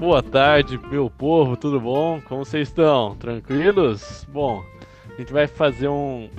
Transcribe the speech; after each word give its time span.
boa 0.00 0.22
tarde, 0.22 0.80
meu 0.90 1.10
povo, 1.10 1.58
tudo 1.58 1.78
bom? 1.78 2.22
Como 2.22 2.42
vocês 2.42 2.68
estão? 2.68 3.14
Tranquilos? 3.16 4.26
Bom, 4.32 4.64
a 5.06 5.20
gente 5.20 5.30
vai 5.30 5.46
fazer 5.46 5.88
um, 5.88 6.30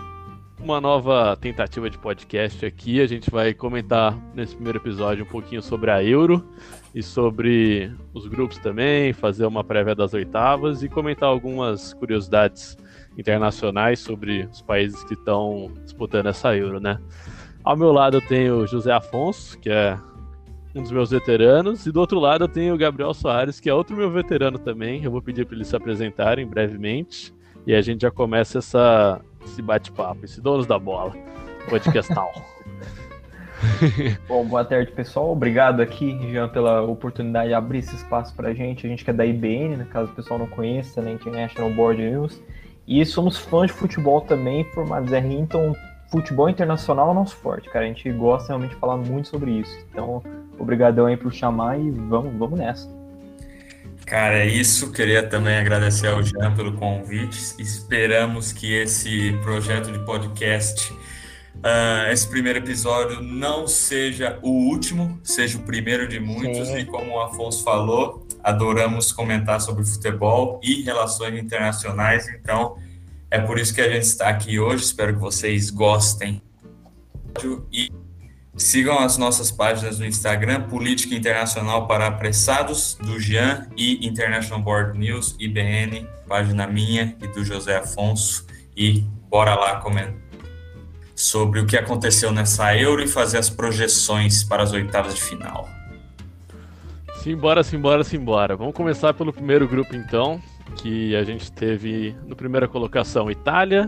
uma 0.60 0.81
nova 0.81 1.38
tentativa 1.40 1.88
de 1.88 1.96
podcast 1.96 2.66
aqui. 2.66 3.00
A 3.00 3.05
gente 3.05 3.29
vai 3.29 3.54
comentar 3.54 4.17
nesse 4.34 4.56
primeiro 4.56 4.79
episódio 4.79 5.26
um 5.26 5.28
pouquinho 5.28 5.62
sobre 5.62 5.92
a 5.92 6.03
Euro 6.03 6.44
e 6.96 7.03
sobre 7.03 7.94
os 8.16 8.26
grupos 8.26 8.58
também, 8.58 9.13
fazer 9.13 9.46
uma 9.46 9.63
prévia 9.63 9.93
das 9.93 10.16
oitavas 10.16 10.81
e 10.81 10.89
comentar 10.89 11.30
algumas 11.30 11.93
curiosidades 11.93 12.75
internacionais 13.16 13.99
sobre 13.99 14.49
os 14.52 14.63
países 14.63 15.03
que 15.03 15.13
estão 15.13 15.71
disputando 15.84 16.25
essa 16.25 16.57
Euro, 16.57 16.80
né? 16.80 16.99
Ao 17.63 17.77
meu 17.77 17.91
lado 17.91 18.17
eu 18.17 18.21
tenho 18.21 18.66
José 18.66 18.91
Afonso, 18.91 19.59
que 19.59 19.70
é 19.70 19.99
um 20.73 20.81
dos 20.81 20.91
meus 20.91 21.11
veteranos, 21.11 21.85
e 21.85 21.91
do 21.91 21.99
outro 21.99 22.20
lado 22.20 22.45
eu 22.45 22.48
tenho 22.48 22.73
o 22.73 22.77
Gabriel 22.77 23.13
Soares, 23.13 23.59
que 23.59 23.70
é 23.70 23.73
outro 23.73 23.95
meu 23.95 24.09
veterano 24.09 24.57
também. 24.57 25.03
Eu 25.03 25.11
vou 25.11 25.21
pedir 25.21 25.45
para 25.45 25.55
eles 25.55 25.67
se 25.67 25.75
apresentarem 25.75 26.47
brevemente 26.47 27.34
e 27.66 27.75
a 27.75 27.81
gente 27.81 28.02
já 28.02 28.11
começa 28.11 28.59
essa, 28.59 29.21
esse 29.45 29.61
bate-papo, 29.61 30.25
esse 30.25 30.41
donos 30.41 30.66
da 30.66 30.80
bola, 30.80 31.13
podcastal. 31.70 32.31
Bom, 34.27 34.45
boa 34.45 34.66
tarde, 34.66 34.91
pessoal. 34.91 35.31
Obrigado 35.31 35.81
aqui, 35.81 36.17
Jean, 36.31 36.49
pela 36.49 36.81
oportunidade 36.81 37.49
de 37.49 37.53
abrir 37.53 37.80
esse 37.80 37.95
espaço 37.95 38.33
para 38.33 38.49
a 38.49 38.53
gente. 38.53 38.88
A 38.88 38.89
gente 38.89 39.03
que 39.03 39.11
é 39.11 39.13
da 39.13 39.25
IBN, 39.25 39.77
né, 39.77 39.88
caso 39.89 40.11
o 40.11 40.16
pessoal 40.16 40.39
não 40.39 40.47
conheça, 40.47 41.02
né, 41.02 41.11
International 41.11 41.72
Board 41.72 42.02
News. 42.02 42.41
E 42.88 43.05
somos 43.05 43.38
fãs 43.38 43.67
de 43.67 43.73
futebol 43.73 44.22
também, 44.22 44.63
formados 44.72 45.11
RI, 45.11 45.35
então 45.35 45.75
futebol 46.11 46.49
internacional 46.49 47.09
é 47.09 47.11
o 47.11 47.13
nosso 47.13 47.35
forte, 47.38 47.69
cara. 47.69 47.85
A 47.85 47.88
gente 47.88 48.11
gosta 48.11 48.49
realmente 48.49 48.72
de 48.72 48.77
falar 48.77 48.97
muito 48.97 49.30
sobre 49.30 49.52
isso. 49.52 49.85
Então, 49.89 50.22
obrigadão 50.61 51.05
aí 51.05 51.17
por 51.17 51.33
chamar 51.33 51.80
e 51.80 51.89
vamos, 51.89 52.33
vamos 52.38 52.59
nessa. 52.59 53.02
Cara, 54.05 54.39
é 54.39 54.45
isso. 54.45 54.91
Queria 54.91 55.23
também 55.27 55.58
agradecer 55.58 56.08
ao 56.08 56.22
Jean 56.22 56.53
pelo 56.53 56.73
convite. 56.73 57.55
Esperamos 57.58 58.52
que 58.52 58.73
esse 58.73 59.31
projeto 59.41 59.91
de 59.91 59.99
podcast, 59.99 60.91
uh, 60.91 62.11
esse 62.11 62.27
primeiro 62.27 62.59
episódio, 62.59 63.21
não 63.21 63.67
seja 63.67 64.38
o 64.41 64.49
último, 64.49 65.17
seja 65.23 65.58
o 65.58 65.61
primeiro 65.61 66.09
de 66.09 66.19
muitos. 66.19 66.67
Sim. 66.67 66.80
E 66.80 66.86
como 66.86 67.14
o 67.14 67.21
Afonso 67.21 67.64
falou, 67.64 68.27
adoramos 68.43 69.14
comentar 69.14 69.61
sobre 69.61 69.86
futebol 69.86 70.59
e 70.61 70.81
relações 70.81 71.41
internacionais. 71.41 72.27
Então, 72.27 72.75
é 73.30 73.39
por 73.39 73.58
isso 73.58 73.73
que 73.73 73.80
a 73.80 73.89
gente 73.89 74.03
está 74.03 74.27
aqui 74.27 74.59
hoje. 74.59 74.83
Espero 74.83 75.14
que 75.14 75.21
vocês 75.21 75.69
gostem. 75.69 76.41
E 77.71 77.89
sigam 78.55 78.99
as 78.99 79.17
nossas 79.17 79.52
páginas 79.52 79.99
no 79.99 80.05
Instagram, 80.05 80.63
Política 80.63 81.16
Internacional 81.16 81.88
para 81.88 82.07
Apressados, 82.07 82.97
do 83.02 83.19
Jean 83.19 83.67
e 83.77 84.05
International 84.05 84.61
Board 84.61 84.97
News, 84.97 85.35
IBN, 85.39 86.08
página 86.27 86.67
minha 86.67 87.16
e 87.21 87.27
do 87.27 87.43
José 87.43 87.77
Afonso. 87.77 88.45
E 88.75 89.02
bora 89.30 89.55
lá 89.55 89.77
comentar 89.77 90.21
sobre 91.21 91.59
o 91.59 91.67
que 91.67 91.77
aconteceu 91.77 92.31
nessa 92.31 92.75
Euro 92.75 93.03
e 93.03 93.08
fazer 93.08 93.38
as 93.38 93.49
projeções 93.49 94.43
para 94.43 94.63
as 94.63 94.71
oitavas 94.71 95.13
de 95.13 95.21
final. 95.21 95.69
Simbora, 97.21 97.61
simbora, 97.63 98.03
simbora. 98.03 98.55
Vamos 98.55 98.73
começar 98.73 99.13
pelo 99.13 99.31
primeiro 99.31 99.67
grupo 99.67 99.95
então 99.95 100.41
que 100.77 101.15
a 101.15 101.23
gente 101.23 101.52
teve 101.52 102.15
no 102.25 102.36
primeira 102.36 102.67
colocação 102.67 103.30
Itália, 103.30 103.88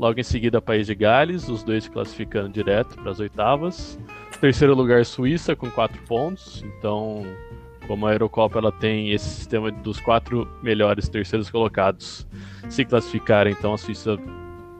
logo 0.00 0.18
em 0.18 0.22
seguida 0.22 0.62
País 0.62 0.86
de 0.86 0.94
Gales, 0.94 1.46
os 1.50 1.62
dois 1.62 1.84
se 1.84 1.90
classificando 1.90 2.48
direto 2.48 2.96
para 2.96 3.10
as 3.10 3.20
oitavas. 3.20 4.00
Terceiro 4.40 4.74
lugar 4.74 5.04
Suíça 5.04 5.54
com 5.54 5.70
quatro 5.70 6.02
pontos, 6.04 6.64
então 6.64 7.22
como 7.86 8.06
a 8.06 8.12
Eurocopa 8.12 8.58
ela 8.58 8.72
tem 8.72 9.12
esse 9.12 9.28
sistema 9.28 9.70
dos 9.70 10.00
quatro 10.00 10.48
melhores 10.62 11.06
terceiros 11.06 11.50
colocados 11.50 12.26
se 12.70 12.82
classificarem, 12.84 13.52
então 13.52 13.74
a 13.74 13.78
Suíça 13.78 14.16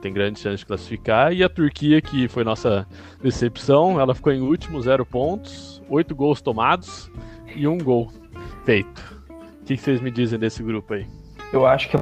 tem 0.01 0.11
grande 0.11 0.39
chance 0.39 0.57
de 0.57 0.65
classificar. 0.65 1.31
E 1.31 1.43
a 1.43 1.49
Turquia, 1.49 2.01
que 2.01 2.27
foi 2.27 2.43
nossa 2.43 2.87
decepção, 3.21 3.99
ela 3.99 4.15
ficou 4.15 4.33
em 4.33 4.41
último, 4.41 4.81
zero 4.81 5.05
pontos, 5.05 5.83
oito 5.87 6.15
gols 6.15 6.41
tomados 6.41 7.11
e 7.55 7.67
um 7.67 7.77
gol 7.77 8.11
feito. 8.65 9.21
O 9.61 9.65
que 9.65 9.77
vocês 9.77 10.01
me 10.01 10.09
dizem 10.09 10.39
desse 10.39 10.63
grupo 10.63 10.95
aí? 10.95 11.05
eu 11.53 11.65
acho 11.65 11.89
que 11.89 11.97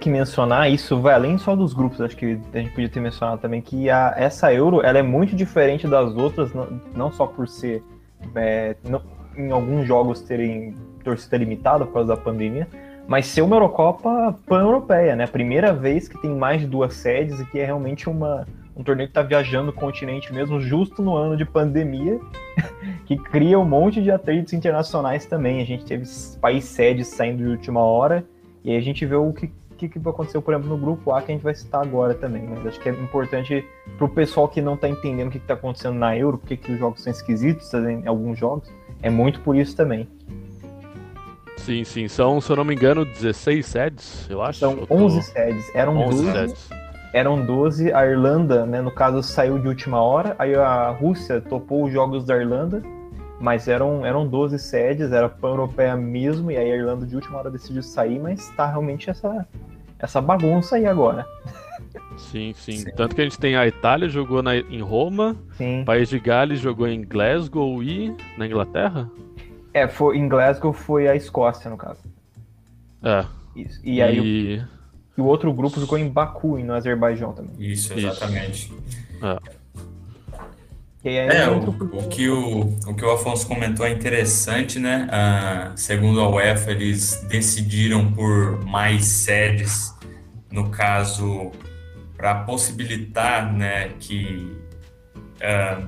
que 0.00 0.10
mencionar 0.10 0.70
isso 0.70 1.00
vai 1.00 1.14
além 1.14 1.38
só 1.38 1.56
dos 1.56 1.72
grupos, 1.72 2.00
acho 2.00 2.16
que 2.16 2.38
a 2.52 2.58
gente 2.58 2.70
podia 2.70 2.88
ter 2.88 3.00
mencionado 3.00 3.40
também 3.40 3.60
que 3.60 3.88
a, 3.88 4.14
essa 4.16 4.52
Euro 4.52 4.82
ela 4.82 4.98
é 4.98 5.02
muito 5.02 5.34
diferente 5.34 5.88
das 5.88 6.14
outras, 6.14 6.52
não, 6.52 6.80
não 6.94 7.12
só 7.12 7.26
por 7.26 7.48
ser 7.48 7.82
é, 8.34 8.76
não, 8.88 9.00
em 9.36 9.50
alguns 9.50 9.86
jogos 9.86 10.22
terem 10.22 10.74
torcida 11.02 11.36
limitada 11.36 11.84
por 11.84 11.94
causa 11.94 12.08
da 12.08 12.16
pandemia, 12.16 12.68
mas 13.06 13.26
ser 13.26 13.42
uma 13.42 13.56
Eurocopa 13.56 14.36
pan-europeia, 14.46 15.14
né? 15.14 15.26
Primeira 15.26 15.72
vez 15.72 16.08
que 16.08 16.20
tem 16.20 16.30
mais 16.30 16.60
de 16.60 16.66
duas 16.66 16.94
sedes 16.94 17.38
e 17.40 17.46
que 17.46 17.58
é 17.58 17.64
realmente 17.66 18.08
uma, 18.08 18.46
um 18.74 18.82
torneio 18.82 19.08
que 19.08 19.10
está 19.10 19.22
viajando 19.22 19.70
o 19.70 19.74
continente 19.74 20.32
mesmo, 20.32 20.60
justo 20.60 21.02
no 21.02 21.14
ano 21.14 21.36
de 21.36 21.44
pandemia, 21.44 22.18
que 23.04 23.16
cria 23.16 23.58
um 23.58 23.64
monte 23.64 24.02
de 24.02 24.10
atritos 24.10 24.52
internacionais 24.52 25.26
também. 25.26 25.60
A 25.60 25.66
gente 25.66 25.84
teve 25.84 26.04
país 26.40 26.64
sedes 26.64 27.08
saindo 27.08 27.42
de 27.42 27.48
última 27.48 27.80
hora 27.80 28.24
e 28.64 28.70
aí 28.70 28.78
a 28.78 28.80
gente 28.80 29.04
vê 29.04 29.14
o 29.14 29.32
que, 29.32 29.52
que, 29.74 29.88
que 29.88 29.98
aconteceu, 29.98 30.40
por 30.40 30.54
exemplo, 30.54 30.70
no 30.70 30.78
grupo 30.78 31.12
A, 31.12 31.22
que 31.22 31.32
a 31.32 31.34
gente 31.34 31.42
vai 31.42 31.54
citar 31.54 31.82
agora 31.82 32.14
também. 32.14 32.42
Mas 32.42 32.66
acho 32.66 32.80
que 32.80 32.88
é 32.88 32.92
importante 32.92 33.64
para 33.96 34.04
o 34.04 34.08
pessoal 34.08 34.48
que 34.48 34.60
não 34.60 34.74
está 34.74 34.88
entendendo 34.88 35.28
o 35.28 35.30
que 35.30 35.38
está 35.38 35.54
acontecendo 35.54 35.96
na 35.96 36.16
Euro, 36.16 36.38
porque 36.38 36.56
que 36.56 36.72
os 36.72 36.78
jogos 36.78 37.02
são 37.02 37.12
esquisitos 37.12 37.72
em 37.74 38.06
alguns 38.06 38.38
jogos, 38.38 38.70
é 39.02 39.10
muito 39.10 39.40
por 39.40 39.56
isso 39.56 39.76
também. 39.76 40.08
Sim, 41.58 41.84
sim. 41.84 42.08
São, 42.08 42.40
se 42.40 42.50
eu 42.50 42.56
não 42.56 42.64
me 42.64 42.74
engano, 42.74 43.04
16 43.04 43.66
sedes, 43.66 44.26
eu 44.28 44.42
acho. 44.42 44.58
São 44.58 44.86
11 44.90 45.22
sedes. 45.22 45.74
Eram 45.74 45.96
11 45.98 46.24
12, 46.24 46.32
sedes. 46.32 46.70
Eram 47.12 47.44
12. 47.44 47.92
A 47.92 48.06
Irlanda, 48.06 48.66
né, 48.66 48.82
no 48.82 48.90
caso, 48.90 49.22
saiu 49.22 49.58
de 49.58 49.68
última 49.68 50.02
hora. 50.02 50.34
Aí 50.38 50.54
a 50.54 50.90
Rússia 50.90 51.40
topou 51.40 51.84
os 51.84 51.92
jogos 51.92 52.24
da 52.24 52.36
Irlanda 52.36 52.82
mas 53.44 53.68
eram, 53.68 54.06
eram 54.06 54.26
12 54.26 54.58
sedes, 54.58 55.12
era 55.12 55.28
pan-europeia 55.28 55.94
mesmo, 55.94 56.50
e 56.50 56.56
aí 56.56 56.72
a 56.72 56.76
Irlanda 56.76 57.04
de 57.04 57.14
última 57.14 57.36
hora 57.36 57.50
decidiu 57.50 57.82
sair, 57.82 58.18
mas 58.18 58.48
tá 58.56 58.66
realmente 58.66 59.10
essa, 59.10 59.46
essa 59.98 60.18
bagunça 60.18 60.76
aí 60.76 60.86
agora. 60.86 61.26
Sim, 62.16 62.54
sim, 62.56 62.78
sim. 62.78 62.90
Tanto 62.96 63.14
que 63.14 63.20
a 63.20 63.24
gente 63.24 63.38
tem 63.38 63.54
a 63.54 63.66
Itália 63.66 64.08
jogou 64.08 64.42
na, 64.42 64.56
em 64.56 64.80
Roma, 64.80 65.36
sim. 65.58 65.84
País 65.84 66.08
de 66.08 66.18
Gales 66.18 66.58
jogou 66.58 66.88
em 66.88 67.04
Glasgow 67.04 67.82
e 67.82 68.16
na 68.38 68.46
Inglaterra? 68.46 69.10
É, 69.74 69.86
foi, 69.86 70.16
em 70.16 70.26
Glasgow 70.26 70.72
foi 70.72 71.06
a 71.06 71.14
Escócia, 71.14 71.70
no 71.70 71.76
caso. 71.76 72.00
É. 73.02 73.26
Isso. 73.54 73.78
E, 73.84 73.96
e... 73.96 74.02
aí 74.02 74.66
o, 75.18 75.22
o, 75.22 75.26
outro 75.26 75.52
grupo 75.52 75.78
jogou 75.78 75.98
em 75.98 76.08
Baku, 76.08 76.56
no 76.60 76.72
Azerbaijão 76.72 77.34
também. 77.34 77.56
Isso, 77.58 77.92
exatamente. 77.92 78.72
Isso. 78.72 78.82
É. 79.22 79.63
É, 81.04 81.50
o, 81.50 81.68
o, 81.68 82.08
que 82.08 82.30
o, 82.30 82.60
o 82.86 82.94
que 82.94 83.04
o 83.04 83.10
Afonso 83.10 83.46
comentou 83.46 83.84
é 83.84 83.90
interessante, 83.90 84.78
né? 84.78 85.06
Ah, 85.12 85.72
segundo 85.76 86.18
a 86.18 86.28
UEFA, 86.30 86.70
eles 86.70 87.22
decidiram 87.28 88.10
por 88.10 88.64
mais 88.64 89.04
sedes, 89.04 89.94
no 90.50 90.70
caso, 90.70 91.52
para 92.16 92.34
possibilitar 92.36 93.52
né, 93.52 93.90
que. 94.00 94.56
Ah, 95.42 95.82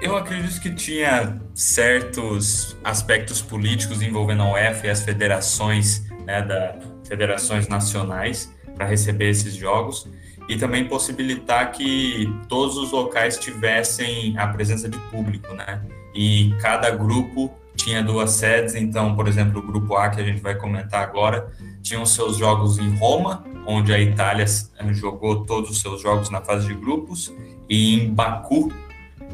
eu 0.00 0.16
acredito 0.16 0.60
que 0.60 0.72
tinha 0.72 1.40
certos 1.52 2.76
aspectos 2.84 3.42
políticos 3.42 4.00
envolvendo 4.00 4.42
a 4.42 4.52
UEFA 4.52 4.86
e 4.86 4.90
as 4.90 5.02
federações, 5.02 6.06
né, 6.24 6.42
da, 6.42 6.78
federações 7.08 7.66
nacionais, 7.66 8.54
para 8.76 8.86
receber 8.86 9.30
esses 9.30 9.52
jogos 9.52 10.08
e 10.50 10.56
também 10.56 10.84
possibilitar 10.84 11.70
que 11.70 12.28
todos 12.48 12.76
os 12.76 12.90
locais 12.90 13.38
tivessem 13.38 14.36
a 14.36 14.48
presença 14.48 14.88
de 14.88 14.98
público, 14.98 15.54
né? 15.54 15.80
E 16.12 16.52
cada 16.60 16.90
grupo 16.90 17.54
tinha 17.76 18.02
duas 18.02 18.32
sedes, 18.32 18.74
então, 18.74 19.14
por 19.14 19.28
exemplo, 19.28 19.60
o 19.60 19.62
grupo 19.62 19.94
A 19.94 20.08
que 20.08 20.20
a 20.20 20.24
gente 20.24 20.42
vai 20.42 20.56
comentar 20.56 21.04
agora, 21.04 21.52
tinha 21.80 22.02
os 22.02 22.10
seus 22.10 22.36
jogos 22.36 22.78
em 22.78 22.96
Roma, 22.96 23.44
onde 23.64 23.92
a 23.94 24.00
Itália 24.00 24.44
eh, 24.44 24.92
jogou 24.92 25.44
todos 25.44 25.70
os 25.70 25.80
seus 25.80 26.02
jogos 26.02 26.30
na 26.30 26.40
fase 26.40 26.66
de 26.66 26.74
grupos, 26.74 27.32
e 27.68 27.94
em 27.94 28.12
Baku, 28.12 28.72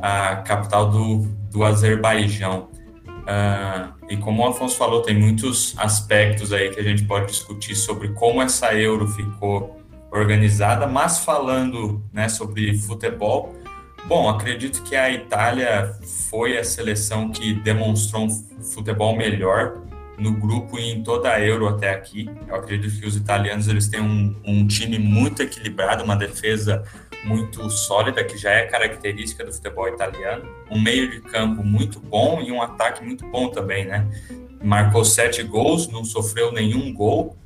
a 0.02 0.36
capital 0.36 0.90
do, 0.90 1.20
do 1.50 1.64
Azerbaijão. 1.64 2.68
Uh, 3.06 3.90
e 4.10 4.18
como 4.18 4.42
o 4.42 4.48
Afonso 4.48 4.76
falou, 4.76 5.00
tem 5.00 5.18
muitos 5.18 5.74
aspectos 5.78 6.52
aí 6.52 6.68
que 6.68 6.78
a 6.78 6.82
gente 6.82 7.04
pode 7.04 7.28
discutir 7.28 7.74
sobre 7.74 8.10
como 8.10 8.42
essa 8.42 8.74
Euro 8.74 9.08
ficou 9.08 9.76
organizada, 10.16 10.86
mas 10.86 11.18
falando 11.18 12.02
né, 12.12 12.28
sobre 12.28 12.76
futebol, 12.78 13.54
bom, 14.06 14.28
acredito 14.28 14.82
que 14.82 14.96
a 14.96 15.10
Itália 15.10 15.94
foi 16.30 16.58
a 16.58 16.64
seleção 16.64 17.30
que 17.30 17.54
demonstrou 17.54 18.24
um 18.24 18.62
futebol 18.62 19.16
melhor 19.16 19.82
no 20.18 20.32
grupo 20.32 20.78
e 20.78 20.90
em 20.90 21.02
toda 21.02 21.30
a 21.30 21.40
Euro 21.40 21.68
até 21.68 21.90
aqui. 21.90 22.28
Eu 22.48 22.54
acredito 22.56 22.98
que 22.98 23.06
os 23.06 23.16
italianos 23.16 23.68
eles 23.68 23.88
têm 23.88 24.00
um, 24.00 24.34
um 24.44 24.66
time 24.66 24.98
muito 24.98 25.42
equilibrado, 25.42 26.02
uma 26.02 26.16
defesa 26.16 26.82
muito 27.24 27.68
sólida, 27.68 28.22
que 28.24 28.38
já 28.38 28.50
é 28.50 28.66
característica 28.66 29.44
do 29.44 29.52
futebol 29.52 29.88
italiano, 29.88 30.44
um 30.70 30.80
meio 30.80 31.10
de 31.10 31.20
campo 31.20 31.62
muito 31.62 31.98
bom 31.98 32.40
e 32.40 32.52
um 32.52 32.62
ataque 32.62 33.04
muito 33.04 33.26
bom 33.26 33.48
também, 33.48 33.84
né? 33.84 34.06
Marcou 34.62 35.04
sete 35.04 35.42
gols, 35.42 35.88
não 35.88 36.04
sofreu 36.04 36.52
nenhum 36.52 36.92
gol, 36.94 37.36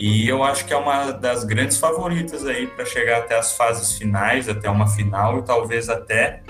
e 0.00 0.26
eu 0.26 0.42
acho 0.42 0.64
que 0.64 0.72
é 0.72 0.76
uma 0.78 1.10
das 1.10 1.44
grandes 1.44 1.76
favoritas 1.76 2.46
aí 2.46 2.66
para 2.66 2.86
chegar 2.86 3.18
até 3.18 3.36
as 3.36 3.54
fases 3.54 3.98
finais, 3.98 4.48
até 4.48 4.70
uma 4.70 4.86
final 4.86 5.38
e 5.38 5.42
talvez 5.42 5.90
até 5.90 6.40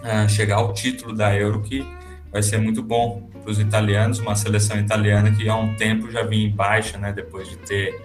uh, 0.00 0.26
chegar 0.26 0.56
ao 0.56 0.72
título 0.72 1.14
da 1.14 1.36
Euro, 1.36 1.60
que 1.60 1.86
vai 2.32 2.42
ser 2.42 2.56
muito 2.56 2.82
bom 2.82 3.28
para 3.42 3.50
os 3.50 3.60
italianos, 3.60 4.18
uma 4.20 4.34
seleção 4.34 4.78
italiana 4.78 5.30
que 5.30 5.46
há 5.50 5.54
um 5.54 5.76
tempo 5.76 6.10
já 6.10 6.22
vinha 6.22 6.46
em 6.46 6.50
baixa, 6.50 6.96
né? 6.96 7.12
Depois 7.12 7.46
de 7.46 7.58
ter 7.58 8.02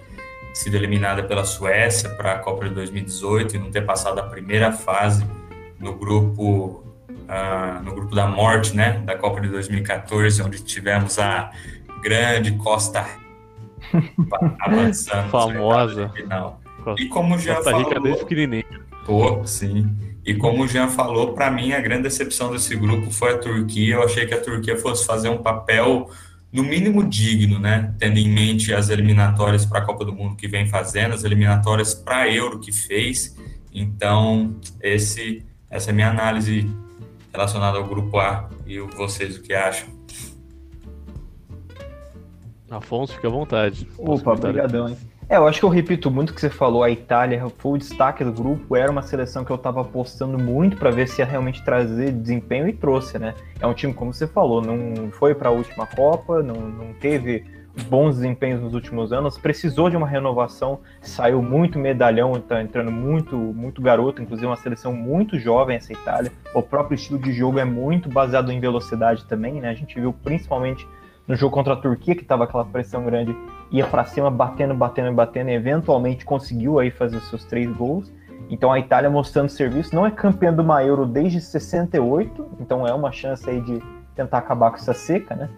sido 0.52 0.76
eliminada 0.76 1.22
pela 1.22 1.44
Suécia 1.44 2.10
para 2.10 2.32
a 2.32 2.38
Copa 2.38 2.68
de 2.68 2.74
2018 2.74 3.56
e 3.56 3.58
não 3.58 3.70
ter 3.70 3.86
passado 3.86 4.18
a 4.18 4.24
primeira 4.24 4.70
fase 4.70 5.26
no 5.80 5.94
grupo 5.94 6.84
uh, 7.08 7.82
no 7.82 7.94
grupo 7.94 8.14
da 8.14 8.26
morte, 8.26 8.76
né, 8.76 9.02
da 9.04 9.16
Copa 9.16 9.40
de 9.40 9.48
2014, 9.48 10.42
onde 10.42 10.62
tivemos 10.62 11.18
a 11.18 11.50
grande 12.02 12.52
Costa 12.52 13.23
avançando 14.60 15.30
famosa 15.30 16.08
final. 16.10 16.60
E 16.98 17.06
como 17.06 17.38
já 17.38 17.56
Costa 17.56 17.76
Rica 17.76 17.94
falou, 17.94 18.02
desde 18.02 18.24
Pô, 19.06 19.46
sim. 19.46 19.94
E 20.24 20.34
como 20.34 20.64
o 20.64 20.68
Jean 20.68 20.88
falou, 20.88 21.32
para 21.32 21.50
mim 21.50 21.72
a 21.72 21.80
grande 21.80 22.04
decepção 22.04 22.50
desse 22.50 22.74
grupo 22.74 23.10
foi 23.10 23.34
a 23.34 23.38
Turquia. 23.38 23.96
Eu 23.96 24.02
achei 24.02 24.26
que 24.26 24.34
a 24.34 24.40
Turquia 24.40 24.76
fosse 24.76 25.06
fazer 25.06 25.28
um 25.28 25.38
papel 25.38 26.10
no 26.50 26.62
mínimo 26.62 27.04
digno, 27.04 27.58
né? 27.58 27.92
Tendo 27.98 28.18
em 28.18 28.28
mente 28.28 28.72
as 28.72 28.88
eliminatórias 28.88 29.66
para 29.66 29.80
a 29.80 29.82
Copa 29.82 30.04
do 30.04 30.12
Mundo 30.12 30.36
que 30.36 30.48
vem 30.48 30.66
fazendo, 30.66 31.14
as 31.14 31.24
eliminatórias 31.24 31.94
para 31.94 32.18
a 32.18 32.30
Euro 32.30 32.58
que 32.58 32.72
fez. 32.72 33.36
Então, 33.72 34.54
esse, 34.80 35.44
essa 35.68 35.90
é 35.90 35.92
a 35.92 35.94
minha 35.94 36.08
análise 36.08 36.70
relacionada 37.32 37.76
ao 37.76 37.84
grupo 37.84 38.18
A 38.18 38.48
e 38.66 38.78
vocês 38.78 39.36
o 39.36 39.42
que 39.42 39.52
acham. 39.52 39.88
Afonso, 42.76 43.14
fica 43.14 43.28
à 43.28 43.30
vontade. 43.30 43.88
Opa, 43.98 44.32
obrigadão, 44.32 44.88
hein? 44.88 44.96
É, 45.28 45.36
eu 45.36 45.46
acho 45.46 45.58
que 45.58 45.64
eu 45.64 45.70
repito 45.70 46.10
muito 46.10 46.30
o 46.30 46.34
que 46.34 46.40
você 46.40 46.50
falou. 46.50 46.82
A 46.82 46.90
Itália 46.90 47.42
foi 47.56 47.72
o 47.72 47.78
destaque 47.78 48.22
do 48.22 48.32
grupo. 48.32 48.76
Era 48.76 48.90
uma 48.90 49.00
seleção 49.00 49.44
que 49.44 49.50
eu 49.50 49.56
estava 49.56 49.80
apostando 49.80 50.38
muito 50.38 50.76
para 50.76 50.90
ver 50.90 51.08
se 51.08 51.22
ia 51.22 51.26
realmente 51.26 51.64
trazer 51.64 52.12
desempenho 52.12 52.68
e 52.68 52.72
trouxe, 52.72 53.18
né? 53.18 53.34
É 53.58 53.66
um 53.66 53.72
time, 53.72 53.94
como 53.94 54.12
você 54.12 54.26
falou, 54.26 54.60
não 54.60 55.10
foi 55.10 55.34
para 55.34 55.48
a 55.48 55.52
última 55.52 55.86
Copa, 55.86 56.42
não, 56.42 56.54
não 56.54 56.92
teve 56.94 57.44
bons 57.88 58.16
desempenhos 58.16 58.60
nos 58.60 58.74
últimos 58.74 59.12
anos, 59.12 59.36
precisou 59.36 59.90
de 59.90 59.96
uma 59.96 60.06
renovação, 60.06 60.80
saiu 61.02 61.42
muito 61.42 61.78
medalhão, 61.78 62.36
está 62.36 62.62
entrando 62.62 62.90
muito, 62.90 63.36
muito 63.36 63.82
garoto, 63.82 64.22
inclusive 64.22 64.46
uma 64.46 64.56
seleção 64.56 64.92
muito 64.92 65.38
jovem 65.38 65.76
essa 65.76 65.92
Itália. 65.92 66.30
O 66.54 66.62
próprio 66.62 66.94
estilo 66.94 67.18
de 67.18 67.32
jogo 67.32 67.58
é 67.58 67.64
muito 67.64 68.08
baseado 68.08 68.52
em 68.52 68.60
velocidade 68.60 69.24
também, 69.24 69.60
né? 69.60 69.70
A 69.70 69.74
gente 69.74 69.98
viu 69.98 70.12
principalmente 70.12 70.86
no 71.26 71.34
jogo 71.34 71.54
contra 71.54 71.72
a 71.72 71.76
Turquia, 71.76 72.14
que 72.14 72.22
estava 72.22 72.44
aquela 72.44 72.64
pressão 72.64 73.04
grande, 73.04 73.36
ia 73.70 73.86
para 73.86 74.04
cima, 74.04 74.30
batendo, 74.30 74.74
batendo, 74.74 75.12
batendo, 75.12 75.50
e 75.50 75.54
eventualmente 75.54 76.24
conseguiu 76.24 76.78
aí 76.78 76.90
fazer 76.90 77.20
seus 77.20 77.44
três 77.44 77.70
gols. 77.74 78.12
Então 78.50 78.70
a 78.70 78.78
Itália 78.78 79.08
mostrando 79.08 79.48
serviço, 79.48 79.94
não 79.94 80.06
é 80.06 80.10
campeã 80.10 80.52
do 80.52 80.62
uma 80.62 80.84
Euro 80.84 81.06
desde 81.06 81.40
68, 81.40 82.56
então 82.60 82.86
é 82.86 82.92
uma 82.92 83.10
chance 83.10 83.48
aí 83.48 83.60
de 83.60 83.82
tentar 84.14 84.38
acabar 84.38 84.70
com 84.70 84.76
essa 84.76 84.92
seca, 84.92 85.34
né? 85.34 85.48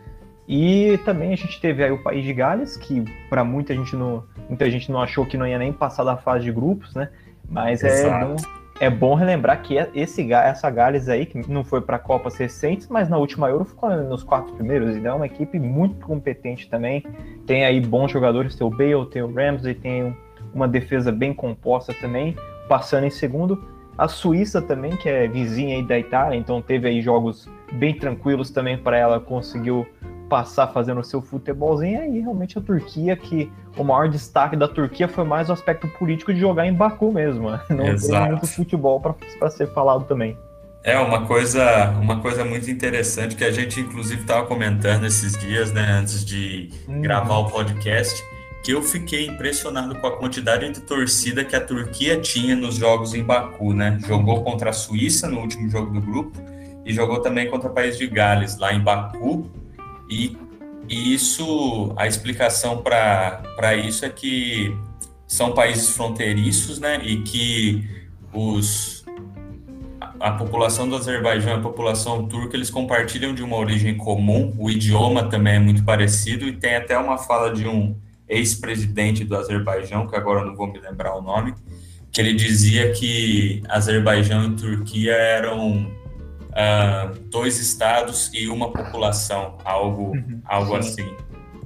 E 0.48 0.98
também 1.04 1.32
a 1.32 1.36
gente 1.36 1.60
teve 1.60 1.82
aí 1.82 1.90
o 1.90 2.02
país 2.02 2.24
de 2.24 2.32
Gales, 2.32 2.76
que 2.76 3.04
para 3.28 3.42
muita 3.42 3.74
gente 3.74 3.96
não, 3.96 4.22
muita 4.48 4.70
gente 4.70 4.92
não 4.92 5.02
achou 5.02 5.26
que 5.26 5.36
não 5.36 5.46
ia 5.46 5.58
nem 5.58 5.72
passar 5.72 6.04
da 6.04 6.16
fase 6.16 6.44
de 6.44 6.52
grupos, 6.52 6.94
né? 6.94 7.10
Mas 7.48 7.82
é 7.82 8.08
bom, 8.24 8.36
é 8.78 8.90
bom 8.90 9.14
relembrar 9.14 9.62
que 9.62 9.76
esse, 9.94 10.30
essa 10.32 10.70
Gales 10.70 11.08
aí, 11.08 11.24
que 11.26 11.50
não 11.50 11.64
foi 11.64 11.80
para 11.80 11.98
Copas 11.98 12.36
recentes, 12.36 12.88
mas 12.88 13.08
na 13.08 13.16
última 13.16 13.48
Euro 13.48 13.64
ficou 13.64 13.90
nos 13.90 14.22
quatro 14.22 14.52
primeiros, 14.54 14.96
então 14.96 15.12
é 15.12 15.14
uma 15.14 15.26
equipe 15.26 15.58
muito 15.58 16.06
competente 16.06 16.68
também. 16.68 17.02
Tem 17.46 17.64
aí 17.64 17.80
bons 17.80 18.10
jogadores, 18.10 18.54
tem 18.54 18.66
o 18.66 18.70
Bale, 18.70 19.06
tem 19.10 19.22
o 19.22 19.32
Ramsey, 19.32 19.74
tem 19.74 20.16
uma 20.52 20.68
defesa 20.68 21.10
bem 21.10 21.32
composta 21.32 21.94
também, 21.94 22.36
passando 22.68 23.04
em 23.04 23.10
segundo. 23.10 23.64
A 23.96 24.08
Suíça 24.08 24.60
também, 24.60 24.94
que 24.96 25.08
é 25.08 25.26
vizinha 25.26 25.76
aí 25.76 25.82
da 25.82 25.98
Itália, 25.98 26.36
então 26.36 26.60
teve 26.60 26.86
aí 26.86 27.00
jogos 27.00 27.48
bem 27.72 27.94
tranquilos 27.94 28.50
também 28.50 28.76
para 28.76 28.98
ela, 28.98 29.18
conseguiu 29.18 29.86
passar 30.28 30.68
fazendo 30.68 31.00
o 31.00 31.04
seu 31.04 31.22
futebolzinho, 31.22 32.00
aí 32.00 32.20
realmente 32.20 32.58
a 32.58 32.60
Turquia, 32.60 33.16
que 33.16 33.50
o 33.76 33.84
maior 33.84 34.08
destaque 34.08 34.56
da 34.56 34.68
Turquia 34.68 35.08
foi 35.08 35.24
mais 35.24 35.48
o 35.48 35.52
aspecto 35.52 35.88
político 35.88 36.32
de 36.32 36.40
jogar 36.40 36.66
em 36.66 36.72
Baku 36.72 37.12
mesmo. 37.12 37.50
Né? 37.50 37.60
Não 37.70 37.86
Exato. 37.86 38.22
tem 38.22 38.32
muito 38.32 38.46
futebol 38.46 39.00
para 39.00 39.50
ser 39.50 39.68
falado 39.72 40.04
também. 40.04 40.36
É 40.82 40.98
uma 40.98 41.26
coisa, 41.26 41.90
uma 42.00 42.20
coisa 42.20 42.44
muito 42.44 42.70
interessante 42.70 43.34
que 43.34 43.44
a 43.44 43.50
gente 43.50 43.80
inclusive 43.80 44.20
estava 44.20 44.46
comentando 44.46 45.04
esses 45.04 45.36
dias, 45.36 45.72
né, 45.72 45.82
antes 45.82 46.24
de 46.24 46.70
hum. 46.88 47.02
gravar 47.02 47.38
o 47.38 47.50
podcast, 47.50 48.22
que 48.62 48.72
eu 48.72 48.80
fiquei 48.80 49.26
impressionado 49.26 49.96
com 49.96 50.06
a 50.06 50.16
quantidade 50.16 50.70
de 50.70 50.80
torcida 50.80 51.44
que 51.44 51.56
a 51.56 51.60
Turquia 51.60 52.20
tinha 52.20 52.54
nos 52.54 52.76
jogos 52.76 53.14
em 53.14 53.22
Baku, 53.22 53.72
né? 53.72 53.98
Jogou 54.06 54.42
contra 54.42 54.70
a 54.70 54.72
Suíça 54.72 55.28
no 55.28 55.40
último 55.40 55.68
jogo 55.68 55.92
do 55.92 56.00
grupo 56.00 56.40
e 56.84 56.92
jogou 56.92 57.20
também 57.20 57.50
contra 57.50 57.68
o 57.68 57.72
país 57.72 57.98
de 57.98 58.06
Gales 58.06 58.56
lá 58.58 58.72
em 58.72 58.80
Baku 58.80 59.50
e, 60.08 60.36
e 60.88 61.14
isso, 61.14 61.92
a 61.96 62.06
explicação 62.06 62.82
para 62.82 63.74
isso 63.74 64.04
é 64.04 64.08
que 64.08 64.76
são 65.26 65.52
países 65.52 65.90
fronteiriços, 65.90 66.78
né? 66.78 67.00
E 67.02 67.22
que 67.22 67.88
os, 68.32 69.04
a, 70.20 70.32
população 70.32 70.88
do 70.88 70.96
Azerbaijão 70.96 71.52
e 71.52 71.56
a 71.56 71.60
população 71.60 72.26
turca, 72.26 72.56
eles 72.56 72.70
compartilham 72.70 73.34
de 73.34 73.42
uma 73.42 73.56
origem 73.56 73.96
comum, 73.96 74.54
o 74.58 74.70
idioma 74.70 75.28
também 75.28 75.54
é 75.54 75.58
muito 75.58 75.84
parecido, 75.84 76.46
e 76.46 76.52
tem 76.52 76.76
até 76.76 76.96
uma 76.96 77.18
fala 77.18 77.52
de 77.52 77.66
um 77.66 77.96
ex-presidente 78.28 79.24
do 79.24 79.36
Azerbaijão, 79.36 80.06
que 80.06 80.16
agora 80.16 80.44
não 80.44 80.54
vou 80.54 80.66
me 80.66 80.78
lembrar 80.78 81.16
o 81.16 81.22
nome, 81.22 81.54
que 82.12 82.20
ele 82.20 82.34
dizia 82.34 82.92
que 82.92 83.62
Azerbaijão 83.68 84.44
e 84.44 84.56
Turquia 84.56 85.12
eram 85.12 85.90
uh, 86.56 87.14
dois 87.28 87.58
estados 87.58 88.30
e 88.32 88.48
uma 88.48 88.72
população, 88.72 89.58
algo, 89.64 90.12
uhum, 90.12 90.40
algo 90.44 90.76
assim. 90.76 91.14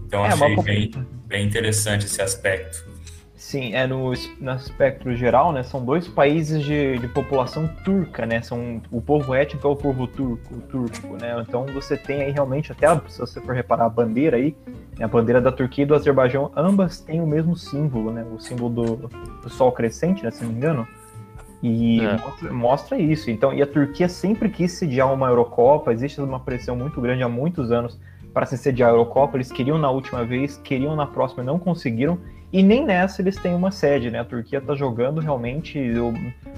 Então 0.06 0.26
é, 0.26 0.28
achei 0.28 0.56
bem, 0.56 0.90
bem 1.26 1.46
interessante 1.46 2.06
esse 2.06 2.20
aspecto. 2.20 2.90
Sim, 3.36 3.74
é 3.74 3.86
no, 3.86 4.12
no 4.38 4.50
aspecto 4.50 5.12
geral, 5.16 5.50
né? 5.50 5.62
São 5.62 5.84
dois 5.84 6.06
países 6.06 6.62
de, 6.62 6.98
de 6.98 7.08
população 7.08 7.66
turca, 7.84 8.26
né? 8.26 8.42
São 8.42 8.82
o 8.92 9.00
povo 9.00 9.34
étnico 9.34 9.66
é 9.66 9.70
o 9.70 9.74
povo 9.74 10.06
turco, 10.06 10.54
o 10.54 10.60
turco, 10.60 11.16
né? 11.16 11.34
Então 11.48 11.64
você 11.66 11.96
tem 11.96 12.22
aí 12.22 12.30
realmente 12.30 12.70
até 12.70 12.86
se 13.08 13.18
você 13.18 13.40
for 13.40 13.54
reparar 13.54 13.86
a 13.86 13.88
bandeira 13.88 14.36
aí, 14.36 14.54
né? 14.98 15.04
a 15.04 15.08
bandeira 15.08 15.40
da 15.40 15.50
Turquia 15.50 15.84
e 15.84 15.86
do 15.86 15.94
Azerbaijão, 15.94 16.52
ambas 16.54 17.00
têm 17.00 17.20
o 17.20 17.26
mesmo 17.26 17.56
símbolo, 17.56 18.12
né? 18.12 18.24
O 18.30 18.38
símbolo 18.38 18.70
do, 18.70 19.08
do 19.42 19.48
sol 19.48 19.72
crescente, 19.72 20.22
né? 20.22 20.30
Se 20.30 20.44
não 20.44 20.50
me 20.50 20.56
engano. 20.56 20.86
E 21.62 22.00
é. 22.00 22.16
mostra, 22.16 22.52
mostra, 22.52 22.98
isso. 22.98 23.30
Então, 23.30 23.52
e 23.52 23.62
a 23.62 23.66
Turquia 23.66 24.08
sempre 24.08 24.48
quis 24.48 24.72
sediar 24.72 25.12
uma 25.12 25.28
Eurocopa, 25.28 25.92
existe 25.92 26.20
uma 26.20 26.40
pressão 26.40 26.74
muito 26.74 27.00
grande 27.00 27.22
há 27.22 27.28
muitos 27.28 27.70
anos 27.70 27.98
para 28.32 28.46
se 28.46 28.56
sediar 28.56 28.90
a 28.90 28.92
Eurocopa. 28.92 29.36
Eles 29.36 29.52
queriam 29.52 29.78
na 29.78 29.90
última 29.90 30.24
vez, 30.24 30.56
queriam 30.58 30.96
na 30.96 31.06
próxima, 31.06 31.42
não 31.42 31.58
conseguiram. 31.58 32.18
E 32.52 32.62
nem 32.62 32.84
nessa 32.84 33.22
eles 33.22 33.36
têm 33.36 33.54
uma 33.54 33.70
sede, 33.70 34.10
né? 34.10 34.20
A 34.20 34.24
Turquia 34.24 34.58
está 34.58 34.74
jogando 34.74 35.20
realmente. 35.20 35.78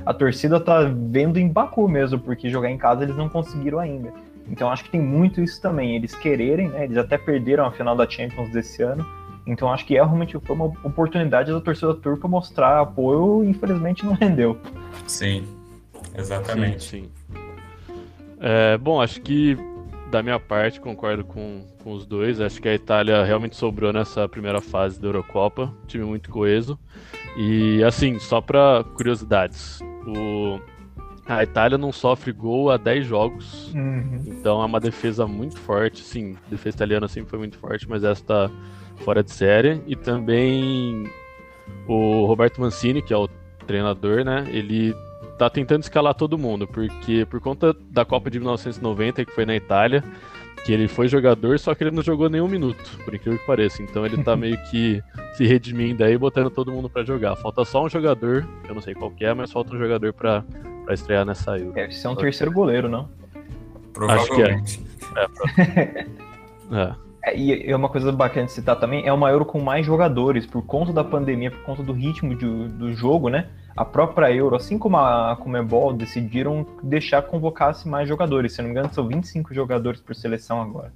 A 0.06 0.14
torcida 0.14 0.56
está 0.56 0.82
vendo 0.84 1.38
em 1.38 1.48
Baku 1.48 1.88
mesmo, 1.88 2.18
porque 2.18 2.48
jogar 2.48 2.70
em 2.70 2.78
casa 2.78 3.02
eles 3.02 3.16
não 3.16 3.28
conseguiram 3.28 3.78
ainda. 3.78 4.12
Então 4.48 4.70
acho 4.70 4.84
que 4.84 4.90
tem 4.90 5.00
muito 5.00 5.40
isso 5.42 5.60
também. 5.60 5.96
Eles 5.96 6.14
quererem, 6.14 6.68
né? 6.68 6.84
Eles 6.84 6.96
até 6.96 7.18
perderam 7.18 7.66
a 7.66 7.72
final 7.72 7.96
da 7.96 8.08
Champions 8.08 8.50
desse 8.50 8.82
ano 8.82 9.04
então 9.46 9.72
acho 9.72 9.84
que 9.84 9.96
é 9.96 10.02
realmente 10.02 10.38
foi 10.38 10.56
uma 10.56 10.66
oportunidade 10.84 11.52
da 11.52 11.60
torcida 11.60 11.94
turca 11.94 12.28
mostrar 12.28 12.80
apoio 12.80 13.44
e 13.44 13.48
infelizmente 13.48 14.04
não 14.04 14.14
rendeu. 14.14 14.58
Sim, 15.06 15.46
exatamente. 16.14 16.84
Sim, 16.84 17.10
sim. 17.30 17.38
É, 18.40 18.76
bom, 18.76 19.00
acho 19.00 19.20
que 19.20 19.56
da 20.12 20.22
minha 20.22 20.38
parte 20.38 20.78
concordo 20.78 21.24
com, 21.24 21.64
com 21.82 21.92
os 21.92 22.04
dois. 22.04 22.40
Acho 22.40 22.60
que 22.60 22.68
a 22.68 22.74
Itália 22.74 23.24
realmente 23.24 23.56
sobrou 23.56 23.92
nessa 23.92 24.28
primeira 24.28 24.60
fase 24.60 25.00
da 25.00 25.08
Eurocopa, 25.08 25.72
time 25.86 26.04
muito 26.04 26.28
coeso. 26.28 26.78
E 27.36 27.82
assim, 27.82 28.18
só 28.18 28.40
para 28.40 28.84
curiosidades, 28.94 29.80
o, 30.06 30.60
a 31.26 31.42
Itália 31.42 31.78
não 31.78 31.90
sofre 31.90 32.30
gol 32.30 32.70
há 32.70 32.76
10 32.76 33.06
jogos, 33.06 33.72
uhum. 33.72 34.20
então 34.26 34.60
é 34.60 34.66
uma 34.66 34.78
defesa 34.78 35.26
muito 35.26 35.58
forte. 35.58 36.02
Sim, 36.02 36.36
a 36.46 36.50
defesa 36.50 36.76
italiana 36.76 37.08
sempre 37.08 37.30
foi 37.30 37.38
muito 37.38 37.56
forte, 37.56 37.88
mas 37.88 38.04
esta 38.04 38.50
fora 39.02 39.22
de 39.22 39.30
série. 39.30 39.80
E 39.86 39.94
também 39.94 41.10
o 41.86 42.24
Roberto 42.26 42.60
Mancini, 42.60 43.02
que 43.02 43.12
é 43.12 43.16
o 43.16 43.28
treinador, 43.66 44.24
né? 44.24 44.46
Ele 44.48 44.94
tá 45.38 45.48
tentando 45.50 45.82
escalar 45.82 46.14
todo 46.14 46.38
mundo, 46.38 46.66
porque 46.66 47.26
por 47.26 47.40
conta 47.40 47.74
da 47.90 48.04
Copa 48.04 48.30
de 48.30 48.38
1990, 48.38 49.24
que 49.24 49.32
foi 49.32 49.44
na 49.44 49.56
Itália, 49.56 50.04
que 50.64 50.72
ele 50.72 50.86
foi 50.86 51.08
jogador, 51.08 51.58
só 51.58 51.74
que 51.74 51.82
ele 51.82 51.90
não 51.90 52.02
jogou 52.02 52.30
nenhum 52.30 52.46
minuto, 52.46 52.98
por 53.04 53.14
incrível 53.14 53.38
que 53.38 53.46
pareça. 53.46 53.82
Então 53.82 54.06
ele 54.06 54.22
tá 54.22 54.36
meio 54.36 54.56
que 54.70 55.02
se 55.34 55.46
redimindo 55.46 56.04
aí, 56.04 56.16
botando 56.16 56.50
todo 56.50 56.72
mundo 56.72 56.88
para 56.88 57.04
jogar. 57.04 57.34
Falta 57.36 57.64
só 57.64 57.84
um 57.84 57.88
jogador, 57.88 58.46
eu 58.68 58.74
não 58.74 58.80
sei 58.80 58.94
qual 58.94 59.12
é, 59.20 59.34
mas 59.34 59.50
falta 59.50 59.74
um 59.74 59.78
jogador 59.78 60.12
para 60.12 60.44
estrear 60.90 61.24
nessa 61.24 61.58
Euro. 61.58 61.72
Deve 61.72 61.92
ser 61.92 62.08
um 62.08 62.16
terceiro 62.16 62.52
goleiro, 62.52 62.88
não? 62.88 63.08
Provavelmente. 63.92 64.80
Acho 65.16 65.54
que 65.54 65.60
é. 65.60 65.62
é. 65.62 66.06
é. 66.78 66.82
É, 66.88 66.94
e 67.34 67.70
é 67.70 67.76
uma 67.76 67.88
coisa 67.88 68.10
bacana 68.10 68.46
de 68.46 68.52
citar 68.52 68.76
também, 68.76 69.06
é 69.06 69.12
uma 69.12 69.30
Euro 69.30 69.44
com 69.44 69.60
mais 69.60 69.86
jogadores, 69.86 70.44
por 70.44 70.62
conta 70.62 70.92
da 70.92 71.04
pandemia, 71.04 71.50
por 71.50 71.62
conta 71.62 71.82
do 71.82 71.92
ritmo 71.92 72.34
de, 72.34 72.68
do 72.68 72.92
jogo, 72.92 73.28
né? 73.28 73.48
A 73.76 73.84
própria 73.84 74.30
Euro, 74.32 74.56
assim 74.56 74.76
como 74.76 74.96
a 74.96 75.36
Comebol, 75.36 75.92
decidiram 75.92 76.66
deixar 76.82 77.22
convocasse 77.22 77.88
mais 77.88 78.08
jogadores. 78.08 78.52
Se 78.52 78.58
não 78.60 78.68
me 78.68 78.72
engano, 78.72 78.92
são 78.92 79.06
25 79.06 79.54
jogadores 79.54 80.00
por 80.00 80.14
seleção 80.14 80.60
agora. 80.60 80.92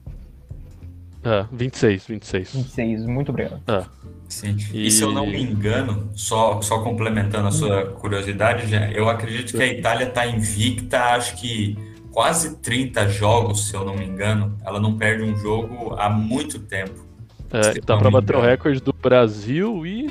É, 1.24 1.46
26, 1.50 2.06
26. 2.06 2.52
26, 2.54 3.06
muito 3.06 3.30
obrigado. 3.30 3.60
É. 3.66 3.84
Sim. 4.28 4.56
E... 4.72 4.86
e... 4.86 4.90
se 4.90 5.02
eu 5.02 5.12
não 5.12 5.26
me 5.26 5.42
engano, 5.42 6.10
só, 6.14 6.60
só 6.60 6.82
complementando 6.82 7.48
a 7.48 7.50
sua 7.50 7.86
curiosidade, 7.86 8.68
eu 8.94 9.08
acredito 9.08 9.56
que 9.56 9.62
a 9.62 9.66
Itália 9.66 10.06
está 10.06 10.26
invicta, 10.26 11.14
acho 11.14 11.36
que 11.36 11.76
quase 12.16 12.56
30 12.62 13.10
jogos, 13.10 13.68
se 13.68 13.74
eu 13.74 13.84
não 13.84 13.94
me 13.94 14.06
engano. 14.06 14.56
Ela 14.64 14.80
não 14.80 14.96
perde 14.96 15.22
um 15.22 15.36
jogo 15.36 15.94
há 15.98 16.08
muito 16.08 16.60
tempo. 16.60 17.04
É, 17.52 17.74
tá 17.82 17.98
para 17.98 18.10
bater 18.10 18.34
o 18.34 18.40
recorde 18.40 18.80
do 18.80 18.90
Brasil 18.90 19.86
e 19.86 20.06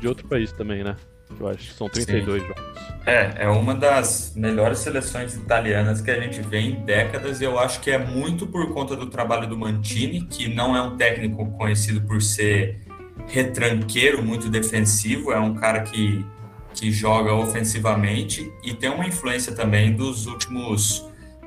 de 0.00 0.08
outro 0.08 0.26
país 0.26 0.50
também, 0.50 0.82
né? 0.82 0.96
Eu 1.38 1.46
acho 1.46 1.58
que 1.68 1.74
são 1.74 1.88
32 1.88 2.42
Sim. 2.42 2.48
jogos. 2.48 2.62
É, 3.06 3.44
é 3.44 3.48
uma 3.48 3.76
das 3.76 4.32
melhores 4.34 4.80
seleções 4.80 5.36
italianas 5.36 6.00
que 6.00 6.10
a 6.10 6.20
gente 6.20 6.40
vê 6.40 6.58
em 6.58 6.84
décadas 6.84 7.40
e 7.40 7.44
eu 7.44 7.60
acho 7.60 7.80
que 7.80 7.92
é 7.92 7.98
muito 7.98 8.48
por 8.48 8.72
conta 8.74 8.96
do 8.96 9.06
trabalho 9.06 9.46
do 9.46 9.56
Mantini, 9.56 10.22
que 10.22 10.52
não 10.52 10.76
é 10.76 10.82
um 10.82 10.96
técnico 10.96 11.46
conhecido 11.52 12.00
por 12.00 12.20
ser 12.20 12.80
retranqueiro, 13.28 14.20
muito 14.20 14.50
defensivo, 14.50 15.30
é 15.30 15.38
um 15.38 15.54
cara 15.54 15.82
que, 15.82 16.26
que 16.74 16.90
joga 16.90 17.32
ofensivamente 17.32 18.52
e 18.64 18.74
tem 18.74 18.90
uma 18.90 19.06
influência 19.06 19.54
também 19.54 19.94
dos 19.94 20.26
últimos 20.26 21.06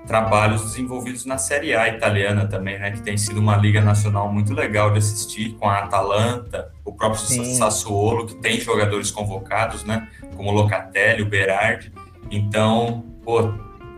trabalhos 0.09 0.63
desenvolvidos 0.63 1.23
na 1.23 1.37
Série 1.37 1.75
A 1.75 1.87
italiana 1.87 2.47
também, 2.47 2.79
né? 2.79 2.89
Que 2.89 2.99
tem 2.99 3.15
sido 3.15 3.39
uma 3.39 3.55
liga 3.55 3.79
nacional 3.79 4.33
muito 4.33 4.55
legal 4.55 4.91
de 4.91 4.97
assistir, 4.97 5.51
com 5.51 5.69
a 5.69 5.83
Atalanta, 5.83 6.71
o 6.83 6.91
próprio 6.91 7.21
Sim. 7.21 7.53
Sassuolo, 7.53 8.25
que 8.25 8.33
tem 8.33 8.59
jogadores 8.59 9.11
convocados, 9.11 9.83
né? 9.83 10.09
Como 10.35 10.51
Locatelli, 10.51 11.21
o 11.21 11.27
Berardi. 11.27 11.93
Então, 12.31 13.05
pô, 13.23 13.53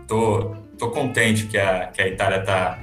tô, 0.06 0.54
tô 0.78 0.90
contente 0.90 1.46
que 1.46 1.56
a, 1.56 1.86
que 1.86 2.02
a 2.02 2.06
Itália 2.06 2.42
tá 2.42 2.78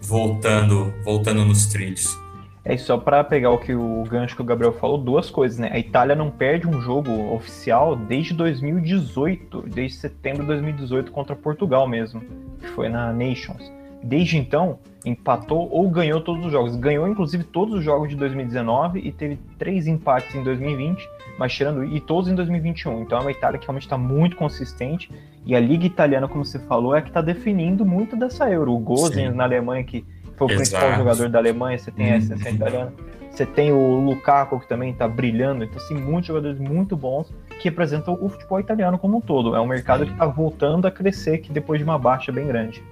voltando, 0.00 0.94
voltando 1.04 1.44
nos 1.44 1.66
trilhos. 1.66 2.18
É 2.64 2.76
só 2.76 2.98
para 2.98 3.24
pegar 3.24 3.50
o 3.50 3.58
que 3.58 3.74
o 3.74 4.04
gancho 4.04 4.36
que 4.36 4.42
o 4.42 4.44
Gabriel 4.44 4.72
falou, 4.72 4.98
duas 4.98 5.30
coisas, 5.30 5.58
né? 5.58 5.70
A 5.72 5.78
Itália 5.78 6.14
não 6.14 6.30
perde 6.30 6.66
um 6.66 6.80
jogo 6.80 7.10
oficial 7.34 7.96
desde 7.96 8.34
2018, 8.34 9.62
desde 9.62 9.96
setembro 9.96 10.42
de 10.42 10.48
2018 10.48 11.10
contra 11.10 11.34
Portugal 11.34 11.88
mesmo, 11.88 12.20
que 12.60 12.68
foi 12.68 12.88
na 12.88 13.12
Nations. 13.12 13.72
Desde 14.02 14.36
então, 14.36 14.78
empatou 15.04 15.68
ou 15.70 15.88
ganhou 15.88 16.20
todos 16.20 16.44
os 16.44 16.52
jogos. 16.52 16.76
Ganhou 16.76 17.08
inclusive 17.08 17.44
todos 17.44 17.74
os 17.74 17.84
jogos 17.84 18.08
de 18.08 18.16
2019 18.16 19.00
e 19.00 19.12
teve 19.12 19.38
três 19.58 19.86
empates 19.86 20.34
em 20.34 20.42
2020, 20.42 21.08
mas 21.38 21.52
tirando 21.52 21.84
e 21.84 22.00
todos 22.00 22.28
em 22.28 22.34
2021. 22.34 23.02
Então 23.02 23.18
é 23.18 23.20
uma 23.22 23.30
Itália 23.30 23.58
que 23.58 23.66
realmente 23.66 23.84
está 23.84 23.98
muito 23.98 24.36
consistente 24.36 25.10
e 25.44 25.54
a 25.54 25.60
liga 25.60 25.86
italiana, 25.86 26.28
como 26.28 26.44
você 26.44 26.58
falou, 26.58 26.94
é 26.94 27.00
que 27.00 27.08
está 27.08 27.20
definindo 27.20 27.84
muito 27.84 28.16
dessa 28.16 28.50
Euro. 28.50 28.74
O 28.74 28.78
Gozens 28.78 29.34
na 29.34 29.44
Alemanha 29.44 29.84
que 29.84 30.04
foi 30.40 30.46
o 30.46 30.50
Exato. 30.52 30.56
principal 30.56 30.96
jogador 30.96 31.28
da 31.28 31.38
Alemanha, 31.38 31.78
você 31.78 31.90
tem 31.90 32.12
a 32.12 32.16
SSC 32.16 32.48
uhum. 32.48 32.54
italiana, 32.54 32.92
você 33.30 33.44
tem 33.44 33.72
o 33.72 34.00
Lukaku 34.00 34.58
que 34.60 34.66
também 34.66 34.90
está 34.90 35.06
brilhando, 35.06 35.64
então 35.64 35.76
assim, 35.76 35.94
muitos 35.94 36.28
jogadores 36.28 36.58
muito 36.58 36.96
bons 36.96 37.30
que 37.60 37.68
representam 37.68 38.16
o 38.18 38.28
futebol 38.28 38.58
italiano 38.58 38.98
como 38.98 39.18
um 39.18 39.20
todo. 39.20 39.54
É 39.54 39.60
um 39.60 39.66
mercado 39.66 40.00
Sim. 40.00 40.06
que 40.06 40.12
está 40.12 40.26
voltando 40.26 40.86
a 40.86 40.90
crescer 40.90 41.38
que 41.38 41.52
depois 41.52 41.78
de 41.78 41.84
uma 41.84 41.98
baixa 41.98 42.32
bem 42.32 42.46
grande. 42.46 42.82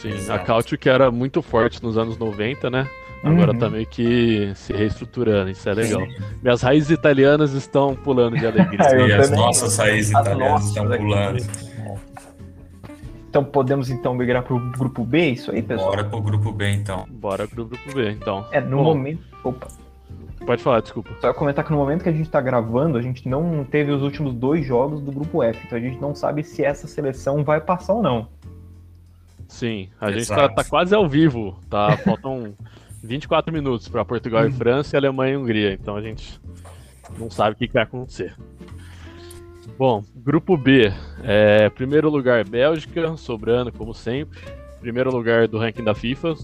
Sim, 0.00 0.12
Exato. 0.12 0.40
a 0.40 0.44
Cautio 0.44 0.78
que 0.78 0.88
era 0.88 1.10
muito 1.10 1.42
forte 1.42 1.82
nos 1.82 1.98
anos 1.98 2.16
90, 2.16 2.70
né? 2.70 2.88
Agora 3.22 3.52
uhum. 3.52 3.58
tá 3.58 3.68
meio 3.68 3.86
que 3.86 4.52
se 4.54 4.72
reestruturando, 4.72 5.50
isso 5.50 5.68
é 5.68 5.74
legal. 5.74 6.06
Sim. 6.06 6.16
Minhas 6.42 6.62
raízes 6.62 6.90
italianas 6.90 7.52
estão 7.52 7.94
pulando 7.94 8.38
de 8.38 8.46
alegria. 8.46 9.06
e 9.08 9.12
as 9.12 9.30
nossas 9.30 9.76
raízes 9.76 10.10
italianas 10.10 10.64
estão 10.68 10.86
pulando. 10.86 11.67
Então 13.28 13.44
podemos 13.44 13.90
então 13.90 14.14
migrar 14.14 14.42
pro 14.42 14.58
grupo 14.70 15.04
B, 15.04 15.30
isso 15.30 15.50
aí, 15.50 15.62
pessoal? 15.62 15.90
Bora 15.90 16.04
pro 16.04 16.20
grupo 16.20 16.52
B 16.52 16.70
então. 16.70 17.06
Bora 17.10 17.46
pro 17.46 17.66
grupo 17.66 17.94
B, 17.94 18.10
então. 18.10 18.46
É, 18.50 18.60
no 18.60 18.78
Bom, 18.78 18.84
momento. 18.84 19.22
Opa. 19.44 19.68
Pode 20.46 20.62
falar, 20.62 20.80
desculpa. 20.80 21.10
Só 21.20 21.34
comentar 21.34 21.62
que 21.62 21.70
no 21.70 21.76
momento 21.76 22.02
que 22.02 22.08
a 22.08 22.12
gente 22.12 22.30
tá 22.30 22.40
gravando, 22.40 22.96
a 22.96 23.02
gente 23.02 23.28
não 23.28 23.64
teve 23.64 23.92
os 23.92 24.02
últimos 24.02 24.32
dois 24.32 24.64
jogos 24.64 25.02
do 25.02 25.12
grupo 25.12 25.42
F, 25.42 25.60
então 25.66 25.76
a 25.76 25.80
gente 25.80 26.00
não 26.00 26.14
sabe 26.14 26.42
se 26.42 26.64
essa 26.64 26.86
seleção 26.86 27.44
vai 27.44 27.60
passar 27.60 27.94
ou 27.94 28.02
não. 28.02 28.28
Sim, 29.46 29.90
a 30.00 30.10
Exato. 30.10 30.18
gente 30.18 30.28
tá, 30.28 30.48
tá, 30.48 30.64
quase 30.64 30.94
ao 30.94 31.06
vivo, 31.08 31.58
tá? 31.68 31.96
Faltam 32.04 32.54
24 33.02 33.52
minutos 33.52 33.88
para 33.88 34.04
Portugal 34.04 34.46
e 34.46 34.52
França 34.52 34.96
e 34.96 34.98
Alemanha 34.98 35.34
e 35.34 35.36
Hungria, 35.36 35.72
então 35.74 35.96
a 35.96 36.00
gente 36.00 36.40
não 37.18 37.30
sabe 37.30 37.54
o 37.54 37.58
que, 37.58 37.66
que 37.66 37.74
vai 37.74 37.82
acontecer. 37.82 38.34
Bom, 39.78 40.02
grupo 40.12 40.56
B. 40.56 40.92
É, 41.22 41.70
primeiro 41.70 42.10
lugar, 42.10 42.42
Bélgica, 42.42 43.16
sobrando 43.16 43.70
como 43.70 43.94
sempre. 43.94 44.40
Primeiro 44.80 45.08
lugar 45.12 45.46
do 45.46 45.56
ranking 45.56 45.84
da 45.84 45.94
FIFA. 45.94 46.34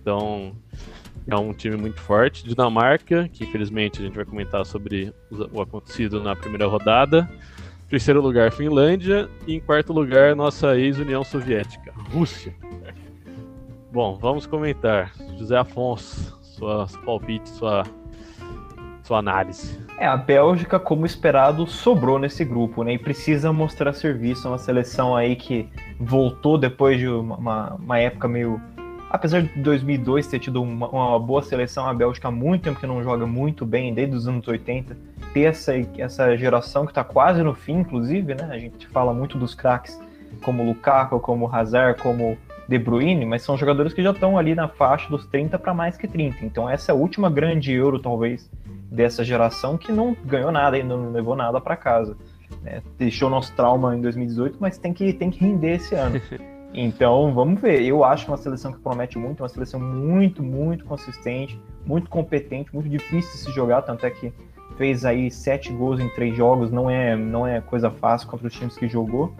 Então, 0.00 0.54
é 1.26 1.34
um 1.34 1.52
time 1.52 1.76
muito 1.76 2.00
forte. 2.00 2.44
Dinamarca, 2.44 3.28
que 3.28 3.42
infelizmente 3.42 4.00
a 4.00 4.04
gente 4.04 4.14
vai 4.14 4.24
comentar 4.24 4.64
sobre 4.64 5.12
o 5.52 5.60
acontecido 5.60 6.22
na 6.22 6.36
primeira 6.36 6.68
rodada. 6.68 7.28
Terceiro 7.88 8.22
lugar, 8.22 8.52
Finlândia. 8.52 9.28
E 9.44 9.54
em 9.56 9.60
quarto 9.60 9.92
lugar, 9.92 10.36
nossa 10.36 10.78
ex-União 10.78 11.24
Soviética, 11.24 11.92
Rússia. 12.12 12.54
Bom, 13.90 14.16
vamos 14.16 14.46
comentar. 14.46 15.12
José 15.36 15.56
Afonso, 15.56 16.38
sua 16.40 16.86
palpite, 17.04 17.48
sua 17.48 17.82
sua 19.02 19.18
análise. 19.18 19.78
É, 19.98 20.06
a 20.06 20.16
Bélgica, 20.16 20.78
como 20.78 21.04
esperado, 21.04 21.66
sobrou 21.66 22.18
nesse 22.18 22.44
grupo, 22.44 22.82
né? 22.82 22.94
E 22.94 22.98
precisa 22.98 23.52
mostrar 23.52 23.92
serviço. 23.92 24.46
É 24.46 24.50
uma 24.50 24.58
seleção 24.58 25.14
aí 25.16 25.36
que 25.36 25.68
voltou 25.98 26.56
depois 26.56 26.98
de 26.98 27.08
uma, 27.08 27.74
uma 27.74 27.98
época 27.98 28.28
meio. 28.28 28.60
Apesar 29.10 29.42
de 29.42 29.48
2002 29.60 30.26
ter 30.26 30.38
tido 30.38 30.62
uma, 30.62 30.88
uma, 30.88 31.18
boa 31.18 31.42
seleção, 31.42 31.86
a 31.86 31.92
Bélgica 31.92 32.28
há 32.28 32.30
muito 32.30 32.62
tempo 32.62 32.80
que 32.80 32.86
não 32.86 33.02
joga 33.02 33.26
muito 33.26 33.66
bem, 33.66 33.92
desde 33.92 34.16
os 34.16 34.26
anos 34.26 34.48
80. 34.48 34.96
Ter 35.34 35.42
essa, 35.42 35.72
essa 35.98 36.36
geração 36.36 36.86
que 36.86 36.92
está 36.92 37.04
quase 37.04 37.42
no 37.42 37.54
fim, 37.54 37.80
inclusive, 37.80 38.34
né? 38.34 38.48
A 38.50 38.58
gente 38.58 38.86
fala 38.88 39.12
muito 39.12 39.36
dos 39.36 39.54
craques 39.54 40.00
como 40.42 40.64
Lukaku, 40.64 41.20
como 41.20 41.54
Hazard, 41.54 42.00
como 42.00 42.38
De 42.68 42.78
Bruyne, 42.78 43.26
mas 43.26 43.42
são 43.42 43.56
jogadores 43.56 43.92
que 43.92 44.02
já 44.02 44.10
estão 44.10 44.38
ali 44.38 44.54
na 44.54 44.68
faixa 44.68 45.08
dos 45.08 45.26
30 45.26 45.58
para 45.58 45.74
mais 45.74 45.96
que 45.96 46.06
30. 46.06 46.44
Então 46.44 46.68
essa 46.68 46.90
é 46.90 46.94
a 46.94 46.96
última 46.96 47.28
grande 47.28 47.72
Euro, 47.72 47.98
talvez, 47.98 48.50
dessa 48.90 49.24
geração 49.24 49.76
que 49.76 49.90
não 49.90 50.16
ganhou 50.24 50.52
nada 50.52 50.78
e 50.78 50.82
não 50.82 51.10
levou 51.10 51.34
nada 51.34 51.60
para 51.60 51.76
casa. 51.76 52.16
Né? 52.62 52.82
Deixou 52.98 53.28
nosso 53.28 53.54
trauma 53.54 53.96
em 53.96 54.00
2018, 54.00 54.58
mas 54.60 54.78
tem 54.78 54.92
que, 54.92 55.12
tem 55.12 55.30
que 55.30 55.40
render 55.40 55.76
esse 55.76 55.94
ano. 55.94 56.20
Então, 56.74 57.34
vamos 57.34 57.60
ver. 57.60 57.82
Eu 57.82 58.02
acho 58.02 58.26
uma 58.28 58.36
seleção 58.36 58.72
que 58.72 58.78
promete 58.78 59.18
muito, 59.18 59.42
uma 59.42 59.48
seleção 59.48 59.78
muito, 59.78 60.42
muito 60.42 60.84
consistente, 60.84 61.60
muito 61.84 62.08
competente, 62.08 62.74
muito 62.74 62.88
difícil 62.88 63.30
de 63.30 63.38
se 63.38 63.52
jogar, 63.52 63.82
tanto 63.82 64.06
é 64.06 64.10
que 64.10 64.32
fez 64.76 65.04
aí 65.04 65.30
sete 65.30 65.70
gols 65.70 66.00
em 66.00 66.08
três 66.08 66.34
jogos, 66.34 66.70
não 66.70 66.88
é, 66.88 67.14
não 67.14 67.46
é 67.46 67.60
coisa 67.60 67.90
fácil 67.90 68.28
contra 68.28 68.46
os 68.46 68.54
times 68.54 68.76
que 68.76 68.88
jogou. 68.88 69.34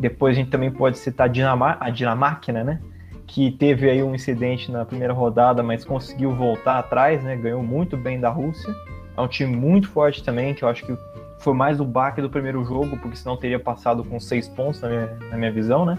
Depois 0.00 0.34
a 0.34 0.40
gente 0.40 0.50
também 0.50 0.70
pode 0.70 0.98
citar 0.98 1.28
Dinamar 1.28 1.76
a 1.78 1.90
Dinamarca, 1.90 2.52
né? 2.52 2.80
Que 3.26 3.50
teve 3.52 3.88
aí 3.88 4.02
um 4.02 4.14
incidente 4.14 4.72
na 4.72 4.84
primeira 4.84 5.12
rodada, 5.12 5.62
mas 5.62 5.84
conseguiu 5.84 6.32
voltar 6.32 6.78
atrás, 6.78 7.22
né? 7.22 7.36
Ganhou 7.36 7.62
muito 7.62 7.96
bem 7.96 8.18
da 8.18 8.30
Rússia. 8.30 8.74
É 9.16 9.20
um 9.20 9.28
time 9.28 9.54
muito 9.54 9.88
forte 9.88 10.24
também, 10.24 10.54
que 10.54 10.64
eu 10.64 10.68
acho 10.68 10.84
que 10.84 10.96
foi 11.38 11.54
mais 11.54 11.80
o 11.80 11.84
baque 11.84 12.22
do 12.22 12.30
primeiro 12.30 12.64
jogo, 12.64 12.96
porque 12.96 13.16
senão 13.16 13.36
teria 13.36 13.60
passado 13.60 14.02
com 14.02 14.18
seis 14.18 14.48
pontos 14.48 14.80
na 14.80 14.88
minha, 14.88 15.18
na 15.30 15.36
minha 15.36 15.52
visão, 15.52 15.84
né? 15.84 15.96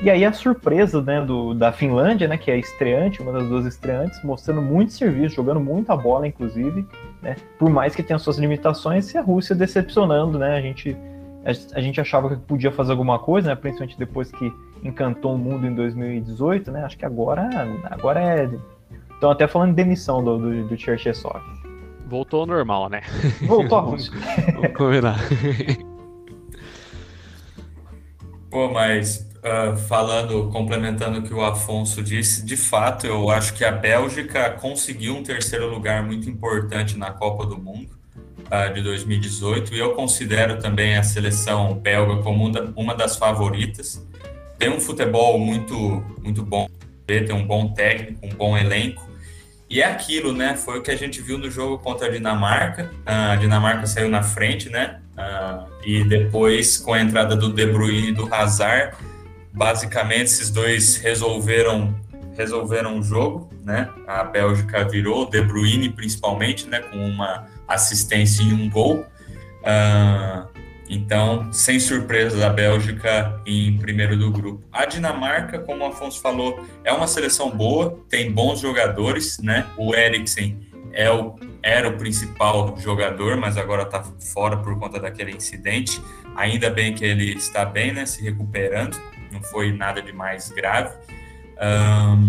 E 0.00 0.08
aí 0.08 0.24
a 0.24 0.32
surpresa 0.32 1.02
né, 1.02 1.20
do, 1.20 1.52
da 1.54 1.72
Finlândia, 1.72 2.28
né, 2.28 2.36
que 2.36 2.52
é 2.52 2.56
estreante, 2.56 3.20
uma 3.20 3.32
das 3.32 3.48
duas 3.48 3.66
estreantes, 3.66 4.22
mostrando 4.22 4.62
muito 4.62 4.92
serviço, 4.92 5.34
jogando 5.34 5.58
muita 5.58 5.96
bola, 5.96 6.24
inclusive, 6.24 6.86
né, 7.20 7.34
por 7.58 7.68
mais 7.68 7.96
que 7.96 8.02
tenha 8.02 8.18
suas 8.18 8.38
limitações, 8.38 9.12
e 9.12 9.18
a 9.18 9.22
Rússia 9.22 9.56
decepcionando, 9.56 10.38
né, 10.38 10.56
a 10.56 10.60
gente, 10.60 10.96
a, 11.44 11.80
gente 11.80 12.00
achava 12.00 12.28
que 12.30 12.36
podia 12.36 12.70
fazer 12.70 12.92
alguma 12.92 13.18
coisa, 13.18 13.48
né, 13.48 13.54
principalmente 13.54 13.98
depois 13.98 14.30
que 14.30 14.52
encantou 14.82 15.34
o 15.34 15.38
mundo 15.38 15.66
em 15.66 15.74
2018, 15.74 16.70
né, 16.70 16.84
acho 16.84 16.98
que 16.98 17.04
agora, 17.04 17.48
agora 17.84 18.20
é... 18.20 18.50
Estão 19.12 19.30
até 19.32 19.48
falando 19.48 19.70
de 19.70 19.76
demissão 19.76 20.22
do, 20.22 20.38
do, 20.38 20.68
do 20.68 20.76
Cherchesov 20.78 21.42
voltou 22.08 22.40
ao 22.40 22.46
normal, 22.46 22.88
né? 22.88 23.02
Voltou 23.46 23.76
a 23.78 23.82
Rússia. 23.82 24.12
Vamos 24.54 24.72
combinar. 24.72 25.18
Pô, 28.50 28.70
mas 28.70 29.28
uh, 29.38 29.76
falando, 29.76 30.48
complementando 30.50 31.18
o 31.18 31.22
que 31.22 31.34
o 31.34 31.44
Afonso 31.44 32.02
disse, 32.02 32.42
de 32.44 32.56
fato, 32.56 33.06
eu 33.06 33.28
acho 33.30 33.52
que 33.52 33.62
a 33.62 33.70
Bélgica 33.70 34.50
conseguiu 34.52 35.14
um 35.16 35.22
terceiro 35.22 35.68
lugar 35.68 36.02
muito 36.02 36.30
importante 36.30 36.96
na 36.96 37.10
Copa 37.10 37.44
do 37.44 37.58
Mundo 37.58 37.97
de 38.74 38.82
2018 38.82 39.74
e 39.74 39.78
eu 39.78 39.92
considero 39.92 40.58
também 40.58 40.96
a 40.96 41.02
seleção 41.02 41.74
belga 41.74 42.22
como 42.22 42.50
uma 42.74 42.94
das 42.94 43.16
favoritas. 43.16 44.06
Tem 44.58 44.70
um 44.70 44.80
futebol 44.80 45.38
muito, 45.38 46.02
muito 46.22 46.42
bom, 46.42 46.68
tem 47.06 47.32
um 47.32 47.46
bom 47.46 47.72
técnico, 47.72 48.26
um 48.26 48.30
bom 48.30 48.56
elenco. 48.56 49.06
E 49.70 49.82
é 49.82 49.84
aquilo, 49.84 50.32
né? 50.32 50.56
Foi 50.56 50.78
o 50.78 50.82
que 50.82 50.90
a 50.90 50.96
gente 50.96 51.20
viu 51.20 51.36
no 51.36 51.50
jogo 51.50 51.78
contra 51.78 52.06
a 52.06 52.10
Dinamarca. 52.10 52.90
A 53.04 53.36
Dinamarca 53.36 53.86
saiu 53.86 54.08
na 54.08 54.22
frente, 54.22 54.70
né? 54.70 55.00
E 55.84 56.02
depois, 56.04 56.78
com 56.78 56.94
a 56.94 57.00
entrada 57.00 57.36
do 57.36 57.52
De 57.52 57.66
Bruyne 57.66 58.08
e 58.08 58.12
do 58.12 58.32
Hazard, 58.32 58.96
basicamente 59.52 60.24
esses 60.24 60.48
dois 60.50 60.96
resolveram 60.96 61.94
resolveram 62.38 62.98
o 62.98 63.02
jogo, 63.02 63.50
né? 63.64 63.90
A 64.06 64.22
Bélgica 64.22 64.88
virou, 64.88 65.28
De 65.28 65.42
Bruyne 65.42 65.90
principalmente, 65.90 66.68
né? 66.68 66.78
Com 66.78 66.96
uma 66.96 67.46
assistência 67.66 68.42
e 68.44 68.54
um 68.54 68.70
gol. 68.70 69.04
Uh, 69.60 70.48
então, 70.88 71.52
sem 71.52 71.80
surpresa, 71.80 72.46
a 72.46 72.50
Bélgica 72.50 73.42
em 73.44 73.76
primeiro 73.76 74.16
do 74.16 74.30
grupo. 74.30 74.62
A 74.72 74.86
Dinamarca, 74.86 75.58
como 75.58 75.84
o 75.84 75.88
Afonso 75.88 76.22
falou, 76.22 76.64
é 76.84 76.92
uma 76.92 77.08
seleção 77.08 77.50
boa, 77.50 77.98
tem 78.08 78.30
bons 78.30 78.60
jogadores, 78.60 79.38
né? 79.40 79.66
O 79.76 79.94
Eriksen 79.94 80.66
é 80.92 81.10
o, 81.10 81.34
era 81.62 81.88
o 81.88 81.96
principal 81.98 82.74
jogador, 82.78 83.36
mas 83.36 83.56
agora 83.56 83.82
está 83.82 84.02
fora 84.32 84.56
por 84.56 84.78
conta 84.78 85.00
daquele 85.00 85.32
incidente. 85.32 86.00
Ainda 86.36 86.70
bem 86.70 86.94
que 86.94 87.04
ele 87.04 87.32
está 87.32 87.64
bem, 87.64 87.92
né? 87.92 88.06
Se 88.06 88.22
recuperando, 88.22 88.96
não 89.32 89.42
foi 89.42 89.72
nada 89.72 90.00
de 90.00 90.12
mais 90.12 90.50
grave. 90.50 90.94
Um, 91.60 92.28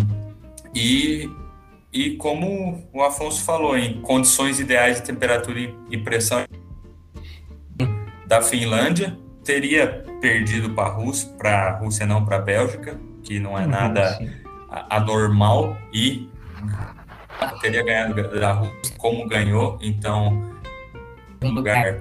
e, 0.74 1.30
e 1.94 2.12
como 2.18 2.88
o 2.94 3.02
Afonso 3.02 3.44
falou, 3.44 3.78
em 3.78 4.02
condições 4.02 4.60
ideais 4.60 4.98
de 4.98 5.04
temperatura 5.04 5.60
e 5.90 5.98
pressão 5.98 6.46
da 8.26 8.42
Finlândia, 8.42 9.18
teria 9.44 10.04
perdido 10.22 10.72
para 10.72 10.90
a 10.90 10.94
Rússia, 10.94 11.30
para 11.38 11.70
a 11.70 11.78
Rússia 11.78 12.06
não 12.06 12.26
para 12.26 12.38
a 12.38 12.42
Bélgica, 12.42 13.00
que 13.24 13.40
não 13.40 13.58
é 13.58 13.64
uhum, 13.64 13.68
nada 13.68 14.20
anormal, 14.90 15.78
e 15.94 16.30
teria 17.62 17.84
ganhado 17.84 18.40
da 18.40 18.52
Rússia 18.52 18.96
como 18.98 19.28
ganhou, 19.28 19.78
então 19.82 20.54
um 21.42 21.52
lugar 21.52 22.00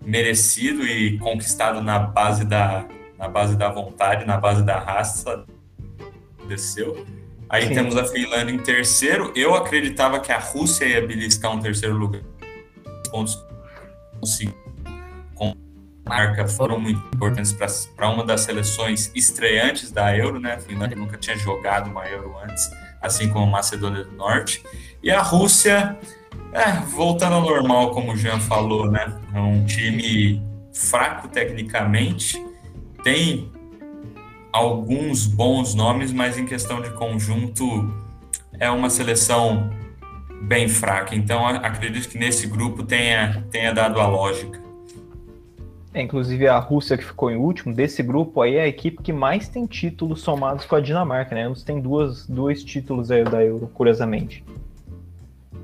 merecido 0.00 0.86
e 0.86 1.18
conquistado 1.18 1.82
na 1.82 1.98
base 1.98 2.44
da 2.44 2.86
na 3.18 3.28
base 3.28 3.56
da 3.56 3.70
vontade, 3.70 4.26
na 4.26 4.36
base 4.36 4.62
da 4.62 4.78
raça, 4.78 5.46
desceu. 6.46 7.04
Aí 7.48 7.68
Sim. 7.68 7.74
temos 7.74 7.96
a 7.96 8.04
Finlândia 8.04 8.52
em 8.52 8.58
terceiro. 8.58 9.32
Eu 9.36 9.54
acreditava 9.54 10.18
que 10.18 10.32
a 10.32 10.38
Rússia 10.38 10.84
ia 10.84 11.06
beliscar 11.06 11.52
um 11.52 11.60
terceiro 11.60 11.94
lugar. 11.94 12.22
Os 13.02 13.08
pontos 13.08 13.46
com 15.34 15.54
marca 16.08 16.48
foram 16.48 16.80
muito 16.80 17.00
importantes 17.14 17.52
para 17.96 18.08
uma 18.08 18.24
das 18.24 18.40
seleções 18.40 19.12
estreantes 19.14 19.90
da 19.90 20.16
Euro, 20.16 20.40
né? 20.40 20.54
A 20.54 20.58
Finlândia 20.58 20.96
nunca 20.96 21.16
tinha 21.16 21.36
jogado 21.36 21.90
uma 21.90 22.08
Euro 22.08 22.34
antes 22.42 22.68
assim 23.00 23.28
como 23.28 23.46
a 23.46 23.50
Macedônia 23.50 24.04
do 24.04 24.12
Norte. 24.12 24.62
E 25.02 25.10
a 25.10 25.22
Rússia, 25.22 25.96
é, 26.52 26.72
voltando 26.90 27.34
ao 27.34 27.42
normal, 27.42 27.90
como 27.92 28.12
o 28.12 28.16
Jean 28.16 28.40
falou, 28.40 28.90
né? 28.90 29.16
É 29.34 29.40
um 29.40 29.64
time 29.64 30.42
fraco 30.72 31.28
tecnicamente, 31.28 32.44
tem 33.02 33.50
alguns 34.56 35.26
bons 35.26 35.74
nomes, 35.74 36.12
mas 36.12 36.38
em 36.38 36.46
questão 36.46 36.80
de 36.80 36.90
conjunto 36.90 37.64
é 38.58 38.70
uma 38.70 38.88
seleção 38.88 39.70
bem 40.42 40.68
fraca. 40.68 41.14
Então 41.14 41.46
acredito 41.46 42.08
que 42.08 42.18
nesse 42.18 42.46
grupo 42.46 42.82
tenha, 42.82 43.44
tenha 43.50 43.72
dado 43.72 44.00
a 44.00 44.06
lógica. 44.06 44.64
É, 45.92 46.02
inclusive 46.02 46.46
a 46.46 46.58
Rússia 46.58 46.96
que 46.96 47.04
ficou 47.04 47.30
em 47.30 47.36
último, 47.36 47.74
desse 47.74 48.02
grupo 48.02 48.42
aí 48.42 48.56
é 48.56 48.62
a 48.62 48.68
equipe 48.68 49.02
que 49.02 49.12
mais 49.12 49.48
tem 49.48 49.64
títulos 49.66 50.20
somados 50.20 50.66
com 50.66 50.76
a 50.76 50.80
Dinamarca, 50.80 51.34
né? 51.34 51.46
Eles 51.46 51.62
têm 51.62 51.80
duas, 51.80 52.26
dois 52.26 52.62
títulos 52.62 53.10
aí 53.10 53.24
da 53.24 53.42
Euro, 53.42 53.70
curiosamente. 53.72 54.44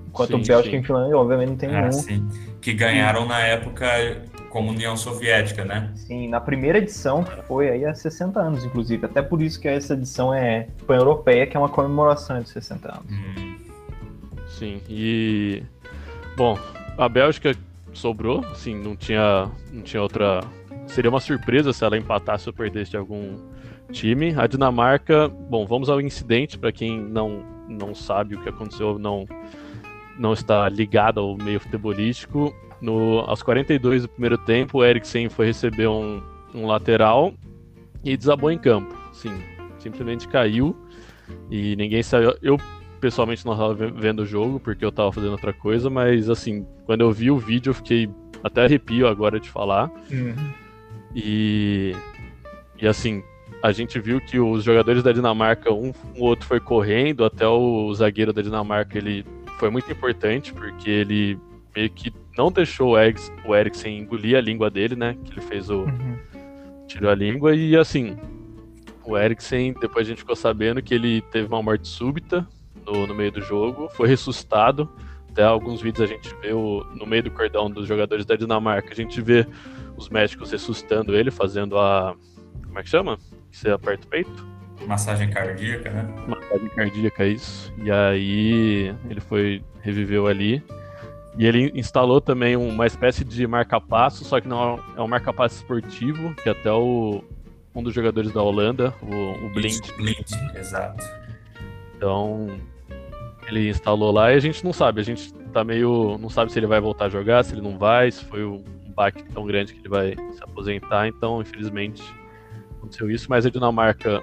Enquanto 0.09 0.31
sim, 0.31 0.43
o 0.43 0.47
Bélgica 0.47 0.77
e 0.77 0.83
Finlândia, 0.83 1.17
obviamente, 1.17 1.49
não 1.51 1.57
tem 1.57 1.69
ah, 1.71 1.81
nenhum. 1.81 1.93
Sim. 1.93 2.29
Que 2.61 2.73
ganharam 2.73 3.27
na 3.27 3.41
época 3.41 3.87
como 4.53 4.71
União 4.71 4.95
Soviética, 4.99 5.65
né? 5.65 5.91
Sim, 5.95 6.29
na 6.29 6.39
primeira 6.39 6.77
edição, 6.77 7.25
que 7.25 7.41
foi 7.45 7.71
aí 7.71 7.87
há 7.87 7.95
60 7.95 8.39
anos, 8.39 8.63
inclusive. 8.63 9.07
Até 9.07 9.23
por 9.23 9.41
isso 9.41 9.59
que 9.59 9.67
essa 9.67 9.95
edição 9.95 10.33
é 10.33 10.69
pan-europeia, 10.87 11.47
que 11.47 11.57
é 11.57 11.61
uma 11.61 11.71
comemoração 11.71 12.39
de 12.39 12.51
60 12.51 12.89
anos. 12.93 13.07
Hum. 13.11 13.57
Sim, 14.47 14.83
e... 14.91 15.63
Bom, 16.37 16.59
a 16.99 17.09
Bélgica 17.09 17.57
sobrou, 17.95 18.45
assim, 18.53 18.75
não 18.75 18.95
tinha, 18.95 19.51
não 19.73 19.83
tinha 19.83 20.03
outra. 20.03 20.43
Seria 20.87 21.09
uma 21.09 21.21
surpresa 21.21 21.73
se 21.73 21.83
ela 21.83 21.97
empatasse 21.97 22.47
ou 22.47 22.53
perdesse 22.53 22.91
de 22.91 22.99
algum 22.99 23.39
time. 23.91 24.35
A 24.37 24.47
Dinamarca, 24.47 25.29
bom, 25.29 25.67
vamos 25.67 25.89
ao 25.89 25.99
incidente 25.99 26.59
para 26.59 26.71
quem 26.71 27.01
não 27.01 27.51
não 27.67 27.95
sabe 27.95 28.35
o 28.35 28.43
que 28.43 28.51
aconteceu, 28.51 28.99
não 28.99 29.27
não 30.19 30.35
está 30.35 30.69
ligado 30.69 31.21
ao 31.21 31.39
meio 31.39 31.59
futebolístico. 31.59 32.55
No, 32.83 33.21
aos 33.21 33.45
42 33.45 34.03
do 34.03 34.09
primeiro 34.09 34.37
tempo, 34.37 34.79
o 34.79 34.85
Eriksen 34.85 35.29
foi 35.29 35.47
receber 35.47 35.87
um, 35.87 36.21
um 36.53 36.67
lateral 36.67 37.33
e 38.05 38.17
desabou 38.17 38.51
em 38.51 38.59
campo. 38.59 38.93
Sim, 39.13 39.41
simplesmente 39.79 40.27
caiu 40.27 40.77
e 41.49 41.77
ninguém 41.77 42.03
saiu. 42.03 42.35
Eu 42.43 42.59
pessoalmente 43.01 43.47
não 43.47 43.53
estava 43.53 43.73
vendo 43.75 44.23
o 44.23 44.27
jogo 44.27 44.59
porque 44.59 44.85
eu 44.85 44.89
estava 44.89 45.13
fazendo 45.13 45.31
outra 45.31 45.53
coisa, 45.53 45.89
mas 45.89 46.29
assim, 46.29 46.67
quando 46.85 47.03
eu 47.03 47.13
vi 47.13 47.31
o 47.31 47.39
vídeo 47.39 47.71
eu 47.71 47.75
fiquei 47.75 48.11
até 48.43 48.65
arrepio 48.65 49.07
agora 49.07 49.39
de 49.39 49.49
falar. 49.49 49.89
Uhum. 50.11 50.35
E 51.15 51.95
e 52.81 52.87
assim, 52.89 53.23
a 53.63 53.71
gente 53.71 54.01
viu 54.01 54.21
que 54.21 54.41
os 54.41 54.65
jogadores 54.65 55.05
da 55.05 55.13
Dinamarca, 55.13 55.73
um, 55.73 55.93
um 56.17 56.23
outro 56.23 56.49
foi 56.49 56.59
correndo, 56.59 57.25
até 57.25 57.47
o 57.47 57.95
zagueiro 57.95 58.33
da 58.33 58.43
Dinamarca, 58.43 58.99
ele 58.99 59.25
foi 59.61 59.71
muito 59.71 59.91
importante 59.93 60.53
porque 60.53 60.91
ele 60.91 61.39
meio 61.75 61.91
que 61.91 62.13
não 62.37 62.51
deixou 62.51 62.93
o, 62.93 62.99
Eriks, 62.99 63.31
o 63.45 63.55
Eriksen 63.55 63.99
engolir 63.99 64.37
a 64.37 64.41
língua 64.41 64.71
dele, 64.71 64.97
né? 64.97 65.17
Que 65.25 65.33
ele 65.33 65.41
fez 65.41 65.71
o. 65.71 65.83
Uhum. 65.83 66.19
tirou 66.87 67.11
a 67.11 67.15
língua 67.15 67.55
e 67.55 67.77
assim. 67.77 68.17
O 69.05 69.19
Eriksen, 69.19 69.75
depois 69.81 70.07
a 70.07 70.11
gente 70.11 70.19
ficou 70.19 70.37
sabendo 70.37 70.81
que 70.81 70.95
ele 70.95 71.23
teve 71.23 71.49
uma 71.49 71.61
morte 71.61 71.89
súbita, 71.89 72.47
no, 72.87 73.07
no 73.07 73.15
meio 73.15 73.33
do 73.33 73.41
jogo, 73.41 73.89
foi 73.91 74.09
ressuscitado. 74.09 74.89
Até 75.31 75.43
alguns 75.43 75.81
vídeos 75.81 76.09
a 76.09 76.13
gente 76.13 76.35
vê 76.41 76.53
o, 76.53 76.85
no 76.95 77.07
meio 77.07 77.23
do 77.23 77.31
cordão 77.31 77.71
dos 77.71 77.89
jogadores 77.89 78.27
da 78.27 78.37
Dinamarca, 78.37 78.93
a 78.93 78.95
gente 78.95 79.21
vê 79.21 79.47
os 79.97 80.09
médicos 80.09 80.53
ressuscitando 80.53 81.17
ele, 81.17 81.31
fazendo 81.31 81.79
a. 81.79 82.15
Como 82.67 82.79
é 82.79 82.83
que 82.83 82.89
chama? 82.89 83.19
Você 83.51 83.71
aperta 83.71 84.07
o 84.07 84.11
peito? 84.11 84.53
Massagem 84.87 85.31
cardíaca, 85.31 85.91
né? 85.91 86.27
Massagem 86.27 86.69
cardíaca, 86.71 87.25
isso. 87.25 87.73
E 87.83 87.91
aí 87.91 88.95
ele 89.09 89.21
foi. 89.21 89.63
reviveu 89.81 90.27
ali. 90.27 90.63
E 91.39 91.47
ele 91.47 91.73
instalou 91.75 92.21
também 92.21 92.57
uma 92.57 92.87
espécie 92.87 93.25
de 93.25 93.47
marca-passo, 93.47 94.25
só 94.25 94.41
que 94.41 94.47
não 94.47 94.79
é 94.97 95.01
um 95.01 95.09
marca-passo 95.09 95.57
esportivo, 95.57 96.35
que 96.35 96.49
até 96.49 96.71
o, 96.71 97.25
um 97.75 97.83
dos 97.83 97.95
jogadores 97.95 98.33
da 98.33 98.43
Holanda, 98.43 98.95
o, 99.03 99.47
o 99.47 99.49
Blind. 99.51 99.81
Blind, 99.97 100.31
exato. 100.55 101.03
Então, 101.97 102.49
ele 103.47 103.69
instalou 103.69 104.13
lá 104.13 104.33
e 104.33 104.37
a 104.37 104.41
gente 104.41 104.63
não 104.63 104.73
sabe, 104.73 105.01
a 105.01 105.05
gente 105.05 105.33
tá 105.53 105.65
meio. 105.65 106.19
não 106.19 106.29
sabe 106.29 106.53
se 106.53 106.59
ele 106.59 106.67
vai 106.67 106.81
voltar 106.81 107.07
a 107.07 107.09
jogar, 107.09 107.45
se 107.45 107.55
ele 107.55 107.63
não 107.63 107.79
vai, 107.79 108.11
se 108.11 108.25
foi 108.25 108.45
um 108.45 108.63
baque 108.95 109.23
tão 109.25 109.47
grande 109.47 109.73
que 109.73 109.81
ele 109.81 109.89
vai 109.89 110.15
se 110.33 110.43
aposentar, 110.43 111.09
então 111.09 111.41
infelizmente 111.41 112.03
aconteceu 112.77 113.11
isso, 113.11 113.27
mas 113.31 113.47
a 113.47 113.51
Dinamarca 113.51 114.23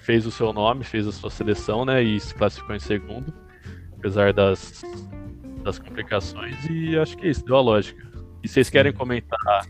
fez 0.00 0.26
o 0.26 0.30
seu 0.30 0.52
nome, 0.52 0.84
fez 0.84 1.06
a 1.06 1.12
sua 1.12 1.30
seleção, 1.30 1.84
né, 1.84 2.02
e 2.02 2.20
se 2.20 2.34
classificou 2.34 2.76
em 2.76 2.80
segundo, 2.80 3.32
apesar 3.96 4.34
das, 4.34 4.82
das 5.64 5.78
complicações, 5.78 6.56
e 6.70 6.96
acho 6.98 7.16
que 7.16 7.26
é 7.26 7.30
isso, 7.30 7.44
deu 7.44 7.56
a 7.56 7.60
lógica. 7.60 8.04
E 8.42 8.48
vocês 8.48 8.68
querem 8.70 8.92
comentar 8.92 9.66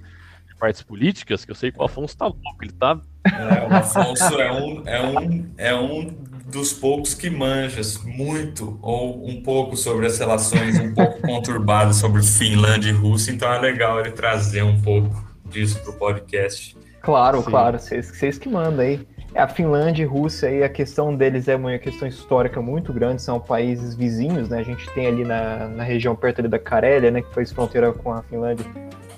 partes 0.65 0.83
políticas, 0.83 1.45
que 1.45 1.51
eu 1.51 1.55
sei 1.55 1.71
que 1.71 1.79
o 1.79 1.85
Afonso 1.85 2.17
tá 2.17 2.25
louco, 2.25 2.57
ele 2.63 2.73
tá. 2.73 2.99
É, 3.27 3.69
o 3.69 3.77
Afonso 3.77 4.41
é 4.41 4.51
um, 4.51 4.83
é 4.87 5.07
um, 5.07 5.51
é 5.59 5.75
um 5.75 6.07
dos 6.47 6.73
poucos 6.73 7.13
que 7.13 7.29
manjas 7.29 8.03
muito 8.03 8.79
ou 8.81 9.29
um 9.29 9.43
pouco 9.43 9.77
sobre 9.77 10.07
as 10.07 10.19
relações 10.19 10.79
um 10.79 10.95
pouco 10.95 11.21
conturbadas 11.23 11.97
sobre 11.97 12.23
Finlândia 12.23 12.89
e 12.89 12.93
Rússia, 12.93 13.33
então 13.33 13.53
é 13.53 13.59
legal 13.59 14.01
ele 14.01 14.13
trazer 14.13 14.63
um 14.63 14.81
pouco 14.81 15.23
disso 15.51 15.79
para 15.83 15.91
o 15.91 15.95
podcast. 15.97 16.75
Claro, 17.03 17.43
Sim. 17.43 17.51
claro, 17.51 17.79
vocês 17.79 18.39
que 18.39 18.49
mandam 18.49 18.81
aí. 18.81 19.07
É, 19.35 19.43
a 19.43 19.49
Finlândia 19.49 20.05
e 20.05 20.07
Rússia 20.07 20.49
aí, 20.49 20.63
a 20.63 20.69
questão 20.69 21.15
deles 21.15 21.49
é 21.49 21.57
uma 21.57 21.77
questão 21.77 22.07
histórica 22.07 22.63
muito 22.63 22.93
grande, 22.93 23.21
são 23.21 23.41
países 23.41 23.93
vizinhos, 23.93 24.49
né? 24.49 24.61
A 24.61 24.63
gente 24.63 24.89
tem 24.91 25.09
ali 25.09 25.25
na, 25.25 25.67
na 25.67 25.83
região 25.83 26.15
perto 26.15 26.39
ali 26.39 26.47
da 26.47 26.59
Carélia, 26.59 27.11
né, 27.11 27.21
que 27.21 27.35
faz 27.35 27.51
fronteira 27.51 27.93
com 27.93 28.13
a 28.13 28.23
Finlândia, 28.23 28.65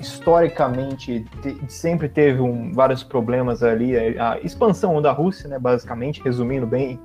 historicamente 0.01 1.23
te, 1.43 1.59
sempre 1.69 2.09
teve 2.09 2.41
um, 2.41 2.73
vários 2.73 3.03
problemas 3.03 3.63
ali, 3.63 3.95
a 4.19 4.39
expansão 4.43 5.03
da 5.03 5.13
Rússia, 5.13 5.51
né, 5.51 5.59
basicamente, 5.59 6.23
resumindo 6.23 6.67
bem, 6.67 6.99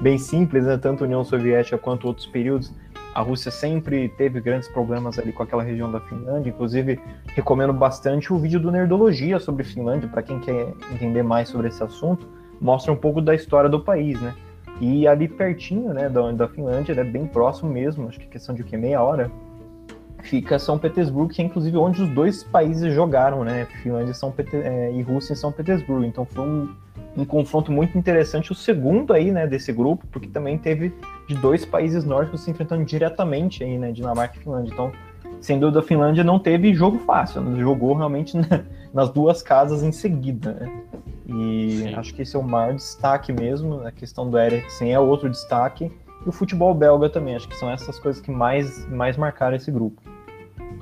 bem 0.00 0.16
simples, 0.16 0.64
né, 0.64 0.78
tanto 0.78 1.04
União 1.04 1.22
Soviética 1.22 1.76
quanto 1.76 2.06
outros 2.06 2.26
períodos, 2.26 2.72
a 3.14 3.20
Rússia 3.20 3.50
sempre 3.50 4.08
teve 4.10 4.40
grandes 4.40 4.68
problemas 4.68 5.18
ali 5.18 5.32
com 5.32 5.42
aquela 5.42 5.62
região 5.62 5.90
da 5.90 6.00
Finlândia. 6.00 6.50
Inclusive, 6.50 7.00
recomendo 7.28 7.72
bastante 7.72 8.32
o 8.32 8.38
vídeo 8.38 8.60
do 8.60 8.70
Nerdologia 8.70 9.38
sobre 9.40 9.64
Finlândia, 9.64 10.08
para 10.08 10.22
quem 10.22 10.38
quer 10.38 10.72
entender 10.92 11.22
mais 11.22 11.48
sobre 11.48 11.68
esse 11.68 11.82
assunto. 11.82 12.28
Mostra 12.60 12.92
um 12.92 12.96
pouco 12.96 13.20
da 13.20 13.34
história 13.34 13.68
do 13.68 13.80
país, 13.80 14.20
né? 14.20 14.34
E 14.80 15.06
ali 15.06 15.28
pertinho, 15.28 15.92
né, 15.92 16.08
da, 16.08 16.32
da 16.32 16.48
Finlândia, 16.48 16.92
é 16.92 17.04
bem 17.04 17.26
próximo 17.26 17.70
mesmo, 17.70 18.08
acho 18.08 18.18
que 18.18 18.26
é 18.26 18.28
questão 18.28 18.54
de 18.54 18.64
que 18.64 18.76
meia 18.76 19.02
hora, 19.02 19.30
fica 20.22 20.58
São 20.58 20.78
Petersburgo, 20.78 21.32
que 21.32 21.42
é 21.42 21.44
inclusive 21.44 21.76
onde 21.76 22.02
os 22.02 22.08
dois 22.10 22.42
países 22.44 22.92
jogaram, 22.94 23.44
né? 23.44 23.66
Finlândia 23.82 24.14
São 24.14 24.32
é, 24.52 24.92
e 24.92 25.02
Rússia 25.02 25.32
em 25.32 25.36
São 25.36 25.52
Petersburgo. 25.52 26.04
Então 26.04 26.24
foi 26.24 26.44
um, 26.44 26.74
um 27.16 27.24
confronto 27.24 27.72
muito 27.72 27.98
interessante, 27.98 28.52
o 28.52 28.54
segundo 28.54 29.12
aí, 29.12 29.30
né, 29.30 29.46
desse 29.46 29.72
grupo, 29.72 30.06
porque 30.10 30.28
também 30.28 30.56
teve 30.56 30.92
de 31.28 31.34
dois 31.34 31.64
países 31.64 32.04
nórdicos 32.04 32.42
se 32.42 32.50
enfrentando 32.50 32.84
diretamente 32.84 33.64
aí, 33.64 33.78
né, 33.78 33.92
Dinamarca 33.92 34.36
e 34.36 34.40
Finlândia. 34.40 34.72
Então, 34.72 34.92
sem 35.40 35.58
dúvida, 35.58 35.80
a 35.80 35.82
Finlândia 35.82 36.22
não 36.22 36.38
teve 36.38 36.74
jogo 36.74 36.98
fácil, 37.00 37.40
né? 37.40 37.58
jogou 37.60 37.94
realmente 37.94 38.36
nas 38.92 39.10
duas 39.10 39.42
casas 39.42 39.82
em 39.82 39.92
seguida, 39.92 40.52
né? 40.52 40.82
E 41.26 41.78
Sim. 41.78 41.94
acho 41.94 42.14
que 42.14 42.22
esse 42.22 42.34
é 42.34 42.38
o 42.38 42.42
maior 42.42 42.74
destaque 42.74 43.32
mesmo, 43.32 43.86
a 43.86 43.92
questão 43.92 44.28
do 44.28 44.38
Eriksen 44.38 44.92
é 44.92 44.98
outro 44.98 45.30
destaque, 45.30 45.90
e 46.24 46.28
o 46.28 46.32
futebol 46.32 46.74
belga 46.74 47.08
também, 47.08 47.36
acho 47.36 47.48
que 47.48 47.56
são 47.56 47.70
essas 47.70 47.98
coisas 47.98 48.20
que 48.20 48.30
mais, 48.30 48.86
mais 48.88 49.16
marcaram 49.16 49.56
esse 49.56 49.70
grupo. 49.70 50.02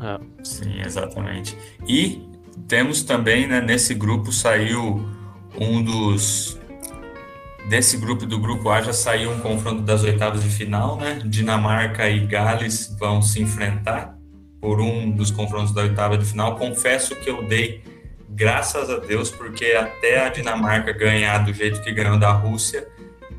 É. 0.01 0.19
Sim, 0.43 0.81
exatamente. 0.81 1.57
E 1.87 2.27
temos 2.67 3.03
também, 3.03 3.47
né, 3.47 3.61
nesse 3.61 3.95
grupo 3.95 4.33
saiu 4.33 5.07
um 5.61 5.83
dos 5.83 6.59
desse 7.69 7.99
grupo 7.99 8.25
do 8.25 8.39
grupo 8.39 8.71
A 8.71 8.81
já 8.81 8.93
saiu 8.93 9.31
um 9.31 9.41
confronto 9.41 9.83
das 9.83 10.03
oitavas 10.03 10.43
de 10.43 10.49
final, 10.49 10.97
né? 10.97 11.21
Dinamarca 11.25 12.09
e 12.09 12.27
Gales 12.27 12.97
vão 12.99 13.21
se 13.21 13.43
enfrentar 13.43 14.17
por 14.61 14.81
um 14.81 15.11
dos 15.11 15.31
confrontos 15.31 15.73
da 15.73 15.83
oitava 15.83 16.17
de 16.17 16.25
final. 16.25 16.57
Confesso 16.57 17.15
que 17.17 17.29
eu 17.29 17.47
dei 17.47 17.83
graças 18.31 18.89
a 18.89 18.99
Deus 18.99 19.31
porque 19.31 19.67
até 19.67 20.27
a 20.27 20.29
Dinamarca 20.31 20.93
ganhar 20.93 21.39
do 21.39 21.53
jeito 21.53 21.83
que 21.83 21.93
ganhou 21.93 22.19
da 22.19 22.33
Rússia, 22.33 22.89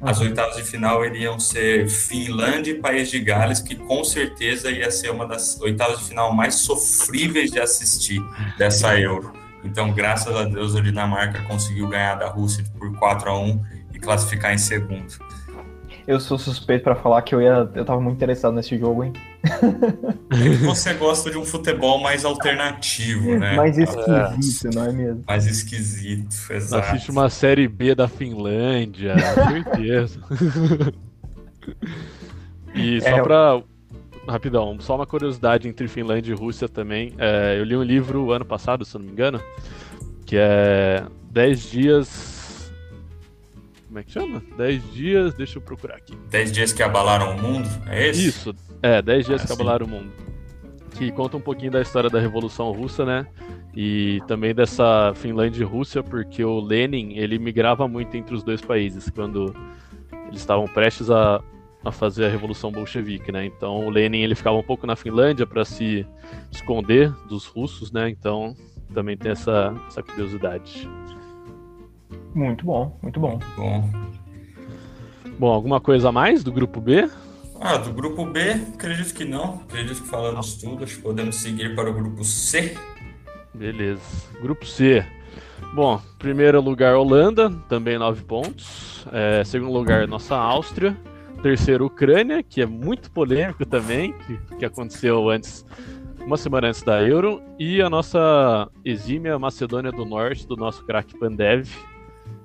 as 0.02 0.22
oitavas 0.22 0.56
de 0.56 0.64
final 0.64 1.04
iriam 1.06 1.40
ser 1.40 1.90
Finlândia 1.90 2.72
e 2.72 2.76
País 2.76 3.10
de 3.10 3.20
Gales, 3.20 3.60
que 3.60 3.76
com 3.76 4.04
certeza 4.04 4.72
ia 4.72 4.90
ser 4.92 5.12
uma 5.12 5.26
das 5.26 5.60
oitavas 5.60 6.00
de 6.00 6.06
final 6.06 6.34
mais 6.34 6.56
sofríveis 6.56 7.52
de 7.52 7.60
assistir 7.60 8.22
dessa 8.58 8.98
Euro. 8.98 9.34
Então, 9.64 9.94
graças 9.94 10.36
a 10.36 10.46
Deus, 10.46 10.76
a 10.76 10.82
Dinamarca 10.82 11.42
conseguiu 11.44 11.88
ganhar 11.88 12.16
da 12.16 12.28
Rússia 12.28 12.64
por 12.78 12.92
4 12.98 13.30
a 13.30 13.40
1 13.40 13.64
e 13.94 14.00
classificar 14.00 14.54
em 14.54 14.58
segundo. 14.58 15.14
Eu 16.10 16.20
sou 16.20 16.38
suspeito 16.40 16.84
para 16.84 16.96
falar 16.96 17.22
que 17.22 17.36
eu 17.36 17.42
ia, 17.42 17.70
eu 17.76 17.86
tava 17.86 18.02
muito 18.02 18.16
interessado 18.16 18.56
nesse 18.56 18.76
jogo, 18.80 19.04
hein? 19.04 19.14
É 19.44 20.50
você 20.66 20.96
gosta 20.96 21.30
de 21.30 21.38
um 21.38 21.46
futebol 21.46 22.02
mais 22.02 22.26
alternativo, 22.26 23.38
né? 23.38 23.56
Mais 23.56 23.78
esquisito, 23.78 24.70
é. 24.70 24.76
não 24.76 24.86
é 24.86 24.92
mesmo? 24.92 25.24
Mais 25.28 25.46
esquisito, 25.46 26.36
exato. 26.52 26.88
Assiste 26.88 27.12
uma 27.12 27.30
série 27.30 27.68
B 27.68 27.94
da 27.94 28.08
Finlândia, 28.08 29.14
certeza. 29.36 30.20
e 32.74 33.00
só 33.02 33.08
é, 33.08 33.22
pra 33.22 33.62
rapidão, 34.32 34.78
só 34.80 34.96
uma 34.96 35.06
curiosidade 35.06 35.68
entre 35.68 35.88
Finlândia 35.88 36.32
e 36.32 36.36
Rússia 36.36 36.68
também. 36.68 37.14
É, 37.18 37.58
eu 37.60 37.64
li 37.64 37.76
um 37.76 37.84
livro 37.84 38.32
ano 38.32 38.46
passado, 38.46 38.86
se 38.86 38.96
eu 38.96 39.00
não 39.00 39.08
me 39.08 39.12
engano, 39.12 39.42
que 40.26 40.36
é 40.38 41.06
10 41.32 41.62
dias. 41.64 42.72
Como 43.88 44.00
é 44.00 44.04
que 44.04 44.12
chama? 44.12 44.44
10 44.58 44.94
dias, 44.94 45.34
deixa 45.34 45.58
eu 45.58 45.62
procurar 45.62 45.96
aqui. 45.96 46.16
10 46.30 46.52
dias 46.52 46.74
que 46.74 46.84
abalaram 46.84 47.36
o 47.36 47.42
mundo, 47.42 47.68
é 47.88 48.10
esse? 48.10 48.28
Isso, 48.28 48.56
é, 48.82 49.02
10 49.02 49.26
dias 49.26 49.44
ah, 49.44 49.48
que 49.48 49.54
abalaram 49.54 49.86
o 49.86 49.90
mundo. 49.90 50.12
Que 50.96 51.12
conta 51.12 51.38
um 51.38 51.42
pouquinho 51.42 51.72
da 51.72 51.82
história 51.82 52.10
da 52.10 52.20
Revolução 52.20 52.72
Russa, 52.72 53.06
né? 53.06 53.28
E 53.76 54.22
também 54.28 54.54
dessa 54.54 55.14
Finlândia 55.16 55.62
e 55.62 55.66
Rússia, 55.66 56.04
porque 56.04 56.44
o 56.44 56.60
Lenin, 56.60 57.18
ele 57.18 57.40
migrava 57.40 57.88
muito 57.88 58.16
entre 58.18 58.36
os 58.36 58.44
dois 58.44 58.62
países, 58.62 59.10
quando 59.10 59.56
eles 60.28 60.40
estavam 60.40 60.68
prestes 60.68 61.10
a 61.10 61.42
a 61.84 61.92
fazer 61.92 62.26
a 62.26 62.30
revolução 62.30 62.72
bolchevique, 62.72 63.32
né? 63.32 63.46
Então 63.46 63.86
o 63.86 63.90
Lenin 63.90 64.20
ele 64.20 64.36
ficava 64.36 64.58
um 64.58 64.64
pouco 64.64 64.86
na 64.86 64.96
Finlândia 64.96 65.46
para 65.46 65.64
se 65.64 66.06
esconder 66.52 67.12
dos 67.28 67.46
russos, 67.46 67.92
né? 67.92 68.10
Então 68.10 68.56
também 68.94 69.18
tem 69.18 69.32
essa, 69.32 69.74
essa 69.88 70.04
curiosidade. 70.04 70.90
Muito 72.34 72.66
bom, 72.66 72.98
muito 73.02 73.20
bom. 73.20 73.40
bom. 73.56 73.90
Bom, 75.38 75.48
alguma 75.48 75.80
coisa 75.80 76.10
a 76.10 76.12
mais 76.12 76.44
do 76.44 76.52
grupo 76.52 76.82
B? 76.82 77.10
Ah, 77.62 77.78
do 77.78 77.92
grupo 77.92 78.26
B, 78.26 78.40
acredito 78.74 79.14
que 79.14 79.26
não. 79.26 79.56
Acredito 79.68 80.02
que 80.02 80.08
falamos 80.08 80.56
tudo. 80.56 80.84
Acho 80.84 80.98
que 80.98 81.02
podemos 81.02 81.36
seguir 81.36 81.76
para 81.76 81.90
o 81.90 81.94
grupo 81.94 82.24
C. 82.24 82.78
Beleza. 83.54 84.02
Grupo 84.42 84.66
C. 84.66 85.06
Bom, 85.74 86.02
primeiro 86.18 86.62
lugar 86.62 86.96
Holanda, 86.96 87.50
também 87.68 87.98
nove 87.98 88.24
pontos. 88.24 89.06
É, 89.12 89.44
segundo 89.44 89.72
lugar 89.72 90.08
nossa 90.08 90.36
Áustria. 90.36 90.98
Terceiro, 91.42 91.86
Ucrânia, 91.86 92.44
que 92.44 92.62
é 92.62 92.66
muito 92.66 93.10
polêmico 93.12 93.66
também, 93.66 94.14
que, 94.14 94.58
que 94.58 94.66
aconteceu 94.66 95.30
antes, 95.30 95.66
uma 96.26 96.38
semana 96.38 96.68
antes 96.68 96.84
da 96.84 97.02
Euro. 97.02 97.42
E 97.58 97.82
a 97.82 97.90
nossa 97.90 98.70
exímia 98.84 99.40
Macedônia 99.40 99.92
do 99.92 100.06
Norte, 100.06 100.48
do 100.48 100.56
nosso 100.56 100.86
craque 100.86 101.18
Pandev. 101.18 101.68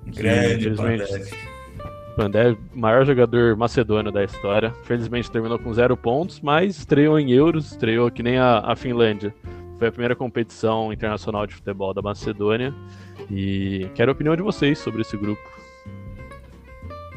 Grande 0.05 0.69
Pandev. 0.71 1.31
Pandev, 2.15 2.57
maior 2.73 3.05
jogador 3.05 3.57
macedônio 3.57 4.11
da 4.11 4.23
história. 4.23 4.73
Felizmente 4.83 5.29
terminou 5.29 5.59
com 5.59 5.73
zero 5.73 5.97
pontos, 5.97 6.39
mas 6.39 6.77
estreou 6.77 7.19
em 7.19 7.31
Euros, 7.31 7.71
estreou 7.71 8.09
que 8.09 8.23
nem 8.23 8.37
a, 8.37 8.59
a 8.59 8.75
Finlândia. 8.75 9.35
Foi 9.77 9.89
a 9.89 9.91
primeira 9.91 10.15
competição 10.15 10.93
internacional 10.93 11.45
de 11.45 11.53
futebol 11.53 11.93
da 11.93 12.01
Macedônia. 12.01 12.73
E 13.29 13.89
quero 13.93 14.11
a 14.11 14.13
opinião 14.13 14.35
de 14.35 14.41
vocês 14.41 14.79
sobre 14.79 15.01
esse 15.01 15.17
grupo 15.17 15.41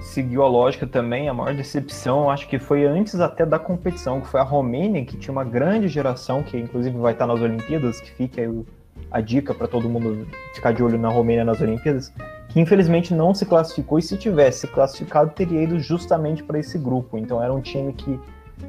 seguiu 0.01 0.43
a 0.43 0.49
lógica 0.49 0.87
também, 0.87 1.29
a 1.29 1.35
maior 1.35 1.55
decepção, 1.55 2.31
acho 2.31 2.49
que 2.49 2.59
foi 2.59 2.85
antes 2.85 3.21
até 3.21 3.45
da 3.45 3.59
competição, 3.59 4.21
que 4.21 4.29
foi 4.29 4.41
a 4.41 4.45
Romênia, 4.45 5.05
que 5.05 5.17
tinha 5.17 5.33
uma 5.33 5.45
grande 5.45 5.89
geração, 5.89 6.43
que 6.43 6.57
inclusive 6.57 6.97
vai 6.97 7.13
estar 7.13 7.27
nas 7.27 7.41
Olimpíadas, 7.41 8.01
que 8.01 8.11
fica 8.11 8.41
aí 8.41 8.65
a 9.11 9.21
dica 9.21 9.55
para 9.55 9.67
todo 9.67 9.89
mundo 9.89 10.27
ficar 10.55 10.73
de 10.73 10.83
olho 10.83 10.99
na 10.99 11.09
Romênia 11.09 11.45
nas 11.45 11.61
Olimpíadas, 11.61 12.13
que 12.49 12.61
infelizmente 12.61 13.15
não 13.15 13.35
se 13.35 13.47
classificou, 13.47 13.99
e 13.99 14.03
se 14.03 14.17
tivesse 14.17 14.61
se 14.61 14.67
classificado, 14.69 15.31
teria 15.31 15.63
ido 15.63 15.79
justamente 15.79 16.43
para 16.43 16.59
esse 16.59 16.79
grupo. 16.79 17.19
Então 17.19 17.43
era 17.43 17.53
um 17.53 17.61
time 17.61 17.93
que, 17.93 18.19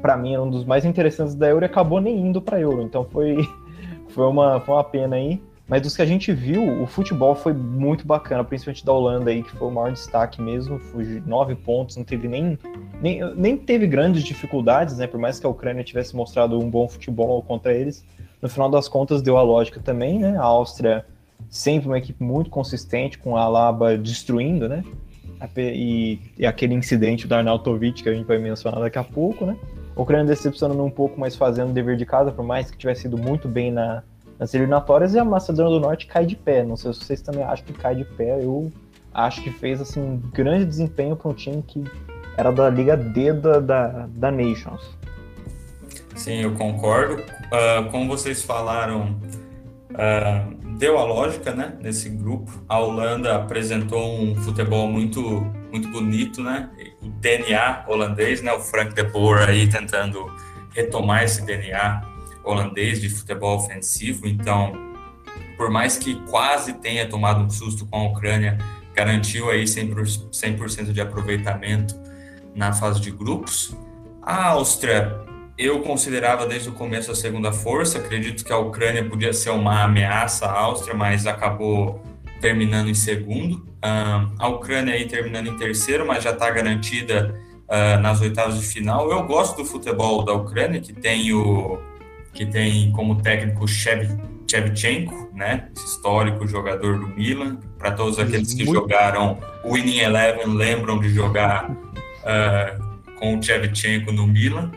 para 0.00 0.16
mim, 0.16 0.34
era 0.34 0.42
um 0.42 0.50
dos 0.50 0.64
mais 0.64 0.84
interessantes 0.84 1.34
da 1.34 1.48
Euro 1.48 1.64
e 1.64 1.66
acabou 1.66 2.00
nem 2.00 2.18
indo 2.18 2.40
para 2.40 2.60
Euro. 2.60 2.82
Então 2.82 3.04
foi, 3.04 3.38
foi, 4.08 4.26
uma, 4.26 4.60
foi 4.60 4.74
uma 4.74 4.84
pena 4.84 5.16
aí. 5.16 5.42
Mas 5.70 5.82
dos 5.82 5.94
que 5.94 6.02
a 6.02 6.06
gente 6.06 6.32
viu, 6.32 6.82
o 6.82 6.84
futebol 6.84 7.32
foi 7.32 7.52
muito 7.52 8.04
bacana, 8.04 8.42
principalmente 8.42 8.84
da 8.84 8.92
Holanda 8.92 9.30
aí, 9.30 9.40
que 9.40 9.52
foi 9.52 9.68
o 9.68 9.70
maior 9.70 9.92
destaque 9.92 10.42
mesmo, 10.42 10.80
foi 10.80 11.22
nove 11.24 11.54
pontos, 11.54 11.96
não 11.96 12.02
teve 12.02 12.26
nem, 12.26 12.58
nem, 13.00 13.22
nem 13.36 13.56
teve 13.56 13.86
grandes 13.86 14.24
dificuldades, 14.24 14.98
né? 14.98 15.06
Por 15.06 15.20
mais 15.20 15.38
que 15.38 15.46
a 15.46 15.48
Ucrânia 15.48 15.84
tivesse 15.84 16.16
mostrado 16.16 16.58
um 16.58 16.68
bom 16.68 16.88
futebol 16.88 17.40
contra 17.44 17.72
eles, 17.72 18.04
no 18.42 18.48
final 18.48 18.68
das 18.68 18.88
contas 18.88 19.22
deu 19.22 19.36
a 19.36 19.42
lógica 19.42 19.78
também, 19.78 20.18
né? 20.18 20.36
A 20.36 20.42
Áustria 20.42 21.06
sempre 21.48 21.88
uma 21.88 21.98
equipe 21.98 22.20
muito 22.20 22.50
consistente, 22.50 23.16
com 23.16 23.36
a 23.36 23.42
Alaba 23.42 23.96
destruindo, 23.96 24.68
né? 24.68 24.82
E, 25.56 26.18
e 26.36 26.46
aquele 26.46 26.74
incidente 26.74 27.28
do 27.28 27.34
Arnautovic 27.36 28.02
que 28.02 28.08
a 28.08 28.12
gente 28.12 28.26
vai 28.26 28.38
mencionar 28.38 28.80
daqui 28.80 28.98
a 28.98 29.04
pouco, 29.04 29.46
né? 29.46 29.56
A 29.94 30.02
Ucrânia 30.02 30.26
decepcionando 30.26 30.82
um 30.82 30.90
pouco, 30.90 31.18
mas 31.18 31.36
fazendo 31.36 31.70
o 31.70 31.72
dever 31.72 31.96
de 31.96 32.04
casa, 32.04 32.32
por 32.32 32.44
mais 32.44 32.72
que 32.72 32.76
tivesse 32.76 33.06
ido 33.06 33.16
muito 33.16 33.46
bem 33.46 33.70
na, 33.70 34.02
nas 34.40 34.54
eliminatórias 34.54 35.12
e 35.12 35.18
a 35.18 35.24
Macedônia 35.24 35.70
do 35.70 35.80
Norte 35.80 36.06
cai 36.06 36.24
de 36.24 36.34
pé. 36.34 36.64
Não 36.64 36.74
sei 36.74 36.94
se 36.94 37.04
vocês 37.04 37.20
também 37.20 37.44
acham 37.44 37.66
que 37.66 37.74
cai 37.74 37.94
de 37.94 38.06
pé. 38.06 38.42
Eu 38.42 38.72
acho 39.12 39.42
que 39.42 39.50
fez 39.50 39.82
assim 39.82 40.00
um 40.00 40.16
grande 40.16 40.64
desempenho 40.64 41.14
para 41.14 41.30
um 41.30 41.34
time 41.34 41.62
que 41.62 41.84
era 42.38 42.50
da 42.50 42.70
Liga 42.70 42.96
D 42.96 43.34
da, 43.34 43.60
da, 43.60 44.08
da 44.08 44.30
Nations. 44.30 44.80
Sim, 46.16 46.40
eu 46.40 46.54
concordo. 46.54 47.16
Uh, 47.16 47.90
como 47.90 48.08
vocês 48.08 48.42
falaram, 48.42 49.20
uh, 49.90 50.54
deu 50.78 50.96
a 50.96 51.04
lógica, 51.04 51.54
né? 51.54 51.76
Nesse 51.78 52.08
grupo, 52.08 52.50
a 52.66 52.78
Holanda 52.78 53.36
apresentou 53.36 54.22
um 54.22 54.34
futebol 54.36 54.88
muito, 54.88 55.20
muito 55.70 55.88
bonito, 55.88 56.42
né? 56.42 56.70
O 57.02 57.10
DNA 57.10 57.84
holandês, 57.86 58.40
né? 58.40 58.54
O 58.54 58.60
Frank 58.60 58.94
de 58.94 59.02
Boer 59.02 59.50
aí 59.50 59.68
tentando 59.68 60.32
retomar 60.74 61.24
esse 61.24 61.44
DNA 61.44 62.09
holandês 62.44 63.00
de 63.00 63.08
futebol 63.08 63.56
ofensivo, 63.56 64.26
então, 64.26 64.72
por 65.56 65.70
mais 65.70 65.96
que 65.96 66.14
quase 66.26 66.74
tenha 66.74 67.08
tomado 67.08 67.42
um 67.42 67.50
susto 67.50 67.86
com 67.86 67.96
a 67.96 68.04
Ucrânia, 68.08 68.58
garantiu 68.94 69.50
aí 69.50 69.64
100%, 69.64 70.92
de 70.92 71.00
aproveitamento 71.00 71.94
na 72.54 72.72
fase 72.72 73.00
de 73.00 73.10
grupos. 73.10 73.76
A 74.22 74.48
Áustria, 74.48 75.18
eu 75.56 75.80
considerava 75.80 76.46
desde 76.46 76.68
o 76.68 76.72
começo 76.72 77.10
a 77.10 77.14
segunda 77.14 77.52
força. 77.52 77.98
Acredito 77.98 78.44
que 78.44 78.52
a 78.52 78.58
Ucrânia 78.58 79.04
podia 79.04 79.32
ser 79.32 79.50
uma 79.50 79.82
ameaça 79.82 80.46
à 80.46 80.60
Áustria, 80.60 80.94
mas 80.94 81.26
acabou 81.26 82.02
terminando 82.40 82.88
em 82.88 82.94
segundo. 82.94 83.56
Uh, 83.84 84.32
a 84.38 84.48
Ucrânia 84.48 84.94
aí 84.94 85.06
terminando 85.06 85.48
em 85.48 85.56
terceiro, 85.56 86.06
mas 86.06 86.22
já 86.22 86.30
está 86.30 86.50
garantida 86.50 87.34
uh, 87.68 88.00
nas 88.00 88.20
oitavas 88.20 88.58
de 88.58 88.66
final. 88.66 89.10
Eu 89.10 89.22
gosto 89.24 89.56
do 89.56 89.64
futebol 89.64 90.24
da 90.24 90.32
Ucrânia, 90.32 90.80
que 90.80 90.92
tem 90.92 91.32
o 91.32 91.78
que 92.32 92.46
tem 92.46 92.92
como 92.92 93.20
técnico 93.22 93.66
Shevchenko, 93.66 95.30
né? 95.34 95.68
Histórico 95.74 96.46
jogador 96.46 96.98
do 96.98 97.08
Milan. 97.08 97.58
Para 97.78 97.92
todos 97.92 98.18
aqueles 98.18 98.54
que 98.54 98.64
Muito... 98.64 98.80
jogaram 98.80 99.38
o 99.64 99.74
Winning 99.74 99.98
Eleven 99.98 100.54
lembram 100.54 100.98
de 100.98 101.08
jogar 101.10 101.70
uh, 101.70 103.14
com 103.18 103.38
o 103.38 103.42
Shevchenko 103.42 104.12
no 104.12 104.26
Milan. 104.26 104.70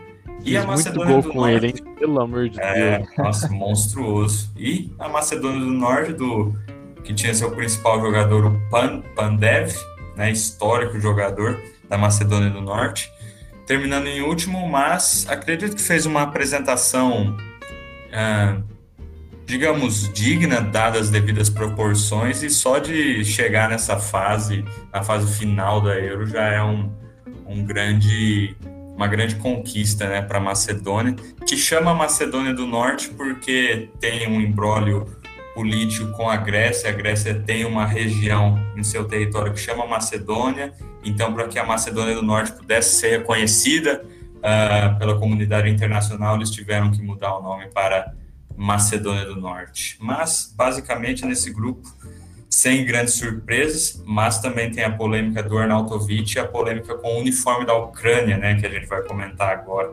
E 0.43 0.57
a 0.57 0.65
Macedônia 0.65 1.21
do 1.21 1.33
Norte. 1.33 1.55
Ele, 1.55 1.67
hein? 1.67 1.95
Pelo 1.97 2.21
amor 2.21 2.49
de 2.49 2.59
é, 2.59 2.97
Deus. 2.97 3.09
Nossa, 3.17 3.47
monstruoso. 3.53 4.51
E 4.57 4.93
a 4.99 5.07
Macedônia 5.07 5.59
do 5.59 5.71
Norte, 5.71 6.13
do, 6.13 6.53
que 7.03 7.13
tinha 7.13 7.33
seu 7.33 7.51
principal 7.51 8.01
jogador, 8.01 8.45
o 8.45 8.69
Pan, 8.69 9.01
Pandev, 9.15 9.73
né, 10.17 10.31
histórico 10.31 10.99
jogador 10.99 11.61
da 11.87 11.97
Macedônia 11.97 12.49
do 12.49 12.61
Norte, 12.61 13.09
terminando 13.65 14.07
em 14.07 14.21
último, 14.21 14.67
mas 14.67 15.25
acredito 15.29 15.75
que 15.75 15.81
fez 15.81 16.05
uma 16.05 16.21
apresentação, 16.21 17.37
ah, 18.11 18.61
digamos, 19.45 20.11
digna, 20.13 20.61
dadas 20.61 21.03
as 21.03 21.09
devidas 21.09 21.49
proporções, 21.49 22.43
e 22.43 22.49
só 22.49 22.79
de 22.79 23.23
chegar 23.23 23.69
nessa 23.69 23.97
fase, 23.97 24.63
na 24.91 25.03
fase 25.03 25.31
final 25.37 25.81
da 25.81 25.97
Euro, 25.99 26.25
já 26.27 26.43
é 26.43 26.63
um, 26.63 26.91
um 27.45 27.63
grande 27.63 28.55
uma 28.95 29.07
grande 29.07 29.35
conquista 29.37 30.07
né, 30.07 30.21
para 30.21 30.37
a 30.37 30.41
Macedônia, 30.41 31.15
que 31.47 31.57
chama 31.57 31.91
a 31.91 31.93
Macedônia 31.95 32.53
do 32.53 32.67
Norte 32.67 33.09
porque 33.09 33.89
tem 33.99 34.27
um 34.27 34.39
embrólio 34.39 35.07
político 35.53 36.11
com 36.11 36.29
a 36.29 36.35
Grécia. 36.35 36.89
A 36.89 36.93
Grécia 36.93 37.33
tem 37.35 37.65
uma 37.65 37.85
região 37.85 38.59
em 38.75 38.83
seu 38.83 39.05
território 39.05 39.53
que 39.53 39.59
chama 39.59 39.85
Macedônia, 39.85 40.73
então, 41.03 41.33
para 41.33 41.47
que 41.47 41.59
a 41.59 41.65
Macedônia 41.65 42.15
do 42.15 42.23
Norte 42.23 42.53
pudesse 42.53 42.95
ser 42.95 43.19
reconhecida 43.19 44.03
uh, 44.37 44.97
pela 44.97 45.19
comunidade 45.19 45.69
internacional, 45.69 46.35
eles 46.35 46.49
tiveram 46.49 46.89
que 46.91 47.01
mudar 47.01 47.37
o 47.37 47.43
nome 47.43 47.67
para 47.67 48.13
Macedônia 48.55 49.25
do 49.25 49.35
Norte. 49.35 49.97
Mas, 49.99 50.53
basicamente, 50.55 51.25
nesse 51.25 51.51
grupo 51.51 51.91
sem 52.49 52.85
grandes 52.85 53.15
surpresas, 53.15 54.01
mas 54.05 54.39
também 54.39 54.69
tem 54.69 54.83
a 54.83 54.91
polêmica 54.91 55.41
do 55.41 55.57
Arnautovic 55.57 56.35
e 56.35 56.39
a 56.39 56.45
polêmica 56.45 56.93
com 56.95 57.15
o 57.15 57.19
uniforme 57.19 57.65
da 57.65 57.75
Ucrânia, 57.75 58.37
né, 58.37 58.53
que 58.53 58.65
a 58.67 58.69
gente 58.69 58.85
vai 58.85 59.01
comentar 59.01 59.49
agora. 59.49 59.91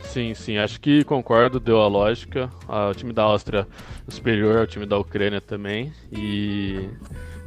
Sim, 0.00 0.34
sim, 0.34 0.58
acho 0.58 0.80
que 0.80 1.04
concordo, 1.04 1.60
deu 1.60 1.80
a 1.80 1.86
lógica. 1.86 2.50
O 2.68 2.94
time 2.94 3.12
da 3.12 3.22
Áustria 3.22 3.66
superior 4.08 4.58
ao 4.58 4.66
time 4.66 4.86
da 4.86 4.98
Ucrânia 4.98 5.40
também. 5.40 5.92
E 6.10 6.88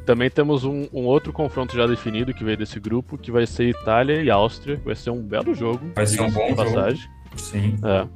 também 0.05 0.29
temos 0.29 0.63
um, 0.63 0.87
um, 0.93 1.05
outro 1.05 1.33
confronto 1.33 1.75
já 1.75 1.85
definido 1.87 2.33
que 2.33 2.43
veio 2.43 2.57
desse 2.57 2.79
grupo, 2.79 3.17
que 3.17 3.31
vai 3.31 3.45
ser 3.45 3.69
Itália 3.69 4.21
e 4.21 4.29
Áustria. 4.29 4.79
Vai 4.83 4.95
ser 4.95 5.09
um 5.09 5.21
belo 5.21 5.53
jogo. 5.53 5.91
Vai 5.95 6.05
ser 6.05 6.21
um 6.21 6.31
bom 6.31 6.55
passagem. 6.55 7.01
jogo. 7.01 7.13
Sim. 7.37 7.75
É. 7.83 8.07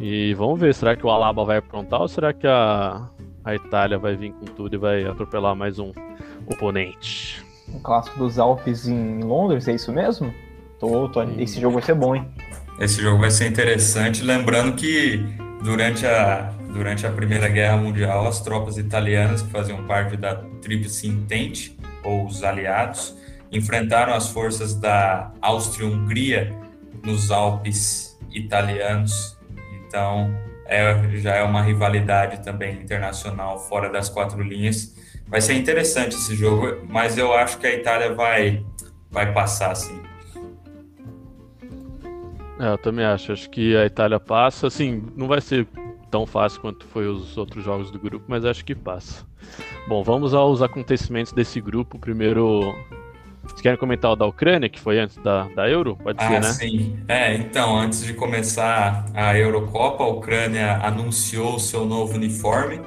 E 0.00 0.34
vamos 0.34 0.60
ver, 0.60 0.74
será 0.74 0.94
que 0.94 1.04
o 1.04 1.10
Alaba 1.10 1.44
vai 1.44 1.56
aprontar 1.56 2.00
ou 2.00 2.08
será 2.08 2.32
que 2.32 2.46
a, 2.46 3.08
a 3.44 3.54
Itália 3.54 3.98
vai 3.98 4.14
vir 4.14 4.32
com 4.32 4.44
tudo 4.44 4.74
e 4.74 4.78
vai 4.78 5.04
atropelar 5.04 5.56
mais 5.56 5.78
um 5.78 5.92
oponente. 6.46 7.44
O 7.74 7.80
clássico 7.80 8.18
dos 8.18 8.38
Alpes 8.38 8.86
em 8.86 9.22
Londres, 9.22 9.66
é 9.68 9.74
isso 9.74 9.92
mesmo? 9.92 10.32
Tô, 10.78 11.08
tô... 11.08 11.22
Esse 11.22 11.60
jogo 11.60 11.74
vai 11.74 11.82
ser 11.82 11.94
bom, 11.94 12.14
hein? 12.14 12.24
Esse 12.80 13.02
jogo 13.02 13.18
vai 13.18 13.30
ser 13.30 13.48
interessante, 13.48 14.22
lembrando 14.22 14.76
que 14.76 15.18
durante 15.62 16.06
a, 16.06 16.52
durante 16.72 17.04
a 17.06 17.10
Primeira 17.10 17.48
Guerra 17.48 17.76
Mundial, 17.76 18.28
as 18.28 18.40
tropas 18.40 18.78
italianas 18.78 19.42
que 19.42 19.50
faziam 19.50 19.84
parte 19.84 20.16
da 20.16 20.36
Tríplice 20.62 21.08
Entente, 21.08 21.76
ou 22.04 22.24
os 22.24 22.44
aliados, 22.44 23.16
enfrentaram 23.50 24.14
as 24.14 24.28
forças 24.28 24.74
da 24.74 25.32
Áustria-Hungria 25.42 26.54
nos 27.04 27.32
Alpes 27.32 28.16
italianos. 28.32 29.36
Então, 29.86 30.32
é, 30.66 30.94
já 31.16 31.34
é 31.34 31.42
uma 31.42 31.62
rivalidade 31.62 32.44
também 32.44 32.74
internacional 32.74 33.58
fora 33.58 33.90
das 33.90 34.08
quatro 34.08 34.40
linhas. 34.40 34.94
Vai 35.26 35.40
ser 35.40 35.54
interessante 35.54 36.14
esse 36.14 36.36
jogo, 36.36 36.86
mas 36.88 37.18
eu 37.18 37.34
acho 37.34 37.58
que 37.58 37.66
a 37.66 37.74
Itália 37.74 38.14
vai, 38.14 38.64
vai 39.10 39.32
passar, 39.32 39.74
sim. 39.74 40.00
É, 42.58 42.72
eu 42.72 42.78
também 42.78 43.04
acho. 43.04 43.32
Acho 43.32 43.48
que 43.50 43.76
a 43.76 43.86
Itália 43.86 44.18
passa. 44.18 44.66
Assim, 44.66 45.04
não 45.16 45.26
vai 45.26 45.40
ser 45.40 45.66
tão 46.10 46.26
fácil 46.26 46.60
quanto 46.60 46.86
foi 46.86 47.06
os 47.06 47.36
outros 47.36 47.64
jogos 47.64 47.90
do 47.90 47.98
grupo, 47.98 48.24
mas 48.28 48.44
acho 48.44 48.64
que 48.64 48.74
passa. 48.74 49.26
Bom, 49.86 50.02
vamos 50.02 50.34
aos 50.34 50.62
acontecimentos 50.62 51.32
desse 51.32 51.60
grupo. 51.60 51.98
Primeiro, 51.98 52.74
vocês 53.42 53.60
querem 53.60 53.78
comentar 53.78 54.10
o 54.12 54.16
da 54.16 54.26
Ucrânia, 54.26 54.68
que 54.68 54.80
foi 54.80 54.98
antes 54.98 55.16
da, 55.18 55.44
da 55.48 55.68
Euro? 55.68 55.96
Pode 55.96 56.22
ah, 56.22 56.28
ser, 56.28 56.40
né? 56.40 56.52
Sim. 56.52 56.98
É, 57.08 57.34
então, 57.34 57.76
antes 57.76 58.04
de 58.04 58.14
começar 58.14 59.06
a 59.14 59.36
Eurocopa, 59.36 60.04
a 60.04 60.08
Ucrânia 60.08 60.78
anunciou 60.82 61.56
o 61.56 61.60
seu 61.60 61.84
novo 61.84 62.14
uniforme. 62.14 62.80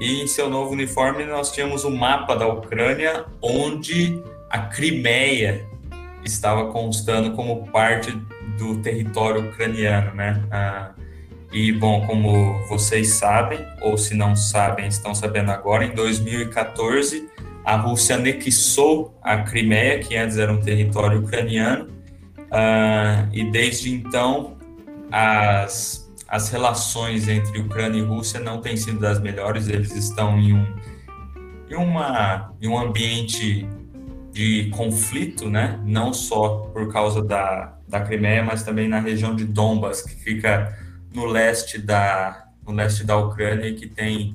E 0.00 0.22
em 0.22 0.26
seu 0.26 0.50
novo 0.50 0.72
uniforme 0.72 1.24
nós 1.24 1.52
tínhamos 1.52 1.84
o 1.84 1.88
um 1.88 1.96
mapa 1.96 2.34
da 2.34 2.48
Ucrânia, 2.48 3.24
onde 3.40 4.20
a 4.50 4.58
Crimeia 4.58 5.66
estava 6.24 6.66
constando 6.72 7.32
como 7.32 7.66
parte 7.68 8.16
do 8.58 8.76
território 8.78 9.48
ucraniano, 9.48 10.14
né? 10.14 10.42
Ah, 10.50 10.92
e, 11.54 11.70
bom, 11.70 12.04
como 12.04 12.66
vocês 12.66 13.10
sabem, 13.10 13.64
ou 13.80 13.96
se 13.96 14.12
não 14.14 14.34
sabem, 14.34 14.88
estão 14.88 15.14
sabendo 15.14 15.52
agora, 15.52 15.84
em 15.84 15.94
2014 15.94 17.28
a 17.64 17.76
Rússia 17.76 18.16
anexou 18.16 19.16
a 19.22 19.38
Crimeia, 19.38 20.00
que 20.00 20.16
antes 20.16 20.36
era 20.36 20.52
um 20.52 20.60
território 20.60 21.20
ucraniano, 21.20 21.86
uh, 21.86 23.28
e 23.32 23.50
desde 23.50 23.94
então 23.94 24.58
as, 25.10 26.12
as 26.28 26.50
relações 26.50 27.28
entre 27.28 27.58
Ucrânia 27.60 28.00
e 28.00 28.02
Rússia 28.02 28.40
não 28.40 28.60
têm 28.60 28.76
sido 28.76 28.98
das 28.98 29.20
melhores, 29.20 29.68
eles 29.68 29.94
estão 29.94 30.38
em 30.38 30.52
um, 30.52 30.66
em 31.70 31.76
uma, 31.76 32.52
em 32.60 32.68
um 32.68 32.76
ambiente 32.76 33.66
de 34.32 34.68
conflito, 34.70 35.48
né? 35.48 35.80
não 35.86 36.12
só 36.12 36.68
por 36.72 36.92
causa 36.92 37.22
da, 37.22 37.73
da 37.88 38.00
Crimeia, 38.00 38.42
mas 38.42 38.62
também 38.62 38.88
na 38.88 39.00
região 39.00 39.34
de 39.34 39.44
Donbas, 39.44 40.02
que 40.02 40.14
fica 40.14 40.76
no 41.14 41.26
leste 41.26 41.78
da, 41.78 42.46
no 42.66 42.72
leste 42.72 43.04
da 43.04 43.16
Ucrânia 43.16 43.68
e 43.68 43.74
que 43.74 43.86
tem 43.86 44.34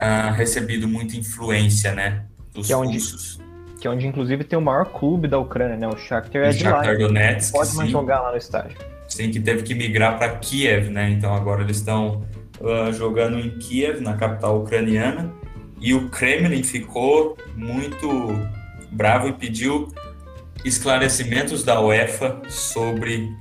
uh, 0.00 0.32
recebido 0.32 0.86
muita 0.86 1.16
influência 1.16 1.92
né, 1.94 2.24
dos 2.52 2.66
que 2.66 2.72
é 2.72 2.76
onde, 2.76 2.94
russos. 2.94 3.40
Que 3.80 3.86
é 3.86 3.90
onde, 3.90 4.06
inclusive, 4.06 4.44
tem 4.44 4.58
o 4.58 4.62
maior 4.62 4.86
clube 4.86 5.28
da 5.28 5.38
Ucrânia, 5.38 5.76
né? 5.76 5.88
O 5.88 5.96
Shakhtar 5.96 6.42
é 6.42 6.50
de 6.50 6.58
Shakhtar 6.58 6.92
lá. 6.92 6.98
Donetsk, 6.98 7.52
pode 7.52 7.74
mais 7.74 7.88
sim. 7.88 7.92
jogar 7.92 8.20
lá 8.20 8.30
no 8.30 8.38
estádio. 8.38 8.76
Sim, 9.08 9.30
que 9.30 9.40
teve 9.40 9.62
que 9.62 9.74
migrar 9.74 10.18
para 10.18 10.36
Kiev, 10.36 10.90
né? 10.90 11.10
Então 11.10 11.34
agora 11.34 11.62
eles 11.62 11.78
estão 11.78 12.24
uh, 12.60 12.92
jogando 12.92 13.38
em 13.38 13.58
Kiev, 13.58 14.00
na 14.00 14.14
capital 14.16 14.60
ucraniana, 14.60 15.32
e 15.80 15.94
o 15.94 16.08
Kremlin 16.10 16.62
ficou 16.62 17.36
muito 17.56 18.08
bravo 18.90 19.28
e 19.28 19.32
pediu 19.32 19.92
esclarecimentos 20.64 21.62
da 21.62 21.80
UEFA 21.80 22.40
sobre 22.48 23.32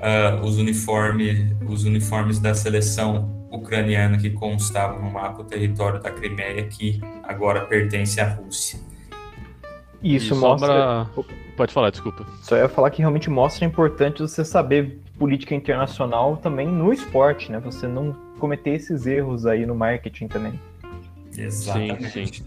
uh, 0.00 0.44
os, 0.44 0.58
uniformes, 0.58 1.52
os 1.66 1.84
uniformes 1.84 2.38
da 2.38 2.54
seleção 2.54 3.34
ucraniana 3.50 4.18
que 4.18 4.30
constava 4.30 4.98
no 4.98 5.10
mapa 5.10 5.42
o 5.42 5.44
território 5.44 6.00
da 6.00 6.10
Crimeia, 6.10 6.66
que 6.66 7.00
agora 7.22 7.62
pertence 7.62 8.20
à 8.20 8.28
Rússia. 8.28 8.78
Isso 10.02 10.34
e 10.34 10.36
mostra. 10.36 11.08
Pode 11.56 11.72
falar, 11.72 11.90
desculpa. 11.90 12.26
Só 12.42 12.56
ia 12.56 12.68
falar 12.68 12.90
que 12.90 12.98
realmente 12.98 13.30
mostra 13.30 13.64
a 13.64 13.68
importância 13.68 14.26
você 14.26 14.44
saber 14.44 15.00
política 15.18 15.54
internacional 15.54 16.36
também 16.36 16.68
no 16.68 16.92
esporte, 16.92 17.50
né? 17.50 17.58
Você 17.60 17.88
não 17.88 18.14
cometer 18.38 18.72
esses 18.72 19.06
erros 19.06 19.46
aí 19.46 19.64
no 19.64 19.74
marketing 19.74 20.28
também. 20.28 20.60
Exatamente. 21.36 22.10
Sim, 22.10 22.26
sim. 22.26 22.44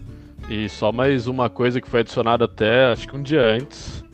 E 0.48 0.68
só 0.68 0.90
mais 0.90 1.26
uma 1.26 1.50
coisa 1.50 1.80
que 1.80 1.88
foi 1.88 2.00
adicionada 2.00 2.44
até, 2.44 2.86
acho 2.86 3.06
que 3.06 3.16
um 3.16 3.22
dia 3.22 3.42
antes, 3.42 4.04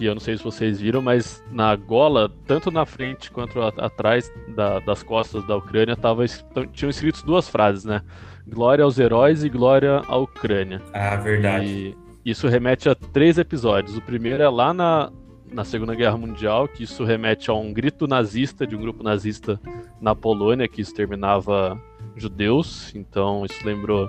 que 0.00 0.06
eu 0.06 0.14
não 0.14 0.20
sei 0.20 0.34
se 0.38 0.42
vocês 0.42 0.80
viram, 0.80 1.02
mas 1.02 1.44
na 1.52 1.76
gola, 1.76 2.32
tanto 2.46 2.70
na 2.70 2.86
frente 2.86 3.30
quanto 3.30 3.60
atrás 3.60 4.32
da, 4.48 4.78
das 4.78 5.02
costas 5.02 5.44
da 5.44 5.54
Ucrânia, 5.54 5.94
tava, 5.94 6.24
tinham 6.72 6.88
escritos 6.88 7.22
duas 7.22 7.50
frases, 7.50 7.84
né? 7.84 8.00
Glória 8.48 8.82
aos 8.82 8.98
heróis 8.98 9.44
e 9.44 9.50
glória 9.50 10.00
à 10.08 10.16
Ucrânia. 10.16 10.80
Ah, 10.94 11.16
verdade. 11.16 11.94
E 12.24 12.30
isso 12.30 12.48
remete 12.48 12.88
a 12.88 12.94
três 12.94 13.36
episódios. 13.36 13.94
O 13.94 14.00
primeiro 14.00 14.42
é 14.42 14.48
lá 14.48 14.72
na, 14.72 15.12
na 15.52 15.64
Segunda 15.64 15.94
Guerra 15.94 16.16
Mundial, 16.16 16.66
que 16.66 16.84
isso 16.84 17.04
remete 17.04 17.50
a 17.50 17.52
um 17.52 17.70
grito 17.70 18.06
nazista 18.06 18.66
de 18.66 18.74
um 18.74 18.80
grupo 18.80 19.02
nazista 19.02 19.60
na 20.00 20.14
Polônia 20.14 20.66
que 20.66 20.80
exterminava 20.80 21.78
judeus. 22.16 22.90
Então 22.94 23.44
isso 23.44 23.66
lembrou 23.66 24.08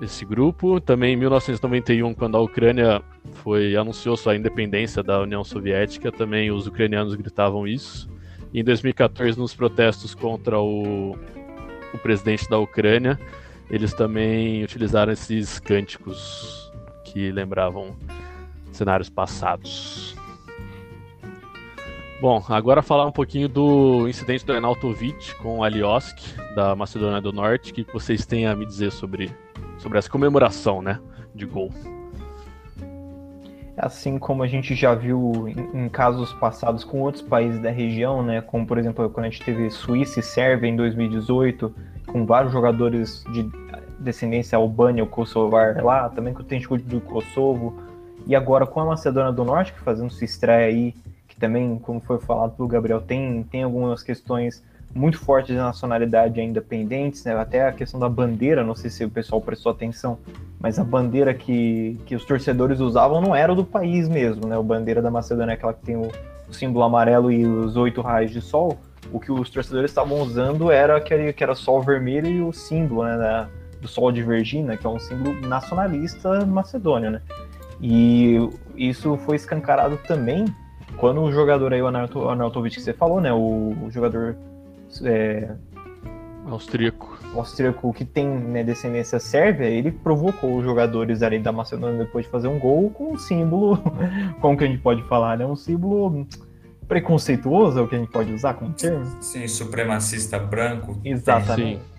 esse 0.00 0.24
grupo. 0.24 0.80
Também 0.80 1.14
em 1.14 1.16
1991, 1.16 2.14
quando 2.14 2.36
a 2.36 2.40
Ucrânia 2.40 3.02
foi 3.42 3.76
anunciou 3.76 4.16
sua 4.16 4.36
independência 4.36 5.02
da 5.02 5.20
União 5.20 5.44
Soviética, 5.44 6.10
também 6.10 6.50
os 6.50 6.66
ucranianos 6.66 7.14
gritavam 7.14 7.66
isso. 7.66 8.08
Em 8.52 8.62
2014, 8.62 9.38
nos 9.38 9.54
protestos 9.54 10.14
contra 10.14 10.60
o, 10.60 11.16
o 11.92 11.98
presidente 11.98 12.48
da 12.48 12.58
Ucrânia, 12.58 13.18
eles 13.70 13.92
também 13.92 14.62
utilizaram 14.62 15.12
esses 15.12 15.58
cânticos 15.58 16.72
que 17.04 17.32
lembravam 17.32 17.96
cenários 18.70 19.08
passados. 19.08 20.14
Bom, 22.20 22.42
agora 22.48 22.80
falar 22.80 23.06
um 23.06 23.12
pouquinho 23.12 23.48
do 23.48 24.08
incidente 24.08 24.46
do 24.46 24.52
Arnautovic 24.52 25.34
com 25.36 25.62
Aliosk, 25.62 26.18
da 26.54 26.74
Macedônia 26.74 27.20
do 27.20 27.32
Norte. 27.32 27.70
O 27.70 27.74
que 27.74 27.92
vocês 27.92 28.24
têm 28.24 28.46
a 28.46 28.54
me 28.54 28.64
dizer 28.64 28.92
sobre, 28.92 29.30
sobre 29.84 29.98
essa 29.98 30.08
comemoração 30.08 30.80
né, 30.80 30.98
de 31.34 31.44
gol? 31.44 31.70
Assim 33.76 34.18
como 34.18 34.42
a 34.42 34.46
gente 34.46 34.74
já 34.74 34.94
viu 34.94 35.46
em, 35.46 35.88
casos 35.90 36.32
passados 36.34 36.84
com 36.84 37.00
outros 37.00 37.22
países 37.22 37.60
da 37.60 37.70
região, 37.70 38.22
né, 38.22 38.40
como 38.40 38.66
por 38.66 38.78
exemplo 38.78 39.10
quando 39.10 39.26
a 39.26 39.28
gente 39.28 39.44
teve 39.44 39.68
Suíça 39.70 40.20
e 40.20 40.22
Sérvia 40.22 40.68
em 40.68 40.76
2018, 40.76 41.74
com 42.06 42.24
vários 42.24 42.52
jogadores 42.52 43.24
de 43.32 43.50
descendência 43.98 44.56
albânia 44.56 45.02
ou 45.02 45.10
kosovar 45.10 45.84
lá, 45.84 46.08
também 46.08 46.32
com 46.32 46.40
o 46.40 46.44
Tenchkud 46.44 46.82
do 46.84 47.00
Kosovo, 47.00 47.74
e 48.26 48.34
agora 48.34 48.64
com 48.64 48.80
a 48.80 48.86
Macedônia 48.86 49.32
do 49.32 49.44
Norte, 49.44 49.72
que 49.72 49.80
fazendo 49.80 50.10
sua 50.10 50.24
estreia 50.24 50.66
aí, 50.66 50.94
que 51.28 51.36
também, 51.36 51.78
como 51.78 52.00
foi 52.00 52.18
falado 52.18 52.56
pelo 52.56 52.68
Gabriel, 52.68 53.02
tem, 53.02 53.42
tem 53.42 53.64
algumas 53.64 54.02
questões 54.02 54.64
muito 54.94 55.18
fortes 55.18 55.54
de 55.54 55.60
nacionalidade 55.60 56.40
ainda 56.40 56.60
pendentes, 56.62 57.24
né? 57.24 57.36
até 57.36 57.66
a 57.66 57.72
questão 57.72 57.98
da 57.98 58.08
bandeira, 58.08 58.62
não 58.62 58.74
sei 58.74 58.88
se 58.88 59.04
o 59.04 59.10
pessoal 59.10 59.40
prestou 59.40 59.72
atenção, 59.72 60.18
mas 60.60 60.78
a 60.78 60.84
bandeira 60.84 61.34
que, 61.34 61.98
que 62.06 62.14
os 62.14 62.24
torcedores 62.24 62.80
usavam 62.80 63.20
não 63.20 63.34
era 63.34 63.54
do 63.54 63.64
país 63.64 64.08
mesmo, 64.08 64.46
né? 64.46 64.56
A 64.56 64.62
bandeira 64.62 65.02
da 65.02 65.10
Macedônia 65.10 65.52
é 65.52 65.54
aquela 65.54 65.74
que 65.74 65.82
tem 65.84 65.96
o, 65.96 66.10
o 66.48 66.54
símbolo 66.54 66.84
amarelo 66.84 67.30
e 67.30 67.44
os 67.44 67.76
oito 67.76 68.00
raios 68.00 68.30
de 68.30 68.40
sol. 68.40 68.78
O 69.12 69.20
que 69.20 69.30
os 69.30 69.50
torcedores 69.50 69.90
estavam 69.90 70.22
usando 70.22 70.70
era 70.70 70.96
aquele 70.96 71.32
que 71.32 71.44
era 71.44 71.54
sol 71.54 71.82
vermelho 71.82 72.28
e 72.28 72.40
o 72.40 72.52
símbolo 72.52 73.04
né, 73.04 73.18
da, 73.18 73.48
do 73.80 73.88
sol 73.88 74.10
de 74.10 74.22
Virgínia, 74.22 74.76
que 74.76 74.86
é 74.86 74.88
um 74.88 74.98
símbolo 74.98 75.38
nacionalista 75.46 76.46
macedônio, 76.46 77.10
né? 77.10 77.20
E 77.82 78.38
isso 78.74 79.16
foi 79.18 79.36
escancarado 79.36 79.98
também 80.06 80.46
quando 80.96 81.20
o 81.20 81.30
jogador 81.30 81.74
aí, 81.74 81.82
o 81.82 81.86
Arnautovic, 81.86 82.76
que 82.76 82.80
você 82.80 82.94
falou, 82.94 83.20
né? 83.20 83.32
O, 83.32 83.76
o 83.82 83.90
jogador 83.90 84.36
é, 85.02 85.50
austríaco. 86.46 87.18
austríaco 87.34 87.92
que 87.92 88.04
tem 88.04 88.26
né, 88.28 88.62
descendência 88.62 89.18
sérvia, 89.18 89.66
ele 89.66 89.90
provocou 89.90 90.56
os 90.58 90.64
jogadores 90.64 91.22
ali 91.22 91.38
da 91.38 91.52
Macedônia 91.52 92.04
depois 92.04 92.26
de 92.26 92.30
fazer 92.30 92.48
um 92.48 92.58
gol 92.58 92.90
com 92.90 93.12
um 93.12 93.18
símbolo, 93.18 93.78
como 94.40 94.56
que 94.56 94.64
a 94.64 94.66
gente 94.66 94.80
pode 94.80 95.02
falar, 95.04 95.38
né? 95.38 95.46
Um 95.46 95.56
símbolo 95.56 96.26
preconceituoso, 96.86 97.78
é 97.78 97.82
o 97.82 97.88
que 97.88 97.96
a 97.96 97.98
gente 97.98 98.10
pode 98.10 98.32
usar 98.32 98.54
como 98.54 98.72
termo? 98.72 99.04
Sim, 99.20 99.48
supremacista 99.48 100.38
branco. 100.38 101.00
Exatamente. 101.04 101.80
Sim. 101.80 101.94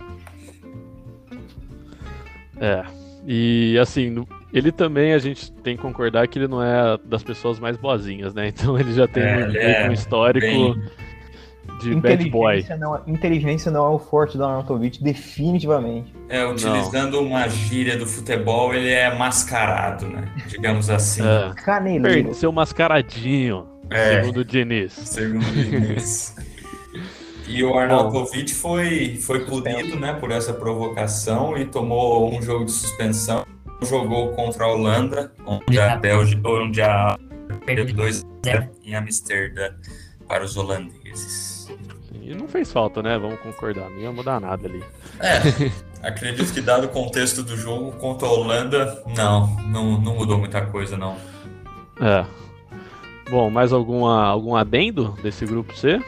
É. 2.59 2.83
E 3.27 3.77
assim, 3.79 4.23
ele 4.53 4.71
também 4.71 5.13
a 5.13 5.17
gente 5.17 5.51
tem 5.51 5.75
que 5.75 5.81
concordar 5.81 6.27
que 6.27 6.37
ele 6.37 6.47
não 6.47 6.61
é 6.61 6.97
das 7.03 7.23
pessoas 7.23 7.59
mais 7.59 7.75
boazinhas, 7.75 8.33
né? 8.33 8.47
Então 8.55 8.79
ele 8.79 8.93
já 8.93 9.07
tem 9.07 9.23
é, 9.23 9.35
um, 9.35 9.55
é, 9.55 9.89
um, 9.89 9.91
histórico 9.91 10.45
bem... 10.45 10.83
de 11.79 11.95
bad 11.95 12.29
boy. 12.29 12.65
Não, 12.79 13.01
inteligência 13.07 13.71
não 13.71 13.85
é 13.85 13.89
o 13.89 13.99
forte 13.99 14.37
do 14.37 14.43
Arnautovic, 14.43 15.03
definitivamente. 15.03 16.13
É, 16.29 16.45
utilizando 16.45 17.17
não. 17.17 17.27
uma 17.27 17.47
gíria 17.47 17.97
do 17.97 18.05
futebol, 18.05 18.73
ele 18.73 18.89
é 18.89 19.15
mascarado, 19.15 20.07
né? 20.07 20.27
Digamos 20.47 20.89
assim. 20.89 21.21
É. 21.23 21.53
Caneleiro. 21.55 22.33
Seu 22.33 22.51
mascaradinho, 22.51 23.67
é. 23.89 24.21
segundo 24.21 24.37
o 24.37 24.45
Diniz. 24.45 24.93
Segundo 24.93 25.47
o 25.47 25.51
Diniz. 25.51 26.35
E 27.47 27.63
o 27.63 27.77
Arnautovic 27.77 28.53
foi, 28.55 29.17
foi 29.17 29.45
punido 29.45 29.99
né, 29.99 30.13
por 30.13 30.31
essa 30.31 30.51
provocação 30.51 31.55
e 31.55 31.65
tomou 31.65 32.35
um 32.35 32.41
jogo 32.41 32.65
de 32.65 32.71
suspensão. 32.71 33.45
Jogou 33.83 34.29
contra 34.29 34.65
a 34.65 34.67
Holanda, 34.67 35.31
onde 35.45 35.79
a 35.79 35.95
Bélgica, 35.95 36.49
onde 36.49 36.81
a 36.81 37.15
perdeu 37.65 37.85
2 37.93 38.25
em 38.83 38.95
Amsterdã 38.95 39.73
para 40.27 40.43
os 40.43 40.57
holandeses. 40.57 41.54
E 42.21 42.33
não 42.33 42.47
fez 42.47 42.71
falta, 42.71 43.03
né? 43.03 43.17
Vamos 43.17 43.39
concordar, 43.39 43.89
não 43.89 43.99
ia 43.99 44.11
mudar 44.11 44.39
nada 44.39 44.67
ali. 44.67 44.83
É, 45.19 45.71
acredito 46.07 46.53
que 46.53 46.61
dado 46.61 46.85
o 46.85 46.89
contexto 46.89 47.43
do 47.43 47.55
jogo 47.55 47.91
contra 47.93 48.27
a 48.27 48.31
Holanda, 48.31 49.03
não, 49.15 49.47
não, 49.63 50.01
não 50.01 50.15
mudou 50.15 50.37
muita 50.37 50.65
coisa, 50.65 50.97
não. 50.97 51.15
É. 52.01 52.25
Bom, 53.29 53.49
mais 53.49 53.73
alguma, 53.73 54.25
algum 54.25 54.55
adendo 54.55 55.15
desse 55.21 55.45
grupo 55.45 55.75
C? 55.75 56.01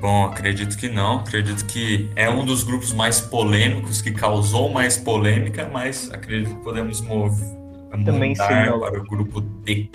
Bom, 0.00 0.26
acredito 0.26 0.76
que 0.76 0.88
não. 0.88 1.20
Acredito 1.20 1.64
que 1.66 2.10
é 2.14 2.28
um 2.28 2.44
dos 2.44 2.62
grupos 2.62 2.92
mais 2.92 3.20
polêmicos, 3.20 4.02
que 4.02 4.10
causou 4.10 4.70
mais 4.70 4.96
polêmica, 4.96 5.68
mas 5.72 6.10
acredito 6.12 6.54
que 6.54 6.62
podemos 6.62 7.00
mover, 7.00 7.48
Também 8.04 8.30
mudar 8.30 8.78
para 8.78 9.00
o 9.00 9.04
grupo 9.04 9.40
D. 9.40 9.90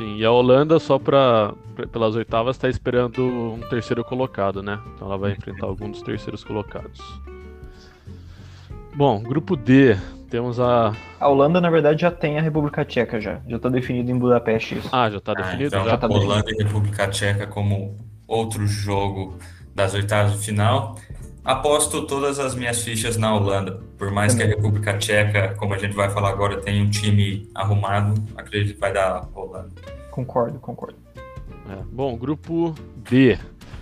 Sim, 0.00 0.16
e 0.16 0.24
a 0.24 0.32
Holanda, 0.32 0.78
só 0.78 0.98
pra, 0.98 1.52
pelas 1.92 2.16
oitavas, 2.16 2.56
está 2.56 2.70
esperando 2.70 3.22
um 3.22 3.60
terceiro 3.68 4.02
colocado, 4.02 4.62
né? 4.62 4.80
Então 4.94 5.06
ela 5.06 5.18
vai 5.18 5.32
enfrentar 5.32 5.66
algum 5.66 5.90
dos 5.90 6.00
terceiros 6.00 6.42
colocados. 6.42 6.98
Bom, 8.96 9.22
grupo 9.22 9.54
D, 9.54 9.98
temos 10.30 10.58
a. 10.58 10.96
A 11.20 11.28
Holanda, 11.28 11.60
na 11.60 11.68
verdade, 11.68 12.00
já 12.00 12.10
tem 12.10 12.38
a 12.38 12.40
República 12.40 12.82
Tcheca 12.82 13.20
já. 13.20 13.42
Já 13.46 13.56
está 13.56 13.68
definido 13.68 14.10
em 14.10 14.18
Budapeste 14.18 14.78
isso. 14.78 14.88
Ah, 14.90 15.10
já 15.10 15.18
está 15.18 15.34
definido? 15.34 15.76
Ah, 15.76 15.80
então 15.80 15.90
já 15.90 15.98
tá 15.98 16.06
Holanda 16.06 16.44
definido. 16.44 16.62
e 16.62 16.64
República 16.64 17.06
Tcheca 17.08 17.46
como 17.46 17.98
outro 18.26 18.66
jogo 18.66 19.36
das 19.74 19.92
oitavas 19.92 20.32
de 20.32 20.46
final. 20.46 20.96
Aposto 21.44 22.06
todas 22.06 22.38
as 22.38 22.54
minhas 22.54 22.82
fichas 22.82 23.16
na 23.16 23.34
Holanda. 23.34 23.80
Por 23.96 24.10
mais 24.10 24.34
que 24.34 24.42
a 24.42 24.46
República 24.46 24.96
Tcheca, 24.98 25.54
como 25.54 25.74
a 25.74 25.78
gente 25.78 25.94
vai 25.94 26.10
falar 26.10 26.30
agora, 26.30 26.60
tenha 26.60 26.82
um 26.82 26.90
time 26.90 27.48
arrumado, 27.54 28.14
acredito 28.36 28.74
que 28.74 28.80
vai 28.80 28.92
dar 28.92 29.28
Holanda. 29.34 29.70
Concordo, 30.10 30.58
concordo. 30.58 30.98
É, 31.16 31.76
bom, 31.90 32.16
grupo 32.16 32.74
D. 32.96 33.38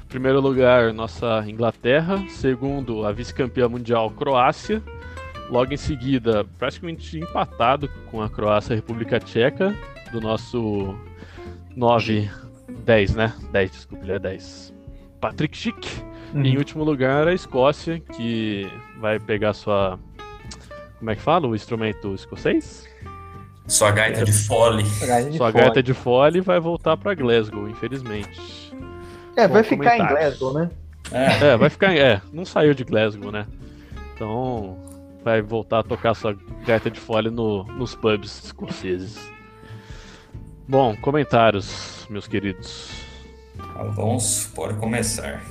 Primeiro 0.08 0.40
lugar, 0.40 0.92
nossa 0.92 1.44
Inglaterra. 1.46 2.24
Segundo, 2.28 3.04
a 3.04 3.12
vice-campeã 3.12 3.68
mundial 3.68 4.10
Croácia. 4.10 4.82
Logo 5.50 5.72
em 5.72 5.76
seguida, 5.76 6.44
praticamente 6.58 7.18
empatado 7.18 7.88
com 8.10 8.22
a 8.22 8.28
Croácia, 8.28 8.74
a 8.74 8.76
República 8.76 9.18
Tcheca, 9.18 9.74
do 10.12 10.20
nosso 10.20 10.94
9 11.74 12.30
10, 12.84 13.14
né? 13.14 13.34
10, 13.52 13.70
desculpa, 13.70 14.04
ele 14.04 14.12
é 14.12 14.18
10. 14.18 14.74
Patrick 15.20 15.56
Schick. 15.56 16.07
Uhum. 16.34 16.44
Em 16.44 16.56
último 16.56 16.84
lugar, 16.84 17.26
a 17.26 17.34
Escócia, 17.34 18.00
que 18.00 18.70
vai 19.00 19.18
pegar 19.18 19.52
sua. 19.54 19.98
Como 20.98 21.10
é 21.10 21.16
que 21.16 21.22
fala? 21.22 21.46
O 21.46 21.54
instrumento 21.54 22.14
escocês? 22.14 22.88
Sua 23.66 23.90
gaita 23.90 24.24
de 24.24 24.32
fole. 24.32 24.84
Sua 25.36 25.50
gaita 25.50 25.82
de 25.82 25.94
fole 25.94 26.40
vai 26.40 26.58
voltar 26.58 26.96
para 26.96 27.14
Glasgow, 27.14 27.68
infelizmente. 27.68 28.72
É, 29.36 29.46
vai 29.46 29.62
ficar 29.62 29.96
em 29.96 30.06
Glasgow, 30.06 30.54
né? 30.54 30.70
É. 31.12 31.48
é, 31.48 31.56
vai 31.56 31.70
ficar. 31.70 31.94
É, 31.94 32.20
não 32.32 32.44
saiu 32.44 32.74
de 32.74 32.84
Glasgow, 32.84 33.30
né? 33.30 33.46
Então 34.14 34.76
vai 35.22 35.42
voltar 35.42 35.80
a 35.80 35.82
tocar 35.82 36.14
sua 36.14 36.36
gaita 36.66 36.90
de 36.90 36.98
fole 36.98 37.30
no, 37.30 37.64
nos 37.64 37.94
pubs 37.94 38.44
escoceses. 38.44 39.18
Bom, 40.66 40.96
comentários, 40.96 42.06
meus 42.10 42.26
queridos. 42.26 42.90
Alonso, 43.74 44.50
pode 44.54 44.74
começar. 44.74 45.42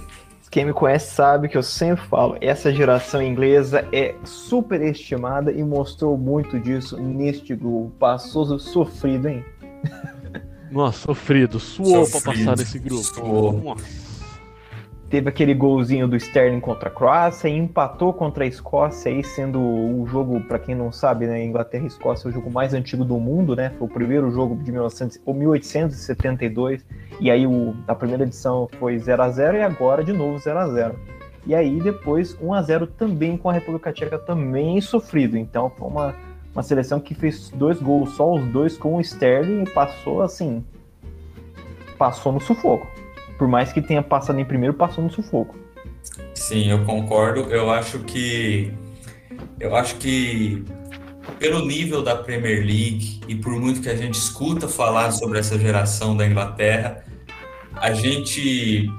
Quem 0.58 0.66
me 0.66 0.74
conhece 0.74 1.14
sabe 1.14 1.48
que 1.48 1.56
eu 1.56 1.62
sempre 1.62 2.04
falo, 2.08 2.36
essa 2.42 2.74
geração 2.74 3.22
inglesa 3.22 3.88
é 3.92 4.16
superestimada 4.24 5.52
e 5.52 5.64
mostrou 5.64 6.18
muito 6.18 6.60
disso 6.60 6.98
neste 7.00 7.56
grupo. 7.56 7.92
Passou 8.00 8.58
sofrido, 8.58 9.28
hein? 9.28 9.46
Nossa, 10.72 10.98
sofrido, 10.98 11.60
suou 11.60 12.08
sofrido, 12.08 12.24
pra 12.24 12.34
passar 12.34 12.58
nesse 12.58 12.80
grupo. 12.80 13.04
Suou. 13.04 13.54
Nossa 13.54 14.07
teve 15.10 15.30
aquele 15.30 15.54
golzinho 15.54 16.08
do 16.08 16.18
Sterling 16.18 16.60
contra 16.60 16.90
a 16.90 16.92
Croácia 16.92 17.48
e 17.48 17.58
empatou 17.58 18.14
contra 18.14 18.44
a 18.44 18.48
Escócia, 18.48 19.12
aí 19.12 19.24
sendo 19.24 19.60
o 19.60 20.06
jogo, 20.06 20.42
para 20.42 20.60
quem 20.60 20.76
não 20.76 20.92
sabe, 20.92 21.26
né, 21.28 21.44
Inglaterra 21.44 21.86
e 21.86 21.88
Escócia 21.88 22.28
é 22.28 22.30
o 22.30 22.34
jogo 22.34 22.52
mais 22.52 22.74
antigo 22.74 23.06
do 23.06 23.18
mundo, 23.18 23.56
né? 23.56 23.72
Foi 23.78 23.88
o 23.88 23.92
primeiro 23.92 24.30
jogo 24.32 24.56
de 24.62 24.72
1900, 24.72 25.20
1872 25.26 26.86
e 27.20 27.32
aí 27.32 27.48
o, 27.48 27.76
a 27.88 27.96
primeira 27.96 28.24
edição 28.24 28.70
foi 28.80 29.00
0 29.00 29.24
a 29.24 29.30
0 29.30 29.58
e 29.58 29.62
agora 29.62 30.04
de 30.04 30.12
novo 30.12 30.38
0 30.38 30.60
a 30.60 30.68
0. 30.68 31.00
E 31.46 31.56
aí 31.56 31.80
depois 31.80 32.38
1 32.42 32.54
a 32.54 32.62
0 32.62 32.88
também 32.88 33.38
com 33.38 33.50
a 33.50 33.54
República 33.54 33.94
Tcheca 33.94 34.20
também 34.20 34.82
sofrido. 34.82 35.38
Então 35.38 35.70
foi 35.70 35.88
uma, 35.88 36.16
uma 36.54 36.64
seleção 36.64 37.00
que 37.00 37.16
fez 37.16 37.50
dois 37.52 37.82
gols 37.82 38.12
só 38.12 38.34
os 38.34 38.46
dois 38.48 38.78
com 38.78 38.98
o 38.98 39.02
Sterling 39.02 39.64
e 39.64 39.70
passou 39.70 40.22
assim, 40.22 40.66
passou 41.98 42.34
no 42.34 42.42
sufoco 42.42 42.86
por 43.38 43.48
mais 43.48 43.72
que 43.72 43.82
tenha 43.82 44.02
passado 44.02 44.40
em 44.40 44.46
primeiro, 44.46 44.74
passou 44.74 45.04
no 45.04 45.12
sufoco. 45.12 45.56
Sim, 46.34 46.70
eu 46.70 46.84
concordo. 46.86 47.52
Eu 47.52 47.70
acho 47.70 48.00
que 48.00 48.74
eu 49.60 49.76
acho 49.76 49.96
que 49.96 50.64
pelo 51.40 51.66
nível 51.66 52.02
da 52.02 52.16
Premier 52.16 52.60
League 52.60 53.22
e 53.28 53.36
por 53.36 53.54
muito 53.60 53.82
que 53.82 53.90
a 53.90 53.96
gente 53.96 54.16
escuta 54.16 54.68
falar 54.68 55.12
sobre 55.12 55.40
essa 55.40 55.58
geração 55.58 56.16
da 56.16 56.26
Inglaterra, 56.26 57.04
a 57.76 57.92
gente 57.92 58.90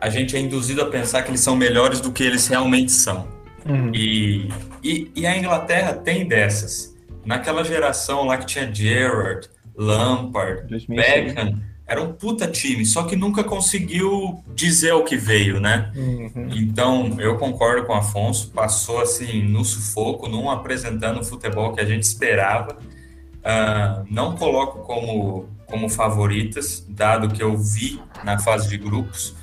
a 0.00 0.08
gente 0.08 0.36
é 0.36 0.40
induzido 0.40 0.82
a 0.82 0.86
pensar 0.86 1.22
que 1.22 1.30
eles 1.30 1.40
são 1.40 1.56
melhores 1.56 2.00
do 2.00 2.12
que 2.12 2.22
eles 2.22 2.46
realmente 2.46 2.92
são. 2.92 3.26
Uhum. 3.66 3.90
E, 3.94 4.48
e, 4.82 5.10
e, 5.16 5.26
a 5.26 5.36
Inglaterra 5.36 5.94
tem 5.94 6.28
dessas. 6.28 6.94
Naquela 7.24 7.64
geração 7.64 8.24
lá 8.24 8.36
que 8.36 8.46
tinha 8.46 8.72
Gerrard, 8.72 9.48
Lampard, 9.76 10.68
2006. 10.68 11.34
Beckham, 11.34 11.60
era 11.86 12.02
um 12.02 12.12
puta 12.12 12.48
time, 12.48 12.84
só 12.84 13.04
que 13.04 13.14
nunca 13.14 13.44
conseguiu 13.44 14.42
dizer 14.54 14.92
o 14.92 15.04
que 15.04 15.16
veio, 15.16 15.60
né? 15.60 15.92
Uhum. 15.94 16.48
Então, 16.52 17.16
eu 17.20 17.38
concordo 17.38 17.86
com 17.86 17.92
o 17.92 17.96
Afonso, 17.96 18.50
passou 18.50 19.00
assim 19.00 19.42
no 19.42 19.64
sufoco, 19.64 20.28
não 20.28 20.50
apresentando 20.50 21.20
o 21.20 21.24
futebol 21.24 21.72
que 21.72 21.80
a 21.80 21.84
gente 21.84 22.02
esperava. 22.02 22.76
Uh, 22.76 24.04
não 24.10 24.34
coloco 24.34 24.80
como, 24.80 25.48
como 25.66 25.88
favoritas, 25.88 26.84
dado 26.88 27.28
que 27.28 27.40
eu 27.40 27.56
vi 27.56 28.02
na 28.24 28.36
fase 28.40 28.68
de 28.68 28.76
grupos. 28.76 29.36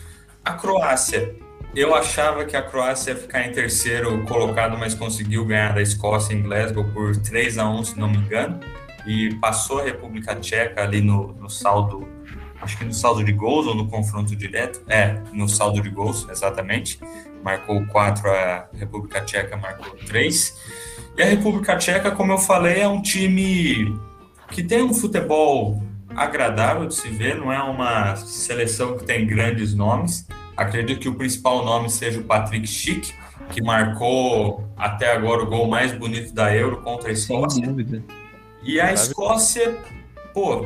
A 0.43 0.51
Croácia, 0.51 1.33
eu 1.73 1.95
achava 1.95 2.43
que 2.43 2.57
a 2.57 2.61
Croácia 2.61 3.11
ia 3.11 3.17
ficar 3.17 3.47
em 3.47 3.53
terceiro 3.53 4.21
colocado, 4.25 4.77
mas 4.77 4.93
conseguiu 4.93 5.45
ganhar 5.45 5.73
da 5.73 5.81
Escócia 5.81 6.33
em 6.33 6.41
Glasgow 6.41 6.83
por 6.93 7.15
3 7.15 7.57
a 7.57 7.69
1 7.69 7.83
se 7.85 7.99
não 7.99 8.09
me 8.09 8.17
engano, 8.17 8.59
e 9.05 9.35
passou 9.35 9.79
a 9.79 9.83
República 9.83 10.35
Tcheca 10.35 10.83
ali 10.83 11.01
no, 11.01 11.33
no 11.33 11.49
saldo 11.49 12.07
acho 12.63 12.77
que 12.77 12.85
no 12.85 12.93
saldo 12.93 13.23
de 13.23 13.31
gols 13.33 13.67
ou 13.67 13.75
no 13.75 13.87
confronto 13.87 14.35
direto. 14.35 14.81
É, 14.87 15.19
no 15.33 15.47
saldo 15.47 15.81
de 15.81 15.89
gols, 15.89 16.27
exatamente. 16.29 16.99
Marcou 17.43 17.85
4, 17.87 18.29
a 18.29 18.67
República 18.73 19.21
Tcheca 19.21 19.57
marcou 19.57 19.95
3. 20.07 20.57
E 21.17 21.21
a 21.21 21.25
República 21.25 21.77
Tcheca, 21.77 22.11
como 22.11 22.31
eu 22.31 22.37
falei, 22.37 22.81
é 22.81 22.87
um 22.87 23.01
time 23.01 23.99
que 24.49 24.63
tem 24.63 24.81
um 24.81 24.93
futebol 24.93 25.83
agradável 26.15 26.87
de 26.87 26.93
se 26.93 27.09
ver, 27.09 27.35
não 27.35 27.51
é 27.51 27.61
uma 27.61 28.15
seleção 28.15 28.97
que 28.97 29.03
tem 29.03 29.27
grandes 29.27 29.73
nomes. 29.73 30.27
Acredito 30.55 30.99
que 30.99 31.09
o 31.09 31.15
principal 31.15 31.65
nome 31.65 31.89
seja 31.89 32.19
o 32.19 32.23
Patrick 32.23 32.67
Schick, 32.67 33.13
que 33.49 33.61
marcou 33.61 34.63
até 34.77 35.11
agora 35.11 35.41
o 35.41 35.47
gol 35.47 35.67
mais 35.67 35.91
bonito 35.91 36.33
da 36.33 36.55
Euro 36.55 36.81
contra 36.81 37.09
a 37.09 37.11
Escócia. 37.11 37.67
E 38.63 38.79
a 38.79 38.93
Escócia, 38.93 39.77
pô, 40.33 40.65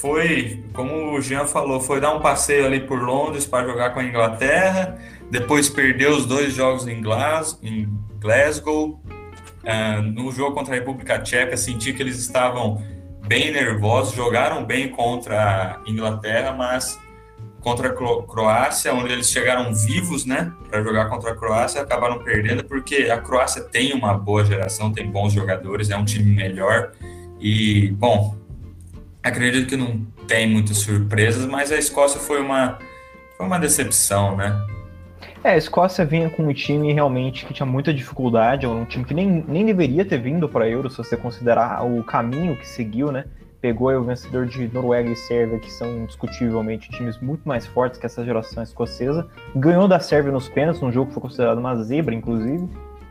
foi, 0.00 0.64
como 0.72 1.16
o 1.16 1.20
Jean 1.20 1.46
falou, 1.46 1.80
foi 1.80 2.00
dar 2.00 2.14
um 2.14 2.20
passeio 2.20 2.66
ali 2.66 2.80
por 2.80 3.00
Londres 3.02 3.46
para 3.46 3.66
jogar 3.66 3.90
com 3.90 4.00
a 4.00 4.04
Inglaterra, 4.04 4.98
depois 5.30 5.68
perdeu 5.68 6.16
os 6.16 6.26
dois 6.26 6.52
jogos 6.54 6.86
em, 6.86 7.00
Glasgow. 7.00 7.58
Em 7.62 7.88
Glasgow. 8.18 9.00
Uh, 9.64 10.00
no 10.00 10.30
jogo 10.30 10.54
contra 10.54 10.74
a 10.74 10.78
República 10.78 11.18
Tcheca, 11.18 11.56
senti 11.56 11.92
que 11.92 12.00
eles 12.00 12.18
estavam 12.18 12.84
bem 13.26 13.50
nervosos, 13.50 14.14
jogaram 14.14 14.64
bem 14.64 14.88
contra 14.88 15.80
a 15.84 15.90
Inglaterra, 15.90 16.52
mas 16.52 16.96
contra 17.66 17.88
a 17.88 17.92
Croácia, 17.92 18.94
onde 18.94 19.12
eles 19.12 19.28
chegaram 19.28 19.74
vivos, 19.74 20.24
né, 20.24 20.52
para 20.70 20.82
jogar 20.82 21.08
contra 21.08 21.32
a 21.32 21.34
Croácia, 21.34 21.82
acabaram 21.82 22.22
perdendo, 22.22 22.62
porque 22.62 23.10
a 23.10 23.18
Croácia 23.18 23.60
tem 23.60 23.92
uma 23.92 24.14
boa 24.14 24.44
geração, 24.44 24.92
tem 24.92 25.10
bons 25.10 25.32
jogadores, 25.32 25.90
é 25.90 25.96
um 25.96 26.04
time 26.04 26.32
melhor. 26.32 26.92
E, 27.40 27.90
bom, 27.98 28.36
Acredito 29.26 29.66
que 29.66 29.76
não 29.76 30.06
tem 30.28 30.48
muitas 30.48 30.76
surpresas, 30.76 31.44
mas 31.46 31.72
a 31.72 31.76
Escócia 31.76 32.20
foi 32.20 32.40
uma, 32.40 32.78
foi 33.36 33.44
uma 33.44 33.58
decepção, 33.58 34.36
né? 34.36 34.56
É, 35.42 35.50
a 35.50 35.56
Escócia 35.56 36.04
vinha 36.04 36.30
com 36.30 36.44
um 36.44 36.52
time 36.52 36.92
realmente 36.92 37.44
que 37.44 37.52
tinha 37.52 37.66
muita 37.66 37.92
dificuldade, 37.92 38.68
um 38.68 38.84
time 38.84 39.04
que 39.04 39.12
nem, 39.12 39.44
nem 39.48 39.66
deveria 39.66 40.04
ter 40.04 40.18
vindo 40.18 40.48
para 40.48 40.64
a 40.64 40.68
Euro, 40.68 40.88
se 40.88 40.98
você 40.98 41.16
considerar 41.16 41.84
o 41.84 42.04
caminho 42.04 42.56
que 42.56 42.68
seguiu, 42.68 43.10
né? 43.10 43.24
Pegou 43.66 43.90
o 43.96 44.04
vencedor 44.04 44.46
de 44.46 44.72
Noruega 44.72 45.10
e 45.10 45.16
Sérvia, 45.16 45.58
que 45.58 45.72
são 45.72 46.06
discutivelmente 46.06 46.88
times 46.88 47.18
muito 47.18 47.48
mais 47.48 47.66
fortes 47.66 47.98
que 47.98 48.06
essa 48.06 48.24
geração 48.24 48.62
escocesa. 48.62 49.26
Ganhou 49.56 49.88
da 49.88 49.98
Sérvia 49.98 50.30
nos 50.30 50.48
pênaltis, 50.48 50.80
um 50.84 50.92
jogo 50.92 51.08
que 51.08 51.14
foi 51.14 51.22
considerado 51.22 51.58
uma 51.58 51.74
zebra, 51.82 52.14
inclusive. 52.14 52.68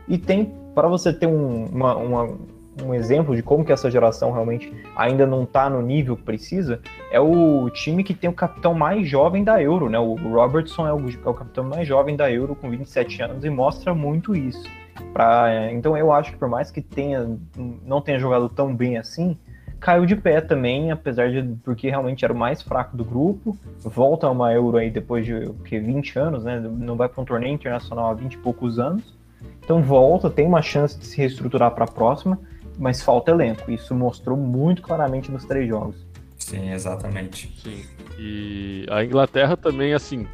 E 0.08 0.16
tem, 0.16 0.54
para 0.74 0.88
você 0.88 1.12
ter 1.12 1.26
um, 1.26 1.66
uma, 1.66 1.94
uma 1.94 2.38
um 2.82 2.94
exemplo 2.94 3.36
de 3.36 3.42
como 3.42 3.66
que 3.66 3.70
essa 3.70 3.90
geração 3.90 4.32
realmente 4.32 4.72
ainda 4.96 5.26
não 5.26 5.42
está 5.42 5.68
no 5.68 5.82
nível 5.82 6.16
que 6.16 6.22
precisa, 6.22 6.80
é 7.10 7.20
o 7.20 7.68
time 7.68 8.02
que 8.02 8.14
tem 8.14 8.30
o 8.30 8.32
capitão 8.32 8.72
mais 8.72 9.06
jovem 9.06 9.44
da 9.44 9.62
Euro, 9.62 9.90
né? 9.90 9.98
O 9.98 10.14
Robertson 10.14 10.88
é 10.88 10.92
o, 10.94 10.98
é 10.98 11.28
o 11.28 11.34
capitão 11.34 11.64
mais 11.64 11.86
jovem 11.86 12.16
da 12.16 12.32
Euro 12.32 12.54
com 12.54 12.70
27 12.70 13.22
anos 13.22 13.44
e 13.44 13.50
mostra 13.50 13.94
muito 13.94 14.34
isso. 14.34 14.64
Pra, 15.12 15.70
então 15.70 15.94
eu 15.98 16.10
acho 16.10 16.32
que 16.32 16.38
por 16.38 16.48
mais 16.48 16.70
que 16.70 16.80
tenha, 16.80 17.38
não 17.84 18.00
tenha 18.00 18.18
jogado 18.18 18.48
tão 18.48 18.74
bem 18.74 18.96
assim, 18.96 19.36
caiu 19.80 20.06
de 20.06 20.16
pé 20.16 20.40
também, 20.40 20.90
apesar 20.90 21.30
de 21.30 21.42
porque 21.64 21.88
realmente 21.88 22.24
era 22.24 22.32
o 22.32 22.36
mais 22.36 22.62
fraco 22.62 22.96
do 22.96 23.04
grupo. 23.04 23.56
Volta 23.80 24.26
a 24.26 24.30
uma 24.30 24.52
Euro 24.52 24.76
aí 24.76 24.90
depois 24.90 25.24
de 25.24 25.50
que 25.64 25.78
20 25.78 26.18
anos, 26.18 26.44
né? 26.44 26.60
Não 26.60 26.96
vai 26.96 27.08
para 27.08 27.22
um 27.22 27.24
torneio 27.24 27.54
internacional 27.54 28.10
há 28.10 28.14
20 28.14 28.34
e 28.34 28.38
poucos 28.38 28.78
anos. 28.78 29.14
Então 29.62 29.82
volta, 29.82 30.30
tem 30.30 30.46
uma 30.46 30.62
chance 30.62 30.98
de 30.98 31.06
se 31.06 31.16
reestruturar 31.18 31.72
para 31.72 31.84
a 31.84 31.88
próxima 31.88 32.38
mas 32.78 33.02
falta 33.02 33.30
elenco. 33.30 33.70
Isso 33.70 33.94
mostrou 33.94 34.36
muito 34.36 34.82
claramente 34.82 35.30
nos 35.30 35.44
três 35.44 35.68
jogos. 35.68 35.96
Sim, 36.38 36.70
exatamente. 36.70 37.52
Sim. 37.62 37.82
E 38.18 38.86
a 38.90 39.04
Inglaterra 39.04 39.56
também, 39.56 39.94
assim, 39.94 40.26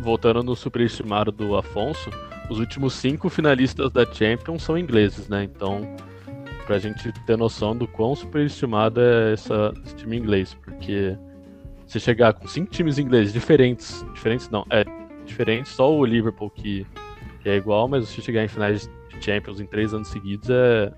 voltando 0.00 0.42
no 0.42 0.56
superestimado 0.56 1.30
do 1.30 1.56
Afonso, 1.56 2.10
os 2.48 2.58
últimos 2.58 2.94
cinco 2.94 3.28
finalistas 3.28 3.90
da 3.90 4.04
Champions 4.04 4.62
são 4.62 4.76
ingleses, 4.76 5.28
né? 5.28 5.44
Então, 5.44 5.82
pra 6.70 6.78
gente 6.78 7.10
ter 7.26 7.36
noção 7.36 7.76
do 7.76 7.84
quão 7.88 8.14
superestimado 8.14 9.00
é 9.00 9.32
essa, 9.32 9.74
esse 9.84 9.96
time 9.96 10.16
inglês, 10.16 10.54
porque 10.54 11.18
você 11.84 11.98
chegar 11.98 12.32
com 12.32 12.46
cinco 12.46 12.70
times 12.70 12.96
ingleses 12.96 13.32
diferentes, 13.32 14.06
diferentes 14.14 14.48
não, 14.50 14.64
é 14.70 14.84
diferente, 15.26 15.68
só 15.68 15.92
o 15.92 16.04
Liverpool 16.04 16.48
que, 16.48 16.86
que 17.42 17.48
é 17.48 17.56
igual, 17.56 17.88
mas 17.88 18.08
você 18.08 18.22
chegar 18.22 18.44
em 18.44 18.46
finais 18.46 18.88
de 19.08 19.24
Champions 19.24 19.58
em 19.58 19.66
três 19.66 19.92
anos 19.92 20.06
seguidos 20.06 20.48
é, 20.48 20.92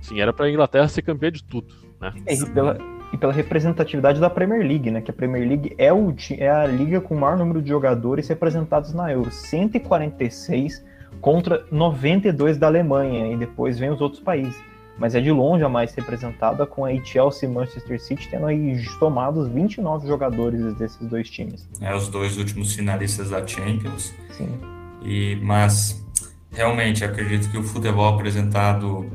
Sim, 0.00 0.22
era 0.22 0.32
para 0.32 0.46
a 0.46 0.50
Inglaterra 0.50 0.88
ser 0.88 1.02
campeã 1.02 1.30
de 1.30 1.44
tudo, 1.44 1.68
né? 2.00 2.14
É, 2.24 2.32
e, 2.32 2.46
pela, 2.46 2.78
e 3.12 3.18
pela 3.18 3.32
representatividade 3.34 4.18
da 4.18 4.30
Premier 4.30 4.66
League, 4.66 4.90
né? 4.90 5.02
Que 5.02 5.10
a 5.10 5.14
Premier 5.14 5.46
League 5.46 5.74
é, 5.76 5.92
o, 5.92 6.14
é 6.38 6.48
a 6.48 6.66
liga 6.66 6.98
com 6.98 7.14
o 7.14 7.20
maior 7.20 7.36
número 7.36 7.60
de 7.60 7.68
jogadores 7.68 8.26
representados 8.26 8.94
na 8.94 9.12
Euro. 9.12 9.30
146 9.30 10.82
contra 11.20 11.66
92 11.70 12.56
da 12.56 12.68
Alemanha, 12.68 13.30
e 13.30 13.36
depois 13.36 13.78
vem 13.78 13.90
os 13.90 14.00
outros 14.00 14.22
países. 14.22 14.69
Mas 15.00 15.14
é 15.14 15.20
de 15.20 15.32
longe 15.32 15.64
a 15.64 15.68
mais 15.68 15.94
representada, 15.94 16.66
com 16.66 16.84
a 16.84 16.94
Chelsea 17.02 17.48
e 17.48 17.52
Manchester 17.52 17.98
City 17.98 18.28
tendo 18.28 18.44
aí 18.46 18.84
tomados 18.98 19.48
29 19.48 20.06
jogadores 20.06 20.74
desses 20.74 21.00
dois 21.08 21.30
times. 21.30 21.66
É, 21.80 21.94
os 21.94 22.08
dois 22.08 22.36
últimos 22.36 22.74
finalistas 22.74 23.30
da 23.30 23.44
Champions. 23.44 24.14
Sim. 24.32 24.60
E, 25.02 25.36
mas, 25.36 26.06
realmente, 26.52 27.02
acredito 27.02 27.50
que 27.50 27.56
o 27.56 27.62
futebol 27.62 28.14
apresentado 28.14 29.10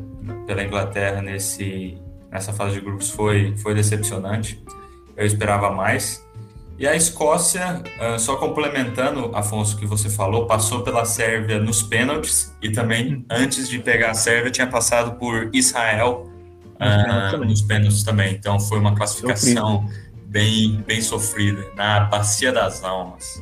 pela 0.47 0.63
Inglaterra 0.63 1.21
nesse, 1.21 1.95
nessa 2.31 2.51
fase 2.51 2.73
de 2.73 2.81
grupos 2.81 3.11
foi, 3.11 3.55
foi 3.55 3.75
decepcionante. 3.75 4.59
Eu 5.15 5.23
esperava 5.23 5.69
mais. 5.69 6.24
E 6.77 6.85
a 6.85 6.95
Escócia, 6.95 7.81
uh, 8.01 8.19
só 8.19 8.35
complementando, 8.35 9.31
Afonso, 9.33 9.77
que 9.77 9.85
você 9.85 10.09
falou, 10.09 10.45
passou 10.45 10.81
pela 10.81 11.05
Sérvia 11.05 11.57
nos 11.57 11.81
pênaltis 11.81 12.53
e 12.61 12.69
também, 12.69 13.25
antes 13.29 13.69
de 13.69 13.79
pegar 13.79 14.11
a 14.11 14.13
Sérvia, 14.13 14.51
tinha 14.51 14.67
passado 14.67 15.17
por 15.17 15.49
Israel 15.53 16.29
uh, 16.75 17.37
nos 17.45 17.61
pênaltis 17.61 18.03
também. 18.03 18.33
Então, 18.33 18.59
foi 18.59 18.77
uma 18.77 18.93
classificação 18.93 19.87
bem, 20.25 20.83
bem 20.85 21.01
sofrida, 21.01 21.65
na 21.77 22.01
Bacia 22.01 22.51
das 22.51 22.83
Almas. 22.83 23.41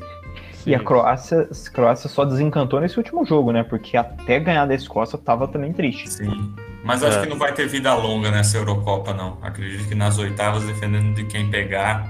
E 0.66 0.76
a 0.76 0.80
Croácia, 0.80 1.50
a 1.50 1.70
Croácia 1.72 2.08
só 2.08 2.24
desencantou 2.24 2.80
nesse 2.80 2.98
último 2.98 3.26
jogo, 3.26 3.52
né? 3.52 3.64
Porque 3.64 3.98
até 3.98 4.40
ganhar 4.40 4.66
da 4.68 4.76
Escócia 4.76 5.18
tava 5.18 5.48
também 5.48 5.74
triste. 5.74 6.10
Sim. 6.10 6.54
Mas 6.84 7.04
acho 7.04 7.18
é. 7.18 7.22
que 7.24 7.30
não 7.30 7.38
vai 7.38 7.54
ter 7.54 7.68
vida 7.68 7.94
longa 7.96 8.30
nessa 8.30 8.58
Eurocopa, 8.58 9.14
não. 9.14 9.38
Acredito 9.42 9.88
que 9.88 9.96
nas 9.96 10.20
oitavas, 10.20 10.64
dependendo 10.64 11.14
de 11.16 11.26
quem 11.26 11.50
pegar, 11.50 12.08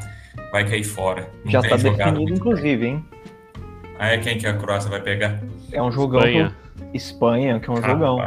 vai 0.53 0.69
cair 0.69 0.83
fora. 0.83 1.27
Não 1.43 1.51
Já 1.51 1.61
está 1.61 1.75
definido, 1.77 2.31
inclusive, 2.31 2.85
hein? 2.85 3.05
Ah, 3.97 4.09
é 4.09 4.19
quem 4.19 4.37
que 4.37 4.45
a 4.45 4.53
Croácia 4.53 4.87
vai 4.87 5.01
pegar? 5.01 5.39
É 5.71 5.81
um 5.81 5.91
jogão. 5.91 6.21
Espanha, 6.21 6.55
Espanha 6.93 7.59
que 7.59 7.69
é 7.69 7.73
um 7.73 7.75
Rapaz. 7.77 7.91
jogão. 7.91 8.19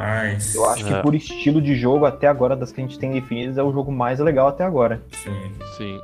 Eu 0.54 0.70
acho 0.70 0.84
que 0.84 0.92
é. 0.92 1.02
por 1.02 1.14
estilo 1.14 1.62
de 1.62 1.76
jogo, 1.76 2.04
até 2.04 2.26
agora, 2.26 2.56
das 2.56 2.72
que 2.72 2.80
a 2.80 2.84
gente 2.84 2.98
tem 2.98 3.12
definidas, 3.12 3.56
é 3.56 3.62
o 3.62 3.72
jogo 3.72 3.92
mais 3.92 4.18
legal 4.18 4.48
até 4.48 4.64
agora. 4.64 5.00
Sim. 5.12 5.52
Sim. 5.76 6.00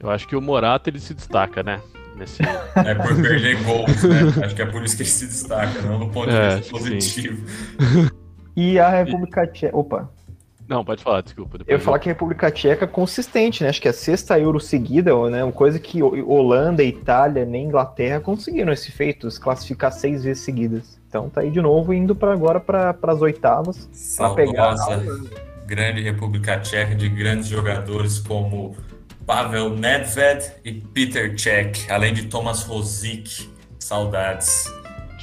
Eu 0.00 0.10
acho 0.10 0.26
que 0.26 0.34
o 0.34 0.40
Morata 0.40 0.88
ele 0.88 0.98
se 0.98 1.12
destaca, 1.12 1.62
né? 1.62 1.82
Nesse... 2.16 2.42
É 2.42 2.94
por 2.94 3.14
perder 3.20 3.60
gols, 3.64 4.02
né? 4.04 4.44
Acho 4.46 4.54
que 4.54 4.62
é 4.62 4.66
por 4.66 4.82
isso 4.82 4.96
que 4.96 5.02
ele 5.02 5.10
se 5.10 5.26
destaca, 5.26 5.82
não 5.82 5.98
no 5.98 6.08
ponto 6.08 6.30
de 6.30 6.36
é, 6.36 6.56
vista 6.56 6.70
positivo. 6.70 7.46
E 8.56 8.78
a 8.78 8.88
República 8.88 9.46
Tcheca. 9.46 9.76
Opa. 9.76 10.15
Não, 10.68 10.84
pode 10.84 11.02
falar, 11.02 11.20
desculpa. 11.20 11.58
Eu 11.66 11.76
ia 11.76 11.80
falar 11.80 11.98
que 11.98 12.08
a 12.08 12.12
República 12.12 12.50
Tcheca 12.50 12.84
é 12.84 12.88
consistente, 12.88 13.62
né? 13.62 13.68
Acho 13.68 13.80
que 13.80 13.88
é 13.88 13.90
a 13.90 13.94
sexta 13.94 14.38
Euro 14.38 14.58
seguida, 14.58 15.12
né? 15.30 15.44
Uma 15.44 15.52
coisa 15.52 15.78
que 15.78 16.02
Holanda, 16.02 16.82
Itália, 16.82 17.44
nem 17.44 17.66
Inglaterra 17.66 18.20
conseguiram 18.20 18.72
esse 18.72 18.90
feito, 18.90 19.30
se 19.30 19.40
classificar 19.40 19.92
seis 19.92 20.24
vezes 20.24 20.42
seguidas. 20.42 21.00
Então 21.08 21.28
tá 21.28 21.42
aí 21.42 21.50
de 21.50 21.60
novo 21.60 21.94
indo 21.94 22.14
para 22.14 22.32
agora 22.32 22.58
para 22.58 22.96
as 23.02 23.22
oitavas 23.22 23.88
para 24.16 24.34
pegar. 24.34 24.74
grande 25.66 26.02
República 26.02 26.58
Tcheca 26.58 26.94
de 26.94 27.08
grandes 27.08 27.46
jogadores 27.46 28.18
como 28.18 28.76
Pavel 29.24 29.70
Nedved 29.70 30.52
e 30.64 30.72
Peter 30.72 31.38
Cech, 31.38 31.90
além 31.90 32.12
de 32.12 32.24
Thomas 32.26 32.62
Rosick. 32.62 33.48
Saudades. 33.78 34.72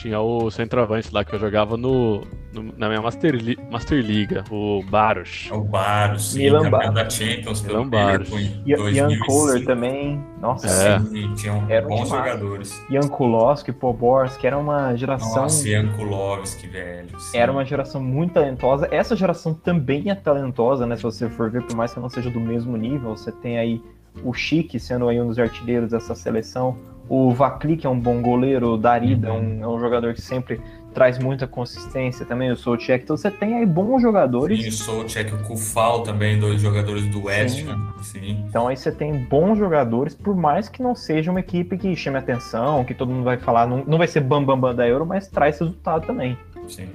Tinha 0.04 0.20
o 0.20 0.52
centroavante 0.52 1.08
lá 1.14 1.24
que 1.24 1.34
eu 1.34 1.40
jogava 1.40 1.78
no, 1.78 2.28
no 2.52 2.74
na 2.78 2.90
minha 2.90 3.02
Master, 3.02 3.36
Li, 3.36 3.58
Master 3.72 4.04
Liga, 4.04 4.44
o 4.52 4.84
Baros. 4.84 5.48
O 5.50 5.62
Baros, 5.62 6.34
sim, 6.34 6.40
Milan 6.40 6.70
campeão 6.70 6.94
da 6.94 7.10
Champions 7.10 7.62
Milan 7.62 7.90
pelo 7.90 7.90
Baros. 7.90 8.30
Ian 8.66 8.78
2005. 8.80 9.26
Kohler 9.26 9.66
também. 9.66 10.22
Nossa, 10.42 10.68
É. 10.68 11.00
Sim, 11.00 11.34
tinham 11.36 11.64
Era 11.70 11.88
bons 11.88 12.10
demais. 12.10 12.26
jogadores. 12.34 12.86
Ian 12.90 13.08
Kulowski, 13.08 13.72
Poborski, 13.72 14.46
era 14.46 14.58
uma 14.58 14.94
geração. 14.98 15.44
Nossa, 15.44 15.70
Ian 15.70 15.88
Kulovski, 15.94 16.68
velho. 16.68 17.18
sim. 17.18 17.38
Era 17.38 17.50
uma 17.50 17.64
geração 17.64 18.04
muito 18.04 18.34
talentosa. 18.34 18.90
Essa 18.92 19.16
geração 19.16 19.54
também 19.54 20.10
é 20.10 20.16
talentosa, 20.16 20.86
né? 20.86 20.98
Se 20.98 21.04
você 21.04 21.30
for 21.30 21.50
ver, 21.50 21.62
por 21.64 21.78
mais 21.78 21.94
que 21.94 22.00
não 22.02 22.10
seja 22.10 22.30
do 22.30 22.42
mesmo 22.42 22.76
nível, 22.76 23.16
você 23.16 23.32
tem 23.32 23.58
aí 23.58 23.82
o 24.22 24.34
Chique 24.34 24.78
sendo 24.82 25.08
aí 25.08 25.22
um 25.22 25.30
dos 25.30 25.40
artilheiros 25.40 25.92
dessa 25.92 26.14
seleção. 26.14 26.76
O 27.10 27.32
Vakli, 27.32 27.78
que 27.78 27.86
é 27.86 27.90
um 27.90 28.00
bom 28.00 28.22
goleiro, 28.22 28.74
o 28.74 28.78
Darida 28.78 29.28
é, 29.28 29.32
um, 29.32 29.64
é 29.64 29.68
um 29.68 29.80
jogador 29.80 30.14
que 30.14 30.22
sempre 30.22 30.62
traz 30.94 31.18
muita 31.18 31.48
consistência 31.48 32.26
também, 32.26 32.52
o 32.52 32.56
Soucek. 32.56 33.04
Então 33.04 33.18
você 33.18 33.30
tem 33.30 33.56
aí 33.56 33.66
bons 33.66 34.02
jogadores. 34.02 34.62
Sim, 34.62 34.70
o 34.70 34.72
Soucek, 34.72 35.34
o 35.34 35.40
Kufal 35.40 36.04
também, 36.04 36.40
dois 36.40 36.62
jogadores 36.62 37.06
do 37.08 37.26
West 37.26 37.66
Ham. 37.68 37.94
Sim. 38.02 38.46
Então 38.48 38.68
aí 38.68 38.78
você 38.78 38.92
tem 38.92 39.26
bons 39.26 39.58
jogadores, 39.58 40.16
por 40.16 40.36
mais 40.36 40.70
que 40.70 40.82
não 40.82 40.96
seja 40.96 41.32
uma 41.32 41.40
equipe 41.40 41.78
que 41.78 41.96
chame 41.96 42.18
atenção, 42.18 42.86
que 42.86 42.94
todo 42.94 43.12
mundo 43.12 43.24
vai 43.24 43.38
falar, 43.38 43.68
não, 43.68 43.84
não 43.86 43.98
vai 43.98 44.08
ser 44.08 44.22
bam 44.22 44.44
bam 44.44 44.60
bam 44.60 44.74
da 44.74 44.88
Euro, 44.88 45.06
mas 45.06 45.28
traz 45.28 45.60
resultado 45.60 46.06
também. 46.06 46.38
sim. 46.68 46.88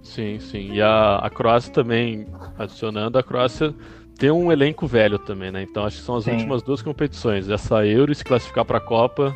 Sim, 0.00 0.40
sim. 0.40 0.72
E 0.72 0.80
a, 0.80 1.16
a 1.16 1.28
Croácia 1.28 1.70
também, 1.70 2.26
adicionando, 2.58 3.18
a 3.18 3.22
Croácia 3.22 3.74
tem 4.18 4.30
um 4.30 4.50
elenco 4.52 4.86
velho 4.86 5.18
também, 5.18 5.50
né? 5.50 5.62
Então 5.62 5.84
acho 5.84 5.98
que 5.98 6.02
são 6.02 6.16
as 6.16 6.24
Sim. 6.24 6.32
últimas 6.32 6.62
duas 6.62 6.82
competições. 6.82 7.48
Essa 7.48 7.86
Euro 7.86 8.12
e 8.12 8.14
se 8.14 8.24
classificar 8.24 8.64
para 8.64 8.78
a 8.78 8.80
Copa. 8.80 9.34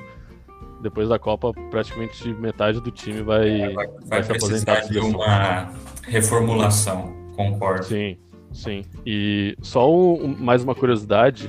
Depois 0.82 1.08
da 1.08 1.18
Copa, 1.18 1.52
praticamente 1.70 2.28
metade 2.34 2.80
do 2.80 2.90
time 2.90 3.22
vai, 3.22 3.60
Vai, 3.60 3.74
vai 3.74 3.86
vai 4.06 4.22
se 4.24 4.32
aposentar 4.32 4.80
de 4.80 4.88
seleção. 4.88 5.10
uma 5.10 5.72
reformulação, 6.08 7.14
concordo. 7.36 7.84
Sim, 7.84 8.16
sim. 8.52 8.82
E 9.06 9.56
só 9.62 9.88
um- 9.88 10.34
mais 10.38 10.64
uma 10.64 10.74
curiosidade, 10.74 11.48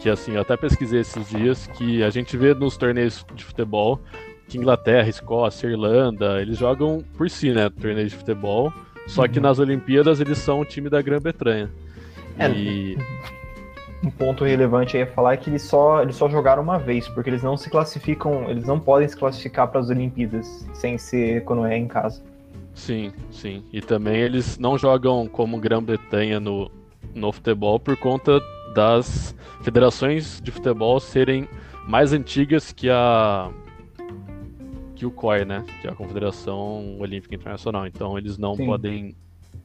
que 0.00 0.10
assim, 0.10 0.32
eu 0.32 0.40
até 0.40 0.56
pesquisei 0.56 1.00
esses 1.00 1.28
dias, 1.28 1.68
que 1.68 2.02
a 2.02 2.10
gente 2.10 2.36
vê 2.36 2.52
nos 2.52 2.76
torneios 2.76 3.24
de 3.34 3.44
futebol 3.44 4.00
que 4.48 4.58
Inglaterra, 4.58 5.08
Escócia, 5.08 5.68
Irlanda, 5.68 6.42
eles 6.42 6.58
jogam 6.58 7.02
por 7.16 7.30
si, 7.30 7.50
né, 7.52 7.70
torneios 7.70 8.10
de 8.10 8.18
futebol, 8.18 8.72
só 9.06 9.26
que 9.28 9.38
Uhum. 9.38 9.44
nas 9.44 9.58
Olimpíadas 9.60 10.20
eles 10.20 10.38
são 10.38 10.60
o 10.60 10.64
time 10.64 10.90
da 10.90 11.00
Grã-Bretanha. 11.00 11.70
É, 12.38 12.50
E 12.50 12.98
Um 14.02 14.10
ponto 14.10 14.44
relevante 14.44 14.96
aí 14.96 15.04
a 15.04 15.06
falar 15.06 15.34
é 15.34 15.36
que 15.36 15.48
eles 15.48 15.62
só, 15.62 16.02
eles 16.02 16.16
só 16.16 16.28
jogaram 16.28 16.62
uma 16.62 16.78
vez, 16.78 17.08
porque 17.08 17.30
eles 17.30 17.42
não 17.42 17.56
se 17.56 17.70
classificam, 17.70 18.50
eles 18.50 18.66
não 18.66 18.78
podem 18.78 19.08
se 19.08 19.16
classificar 19.16 19.68
para 19.68 19.80
as 19.80 19.88
Olimpíadas 19.88 20.68
sem 20.74 20.98
ser 20.98 21.42
quando 21.44 21.64
é 21.64 21.76
em 21.76 21.86
casa. 21.86 22.22
sim, 22.74 23.12
sim. 23.30 23.64
E 23.72 23.80
também 23.80 24.16
eles 24.16 24.58
não 24.58 24.76
jogam 24.76 25.26
como 25.26 25.58
Grã-Bretanha 25.58 26.38
no, 26.38 26.70
no 27.14 27.32
futebol 27.32 27.80
por 27.80 27.96
conta 27.96 28.40
das 28.74 29.34
federações 29.62 30.40
de 30.42 30.50
futebol 30.50 31.00
serem 31.00 31.48
mais 31.86 32.12
antigas 32.12 32.72
que 32.72 32.90
a 32.90 33.50
que 34.96 35.06
o 35.06 35.10
COI, 35.10 35.44
né? 35.44 35.64
Que 35.80 35.88
é 35.88 35.90
a 35.90 35.94
Confederação 35.94 36.98
Olímpica 36.98 37.34
Internacional. 37.34 37.86
Então 37.86 38.16
eles 38.18 38.38
não 38.38 38.54
Sim. 38.54 38.66
podem, 38.66 39.16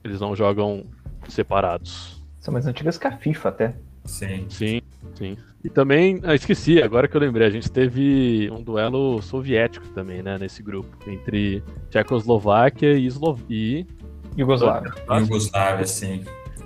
eles 0.03 0.19
não 0.19 0.35
jogam 0.35 0.83
separados. 1.27 2.18
São 2.39 2.53
mais 2.53 2.65
antigas 2.65 2.97
que 2.97 3.07
a 3.07 3.11
FIFA 3.17 3.49
até. 3.49 3.73
Sim. 4.05 4.45
Sim, 4.49 4.81
sim. 5.15 5.37
E 5.63 5.69
também, 5.69 6.21
ah, 6.23 6.33
esqueci, 6.33 6.81
agora 6.81 7.07
que 7.07 7.15
eu 7.17 7.21
lembrei, 7.21 7.45
a 7.45 7.49
gente 7.49 7.69
teve 7.69 8.49
um 8.51 8.61
duelo 8.63 9.21
soviético 9.21 9.85
também, 9.89 10.23
né? 10.23 10.37
Nesse 10.39 10.63
grupo 10.63 10.87
entre 11.09 11.61
Tchecoslováquia 11.89 12.93
e, 12.93 13.05
Eslo... 13.05 13.37
e 13.49 13.85
Yugoslávia. 14.37 14.93
Yugoslávia, 15.11 15.85
sim. 15.85 16.23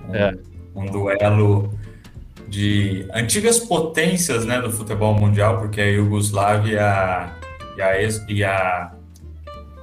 Um, 0.07 0.15
É. 0.15 0.33
um 0.75 0.85
duelo 0.85 1.73
de 2.47 3.07
antigas 3.13 3.57
potências 3.59 4.45
né, 4.45 4.61
do 4.61 4.71
futebol 4.71 5.15
mundial, 5.15 5.57
porque 5.59 5.81
a 5.81 5.85
Yugoslávia 5.85 7.31
e 7.75 7.81
a, 7.81 7.99
ex- 7.99 8.23
e 8.29 8.43
a 8.43 8.93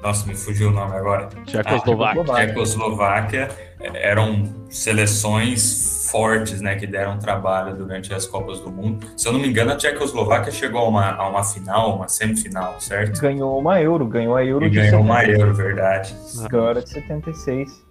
nossa, 0.01 0.25
me 0.27 0.37
fugiu 0.37 0.69
o 0.69 0.73
nome 0.73 0.95
agora. 0.97 1.29
Tchecoslováquia. 1.47 2.23
Tchecoslováquia. 2.25 3.49
Eram 3.81 4.45
seleções 4.69 6.09
fortes, 6.11 6.61
né, 6.61 6.75
que 6.77 6.87
deram 6.87 7.19
trabalho 7.19 7.75
durante 7.77 8.13
as 8.13 8.27
Copas 8.27 8.61
do 8.61 8.71
Mundo. 8.71 9.07
Se 9.17 9.27
eu 9.29 9.33
não 9.33 9.39
me 9.41 9.49
engano, 9.49 9.73
a 9.73 9.77
Tchecoslováquia 9.77 10.53
chegou 10.53 10.81
a 10.81 10.89
uma, 10.89 11.11
a 11.13 11.29
uma 11.29 11.45
final, 11.45 11.97
uma 11.97 12.09
semifinal, 12.09 12.81
certo? 12.81 13.21
Ganhou 13.21 13.59
uma 13.59 13.81
Euro, 13.81 14.07
ganhou 14.07 14.35
a 14.37 14.45
Euro 14.45 14.67
E 14.67 14.71
de 14.71 14.77
ganhou 14.77 15.01
uma 15.01 15.21
76. 15.21 15.41
Euro, 15.41 15.55
verdade. 15.55 16.17
Ganhou 16.51 16.67
a 16.67 16.71
Euro 16.71 16.83
de 16.83 16.91
76. 16.91 17.87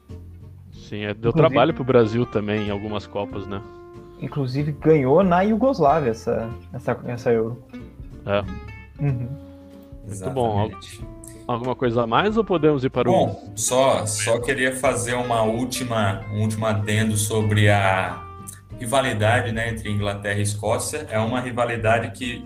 Sim, 0.74 1.04
é, 1.06 1.14
deu 1.14 1.30
Inclusive- 1.30 1.38
trabalho 1.38 1.74
pro 1.74 1.84
Brasil 1.84 2.26
também 2.26 2.68
em 2.68 2.72
algumas 2.72 3.08
Copas, 3.08 3.48
né? 3.48 3.62
Inclusive 4.22 4.74
ganhou 4.74 5.24
na 5.24 5.42
Iugoslávia 5.44 6.12
essa, 6.12 6.50
essa, 6.74 7.00
essa 7.06 7.32
Euro. 7.32 7.64
É. 8.26 8.44
Uhum. 9.02 9.30
Muito 10.06 10.30
bom. 10.32 10.70
Alguma 11.50 11.76
coisa 11.76 12.04
a 12.04 12.08
mais 12.08 12.38
ou 12.38 12.44
podemos 12.44 12.84
ir 12.84 12.92
para 12.92 13.10
o. 13.10 13.12
Bom, 13.12 13.54
só, 13.56 14.06
só 14.06 14.40
queria 14.40 14.76
fazer 14.76 15.16
uma 15.16 15.42
última, 15.42 16.24
um 16.32 16.42
último 16.42 16.68
adendo 16.68 17.18
sobre 17.18 17.68
a 17.68 18.24
rivalidade 18.80 19.52
né, 19.52 19.68
entre 19.68 19.90
Inglaterra 19.90 20.38
e 20.38 20.44
Escócia. 20.44 21.08
É 21.10 21.18
uma 21.18 21.42
rivalidade 21.42 22.12
que 22.12 22.46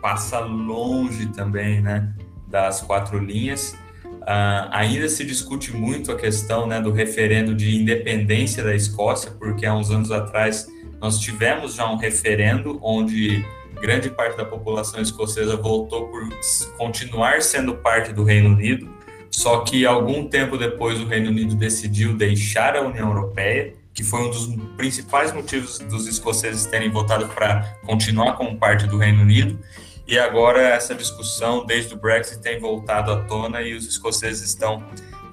passa 0.00 0.38
longe 0.38 1.26
também 1.32 1.80
né, 1.80 2.14
das 2.46 2.80
quatro 2.80 3.18
linhas. 3.18 3.76
Ah, 4.24 4.68
ainda 4.70 5.08
se 5.08 5.24
discute 5.24 5.76
muito 5.76 6.12
a 6.12 6.16
questão 6.16 6.64
né, 6.64 6.80
do 6.80 6.92
referendo 6.92 7.56
de 7.56 7.76
independência 7.76 8.62
da 8.62 8.72
Escócia, 8.72 9.32
porque 9.32 9.66
há 9.66 9.74
uns 9.74 9.90
anos 9.90 10.12
atrás 10.12 10.68
nós 11.00 11.18
tivemos 11.18 11.74
já 11.74 11.90
um 11.90 11.96
referendo 11.96 12.78
onde 12.80 13.44
grande 13.80 14.10
parte 14.10 14.36
da 14.36 14.44
população 14.44 15.00
escocesa 15.00 15.56
votou 15.56 16.08
por 16.08 16.28
continuar 16.76 17.42
sendo 17.42 17.74
parte 17.76 18.12
do 18.12 18.24
Reino 18.24 18.50
Unido, 18.50 18.88
só 19.30 19.60
que 19.60 19.84
algum 19.84 20.28
tempo 20.28 20.56
depois 20.56 21.00
o 21.00 21.06
Reino 21.06 21.30
Unido 21.30 21.54
decidiu 21.54 22.14
deixar 22.14 22.76
a 22.76 22.82
União 22.82 23.08
Europeia, 23.08 23.74
que 23.92 24.02
foi 24.02 24.20
um 24.20 24.30
dos 24.30 24.48
principais 24.76 25.32
motivos 25.32 25.78
dos 25.78 26.06
escoceses 26.06 26.66
terem 26.66 26.90
votado 26.90 27.28
para 27.28 27.62
continuar 27.84 28.36
como 28.36 28.56
parte 28.58 28.86
do 28.86 28.96
Reino 28.96 29.22
Unido. 29.22 29.58
E 30.06 30.18
agora 30.18 30.60
essa 30.60 30.94
discussão, 30.94 31.64
desde 31.64 31.94
o 31.94 31.96
Brexit, 31.96 32.40
tem 32.40 32.58
voltado 32.58 33.10
à 33.10 33.22
tona 33.24 33.62
e 33.62 33.74
os 33.74 33.86
escoceses 33.86 34.42
estão 34.42 34.84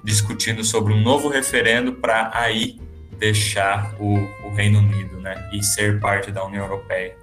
discutindo 0.02 0.64
sobre 0.64 0.92
um 0.92 1.00
novo 1.00 1.28
referendo 1.28 1.92
para 1.92 2.30
aí 2.32 2.80
deixar 3.18 3.94
o, 4.00 4.16
o 4.44 4.54
Reino 4.54 4.80
Unido, 4.80 5.20
né, 5.20 5.48
e 5.52 5.62
ser 5.62 6.00
parte 6.00 6.32
da 6.32 6.44
União 6.44 6.64
Europeia. 6.64 7.16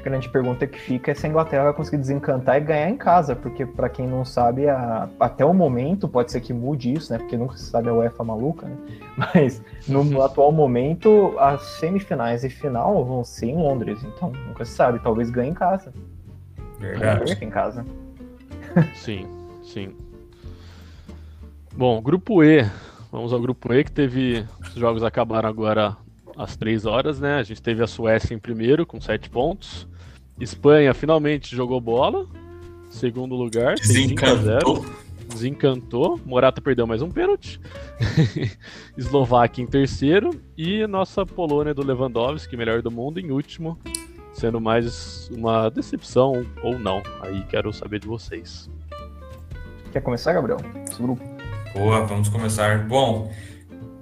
A 0.00 0.02
grande 0.02 0.30
pergunta 0.30 0.66
que 0.66 0.80
fica 0.80 1.10
é 1.10 1.14
se 1.14 1.26
a 1.26 1.28
Inglaterra 1.28 1.64
vai 1.64 1.72
conseguir 1.74 1.98
desencantar 1.98 2.56
e 2.56 2.60
ganhar 2.64 2.88
em 2.88 2.96
casa, 2.96 3.36
porque 3.36 3.66
para 3.66 3.86
quem 3.88 4.06
não 4.06 4.24
sabe, 4.24 4.66
a- 4.66 5.08
até 5.20 5.44
o 5.44 5.52
momento, 5.52 6.08
pode 6.08 6.32
ser 6.32 6.40
que 6.40 6.54
mude 6.54 6.90
isso, 6.92 7.12
né? 7.12 7.18
Porque 7.18 7.36
nunca 7.36 7.56
se 7.58 7.64
sabe 7.64 7.90
a 7.90 7.92
UEFA 7.94 8.24
maluca, 8.24 8.66
né? 8.66 8.76
Mas 9.34 9.62
no 9.86 10.22
atual 10.22 10.50
momento, 10.52 11.34
as 11.38 11.62
semifinais 11.78 12.44
e 12.44 12.48
final 12.48 13.04
vão 13.04 13.22
ser 13.22 13.46
em 13.50 13.56
Londres, 13.56 14.02
então 14.02 14.32
nunca 14.48 14.64
se 14.64 14.72
sabe, 14.72 14.98
talvez 15.00 15.28
ganhe 15.28 15.50
em 15.50 15.54
casa. 15.54 15.92
Verdade. 16.78 17.24
Perca 17.26 17.44
em 17.44 17.50
casa. 17.50 17.84
Sim, 18.94 19.26
sim. 19.62 19.94
Bom, 21.76 22.00
grupo 22.00 22.42
E. 22.42 22.64
Vamos 23.12 23.32
ao 23.32 23.40
grupo 23.40 23.72
E, 23.74 23.84
que 23.84 23.92
teve. 23.92 24.46
Os 24.62 24.74
jogos 24.74 25.02
acabaram 25.02 25.48
agora 25.48 25.96
às 26.36 26.56
3 26.56 26.86
horas, 26.86 27.20
né? 27.20 27.34
A 27.36 27.42
gente 27.42 27.60
teve 27.60 27.82
a 27.82 27.86
Suécia 27.86 28.34
em 28.34 28.38
primeiro, 28.38 28.86
com 28.86 28.98
7 29.00 29.28
pontos. 29.28 29.86
Espanha 30.40 30.94
finalmente 30.94 31.54
jogou 31.54 31.80
bola. 31.80 32.26
Segundo 32.88 33.36
lugar, 33.36 33.78
fez 33.78 33.92
5 33.92 34.24
a 34.24 34.34
0. 34.34 34.38
Desencantou. 34.38 34.86
Desencantou. 35.28 36.20
Morata 36.24 36.60
perdeu 36.60 36.86
mais 36.86 37.02
um 37.02 37.10
pênalti. 37.10 37.60
Eslováquia 38.96 39.62
em 39.62 39.66
terceiro. 39.66 40.30
E 40.56 40.86
nossa 40.86 41.24
Polônia 41.26 41.74
do 41.74 41.86
Lewandowski, 41.86 42.56
melhor 42.56 42.82
do 42.82 42.90
mundo, 42.90 43.20
em 43.20 43.30
último. 43.30 43.78
Sendo 44.32 44.60
mais 44.60 45.28
uma 45.30 45.68
decepção 45.68 46.46
ou 46.62 46.78
não. 46.78 47.02
Aí 47.20 47.44
quero 47.48 47.72
saber 47.72 48.00
de 48.00 48.08
vocês. 48.08 48.68
Quer 49.92 50.00
começar, 50.00 50.32
Gabriel? 50.32 50.58
Esse 50.88 51.00
grupo. 51.02 51.22
Boa, 51.74 52.04
vamos 52.04 52.28
começar. 52.28 52.86
Bom, 52.86 53.30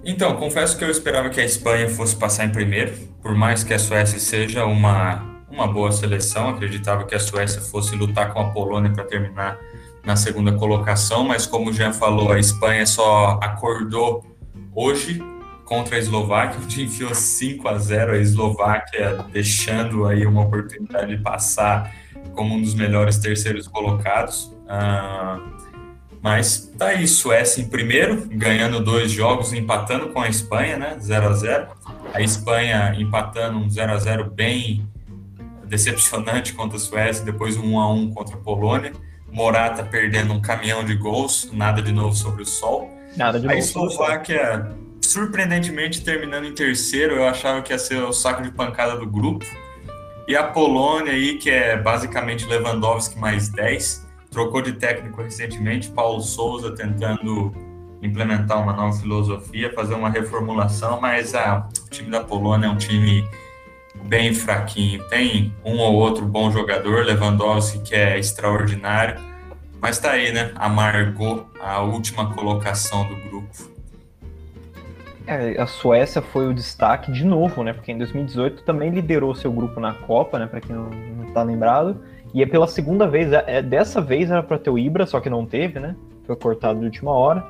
então, 0.04 0.36
confesso 0.36 0.78
que 0.78 0.84
eu 0.84 0.90
esperava 0.90 1.28
que 1.28 1.40
a 1.40 1.44
Espanha 1.44 1.88
fosse 1.88 2.16
passar 2.16 2.44
em 2.44 2.50
primeiro, 2.50 2.94
por 3.20 3.34
mais 3.34 3.64
que 3.64 3.74
a 3.74 3.78
Suécia 3.78 4.18
seja 4.18 4.64
uma, 4.64 5.37
uma 5.50 5.66
boa 5.66 5.90
seleção, 5.92 6.50
acreditava 6.50 7.04
que 7.04 7.14
a 7.14 7.20
Suécia 7.20 7.60
fosse 7.60 7.96
lutar 7.96 8.32
com 8.32 8.40
a 8.40 8.50
Polônia 8.50 8.90
para 8.90 9.04
terminar 9.04 9.58
na 10.04 10.16
segunda 10.16 10.52
colocação, 10.52 11.24
mas 11.24 11.46
como 11.46 11.72
Jean 11.72 11.92
falou, 11.92 12.32
a 12.32 12.38
Espanha 12.38 12.86
só 12.86 13.38
acordou 13.42 14.24
hoje 14.74 15.22
contra 15.64 15.96
a 15.96 15.98
Eslováquia, 15.98 16.60
onde 16.62 16.82
enfiou 16.82 17.14
5 17.14 17.68
a 17.68 17.78
0 17.78 18.12
a 18.12 18.18
Eslováquia, 18.18 19.24
deixando 19.30 20.06
aí 20.06 20.26
uma 20.26 20.42
oportunidade 20.42 21.14
de 21.14 21.22
passar 21.22 21.94
como 22.34 22.54
um 22.54 22.62
dos 22.62 22.74
melhores 22.74 23.18
terceiros 23.18 23.68
colocados. 23.68 24.44
Uh, 24.64 25.58
mas 26.22 26.72
tá 26.78 26.86
aí, 26.86 27.06
Suécia 27.06 27.62
em 27.62 27.68
primeiro, 27.68 28.26
ganhando 28.30 28.80
dois 28.80 29.10
jogos, 29.10 29.52
empatando 29.52 30.08
com 30.08 30.20
a 30.20 30.28
Espanha, 30.28 30.76
né? 30.76 30.96
0 31.00 31.28
a 31.28 31.32
0 31.32 31.66
A 32.14 32.20
Espanha 32.22 32.94
empatando 32.98 33.58
um 33.58 33.68
0 33.68 33.92
a 33.92 33.98
0 33.98 34.30
bem 34.30 34.88
decepcionante 35.68 36.52
contra 36.52 36.76
a 36.76 36.80
Suécia, 36.80 37.24
depois 37.24 37.56
um 37.56 37.74
1 37.74 37.80
a 37.80 37.92
1 37.92 38.10
contra 38.12 38.36
a 38.36 38.38
Polônia. 38.38 38.92
Morata 39.30 39.84
perdendo 39.84 40.32
um 40.32 40.40
caminhão 40.40 40.84
de 40.84 40.94
gols, 40.94 41.50
nada 41.52 41.82
de 41.82 41.92
novo 41.92 42.14
sobre 42.14 42.42
o 42.42 42.46
sol. 42.46 42.90
Nada 43.16 43.38
de 43.38 43.46
novo. 43.46 43.56
A 43.56 43.58
Eslováquia, 43.58 44.72
surpreendentemente, 45.02 46.02
terminando 46.02 46.46
em 46.46 46.52
terceiro, 46.52 47.16
eu 47.16 47.28
achava 47.28 47.60
que 47.62 47.72
ia 47.72 47.78
ser 47.78 48.02
o 48.02 48.12
saco 48.12 48.42
de 48.42 48.50
pancada 48.50 48.96
do 48.96 49.06
grupo. 49.06 49.44
E 50.26 50.34
a 50.36 50.44
Polônia 50.44 51.12
aí, 51.12 51.36
que 51.36 51.50
é 51.50 51.76
basicamente 51.76 52.46
Lewandowski 52.46 53.18
mais 53.18 53.48
10, 53.48 54.06
trocou 54.30 54.60
de 54.60 54.72
técnico 54.72 55.22
recentemente, 55.22 55.90
Paulo 55.90 56.20
Souza 56.20 56.74
tentando 56.74 57.52
implementar 58.02 58.62
uma 58.62 58.72
nova 58.72 58.96
filosofia, 58.98 59.72
fazer 59.74 59.94
uma 59.94 60.10
reformulação, 60.10 61.00
mas 61.00 61.34
ah, 61.34 61.68
o 61.86 61.90
time 61.90 62.10
da 62.10 62.20
Polônia 62.20 62.66
é 62.66 62.70
um 62.70 62.76
time 62.76 63.26
bem 64.04 64.34
fraquinho. 64.34 65.06
Tem 65.08 65.52
um 65.64 65.78
ou 65.78 65.94
outro 65.94 66.24
bom 66.24 66.50
jogador, 66.50 67.04
Lewandowski, 67.04 67.80
que 67.80 67.94
é 67.94 68.18
extraordinário, 68.18 69.20
mas 69.80 69.98
tá 69.98 70.12
aí, 70.12 70.32
né? 70.32 70.52
Amargou 70.56 71.48
a 71.60 71.80
última 71.82 72.32
colocação 72.34 73.06
do 73.06 73.16
grupo. 73.28 73.78
É, 75.26 75.60
a 75.60 75.66
Suécia 75.66 76.22
foi 76.22 76.48
o 76.48 76.54
destaque 76.54 77.12
de 77.12 77.24
novo, 77.24 77.62
né? 77.62 77.74
Porque 77.74 77.92
em 77.92 77.98
2018 77.98 78.62
também 78.62 78.90
liderou 78.90 79.34
seu 79.34 79.52
grupo 79.52 79.78
na 79.78 79.92
Copa, 79.92 80.38
né? 80.38 80.46
Para 80.46 80.60
quem 80.60 80.74
não, 80.74 80.88
não 80.88 81.32
tá 81.32 81.42
lembrado. 81.42 82.00
E 82.32 82.42
é 82.42 82.46
pela 82.46 82.66
segunda 82.66 83.06
vez, 83.06 83.32
é, 83.32 83.44
é 83.46 83.62
dessa 83.62 84.00
vez 84.00 84.30
era 84.30 84.42
para 84.42 84.58
ter 84.58 84.70
o 84.70 84.78
Ibra, 84.78 85.06
só 85.06 85.20
que 85.20 85.28
não 85.28 85.44
teve, 85.44 85.78
né? 85.78 85.94
Foi 86.24 86.34
cortado 86.34 86.78
de 86.78 86.86
última 86.86 87.12
hora. 87.12 87.46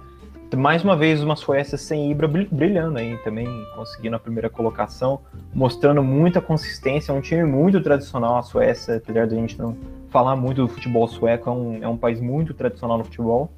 Mais 0.56 0.82
uma 0.82 0.96
vez, 0.96 1.22
uma 1.22 1.36
Suécia 1.36 1.76
sem 1.76 2.10
Ibra 2.10 2.26
brilhando 2.26 2.98
aí, 2.98 3.16
também 3.18 3.46
conseguindo 3.74 4.16
a 4.16 4.18
primeira 4.18 4.48
colocação, 4.48 5.20
mostrando 5.54 6.02
muita 6.02 6.40
consistência. 6.40 7.12
É 7.12 7.14
um 7.14 7.20
time 7.20 7.44
muito 7.44 7.80
tradicional, 7.80 8.38
a 8.38 8.42
Suécia, 8.42 8.96
apesar 8.96 9.26
de 9.26 9.34
a 9.34 9.38
gente 9.38 9.58
não 9.58 9.76
falar 10.10 10.36
muito 10.36 10.62
do 10.62 10.68
futebol 10.68 11.06
sueco, 11.06 11.50
é 11.50 11.52
um, 11.52 11.84
é 11.84 11.88
um 11.88 11.96
país 11.96 12.20
muito 12.20 12.54
tradicional 12.54 12.98
no 12.98 13.04
futebol. 13.04 13.52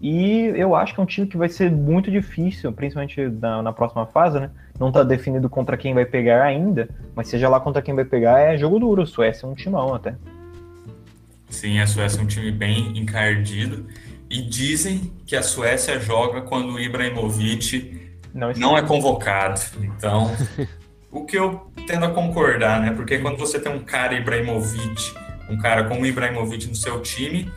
E 0.00 0.52
eu 0.54 0.74
acho 0.74 0.92
que 0.92 1.00
é 1.00 1.02
um 1.02 1.06
time 1.06 1.26
que 1.26 1.36
vai 1.36 1.48
ser 1.48 1.70
muito 1.70 2.10
difícil, 2.10 2.70
principalmente 2.72 3.26
na, 3.26 3.62
na 3.62 3.72
próxima 3.72 4.04
fase, 4.04 4.38
né? 4.38 4.50
Não 4.78 4.88
está 4.88 5.02
definido 5.02 5.48
contra 5.48 5.78
quem 5.78 5.94
vai 5.94 6.04
pegar 6.04 6.42
ainda, 6.42 6.90
mas 7.14 7.28
seja 7.28 7.48
lá 7.48 7.58
contra 7.58 7.80
quem 7.80 7.94
vai 7.94 8.04
pegar, 8.04 8.40
é 8.40 8.56
jogo 8.58 8.78
duro. 8.78 9.02
A 9.02 9.06
Suécia 9.06 9.46
é 9.46 9.48
um 9.48 9.54
timão 9.54 9.94
até. 9.94 10.14
Sim, 11.48 11.78
a 11.78 11.86
Suécia 11.86 12.20
é 12.20 12.22
um 12.22 12.26
time 12.26 12.50
bem 12.50 12.98
encardido. 12.98 13.86
E 14.34 14.42
dizem 14.42 15.12
que 15.24 15.36
a 15.36 15.42
Suécia 15.44 16.00
joga 16.00 16.42
quando 16.42 16.72
o 16.72 16.80
Ibrahimovic 16.80 18.10
não, 18.34 18.52
não 18.54 18.76
é 18.76 18.82
convocado. 18.82 19.60
Então, 19.80 20.28
o 21.08 21.24
que 21.24 21.38
eu 21.38 21.70
tendo 21.86 22.04
a 22.06 22.10
concordar, 22.10 22.80
né? 22.80 22.90
Porque 22.90 23.18
quando 23.18 23.38
você 23.38 23.60
tem 23.60 23.72
um 23.72 23.84
cara 23.84 24.12
Ibrahimovic, 24.12 25.14
um 25.48 25.56
cara 25.56 25.84
como 25.84 26.00
o 26.00 26.06
Ibrahimovic 26.06 26.66
no 26.66 26.74
seu 26.74 27.00
time, 27.00 27.48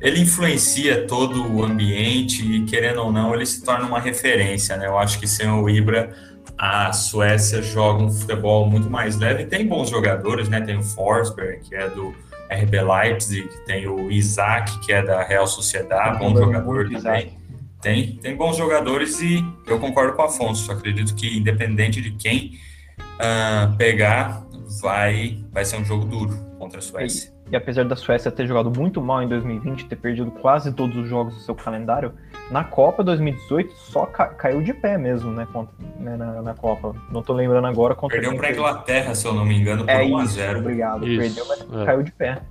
ele 0.00 0.20
influencia 0.20 1.06
todo 1.06 1.54
o 1.54 1.64
ambiente 1.64 2.44
e, 2.44 2.64
querendo 2.64 3.02
ou 3.02 3.12
não, 3.12 3.32
ele 3.32 3.46
se 3.46 3.64
torna 3.64 3.86
uma 3.86 4.00
referência, 4.00 4.76
né? 4.76 4.88
Eu 4.88 4.98
acho 4.98 5.20
que 5.20 5.28
sem 5.28 5.48
o 5.48 5.70
Ibra, 5.70 6.16
a 6.58 6.92
Suécia 6.92 7.62
joga 7.62 8.02
um 8.02 8.10
futebol 8.10 8.68
muito 8.68 8.90
mais 8.90 9.16
leve. 9.16 9.44
Tem 9.44 9.68
bons 9.68 9.88
jogadores, 9.88 10.48
né? 10.48 10.60
Tem 10.60 10.76
o 10.76 10.82
Forsberg, 10.82 11.60
que 11.60 11.76
é 11.76 11.88
do 11.88 12.12
RB 12.50 12.80
Leipzig, 12.82 13.48
tem 13.66 13.86
o 13.86 14.10
Isaac, 14.10 14.78
que 14.80 14.92
é 14.92 15.02
da 15.02 15.22
Real 15.22 15.46
Sociedade, 15.46 16.18
bom 16.18 16.36
jogador 16.36 16.88
também. 16.90 17.32
Tem, 17.80 18.16
tem 18.16 18.34
bons 18.34 18.56
jogadores 18.56 19.20
e 19.20 19.44
eu 19.66 19.78
concordo 19.78 20.14
com 20.14 20.22
o 20.22 20.24
Afonso. 20.24 20.72
Acredito 20.72 21.14
que, 21.14 21.36
independente 21.36 22.00
de 22.00 22.12
quem 22.12 22.58
uh, 22.98 23.76
pegar, 23.76 24.42
vai, 24.80 25.44
vai 25.52 25.64
ser 25.64 25.76
um 25.76 25.84
jogo 25.84 26.06
duro 26.06 26.34
contra 26.58 26.78
a 26.78 26.82
Suécia. 26.82 27.30
E, 27.46 27.52
e, 27.52 27.56
apesar 27.56 27.84
da 27.84 27.94
Suécia 27.94 28.30
ter 28.30 28.46
jogado 28.46 28.70
muito 28.70 29.02
mal 29.02 29.22
em 29.22 29.28
2020, 29.28 29.84
ter 29.84 29.96
perdido 29.96 30.30
quase 30.30 30.72
todos 30.72 30.96
os 30.96 31.08
jogos 31.08 31.34
do 31.34 31.40
seu 31.40 31.54
calendário, 31.54 32.14
na 32.50 32.62
Copa 32.62 33.02
2018 33.02 33.74
só 33.74 34.06
ca 34.06 34.26
caiu 34.26 34.62
de 34.62 34.74
pé 34.74 34.98
mesmo, 34.98 35.30
né, 35.32 35.46
contra, 35.52 35.74
né 35.98 36.16
na, 36.16 36.42
na, 36.42 36.54
Copa. 36.54 36.94
Não 37.10 37.22
tô 37.22 37.32
lembrando 37.32 37.66
agora 37.66 37.94
contra 37.94 38.18
Perdeu 38.18 38.36
para 38.36 38.48
a 38.48 38.52
Inglaterra, 38.52 39.14
se 39.14 39.26
eu 39.26 39.32
não 39.32 39.44
me 39.44 39.58
engano, 39.58 39.84
por 39.84 39.90
é 39.90 40.04
1 40.04 40.16
a 40.16 40.24
0. 40.26 40.58
Obrigado. 40.58 41.08
Isso. 41.08 41.20
Perdeu, 41.20 41.46
mas 41.48 41.80
é. 41.80 41.84
caiu 41.84 42.02
de 42.02 42.12
pé. 42.12 42.42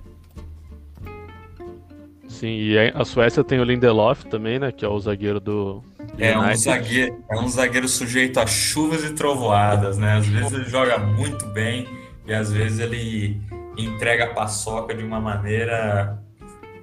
Sim, 2.28 2.48
e 2.48 2.76
a 2.76 3.04
Suécia 3.04 3.44
tem 3.44 3.60
o 3.60 3.64
Lindelof 3.64 4.24
também, 4.24 4.58
né? 4.58 4.72
Que 4.72 4.84
é 4.84 4.88
o 4.88 4.98
zagueiro 4.98 5.38
do. 5.38 5.84
É 6.18 6.36
um 6.36 6.54
zagueiro, 6.56 7.24
é 7.30 7.38
um 7.38 7.48
zagueiro 7.48 7.88
sujeito 7.88 8.40
a 8.40 8.46
chuvas 8.46 9.04
e 9.04 9.14
trovoadas, 9.14 9.98
né? 9.98 10.14
Às 10.14 10.26
vezes 10.26 10.52
ele 10.52 10.64
joga 10.64 10.98
muito 10.98 11.46
bem 11.46 11.86
e 12.26 12.34
às 12.34 12.52
vezes 12.52 12.80
ele 12.80 13.40
entrega 13.78 14.24
a 14.24 14.34
paçoca 14.34 14.94
de 14.94 15.04
uma 15.04 15.20
maneira 15.20 16.18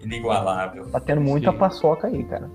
inigualável. 0.02 0.90
Tá 0.90 1.00
tendo 1.00 1.22
muita 1.22 1.52
Sim. 1.52 1.58
paçoca 1.58 2.08
aí, 2.08 2.24
cara. 2.24 2.50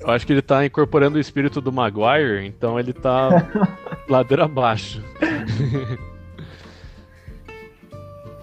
Eu 0.00 0.10
acho 0.10 0.26
que 0.26 0.32
ele 0.32 0.42
tá 0.42 0.64
incorporando 0.64 1.16
o 1.16 1.20
espírito 1.20 1.60
do 1.60 1.72
Maguire, 1.72 2.46
então 2.46 2.78
ele 2.78 2.92
tá 2.92 3.28
ladeira 4.08 4.44
abaixo. 4.44 5.02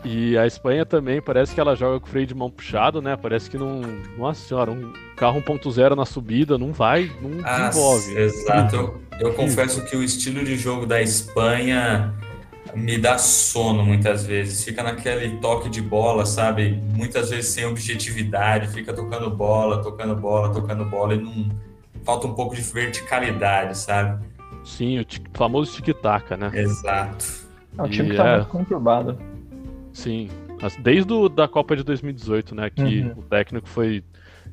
E 0.06 0.38
a 0.38 0.46
Espanha 0.46 0.86
também 0.86 1.22
parece 1.22 1.56
que 1.56 1.62
ela 1.62 1.76
joga 1.76 2.00
com 2.00 2.06
o 2.06 2.10
freio 2.10 2.28
de 2.28 2.36
mão 2.36 2.52
puxado, 2.52 3.02
né? 3.02 3.16
Parece 3.16 3.50
que 3.50 3.58
não. 3.58 3.82
Nossa 4.18 4.46
senhora, 4.46 4.72
um 4.72 4.92
carro 5.16 5.42
1.0 5.42 5.96
na 5.96 6.06
subida 6.06 6.58
não 6.58 6.74
vai, 6.74 7.10
não 7.22 7.40
ah, 7.44 7.70
desenvolve. 7.70 8.18
Exato. 8.18 8.76
Eu, 8.76 9.02
eu 9.20 9.34
confesso 9.34 9.84
que 9.86 9.96
o 9.96 10.04
estilo 10.04 10.44
de 10.44 10.58
jogo 10.58 10.86
da 10.86 11.02
Espanha 11.02 12.14
me 12.76 12.98
dá 12.98 13.18
sono 13.18 13.84
muitas 13.84 14.26
vezes. 14.26 14.64
Fica 14.64 14.84
naquele 14.84 15.38
toque 15.38 15.70
de 15.70 15.82
bola, 15.82 16.26
sabe? 16.26 16.82
Muitas 16.96 17.30
vezes 17.30 17.52
sem 17.52 17.66
objetividade, 17.66 18.68
fica 18.68 18.94
tocando 18.94 19.30
bola, 19.30 19.82
tocando 19.82 20.16
bola, 20.16 20.54
tocando 20.54 20.86
bola 20.86 21.16
e 21.16 21.22
não. 21.22 21.50
Falta 22.04 22.28
um 22.28 22.34
pouco 22.34 22.56
de 22.56 22.62
verticalidade, 22.62 23.78
sabe? 23.78 24.24
Sim, 24.64 25.00
o 25.00 25.06
famoso 25.34 25.82
tic-tac, 25.82 26.36
né? 26.36 26.52
Exato. 26.54 27.26
É, 27.78 27.82
o 27.82 27.90
time 27.90 28.12
que 28.12 28.18
tá 28.18 28.28
é... 28.28 28.36
muito 28.38 28.50
conturbado. 28.50 29.18
Sim. 29.92 30.30
Desde 30.80 31.12
o, 31.12 31.28
da 31.28 31.48
Copa 31.48 31.76
de 31.76 31.84
2018, 31.84 32.56
né? 32.56 32.70
Que 32.70 33.02
uhum. 33.02 33.14
o 33.18 33.22
técnico 33.24 33.68
foi. 33.68 34.04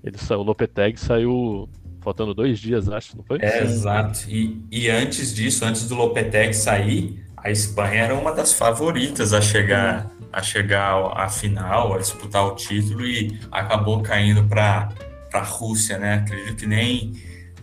Ele 0.02 0.18
saiu, 0.18 0.40
o 0.40 0.42
Lopetegui 0.42 0.98
saiu 0.98 1.68
faltando 2.00 2.34
dois 2.34 2.58
dias, 2.58 2.88
acho, 2.88 3.16
não 3.16 3.22
foi? 3.22 3.38
É, 3.40 3.62
exato. 3.62 4.20
E, 4.28 4.60
e 4.70 4.88
antes 4.88 5.34
disso, 5.34 5.64
antes 5.64 5.86
do 5.86 5.94
Lopetegui 5.94 6.54
sair, 6.54 7.22
a 7.42 7.50
Espanha 7.50 8.04
era 8.04 8.14
uma 8.14 8.32
das 8.32 8.52
favoritas 8.52 9.32
a 9.32 9.40
chegar 9.40 10.10
a 10.32 10.42
chegar 10.42 10.94
à 11.16 11.28
final, 11.28 11.94
a 11.94 11.98
disputar 11.98 12.46
o 12.46 12.54
título 12.54 13.04
e 13.04 13.38
acabou 13.50 14.00
caindo 14.00 14.44
para 14.44 14.88
a 15.32 15.40
Rússia, 15.40 15.98
né? 15.98 16.24
Acredito 16.24 16.56
que 16.56 16.66
nem, 16.66 17.14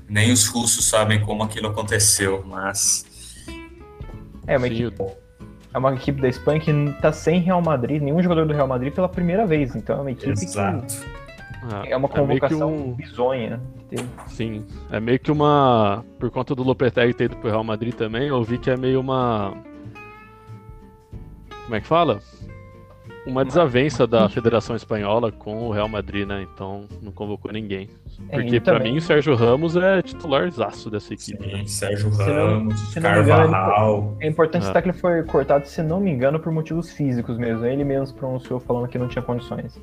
nem 0.10 0.32
os 0.32 0.48
russos 0.48 0.86
sabem 0.86 1.22
como 1.22 1.44
aquilo 1.44 1.70
aconteceu, 1.70 2.44
mas. 2.46 3.06
É, 4.46 4.58
mas 4.58 4.76
Sim, 4.76 4.92
é 5.74 5.78
uma 5.78 5.94
equipe 5.94 6.22
da 6.22 6.28
Espanha 6.28 6.60
que 6.60 6.74
tá 7.02 7.12
sem 7.12 7.40
Real 7.40 7.62
Madrid, 7.62 8.02
nenhum 8.02 8.22
jogador 8.22 8.46
do 8.46 8.54
Real 8.54 8.68
Madrid 8.68 8.94
pela 8.94 9.08
primeira 9.08 9.46
vez. 9.46 9.76
Então 9.76 9.98
é 9.98 10.02
uma 10.02 10.12
equipe 10.12 10.32
Exato. 10.32 10.88
que 10.88 11.27
é 11.86 11.96
uma 11.96 12.08
convocação 12.08 12.70
é 12.70 12.74
um... 12.74 12.94
bizonha. 12.94 13.62
Sim, 14.28 14.66
é 14.92 15.00
meio 15.00 15.20
que 15.20 15.32
uma. 15.32 16.04
Por 16.20 16.30
conta 16.30 16.54
do 16.54 16.64
Lopetegui 16.64 17.14
ter 17.14 17.26
ido 17.26 17.38
pro 17.38 17.50
Real 17.50 17.64
Madrid 17.64 17.94
também, 17.94 18.28
eu 18.28 18.44
vi 18.44 18.58
que 18.58 18.70
é 18.70 18.78
meio 18.78 19.00
uma. 19.00 19.54
Como 21.66 21.76
é 21.76 21.82
que 21.82 21.88
fala? 21.88 22.22
uma 23.28 23.44
desavença 23.44 24.08
da 24.08 24.28
Federação 24.30 24.76
Espanhola 24.76 25.32
com 25.32 25.68
o 25.68 25.72
Real 25.72 25.90
Madrid, 25.90 26.26
né? 26.26 26.48
Então 26.54 26.86
não 27.02 27.12
convocou 27.12 27.52
ninguém. 27.52 27.90
É, 28.30 28.42
Porque 28.42 28.60
para 28.60 28.80
mim 28.80 28.98
o 28.98 29.02
Sérgio 29.02 29.36
Ramos 29.36 29.76
é 29.76 30.02
titularzaço 30.02 30.90
dessa 30.90 31.14
equipe. 31.14 31.44
Sim, 31.44 31.52
né? 31.52 31.64
Sérgio 31.68 32.10
Ramos, 32.10 32.80
se 32.80 32.86
não, 32.86 32.88
se 32.88 33.02
Carvajal. 33.02 33.98
Engano, 33.98 34.18
é 34.22 34.28
importante 34.28 34.66
citar 34.66 34.82
que 34.82 34.90
ele 34.90 34.98
foi 34.98 35.24
cortado, 35.24 35.68
se 35.68 35.84
não 35.84 36.00
me 36.00 36.10
engano, 36.10 36.40
por 36.40 36.52
motivos 36.52 36.92
físicos 36.92 37.38
mesmo. 37.38 37.66
Ele 37.66 37.84
mesmo 37.84 38.18
pronunciou 38.18 38.60
falando 38.60 38.88
que 38.88 38.98
não 38.98 39.08
tinha 39.08 39.22
condições. 39.22 39.80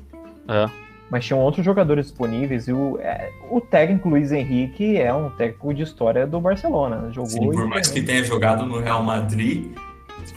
É. 0.47 0.84
Mas 1.09 1.25
tinham 1.25 1.39
outros 1.39 1.63
jogadores 1.63 2.07
disponíveis 2.07 2.67
e 2.67 2.73
o, 2.73 2.97
é, 2.99 3.31
o 3.49 3.61
técnico 3.61 4.09
Luiz 4.09 4.31
Henrique 4.31 4.97
é 4.97 5.13
um 5.13 5.29
técnico 5.29 5.73
de 5.73 5.83
história 5.83 6.25
do 6.25 6.39
Barcelona. 6.39 7.11
Jogou 7.11 7.29
Sim, 7.29 7.51
por 7.51 7.67
mais 7.67 7.87
que 7.89 8.01
tenha 8.01 8.23
jogado 8.23 8.65
no 8.65 8.79
Real 8.79 9.03
Madrid, 9.03 9.67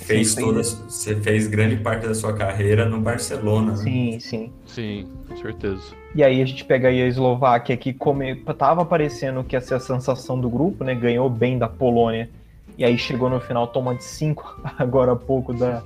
fez 0.01 0.33
Sim, 0.33 0.41
toda, 0.41 0.63
você 0.63 1.17
fez 1.17 1.47
grande 1.47 1.77
parte 1.77 2.07
da 2.07 2.15
sua 2.15 2.35
carreira 2.35 2.87
no 2.87 3.01
Barcelona. 3.01 3.73
né? 3.73 3.77
Sim, 3.79 4.21
sim. 4.21 4.53
Sim, 4.67 5.09
com 5.27 5.37
certeza. 5.37 5.83
E 6.15 6.23
aí 6.23 6.43
a 6.43 6.45
gente 6.45 6.65
pega 6.65 6.89
aí 6.89 7.03
a 7.03 7.07
Eslováquia, 7.07 7.77
que 7.77 7.93
come... 7.93 8.37
tava 8.37 8.85
parecendo 8.85 9.43
que 9.45 9.57
ia 9.57 9.61
ser 9.61 9.75
a 9.75 9.81
sensação 9.81 10.39
do 10.39 10.49
grupo, 10.49 10.85
né? 10.85 10.95
Ganhou 10.95 11.29
bem 11.29 11.59
da 11.59 11.69
Polônia. 11.69 12.29
E 12.77 12.85
aí 12.85 12.97
chegou 12.97 13.29
no 13.29 13.41
final, 13.41 13.67
toma 13.67 13.95
de 13.95 14.05
5 14.05 14.63
agora 14.79 15.13
há 15.13 15.17
pouco 15.17 15.53
da, 15.53 15.83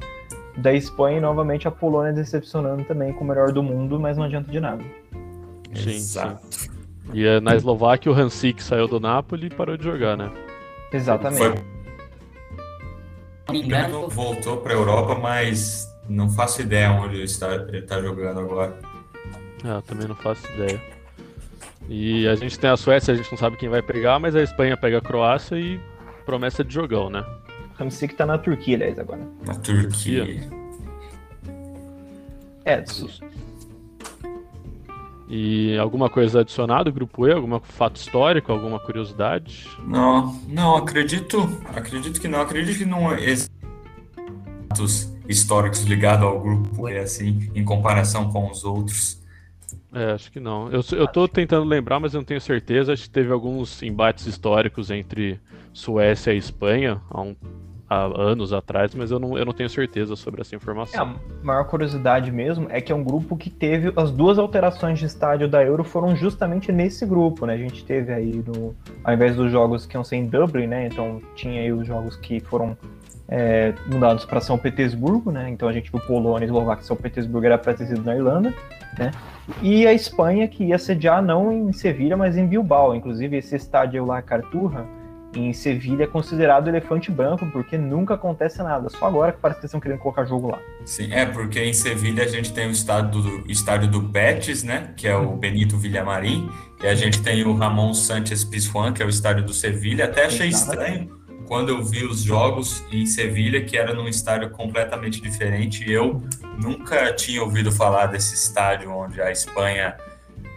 da 0.57 0.72
Espanha. 0.72 1.18
E 1.18 1.20
novamente 1.20 1.66
a 1.66 1.70
Polônia 1.70 2.12
decepcionando 2.12 2.84
também 2.84 3.12
com 3.12 3.24
o 3.24 3.28
melhor 3.28 3.53
do 3.53 3.62
mundo, 3.62 3.98
mas 3.98 4.16
não 4.16 4.24
adianta 4.24 4.50
de 4.50 4.61
nada. 4.61 4.82
Sim, 5.74 5.90
Exato. 5.90 6.70
E 7.12 7.26
eh, 7.26 7.40
na 7.40 7.55
Eslováquia 7.55 8.11
o 8.11 8.14
Hansik 8.14 8.62
saiu 8.62 8.86
do 8.86 9.00
Napoli 9.00 9.46
e 9.46 9.50
parou 9.50 9.76
de 9.76 9.84
jogar, 9.84 10.16
né? 10.16 10.30
Exatamente. 10.92 11.62
Foi... 13.46 13.57
Engano, 13.57 14.09
voltou 14.09 14.59
para 14.59 14.72
a 14.72 14.76
Europa, 14.76 15.14
mas 15.16 15.86
não 16.09 16.30
faço 16.30 16.62
ideia 16.62 16.92
onde 16.92 17.16
ele 17.16 17.24
está, 17.24 17.55
ele 17.55 17.78
está 17.78 18.00
jogando 18.00 18.40
agora. 18.40 18.78
Ah, 19.64 19.82
também 19.86 20.09
não 20.09 20.14
faço 20.14 20.46
ideia. 20.55 20.80
E 21.88 22.26
a 22.28 22.34
gente 22.34 22.59
tem 22.59 22.70
a 22.70 22.76
Suécia, 22.76 23.12
a 23.12 23.16
gente 23.16 23.30
não 23.30 23.38
sabe 23.38 23.57
quem 23.57 23.68
vai 23.68 23.82
pegar, 23.82 24.18
mas 24.18 24.34
a 24.34 24.42
Espanha 24.42 24.76
pega 24.76 24.98
a 24.98 25.00
Croácia 25.00 25.57
e 25.57 25.80
promessa 26.24 26.64
de 26.64 26.72
jogão, 26.72 27.11
né? 27.11 27.24
Hamsik 27.82 28.14
tá 28.14 28.24
na 28.24 28.38
Turquia, 28.38 28.76
aliás, 28.76 28.98
agora. 28.98 29.20
Na 29.46 29.54
Turquia. 29.54 30.48
É, 32.64 32.84
E 35.28 35.76
alguma 35.78 36.08
coisa 36.08 36.40
adicionada, 36.40 36.90
grupo 36.90 37.26
E, 37.26 37.32
algum 37.32 37.58
fato 37.60 37.96
histórico, 37.96 38.52
alguma 38.52 38.78
curiosidade? 38.78 39.68
Não, 39.86 40.34
não, 40.48 40.76
acredito, 40.76 41.48
acredito 41.74 42.20
que 42.20 42.28
não, 42.28 42.40
acredito 42.40 42.78
que 42.78 42.84
não 42.84 43.12
existem 43.14 43.62
fatos 44.68 45.12
históricos 45.28 45.82
ligados 45.84 46.24
ao 46.24 46.40
grupo 46.40 46.88
E 46.88 46.98
assim, 46.98 47.50
em 47.54 47.64
comparação 47.64 48.30
com 48.30 48.50
os 48.50 48.64
outros. 48.64 49.20
É, 49.94 50.12
acho 50.12 50.32
que 50.32 50.40
não. 50.40 50.70
Eu, 50.70 50.82
eu 50.92 51.06
tô 51.06 51.28
tentando 51.28 51.66
lembrar, 51.66 52.00
mas 52.00 52.14
eu 52.14 52.20
não 52.20 52.24
tenho 52.24 52.40
certeza. 52.40 52.92
Acho 52.92 53.02
que 53.02 53.10
teve 53.10 53.30
alguns 53.30 53.82
embates 53.82 54.26
históricos 54.26 54.90
entre 54.90 55.38
Suécia 55.72 56.32
e 56.32 56.38
Espanha 56.38 57.00
há, 57.10 57.20
um, 57.20 57.36
há 57.93 58.20
anos 58.20 58.53
atrás, 58.53 58.95
mas 58.95 59.11
eu 59.11 59.18
não, 59.18 59.36
eu 59.36 59.45
não 59.45 59.53
tenho 59.53 59.68
certeza 59.68 60.16
sobre 60.16 60.40
essa 60.40 60.55
É, 60.55 60.57
informação. 60.57 61.16
a 61.43 61.45
maior 61.45 61.64
curiosidade 61.64 62.30
mesmo 62.32 62.66
é 62.70 62.80
que 62.80 62.90
é 62.90 62.95
um 62.95 63.05
grupo 63.05 63.36
que 63.36 63.51
teve 63.51 63.93
as 63.97 64.11
duas 64.11 64.38
alterações 64.38 64.99
de 64.99 65.07
estádio 65.07 65.49
da 65.49 65.62
Euro 65.64 65.84
foram 65.84 66.16
justamente 66.16 66.72
nesse 66.72 67.05
grupo, 67.07 67.47
né? 67.47 67.55
A 67.55 67.59
gente 67.59 67.84
teve 67.84 68.12
aí 68.12 68.43
no, 68.47 68.74
ao 69.05 69.14
invés 69.14 69.36
dos 69.36 69.51
jogos 69.51 69.86
que 69.86 69.97
iam 69.97 70.05
ser 70.05 70.16
em 70.16 70.26
Dublin, 70.26 70.66
né? 70.66 70.86
Então 70.86 71.20
tinha 71.34 71.61
aí 71.61 71.72
os 71.72 71.86
jogos 71.86 72.16
que 72.16 72.40
foram 72.40 72.76
é, 73.28 73.72
mudados 73.86 74.24
para 74.24 74.40
São 74.40 74.59
Petersburgo, 74.59 75.30
né? 75.30 75.49
Então 75.51 75.68
a 75.68 75.72
gente 75.72 75.90
viu 75.90 76.01
Polônia 76.01 76.45
Eslováquia, 76.47 76.84
São 76.84 76.97
Petersburgo 76.97 77.47
era 77.47 77.59
para 77.59 77.74
ter 77.74 77.86
sido 77.86 78.03
na 78.03 78.14
Irlanda, 78.14 78.53
né? 78.99 79.11
E 79.61 79.86
a 79.86 79.93
Espanha 79.93 80.47
que 80.49 80.64
ia 80.64 80.78
sediar 80.78 81.22
não 81.22 81.51
em 81.53 81.72
Sevilha, 81.72 82.16
mas 82.16 82.36
em 82.36 82.47
Bilbao. 82.47 82.95
Inclusive 82.95 83.36
esse 83.36 83.57
estádio 83.57 84.05
lá, 84.05 84.20
Carturra, 84.22 84.86
em 85.34 85.52
Sevilha 85.52 86.04
é 86.04 86.06
considerado 86.06 86.68
elefante 86.68 87.10
branco 87.10 87.46
porque 87.52 87.78
nunca 87.78 88.14
acontece 88.14 88.62
nada. 88.62 88.88
Só 88.90 89.06
agora 89.06 89.32
que 89.32 89.38
parece 89.40 89.60
que 89.60 89.66
estão 89.66 89.80
querendo 89.80 89.98
colocar 89.98 90.24
jogo 90.24 90.50
lá. 90.50 90.58
Sim, 90.84 91.12
é 91.12 91.24
porque 91.24 91.60
em 91.60 91.72
Sevilha 91.72 92.24
a 92.24 92.28
gente 92.28 92.52
tem 92.52 92.68
o 92.68 92.70
estádio 92.70 93.22
do, 93.22 93.50
estádio 93.50 93.88
do 93.88 94.00
Betis, 94.00 94.62
né, 94.62 94.92
que 94.96 95.08
é 95.08 95.16
o 95.16 95.36
Benito 95.36 95.76
Villamarín, 95.78 96.48
e 96.82 96.86
a 96.86 96.94
gente 96.94 97.22
tem 97.22 97.44
o 97.44 97.54
Ramon 97.54 97.94
Sánchez 97.94 98.44
Pizjuán, 98.44 98.92
que 98.92 99.02
é 99.02 99.06
o 99.06 99.08
estádio 99.08 99.44
do 99.44 99.52
Sevilha. 99.52 100.04
Até 100.04 100.26
achei 100.26 100.48
estranho 100.48 101.22
quando 101.46 101.68
eu 101.68 101.84
vi 101.84 102.04
os 102.04 102.22
jogos 102.22 102.84
em 102.90 103.04
Sevilha, 103.04 103.62
que 103.64 103.76
era 103.76 103.92
num 103.92 104.08
estádio 104.08 104.50
completamente 104.50 105.20
diferente. 105.20 105.90
Eu 105.90 106.22
nunca 106.58 107.12
tinha 107.12 107.42
ouvido 107.42 107.70
falar 107.70 108.06
desse 108.06 108.34
estádio 108.34 108.90
onde 108.90 109.20
a 109.20 109.30
Espanha 109.30 109.94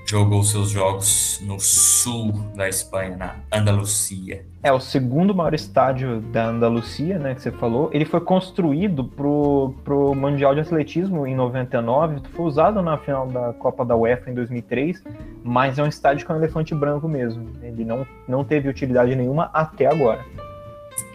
jogou 0.05 0.43
seus 0.43 0.69
jogos 0.69 1.41
no 1.43 1.59
sul 1.59 2.31
da 2.55 2.69
Espanha, 2.69 3.17
na 3.17 3.35
Andalucia. 3.51 4.45
É 4.61 4.71
o 4.71 4.79
segundo 4.79 5.33
maior 5.33 5.53
estádio 5.53 6.21
da 6.21 6.47
Andalucia, 6.47 7.17
né, 7.17 7.35
que 7.35 7.41
você 7.41 7.51
falou. 7.51 7.89
Ele 7.91 8.05
foi 8.05 8.21
construído 8.21 9.03
pro, 9.03 9.73
pro 9.83 10.13
Mundial 10.13 10.53
de 10.53 10.61
Atletismo 10.61 11.25
em 11.25 11.35
99, 11.35 12.21
foi 12.33 12.45
usado 12.45 12.81
na 12.81 12.97
final 12.97 13.27
da 13.27 13.53
Copa 13.53 13.83
da 13.83 13.95
UEFA 13.95 14.29
em 14.29 14.33
2003, 14.33 15.03
mas 15.43 15.77
é 15.79 15.83
um 15.83 15.87
estádio 15.87 16.25
com 16.25 16.33
um 16.33 16.37
elefante 16.37 16.73
branco 16.73 17.07
mesmo. 17.07 17.47
Ele 17.61 17.83
não, 17.83 18.05
não 18.27 18.43
teve 18.43 18.69
utilidade 18.69 19.15
nenhuma 19.15 19.49
até 19.53 19.87
agora. 19.87 20.23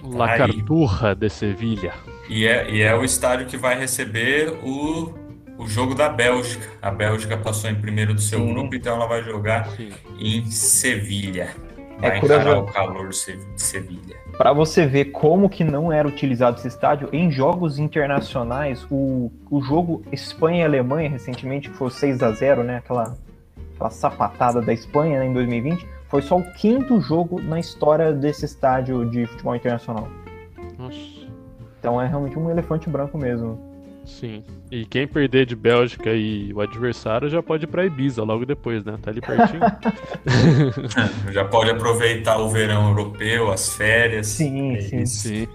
La. 0.03 0.36
Carturra 0.36 1.14
de 1.14 1.28
Sevilha. 1.28 1.93
E 2.28 2.47
é, 2.47 2.70
e 2.70 2.82
é 2.82 2.95
o 2.95 3.05
estádio 3.05 3.47
que 3.47 3.57
vai 3.57 3.76
receber 3.76 4.51
o, 4.62 5.12
o 5.61 5.68
jogo 5.68 5.94
da 5.94 6.08
Bélgica. 6.08 6.66
A 6.80 6.90
Bélgica 6.90 7.36
passou 7.36 7.70
em 7.70 7.74
primeiro 7.74 8.14
do 8.14 8.20
seu 8.20 8.38
Sim. 8.40 8.52
grupo, 8.52 8.74
então 8.74 8.94
ela 8.96 9.06
vai 9.06 9.22
jogar 9.22 9.68
Sim. 9.70 9.90
em 10.18 10.44
Sevilha. 10.50 11.54
É 12.02 12.08
Vai 12.11 12.20
curioso. 12.20 12.42
encarar 12.42 12.58
o 12.61 12.64
calor 12.66 13.08
de 13.08 13.16
Se- 13.16 13.36
de 13.36 13.61
Sevilha. 13.62 14.16
Para 14.38 14.54
você 14.54 14.86
ver 14.86 15.06
como 15.06 15.50
que 15.50 15.62
não 15.62 15.92
era 15.92 16.08
utilizado 16.08 16.58
esse 16.58 16.68
estádio, 16.68 17.11
em 17.12 17.30
jogos 17.30 17.78
internacionais, 17.78 18.86
o, 18.90 19.30
o 19.50 19.61
jogo 19.61 20.02
Espanha 20.11 20.62
e 20.62 20.64
Alemanha, 20.64 21.11
recentemente, 21.11 21.68
que 21.68 21.76
foi 21.76 21.88
o 21.88 21.90
6 21.90 22.22
a 22.22 22.32
0 22.32 22.64
né? 22.64 22.78
Aquela, 22.78 23.14
aquela 23.74 23.90
sapatada 23.90 24.62
da 24.62 24.72
Espanha 24.72 25.18
né, 25.20 25.26
em 25.26 25.32
2020, 25.34 25.86
foi 26.08 26.22
só 26.22 26.38
o 26.38 26.52
quinto 26.54 26.98
jogo 27.02 27.38
na 27.40 27.61
história 27.61 28.12
desse 28.14 28.46
estádio 28.46 29.04
de 29.11 29.26
futebol 29.26 29.54
internacional. 29.54 30.08
Nossa. 30.78 30.98
Então 31.78 32.00
é 32.00 32.06
realmente 32.06 32.38
um 32.38 32.50
elefante 32.50 32.88
branco 32.88 33.18
mesmo. 33.18 33.70
Sim. 34.18 34.44
E 34.70 34.84
quem 34.84 35.06
perder 35.06 35.46
de 35.46 35.56
Bélgica 35.56 36.12
e 36.12 36.52
o 36.52 36.61
adversário 36.61 37.28
já 37.30 37.42
pode 37.42 37.64
ir 37.64 37.68
pra 37.68 37.86
Ibiza 37.86 38.22
logo 38.22 38.44
depois, 38.44 38.84
né? 38.84 38.98
Tá 39.00 39.11
ali 39.11 39.20
pertinho. 39.20 39.61
Já 41.32 41.44
pode 41.44 41.70
aproveitar 41.70 42.38
o 42.38 42.48
verão 42.50 42.88
europeu, 42.88 43.50
as 43.50 43.74
férias. 43.74 44.26
Sim, 44.26 44.76
É 44.76 44.80
sim. 44.82 45.02
isso. 45.02 45.28
Sim. 45.28 45.48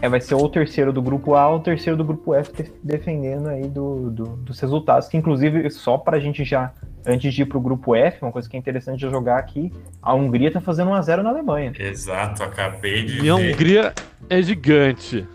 É, 0.00 0.08
vai 0.08 0.20
ser 0.20 0.34
ou 0.34 0.44
o 0.44 0.48
terceiro 0.48 0.92
do 0.92 1.00
grupo 1.00 1.34
A 1.34 1.48
ou 1.48 1.56
o 1.56 1.60
terceiro 1.60 1.96
do 1.96 2.04
grupo 2.04 2.34
F 2.34 2.52
def- 2.52 2.70
defendendo 2.82 3.48
aí 3.48 3.68
do, 3.68 4.10
do- 4.10 4.36
dos 4.36 4.60
resultados, 4.60 5.08
que 5.08 5.16
inclusive 5.16 5.70
só 5.70 5.96
pra 5.96 6.18
gente 6.20 6.44
já, 6.44 6.72
antes 7.06 7.32
de 7.32 7.42
ir 7.42 7.46
pro 7.46 7.60
grupo 7.60 7.94
F, 7.94 8.18
uma 8.22 8.32
coisa 8.32 8.48
que 8.48 8.56
é 8.56 8.58
interessante 8.58 8.98
de 8.98 9.10
jogar 9.10 9.38
aqui, 9.38 9.72
a 10.02 10.12
Hungria 10.14 10.50
tá 10.50 10.60
fazendo 10.60 10.90
1x0 10.90 11.22
na 11.22 11.30
Alemanha. 11.30 11.72
Exato, 11.78 12.42
acabei 12.42 13.04
de 13.04 13.24
E 13.24 13.30
a 13.30 13.36
ver. 13.36 13.52
Hungria 13.54 13.94
é 14.28 14.42
gigante. 14.42 15.26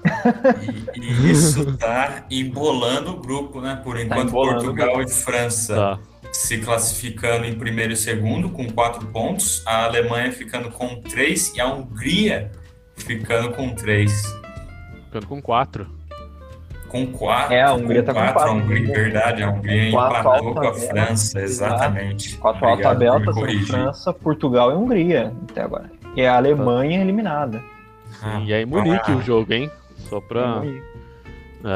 E, 0.95 0.99
e 0.99 1.31
isso 1.31 1.77
tá 1.77 2.25
embolando 2.29 3.11
o 3.11 3.19
grupo, 3.19 3.61
né? 3.61 3.79
Por 3.83 3.99
enquanto, 3.99 4.29
embolando 4.29 4.59
o 4.59 4.63
Portugal 4.75 5.01
e 5.01 5.09
França 5.09 5.75
Tá. 5.75 5.99
se 6.31 6.57
classificando 6.59 7.45
em 7.45 7.53
primeiro 7.55 7.93
e 7.93 7.95
segundo 7.95 8.49
com 8.49 8.67
quatro 8.71 9.05
pontos, 9.07 9.63
a 9.65 9.85
Alemanha 9.85 10.31
ficando 10.31 10.69
com 10.69 11.01
três 11.01 11.53
e 11.55 11.61
a 11.61 11.67
Hungria 11.73 12.51
ficando 13.03 13.51
com 13.51 13.73
três. 13.73 14.23
Ficando 15.05 15.27
com 15.27 15.41
quatro. 15.41 15.87
Com 16.87 17.05
quatro. 17.07 17.53
É, 17.53 17.61
a 17.61 17.73
Hungria 17.73 18.01
tá 18.01 18.13
com 18.13 18.19
quatro. 18.19 18.33
quatro. 18.33 18.51
A 18.51 18.55
Hungria, 18.55 18.93
verdade, 18.93 19.43
a 19.43 19.49
Hungria 19.51 19.91
Quatro 19.91 20.19
empatou 20.19 20.31
alta 20.31 20.43
com 20.43 20.59
a 20.59 20.71
tabela. 20.71 20.89
França, 20.89 21.41
exatamente. 21.41 22.37
Quatro 22.37 22.65
alta 22.65 22.95
tá 22.95 23.33
corrigir. 23.33 23.67
França, 23.67 24.13
Portugal 24.13 24.71
e 24.71 24.75
Hungria 24.75 25.33
até 25.49 25.61
agora. 25.61 25.91
E 26.15 26.25
a 26.25 26.35
Alemanha 26.35 27.01
eliminada. 27.01 27.61
Ah, 28.21 28.39
e 28.41 28.51
é 28.51 28.61
em 28.61 28.65
Munique 28.65 29.11
ah, 29.11 29.15
o 29.15 29.21
jogo, 29.21 29.53
hein? 29.53 29.69
Só 30.09 30.19
pra. 30.19 30.63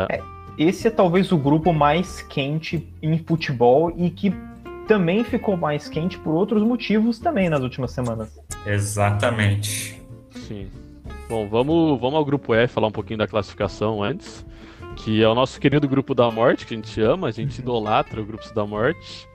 É. 0.10 0.20
Esse 0.58 0.88
é 0.88 0.92
talvez 0.92 1.32
o 1.32 1.38
grupo 1.38 1.74
mais 1.74 2.22
quente 2.22 2.88
em 3.02 3.18
futebol 3.18 3.92
e 3.96 4.10
que 4.10 4.34
também 4.88 5.24
ficou 5.24 5.56
mais 5.56 5.88
quente 5.88 6.18
por 6.18 6.34
outros 6.34 6.62
motivos 6.64 7.20
também 7.20 7.50
nas 7.50 7.62
últimas 7.62 7.92
semanas. 7.92 8.40
Exatamente. 8.66 10.02
Sim. 10.32 10.70
Bom, 11.30 11.48
vamos, 11.48 12.00
vamos 12.00 12.16
ao 12.16 12.26
grupo 12.26 12.54
F, 12.54 12.74
falar 12.74 12.88
um 12.88 12.92
pouquinho 12.92 13.20
da 13.20 13.28
classificação 13.28 14.04
antes. 14.04 14.46
Que 14.96 15.24
é 15.24 15.28
o 15.28 15.34
nosso 15.34 15.60
querido 15.60 15.88
grupo 15.88 16.14
da 16.14 16.30
morte, 16.30 16.68
que 16.68 16.74
a 16.74 16.78
gente 16.78 17.02
ama, 17.02 17.28
a 17.28 17.32
gente 17.32 17.60
idolatra 17.60 18.22
o 18.22 18.26
grupo 18.26 18.54
da 18.54 18.66
morte. 18.66 19.28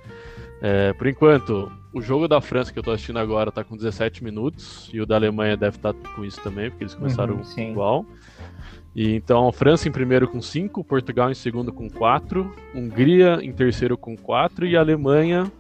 É, 0.61 0.93
por 0.93 1.07
enquanto, 1.07 1.71
o 1.93 2.01
jogo 2.01 2.29
da 2.29 2.41
França 2.41 2.73
que 2.73 2.79
eu 2.79 2.83
tô 2.83 2.93
assistindo 2.93 3.19
agora 3.19 3.51
tá 3.51 3.65
com 3.65 3.77
17 3.77 4.23
minutos, 4.23 4.89
e 4.93 5.01
o 5.01 5.07
da 5.07 5.17
Alemanha 5.17 5.57
deve 5.57 5.77
estar 5.77 5.95
com 6.15 6.25
isso 6.25 6.41
também, 6.43 6.71
porque 6.71 6.85
eles 6.85 6.95
começaram 6.95 7.35
Uhum, 7.35 7.71
igual. 7.71 8.07
E 8.95 9.15
então, 9.15 9.51
França 9.53 9.89
em 9.89 9.93
primeiro 9.93 10.29
com 10.29 10.41
5, 10.41 10.83
Portugal 10.85 11.31
em 11.31 11.35
segundo 11.35 11.73
com 11.73 11.89
4, 11.89 12.53
Hungria 12.75 13.39
em 13.43 13.53
terceiro 13.53 13.97
com 13.97 14.17
4 14.17 14.67
e 14.67 14.77
a 14.77 14.81
Alemanha 14.81 15.51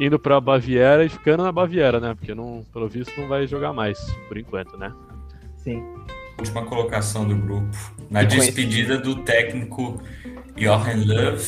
indo 0.00 0.18
pra 0.18 0.40
Baviera 0.40 1.04
e 1.04 1.08
ficando 1.08 1.44
na 1.44 1.52
Baviera, 1.52 2.00
né? 2.00 2.14
Porque 2.14 2.34
não, 2.34 2.64
pelo 2.72 2.88
visto 2.88 3.18
não 3.20 3.28
vai 3.28 3.46
jogar 3.46 3.72
mais, 3.72 3.98
por 4.28 4.36
enquanto, 4.36 4.76
né? 4.76 4.92
Sim. 5.64 5.82
Última 6.38 6.64
colocação 6.66 7.26
do 7.26 7.34
grupo. 7.34 7.76
Na 8.10 8.22
E 8.22 8.26
despedida 8.26 8.98
do 8.98 9.16
técnico 9.16 10.00
Johan 10.56 11.04
Löw 11.06 11.38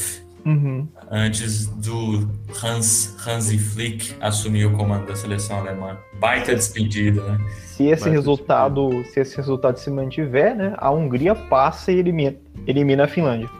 Uhum. 0.46 0.86
antes 1.10 1.66
do 1.66 2.30
Hans 2.62 3.16
Hansi 3.26 3.58
Flick 3.58 4.14
assumir 4.20 4.64
o 4.64 4.72
comando 4.72 5.06
da 5.06 5.16
seleção 5.16 5.58
alemã. 5.58 5.98
Baita 6.20 6.54
despedida, 6.54 7.20
né? 7.20 7.40
Se 7.64 7.86
esse 7.86 8.04
Vai 8.04 8.12
resultado, 8.12 9.04
se 9.06 9.18
esse 9.18 9.36
resultado 9.36 9.76
se 9.78 9.90
mantiver, 9.90 10.54
né, 10.56 10.72
a 10.78 10.88
Hungria 10.90 11.34
passa 11.34 11.90
e 11.90 11.98
elimina, 11.98 12.36
elimina 12.64 13.04
a 13.04 13.08
Finlândia. 13.08 13.50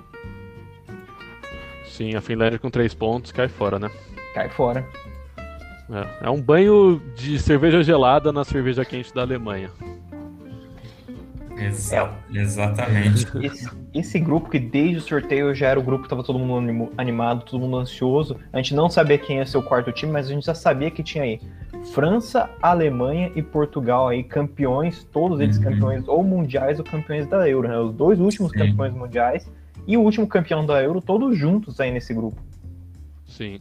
Sim, 1.88 2.14
a 2.14 2.20
Finlândia 2.20 2.58
com 2.58 2.70
três 2.70 2.94
pontos 2.94 3.32
cai 3.32 3.48
fora, 3.48 3.80
né? 3.80 3.90
Cai 4.32 4.48
fora. 4.48 4.86
É, 5.90 6.26
é 6.26 6.30
um 6.30 6.40
banho 6.40 7.02
de 7.16 7.36
cerveja 7.40 7.82
gelada 7.82 8.32
na 8.32 8.44
cerveja 8.44 8.84
quente 8.84 9.12
da 9.12 9.22
Alemanha. 9.22 9.70
Exa 11.58 12.12
Exatamente. 12.32 13.26
Esse, 13.42 13.70
esse 13.94 14.20
grupo 14.20 14.50
que 14.50 14.58
desde 14.58 14.96
o 14.98 15.00
sorteio 15.00 15.54
já 15.54 15.68
era 15.68 15.80
o 15.80 15.82
grupo 15.82 16.04
que 16.04 16.10
tava 16.10 16.22
todo 16.22 16.38
mundo 16.38 16.90
animado, 16.98 17.44
todo 17.44 17.60
mundo 17.60 17.78
ansioso. 17.78 18.36
A 18.52 18.58
gente 18.58 18.74
não 18.74 18.90
sabia 18.90 19.16
quem 19.18 19.38
ia 19.38 19.46
ser 19.46 19.58
o 19.58 19.62
quarto 19.62 19.90
time, 19.92 20.12
mas 20.12 20.26
a 20.26 20.32
gente 20.32 20.44
já 20.44 20.54
sabia 20.54 20.90
que 20.90 21.02
tinha 21.02 21.24
aí 21.24 21.40
França, 21.92 22.50
Alemanha 22.60 23.30
e 23.34 23.42
Portugal 23.42 24.08
aí 24.08 24.22
campeões, 24.22 25.04
todos 25.04 25.40
eles 25.40 25.56
Uhum. 25.56 25.64
campeões 25.64 26.08
ou 26.08 26.22
mundiais 26.22 26.78
ou 26.78 26.84
campeões 26.84 27.26
da 27.26 27.48
Euro, 27.48 27.68
né? 27.68 27.78
Os 27.78 27.94
dois 27.94 28.18
últimos 28.20 28.50
Sim. 28.52 28.58
campeões 28.58 28.92
mundiais 28.92 29.50
e 29.86 29.96
o 29.96 30.00
último 30.02 30.26
campeão 30.26 30.66
da 30.66 30.82
Euro, 30.82 31.00
todos 31.00 31.38
juntos 31.38 31.80
aí 31.80 31.90
nesse 31.90 32.12
grupo. 32.12 32.42
Sim. 33.24 33.60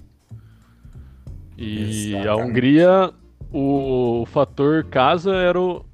E 1.58 2.14
a 2.16 2.20
Exatamente. 2.20 2.50
Hungria, 2.50 3.14
o, 3.54 4.26
fator 4.26 4.84
casa 4.86 5.34
era, 5.36 5.60
o, 5.62 5.86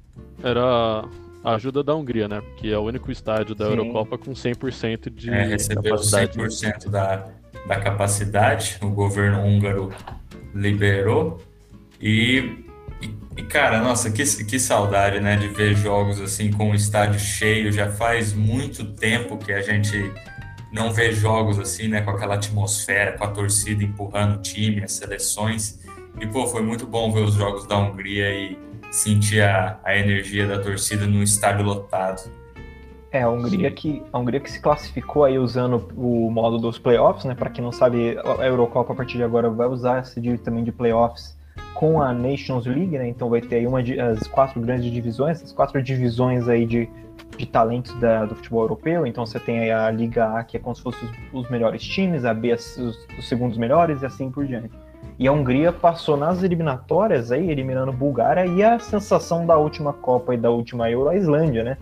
era 0.42 0.62
a 0.64 1.04
ajuda 1.44 1.82
da 1.82 1.94
Hungria, 1.94 2.28
né? 2.28 2.40
Porque 2.40 2.68
é 2.68 2.78
o 2.78 2.82
único 2.82 3.10
estádio 3.10 3.54
da 3.54 3.66
Sim. 3.66 3.72
Eurocopa 3.72 4.16
com 4.18 4.32
100% 4.32 5.10
de 5.10 5.30
É, 5.30 5.44
recebeu 5.44 5.96
capacidade. 5.96 6.38
100% 6.38 6.88
da, 6.88 7.28
da 7.66 7.80
capacidade, 7.80 8.78
o 8.80 8.88
governo 8.88 9.42
húngaro 9.44 9.92
liberou. 10.54 11.42
E, 12.00 12.64
e, 13.00 13.14
e, 13.36 13.42
cara, 13.42 13.80
nossa, 13.80 14.10
que, 14.10 14.22
que 14.44 14.58
saudade, 14.58 15.20
né, 15.20 15.36
de 15.36 15.48
ver 15.48 15.74
jogos 15.74 16.20
assim 16.20 16.50
com 16.50 16.70
o 16.70 16.74
estádio 16.74 17.18
cheio. 17.18 17.72
Já 17.72 17.90
faz 17.90 18.32
muito 18.32 18.84
tempo 18.84 19.36
que 19.36 19.52
a 19.52 19.62
gente 19.62 20.12
não 20.72 20.92
vê 20.92 21.12
jogos 21.12 21.58
assim, 21.58 21.88
né, 21.88 22.00
com 22.00 22.10
aquela 22.10 22.34
atmosfera, 22.34 23.12
com 23.12 23.24
a 23.24 23.28
torcida 23.28 23.82
empurrando 23.84 24.36
o 24.36 24.42
time, 24.42 24.82
as 24.82 24.92
seleções. 24.92 25.80
E, 26.20 26.26
pô, 26.26 26.46
foi 26.46 26.62
muito 26.62 26.86
bom 26.86 27.12
ver 27.12 27.22
os 27.22 27.34
jogos 27.34 27.66
da 27.66 27.76
Hungria 27.76 28.30
e 28.32 28.71
sentir 28.92 29.40
a, 29.40 29.80
a 29.82 29.96
energia 29.96 30.46
da 30.46 30.58
torcida 30.60 31.06
no 31.06 31.22
estádio 31.22 31.64
lotado. 31.64 32.30
É, 33.10 33.22
a 33.22 33.28
Hungria 33.28 33.70
que 33.70 34.02
a 34.12 34.18
Hungria 34.18 34.40
que 34.40 34.50
se 34.50 34.60
classificou 34.60 35.24
aí 35.24 35.38
usando 35.38 35.88
o 35.96 36.30
modo 36.30 36.58
dos 36.58 36.78
playoffs, 36.78 37.24
né? 37.24 37.34
Para 37.34 37.50
quem 37.50 37.64
não 37.64 37.72
sabe, 37.72 38.16
a 38.38 38.46
Eurocopa 38.46 38.92
a 38.92 38.96
partir 38.96 39.16
de 39.16 39.22
agora 39.22 39.50
vai 39.50 39.66
usar 39.66 40.00
esse 40.00 40.20
de, 40.20 40.38
também 40.38 40.62
de 40.62 40.72
playoffs 40.72 41.36
com 41.74 42.00
a 42.00 42.12
Nations 42.12 42.66
League, 42.66 42.96
né? 42.98 43.08
Então 43.08 43.28
vai 43.28 43.40
ter 43.40 43.56
aí 43.56 43.66
uma 43.66 43.80
as 43.80 44.26
quatro 44.26 44.60
grandes 44.60 44.90
divisões, 44.90 45.42
as 45.42 45.52
quatro 45.52 45.82
divisões 45.82 46.48
aí 46.48 46.64
de, 46.64 46.88
de 47.36 47.46
talentos 47.46 47.92
da, 47.98 48.24
do 48.24 48.34
futebol 48.34 48.62
europeu. 48.62 49.06
Então 49.06 49.26
você 49.26 49.38
tem 49.38 49.70
a 49.70 49.90
Liga 49.90 50.38
A, 50.38 50.44
que 50.44 50.56
é 50.56 50.60
como 50.60 50.74
se 50.74 50.82
fossem 50.82 51.06
os, 51.32 51.44
os 51.44 51.50
melhores 51.50 51.82
times, 51.82 52.24
a 52.24 52.32
B 52.32 52.52
os, 52.52 52.76
os 53.18 53.28
segundos 53.28 53.58
melhores 53.58 54.00
e 54.02 54.06
assim 54.06 54.30
por 54.30 54.46
diante. 54.46 54.70
E 55.22 55.28
a 55.28 55.32
Hungria 55.32 55.70
passou 55.70 56.16
nas 56.16 56.42
eliminatórias 56.42 57.30
aí, 57.30 57.48
eliminando 57.48 57.92
Bulgária 57.92 58.44
e 58.44 58.60
a 58.60 58.80
sensação 58.80 59.46
da 59.46 59.56
última 59.56 59.92
Copa 59.92 60.34
e 60.34 60.36
da 60.36 60.50
última 60.50 60.90
Euro, 60.90 61.08
a 61.10 61.14
Islândia, 61.14 61.62
né? 61.62 61.76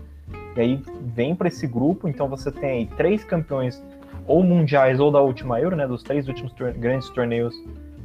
E 0.55 0.61
aí 0.61 0.83
vem 1.15 1.33
para 1.33 1.47
esse 1.47 1.65
grupo, 1.65 2.07
então 2.07 2.29
você 2.29 2.51
tem 2.51 2.69
aí 2.69 2.85
três 2.85 3.23
campeões 3.23 3.81
ou 4.27 4.43
mundiais 4.43 4.99
ou 4.99 5.09
da 5.09 5.19
última 5.21 5.59
Euro, 5.59 5.75
né? 5.75 5.87
Dos 5.87 6.03
três 6.03 6.27
últimos 6.27 6.53
tor- 6.53 6.73
grandes 6.73 7.09
torneios 7.09 7.55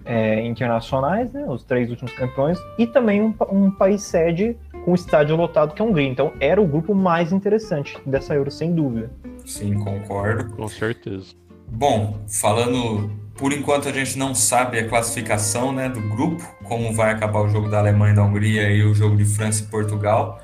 é, 0.07 0.41
internacionais, 0.43 1.30
né? 1.30 1.45
Os 1.47 1.62
três 1.62 1.91
últimos 1.91 2.14
campeões 2.14 2.59
e 2.78 2.87
também 2.87 3.20
um, 3.20 3.34
um 3.53 3.70
país 3.70 4.01
sede 4.05 4.57
com 4.87 4.95
estádio 4.95 5.37
lotado 5.37 5.74
que 5.74 5.82
é 5.82 5.84
a 5.84 5.89
Hungria. 5.89 6.09
Então 6.09 6.32
era 6.41 6.62
o 6.62 6.66
grupo 6.66 6.95
mais 6.95 7.30
interessante 7.30 7.95
dessa 8.07 8.34
Euro, 8.34 8.51
sem 8.51 8.74
dúvida. 8.74 9.11
Sim, 9.45 9.78
concordo. 9.84 10.57
Com 10.57 10.66
certeza. 10.66 11.34
Bom, 11.68 12.20
falando, 12.26 13.11
por 13.37 13.53
enquanto 13.53 13.89
a 13.89 13.93
gente 13.93 14.18
não 14.18 14.34
sabe 14.34 14.78
a 14.78 14.89
classificação 14.89 15.72
né, 15.72 15.89
do 15.89 16.01
grupo, 16.01 16.43
como 16.64 16.93
vai 16.93 17.12
acabar 17.12 17.41
o 17.41 17.49
jogo 17.49 17.68
da 17.68 17.78
Alemanha 17.78 18.12
e 18.12 18.16
da 18.16 18.24
Hungria 18.24 18.70
e 18.70 18.82
o 18.82 18.95
jogo 18.95 19.16
de 19.16 19.24
França 19.24 19.62
e 19.62 19.66
Portugal, 19.66 20.41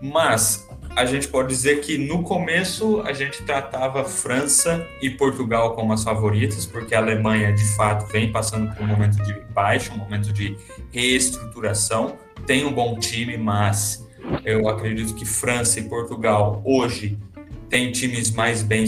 mas 0.00 0.68
a 0.94 1.04
gente 1.06 1.26
pode 1.26 1.48
dizer 1.48 1.80
que 1.80 1.98
no 1.98 2.22
começo 2.22 3.00
a 3.00 3.12
gente 3.12 3.42
tratava 3.42 4.04
França 4.04 4.86
e 5.00 5.10
Portugal 5.10 5.74
como 5.74 5.92
as 5.92 6.04
favoritas, 6.04 6.66
porque 6.66 6.94
a 6.94 6.98
Alemanha 6.98 7.52
de 7.52 7.64
fato 7.74 8.06
vem 8.12 8.30
passando 8.30 8.72
por 8.74 8.84
um 8.84 8.86
momento 8.86 9.20
de 9.22 9.34
baixa, 9.52 9.92
um 9.92 9.96
momento 9.96 10.32
de 10.32 10.56
reestruturação, 10.92 12.16
tem 12.46 12.64
um 12.64 12.72
bom 12.72 12.98
time, 12.98 13.36
mas 13.36 14.06
eu 14.44 14.68
acredito 14.68 15.14
que 15.14 15.24
França 15.24 15.80
e 15.80 15.88
Portugal 15.88 16.62
hoje 16.64 17.18
têm 17.68 17.90
times 17.90 18.30
mais 18.30 18.62
bem 18.62 18.84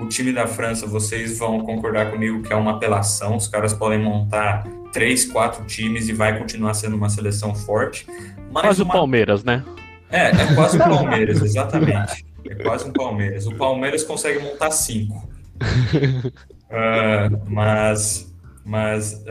o 0.00 0.08
time 0.08 0.32
da 0.32 0.46
França, 0.46 0.86
vocês 0.86 1.38
vão 1.38 1.60
concordar 1.60 2.10
comigo 2.10 2.42
que 2.42 2.52
é 2.52 2.56
uma 2.56 2.72
apelação. 2.72 3.36
Os 3.36 3.46
caras 3.46 3.72
podem 3.72 3.98
montar 3.98 4.66
três, 4.92 5.30
quatro 5.30 5.64
times 5.66 6.08
e 6.08 6.12
vai 6.12 6.38
continuar 6.38 6.74
sendo 6.74 6.96
uma 6.96 7.08
seleção 7.08 7.54
forte. 7.54 8.06
Mas 8.50 8.62
Quase 8.62 8.82
o 8.82 8.84
uma... 8.84 8.94
Palmeiras, 8.94 9.44
né? 9.44 9.64
É, 10.10 10.30
é 10.30 10.54
quase 10.54 10.76
o 10.76 10.80
Palmeiras, 10.80 11.42
exatamente. 11.42 12.24
É 12.48 12.54
quase 12.56 12.88
um 12.88 12.92
Palmeiras. 12.92 13.46
O 13.46 13.54
Palmeiras 13.54 14.02
consegue 14.02 14.38
montar 14.40 14.70
cinco. 14.70 15.28
Ah, 16.72 17.28
mas, 17.48 18.32
mas 18.64 19.24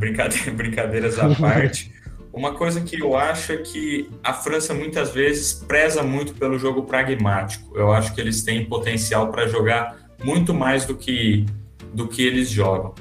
brincade- 0.00 0.50
brincadeiras 0.50 1.20
à 1.20 1.32
parte. 1.36 1.92
Uma 2.32 2.52
coisa 2.54 2.80
que 2.80 3.00
eu 3.00 3.16
acho 3.16 3.52
é 3.52 3.58
que 3.58 4.10
a 4.24 4.32
França 4.32 4.74
muitas 4.74 5.10
vezes 5.12 5.52
preza 5.52 6.02
muito 6.02 6.34
pelo 6.34 6.58
jogo 6.58 6.82
pragmático. 6.82 7.76
Eu 7.78 7.92
acho 7.92 8.12
que 8.12 8.20
eles 8.20 8.42
têm 8.42 8.64
potencial 8.64 9.28
para 9.30 9.46
jogar 9.46 9.96
muito 10.22 10.52
mais 10.54 10.84
do 10.84 10.94
que, 10.94 11.46
do 11.92 12.08
que 12.08 12.22
eles 12.22 12.50
jogam. 12.50 12.94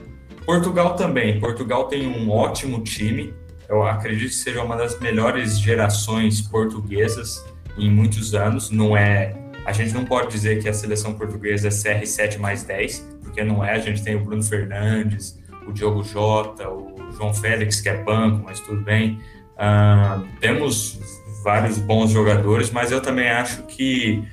Portugal 0.46 0.96
também. 0.96 1.40
Portugal 1.40 1.88
tem 1.88 2.08
um 2.08 2.32
ótimo 2.32 2.82
time. 2.82 3.34
Eu 3.68 3.84
acredito 3.84 4.30
que 4.30 4.36
seja 4.36 4.64
uma 4.64 4.76
das 4.76 5.00
melhores 5.00 5.60
gerações 5.60 6.42
portuguesas 6.42 7.46
em 7.78 7.90
muitos 7.90 8.34
anos. 8.34 8.72
Não 8.72 8.98
é. 8.98 9.36
A 9.66 9.72
gente 9.72 9.94
não 9.94 10.06
pode 10.06 10.30
dizer 10.30 10.62
que 10.62 10.68
a 10.68 10.74
seleção 10.74 11.14
portuguesa 11.14 11.68
é 11.68 11.72
CR7 11.72 12.40
mais 12.40 12.64
10, 12.64 13.08
porque 13.22 13.44
não 13.44 13.64
é. 13.64 13.74
A 13.74 13.80
gente 13.80 14.04
tem 14.04 14.16
o 14.16 14.24
Bruno 14.24 14.42
Fernandes, 14.42 15.40
o 15.68 15.72
Diogo 15.72 16.04
Jota, 16.04 16.68
o 16.68 17.12
João 17.16 17.34
Félix, 17.34 17.80
que 17.80 17.90
é 17.90 18.04
banco, 18.04 18.44
mas 18.44 18.60
tudo 18.60 18.82
bem. 18.82 19.20
Ah, 19.56 20.24
temos 20.40 21.00
vários 21.44 21.78
bons 21.78 22.12
jogadores, 22.12 22.72
mas 22.72 22.92
eu 22.92 23.02
também 23.02 23.30
acho 23.30 23.64
que 23.64 24.24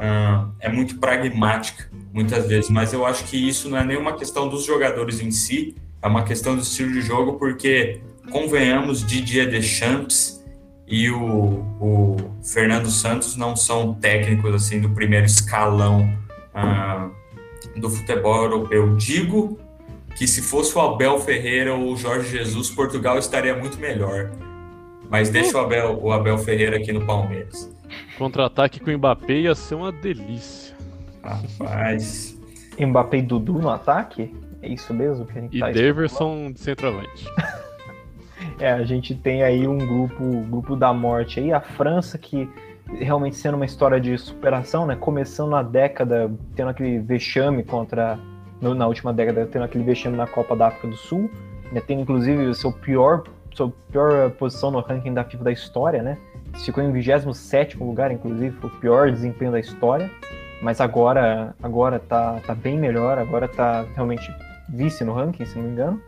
ah, 0.00 0.48
é 0.58 0.68
muito 0.70 0.98
pragmática 0.98 1.90
muitas 2.12 2.46
vezes. 2.46 2.70
Mas 2.70 2.94
eu 2.94 3.04
acho 3.04 3.24
que 3.24 3.36
isso 3.36 3.68
não 3.68 3.76
é 3.76 3.84
nenhuma 3.84 4.14
questão 4.14 4.48
dos 4.48 4.64
jogadores 4.64 5.20
em 5.20 5.30
si, 5.30 5.76
é 6.00 6.08
uma 6.08 6.24
questão 6.24 6.56
do 6.56 6.62
estilo 6.62 6.90
de 6.92 7.02
jogo, 7.02 7.34
porque 7.34 8.00
convenhamos, 8.30 9.04
Didier 9.04 9.50
Deschamps 9.50 10.42
e 10.88 11.10
o, 11.10 11.64
o 11.78 12.16
Fernando 12.42 12.90
Santos 12.90 13.36
não 13.36 13.54
são 13.54 13.92
técnicos 13.94 14.54
assim 14.54 14.80
do 14.80 14.88
primeiro 14.88 15.26
escalão 15.26 16.10
ah, 16.54 17.10
do 17.76 17.90
futebol 17.90 18.42
europeu. 18.42 18.96
Digo 18.96 19.60
que 20.16 20.26
se 20.26 20.40
fosse 20.40 20.76
o 20.76 20.80
Abel 20.80 21.20
Ferreira 21.20 21.74
ou 21.74 21.92
o 21.92 21.96
Jorge 21.96 22.30
Jesus, 22.30 22.70
Portugal 22.70 23.18
estaria 23.18 23.54
muito 23.54 23.78
melhor. 23.78 24.30
Mas 25.10 25.28
deixa 25.28 25.56
o 25.58 25.60
Abel, 25.60 25.98
o 26.00 26.12
Abel 26.12 26.38
Ferreira 26.38 26.76
aqui 26.76 26.92
no 26.92 27.04
Palmeiras. 27.04 27.70
Contra-ataque 28.16 28.78
com 28.80 28.90
o 28.90 28.96
Mbappé 28.96 29.32
ia 29.34 29.54
ser 29.54 29.74
uma 29.74 29.90
delícia. 29.90 30.76
Rapaz. 31.22 32.38
Mbappé 32.78 33.18
e 33.18 33.22
Dudu 33.22 33.54
no 33.54 33.68
ataque? 33.68 34.32
É 34.62 34.68
isso 34.68 34.92
mesmo 34.94 35.26
que 35.26 35.38
a 35.38 35.40
gente 35.42 35.56
E 35.56 35.60
tá 35.60 35.70
Daverson 35.70 36.52
de 36.52 36.60
centroavante. 36.60 37.24
É, 38.58 38.70
a 38.72 38.84
gente 38.84 39.14
tem 39.14 39.42
aí 39.42 39.66
um 39.66 39.76
grupo, 39.78 40.22
grupo 40.48 40.76
da 40.76 40.92
morte 40.92 41.40
aí, 41.40 41.52
a 41.52 41.60
França 41.60 42.16
que 42.18 42.48
realmente 42.98 43.36
sendo 43.36 43.54
uma 43.54 43.64
história 43.64 43.98
de 44.00 44.16
superação, 44.18 44.86
né? 44.86 44.96
Começando 44.96 45.50
na 45.50 45.62
década, 45.62 46.30
tendo 46.54 46.68
aquele 46.70 46.98
vexame 46.98 47.62
contra 47.62 48.18
no- 48.60 48.74
na 48.74 48.86
última 48.86 49.12
década, 49.14 49.46
tendo 49.46 49.64
aquele 49.64 49.84
vexame 49.84 50.16
na 50.16 50.26
Copa 50.26 50.54
da 50.56 50.68
África 50.68 50.88
do 50.88 50.96
Sul, 50.96 51.30
né? 51.72 51.82
Tendo 51.86 52.02
inclusive 52.02 52.46
o 52.46 52.54
seu 52.54 52.70
pior, 52.72 53.24
sua 53.54 53.72
pior 53.90 54.30
posição 54.32 54.70
no 54.70 54.80
ranking 54.80 55.12
da 55.12 55.24
FIFA 55.24 55.44
da 55.44 55.52
história, 55.52 56.02
né? 56.02 56.18
Ficou 56.64 56.82
em 56.82 56.92
27º 56.92 57.78
lugar, 57.80 58.10
inclusive, 58.10 58.56
foi 58.56 58.70
o 58.70 58.72
pior 58.74 59.10
desempenho 59.10 59.52
da 59.52 59.60
história. 59.60 60.10
Mas 60.62 60.80
agora, 60.80 61.54
agora 61.62 61.98
tá, 61.98 62.40
tá 62.46 62.54
bem 62.54 62.78
melhor, 62.78 63.18
agora 63.18 63.48
tá 63.48 63.86
realmente 63.94 64.30
vice 64.68 65.04
no 65.04 65.14
ranking, 65.14 65.44
se 65.46 65.56
não 65.56 65.64
me 65.64 65.70
engano 65.70 66.02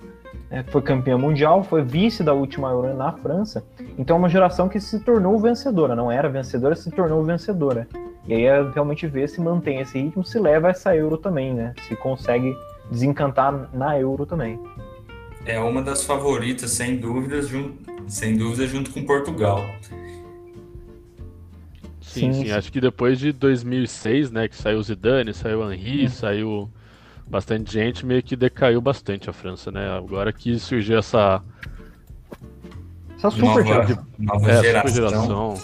né, 0.52 0.62
foi 0.68 0.82
campeã 0.82 1.16
mundial, 1.16 1.64
foi 1.64 1.82
vice 1.82 2.22
da 2.22 2.34
última 2.34 2.68
Euro 2.68 2.94
na 2.94 3.10
França. 3.10 3.64
Então 3.98 4.16
é 4.16 4.18
uma 4.18 4.28
geração 4.28 4.68
que 4.68 4.78
se 4.78 5.00
tornou 5.00 5.38
vencedora, 5.38 5.96
não 5.96 6.12
era 6.12 6.28
vencedora, 6.28 6.76
se 6.76 6.90
tornou 6.90 7.24
vencedora. 7.24 7.88
E 8.28 8.34
aí 8.34 8.44
é 8.44 8.62
realmente 8.70 9.06
ver 9.06 9.28
se 9.28 9.40
mantém 9.40 9.80
esse 9.80 9.98
ritmo, 9.98 10.22
se 10.22 10.38
leva 10.38 10.68
essa 10.68 10.94
Euro 10.94 11.16
também, 11.16 11.54
né? 11.54 11.72
Se 11.88 11.96
consegue 11.96 12.54
desencantar 12.90 13.70
na 13.72 13.98
Euro 13.98 14.26
também. 14.26 14.60
É 15.44 15.58
uma 15.58 15.82
das 15.82 16.04
favoritas, 16.04 16.70
sem 16.70 16.96
dúvidas, 16.96 17.48
junto, 17.48 17.78
sem 18.08 18.36
dúvida, 18.36 18.66
junto 18.66 18.90
com 18.90 19.04
Portugal. 19.04 19.64
Sim, 22.00 22.32
sim, 22.32 22.44
sim, 22.44 22.50
acho 22.50 22.70
que 22.70 22.80
depois 22.80 23.18
de 23.18 23.32
2006, 23.32 24.30
né, 24.30 24.46
que 24.46 24.54
saiu 24.54 24.78
o 24.78 24.82
Zidane, 24.82 25.32
saiu 25.32 25.60
o 25.60 25.72
Henry, 25.72 26.08
saiu 26.10 26.70
bastante 27.26 27.72
gente, 27.72 28.04
meio 28.04 28.22
que 28.22 28.36
decaiu 28.36 28.80
bastante 28.80 29.30
a 29.30 29.32
França, 29.32 29.70
né? 29.70 29.90
Agora 29.90 30.32
que 30.32 30.58
surgiu 30.58 30.98
essa 30.98 31.42
essa 33.16 33.30
super, 33.30 33.64
nova. 33.64 34.06
Nova 34.18 34.50
é, 34.50 34.62
geração. 34.62 34.90
super 34.90 35.10
geração. 35.10 35.54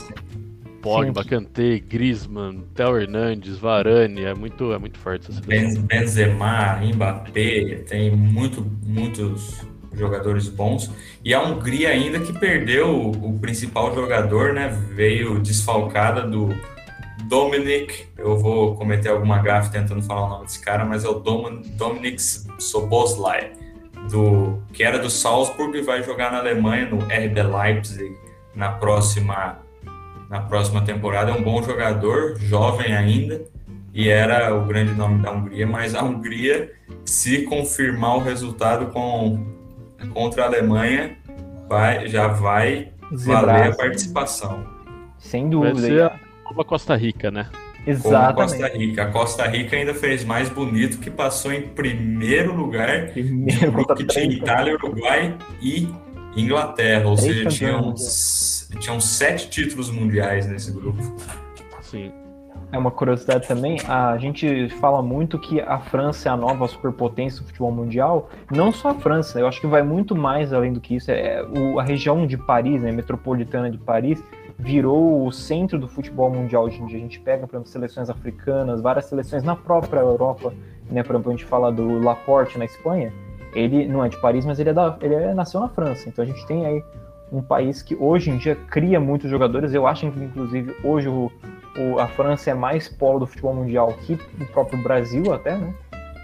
Pogba, 0.81 1.25
Kanté, 1.25 1.79
Griezmann, 1.79 2.65
Theo 2.75 2.99
Hernandes, 2.99 3.59
Varane, 3.59 4.25
é 4.25 4.35
muito, 4.35 4.73
é 4.73 4.79
muito 4.79 4.99
forte 4.99 5.31
essa 5.31 5.43
seleção. 5.43 5.83
Benzema, 5.83 6.81
Mbappé, 6.83 7.85
tem 7.89 8.11
muito, 8.11 8.65
muitos 8.85 9.67
jogadores 9.93 10.49
bons. 10.49 10.91
E 11.25 11.35
a 11.35 11.43
Hungria 11.43 11.91
ainda 11.91 12.21
que 12.21 12.33
perdeu 12.33 12.89
o, 12.89 13.31
o 13.31 13.39
principal 13.39 13.95
jogador, 13.95 14.53
né? 14.53 14.69
Veio 14.95 15.41
desfalcada 15.41 16.23
do 16.23 16.55
Dominic, 17.29 18.07
eu 18.17 18.39
vou 18.39 18.75
cometer 18.77 19.11
alguma 19.11 19.39
gafe 19.39 19.71
tentando 19.71 20.03
falar 20.03 20.27
o 20.27 20.29
nome 20.31 20.45
desse 20.47 20.61
cara, 20.61 20.85
mas 20.85 21.05
é 21.05 21.09
o 21.09 21.15
Dom, 21.15 21.61
Dominic 21.77 22.23
Soboslai, 22.59 23.53
do, 24.11 24.63
que 24.73 24.83
era 24.83 24.99
do 24.99 25.11
Salzburg 25.11 25.77
e 25.77 25.83
vai 25.83 26.03
jogar 26.03 26.33
na 26.33 26.39
Alemanha, 26.39 26.89
no 26.89 26.99
RB 26.99 27.43
Leipzig, 27.43 28.17
na 28.55 28.71
próxima, 28.73 29.59
na 30.29 30.41
próxima 30.41 30.83
temporada. 30.83 31.31
É 31.31 31.35
um 31.35 31.43
bom 31.43 31.63
jogador, 31.63 32.39
jovem 32.39 32.95
ainda, 32.95 33.43
e 33.93 34.09
era 34.09 34.55
o 34.55 34.65
grande 34.67 34.93
nome 34.93 35.23
da 35.23 35.33
Hungria, 35.33 35.67
mas 35.67 35.95
a 35.95 36.03
Hungria, 36.03 36.73
se 37.05 37.43
confirmar 37.43 38.17
o 38.17 38.21
resultado 38.21 38.87
com, 38.93 39.45
contra 40.13 40.45
a 40.45 40.47
Alemanha, 40.47 41.17
vai, 41.69 42.09
já 42.09 42.29
vai 42.29 42.93
valer 43.11 43.73
a 43.73 43.77
participação. 43.77 44.65
Sem 45.19 45.49
dúvida 45.49 46.19
como 46.45 46.63
a 46.63 46.65
Costa 46.65 46.97
Rica, 46.97 47.31
né? 47.31 47.49
Exatamente. 47.87 48.03
Como 48.03 48.25
a 48.25 48.33
Costa 48.35 48.69
Rica. 48.69 49.03
A 49.03 49.11
Costa 49.11 49.47
Rica 49.47 49.77
ainda 49.77 49.95
fez 49.95 50.25
mais 50.25 50.49
bonito 50.49 50.99
que 50.99 51.11
passou 51.11 51.53
em 51.53 51.63
primeiro 51.63 52.55
lugar 52.55 53.09
primeiro 53.09 53.87
que 53.95 54.05
tinha 54.05 54.25
Itália, 54.25 54.75
Uruguai 54.75 55.37
e 55.61 55.89
Inglaterra. 56.37 57.09
Ou 57.09 57.17
seja, 57.17 57.49
tinham, 57.49 57.95
tinham 58.77 59.01
sete 59.01 59.49
títulos 59.49 59.91
mundiais 59.91 60.47
nesse 60.47 60.71
grupo. 60.73 61.03
Sim. 61.83 62.13
É 62.71 62.77
uma 62.77 62.91
curiosidade 62.91 63.49
também, 63.49 63.79
a 63.89 64.19
gente 64.19 64.69
fala 64.79 65.01
muito 65.01 65.39
que 65.39 65.59
a 65.59 65.79
França 65.79 66.29
é 66.29 66.33
a 66.33 66.37
nova 66.37 66.69
superpotência 66.69 67.41
do 67.41 67.47
futebol 67.47 67.73
mundial. 67.73 68.29
Não 68.51 68.71
só 68.71 68.91
a 68.91 68.95
França, 68.95 69.41
eu 69.41 69.49
acho 69.49 69.59
que 69.59 69.67
vai 69.67 69.83
muito 69.83 70.15
mais 70.15 70.53
além 70.53 70.75
do 70.75 70.81
que 70.81 70.97
isso. 70.97 71.11
É, 71.11 71.43
o, 71.43 71.81
a 71.81 71.83
região 71.83 72.27
de 72.27 72.37
Paris, 72.37 72.83
né, 72.83 72.93
metropolitana 72.93 73.71
de 73.71 73.79
Paris, 73.79 74.23
virou 74.59 75.27
o 75.27 75.33
centro 75.33 75.79
do 75.79 75.89
futebol 75.89 76.31
mundial 76.31 76.65
hoje 76.65 76.83
em 76.83 76.87
dia. 76.87 76.99
A 76.99 77.01
gente 77.01 77.21
pega, 77.21 77.47
por 77.47 77.57
exemplo, 77.57 77.71
seleções 77.71 78.11
africanas, 78.11 78.83
várias 78.83 79.07
seleções 79.07 79.43
na 79.43 79.57
própria 79.57 80.01
Europa, 80.01 80.53
né? 80.91 81.03
Por 81.03 81.15
exemplo, 81.15 81.33
a 81.33 81.37
gente 81.37 81.47
fala 81.47 81.73
do 81.73 82.01
Laporte 82.01 82.59
na 82.59 82.67
Espanha, 82.67 83.13
ele 83.55 83.87
não 83.87 84.05
é 84.05 84.09
de 84.09 84.21
Paris, 84.21 84.45
mas 84.45 84.59
ele, 84.59 84.71
é 84.71 84.73
da, 84.75 84.99
ele 85.01 85.15
é, 85.15 85.33
nasceu 85.33 85.61
na 85.61 85.69
França. 85.69 86.09
Então 86.09 86.23
a 86.23 86.27
gente 86.27 86.45
tem 86.47 86.67
aí 86.67 86.83
um 87.33 87.43
país 87.43 87.83
que 87.83 87.95
hoje 87.95 88.31
em 88.31 88.39
dia 88.39 88.55
cria 88.55 88.99
muitos 88.99 89.31
jogadores. 89.31 89.73
Eu 89.75 89.87
acho 89.87 90.11
que, 90.11 90.21
inclusive, 90.21 90.75
hoje 90.83 91.09
o, 91.09 91.31
o, 91.77 91.99
a 91.99 92.07
França 92.07 92.51
é 92.51 92.55
mais 92.55 92.89
polo 92.89 93.21
do 93.21 93.27
futebol 93.27 93.55
mundial 93.55 93.93
que 94.05 94.15
o 94.15 94.47
próprio 94.47 94.83
Brasil, 94.83 95.33
até, 95.33 95.57
né? 95.57 95.75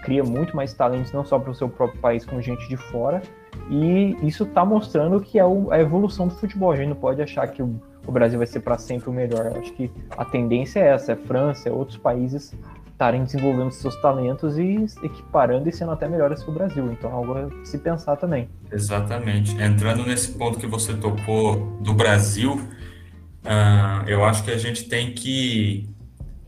Cria 0.03 0.23
muito 0.23 0.55
mais 0.55 0.73
talentos, 0.73 1.11
não 1.11 1.25
só 1.25 1.39
para 1.39 1.51
o 1.51 1.55
seu 1.55 1.67
próprio 1.67 1.99
país, 1.99 2.25
como 2.25 2.41
gente 2.41 2.67
de 2.69 2.77
fora. 2.77 3.21
E 3.69 4.15
isso 4.21 4.43
está 4.43 4.63
mostrando 4.63 5.19
que 5.19 5.39
é 5.39 5.45
o, 5.45 5.71
a 5.71 5.79
evolução 5.79 6.27
do 6.27 6.35
futebol. 6.35 6.71
A 6.71 6.75
gente 6.75 6.89
não 6.89 6.95
pode 6.95 7.21
achar 7.21 7.47
que 7.47 7.63
o 7.63 7.79
o 8.07 8.11
Brasil 8.11 8.37
vai 8.37 8.47
ser 8.47 8.59
para 8.59 8.77
sempre 8.77 9.09
o 9.09 9.13
melhor. 9.13 9.47
Eu 9.47 9.59
acho 9.59 9.73
que 9.73 9.91
a 10.11 10.23
tendência 10.23 10.79
é 10.79 10.87
essa, 10.87 11.13
é 11.13 11.15
França, 11.15 11.69
é 11.69 11.71
outros 11.71 11.97
países 11.97 12.53
estarem 12.95 13.25
desenvolvendo 13.25 13.71
seus 13.71 13.95
talentos 13.97 14.57
e 14.57 14.85
equiparando 15.03 15.67
e 15.67 15.71
sendo 15.71 15.91
até 15.91 16.07
melhores 16.07 16.41
que 16.41 16.49
o 16.49 16.53
Brasil. 16.53 16.91
Então 16.93 17.11
algo 17.11 17.33
a 17.37 17.65
se 17.65 17.77
pensar 17.77 18.15
também. 18.15 18.49
Exatamente. 18.71 19.53
Entrando 19.61 20.05
nesse 20.05 20.31
ponto 20.31 20.57
que 20.57 20.65
você 20.65 20.93
tocou 20.93 21.77
do 21.81 21.93
Brasil, 21.93 22.53
uh, 22.53 24.07
eu 24.07 24.23
acho 24.23 24.43
que 24.43 24.51
a 24.51 24.57
gente 24.57 24.85
tem 24.85 25.13
que... 25.13 25.89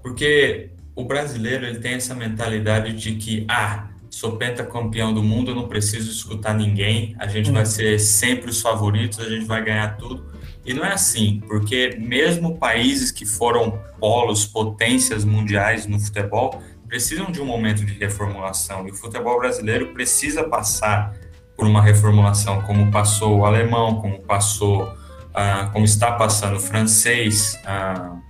Porque 0.01 0.71
o 0.95 1.03
brasileiro 1.03 1.65
ele 1.65 1.79
tem 1.79 1.95
essa 1.95 2.15
mentalidade 2.15 2.93
de 2.93 3.15
que, 3.15 3.45
ah, 3.49 3.89
sou 4.09 4.37
pentacampeão 4.37 5.13
do 5.13 5.21
mundo, 5.21 5.51
eu 5.51 5.55
não 5.55 5.67
preciso 5.67 6.09
escutar 6.09 6.53
ninguém, 6.53 7.13
a 7.19 7.27
gente 7.27 7.49
hum. 7.49 7.53
vai 7.53 7.65
ser 7.65 7.99
sempre 7.99 8.49
os 8.49 8.61
favoritos, 8.61 9.19
a 9.19 9.29
gente 9.29 9.45
vai 9.45 9.61
ganhar 9.63 9.97
tudo. 9.97 10.36
E 10.67 10.73
não 10.73 10.83
é 10.83 10.91
assim, 10.91 11.41
porque 11.47 11.97
mesmo 11.97 12.57
países 12.57 13.09
que 13.09 13.25
foram 13.25 13.79
polos, 13.97 14.45
potências 14.45 15.23
mundiais 15.23 15.87
no 15.87 15.97
futebol, 15.97 16.61
precisam 16.85 17.31
de 17.31 17.41
um 17.41 17.45
momento 17.45 17.85
de 17.85 17.93
reformulação. 17.93 18.85
E 18.85 18.91
o 18.91 18.93
futebol 18.93 19.39
brasileiro 19.39 19.93
precisa 19.93 20.43
passar 20.43 21.13
por 21.55 21.65
uma 21.65 21.81
reformulação, 21.81 22.61
como 22.63 22.91
passou 22.91 23.39
o 23.39 23.45
alemão, 23.45 24.01
como 24.01 24.19
passou, 24.19 24.83
uh, 24.83 25.71
como 25.71 25.85
está 25.85 26.11
passando 26.11 26.57
o 26.57 26.59
francês, 26.59 27.57
uh, 27.65 28.21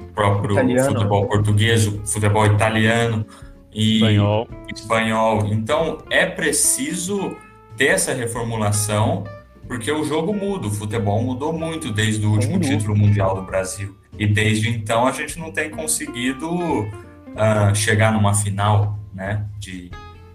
o 0.00 0.04
próprio 0.14 0.52
italiano. 0.52 0.92
futebol 0.92 1.26
português, 1.26 1.86
o 1.86 2.06
futebol 2.06 2.44
italiano 2.44 3.26
e 3.72 3.96
espanhol. 3.96 4.48
espanhol. 4.68 5.46
Então 5.46 5.98
é 6.10 6.26
preciso 6.26 7.34
ter 7.74 7.86
essa 7.86 8.12
reformulação 8.12 9.24
porque 9.66 9.90
o 9.90 10.04
jogo 10.04 10.32
muda, 10.34 10.66
o 10.66 10.70
futebol 10.70 11.22
mudou 11.22 11.52
muito 11.52 11.92
desde 11.92 12.24
o 12.26 12.30
último 12.32 12.58
título 12.60 12.96
mundial 12.96 13.34
do 13.34 13.42
Brasil. 13.42 13.96
E 14.18 14.26
desde 14.26 14.68
então 14.68 15.06
a 15.06 15.12
gente 15.12 15.38
não 15.38 15.50
tem 15.50 15.70
conseguido 15.70 16.48
uh, 16.50 17.74
chegar 17.74 18.12
numa 18.12 18.34
final 18.34 18.98
né, 19.12 19.46
de, 19.58 19.90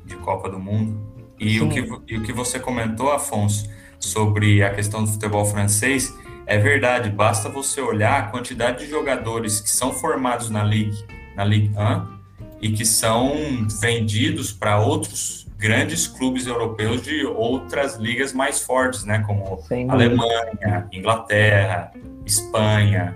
de 0.06 0.16
Copa 0.18 0.50
do 0.50 0.60
Mundo. 0.60 1.00
E 1.40 1.62
o, 1.62 1.70
que, 1.70 1.80
e 2.08 2.18
o 2.18 2.24
que 2.24 2.34
você 2.34 2.60
comentou, 2.60 3.12
Afonso, 3.12 3.70
sobre 4.00 4.62
a 4.62 4.74
questão 4.74 5.04
do 5.04 5.10
futebol 5.10 5.46
francês, 5.46 6.14
é 6.46 6.58
verdade, 6.58 7.10
basta 7.10 7.48
você 7.48 7.80
olhar 7.80 8.20
a 8.20 8.24
quantidade 8.24 8.80
de 8.80 8.90
jogadores 8.90 9.62
que 9.62 9.70
são 9.70 9.94
formados 9.94 10.50
na 10.50 10.64
Ligue, 10.64 11.06
na 11.36 11.46
Ligue 11.46 11.72
1 11.78 12.20
e 12.62 12.72
que 12.72 12.86
são 12.86 13.68
vendidos 13.80 14.52
para 14.52 14.80
outros 14.80 15.39
grandes 15.60 16.08
clubes 16.08 16.48
europeus 16.48 17.02
de 17.02 17.26
outras 17.26 17.98
ligas 17.98 18.32
mais 18.32 18.62
fortes, 18.62 19.04
né? 19.04 19.20
Como 19.28 19.60
Alemanha, 19.90 20.88
Inglaterra, 20.92 21.92
Espanha, 22.26 23.16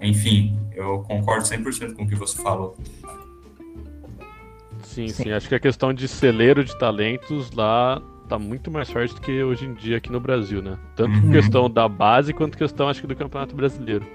enfim, 0.00 0.56
eu 0.74 1.00
concordo 1.00 1.44
100% 1.44 1.94
com 1.94 2.04
o 2.04 2.06
que 2.06 2.14
você 2.14 2.40
falou. 2.42 2.76
Sim, 4.82 5.08
sim, 5.08 5.24
sim, 5.24 5.32
acho 5.32 5.48
que 5.48 5.54
a 5.54 5.60
questão 5.60 5.92
de 5.92 6.06
celeiro 6.06 6.62
de 6.62 6.78
talentos 6.78 7.50
lá 7.52 8.02
tá 8.28 8.38
muito 8.38 8.70
mais 8.70 8.90
forte 8.90 9.14
do 9.14 9.20
que 9.20 9.42
hoje 9.42 9.64
em 9.64 9.72
dia 9.72 9.96
aqui 9.96 10.12
no 10.12 10.20
Brasil, 10.20 10.60
né? 10.60 10.78
Tanto 10.94 11.18
uhum. 11.18 11.30
questão 11.30 11.70
da 11.70 11.88
base 11.88 12.34
quanto 12.34 12.58
questão, 12.58 12.88
acho 12.88 13.00
que, 13.00 13.06
do 13.06 13.16
Campeonato 13.16 13.56
Brasileiro. 13.56 14.06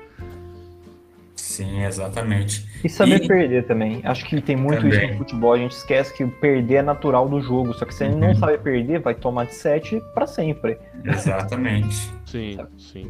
Sim, 1.53 1.83
exatamente. 1.83 2.65
E 2.83 2.89
saber 2.89 3.23
e... 3.23 3.27
perder 3.27 3.67
também. 3.67 4.01
Acho 4.03 4.25
que 4.25 4.41
tem 4.41 4.55
muito 4.55 4.81
também. 4.81 4.97
isso 4.97 5.11
no 5.11 5.17
futebol. 5.19 5.53
A 5.53 5.57
gente 5.59 5.73
esquece 5.73 6.11
que 6.11 6.25
perder 6.25 6.75
é 6.77 6.81
natural 6.81 7.29
do 7.29 7.39
jogo. 7.39 7.73
Só 7.75 7.85
que 7.85 7.93
se 7.93 8.05
uhum. 8.05 8.17
não 8.17 8.33
sabe 8.33 8.57
perder, 8.57 8.99
vai 8.99 9.13
tomar 9.13 9.45
de 9.45 9.53
7 9.53 10.01
para 10.15 10.25
sempre. 10.25 10.79
Exatamente. 11.05 12.11
sim, 12.25 12.57
sim. 12.75 13.07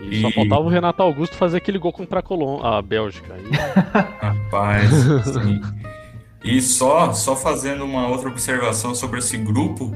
E, 0.00 0.18
e, 0.18 0.20
só 0.20 0.30
faltava 0.30 0.60
o 0.60 0.68
Renato 0.68 1.02
Augusto 1.02 1.34
fazer 1.34 1.56
aquele 1.56 1.78
gol 1.78 1.92
contra 1.92 2.20
a, 2.20 2.22
Colom 2.22 2.64
a 2.64 2.80
Bélgica. 2.80 3.34
Aí... 3.34 3.50
Rapaz, 4.20 4.90
sim. 5.32 5.60
E 6.44 6.60
só, 6.60 7.12
só 7.12 7.34
fazendo 7.34 7.84
uma 7.84 8.06
outra 8.06 8.28
observação 8.28 8.94
sobre 8.94 9.18
esse 9.18 9.36
grupo, 9.36 9.90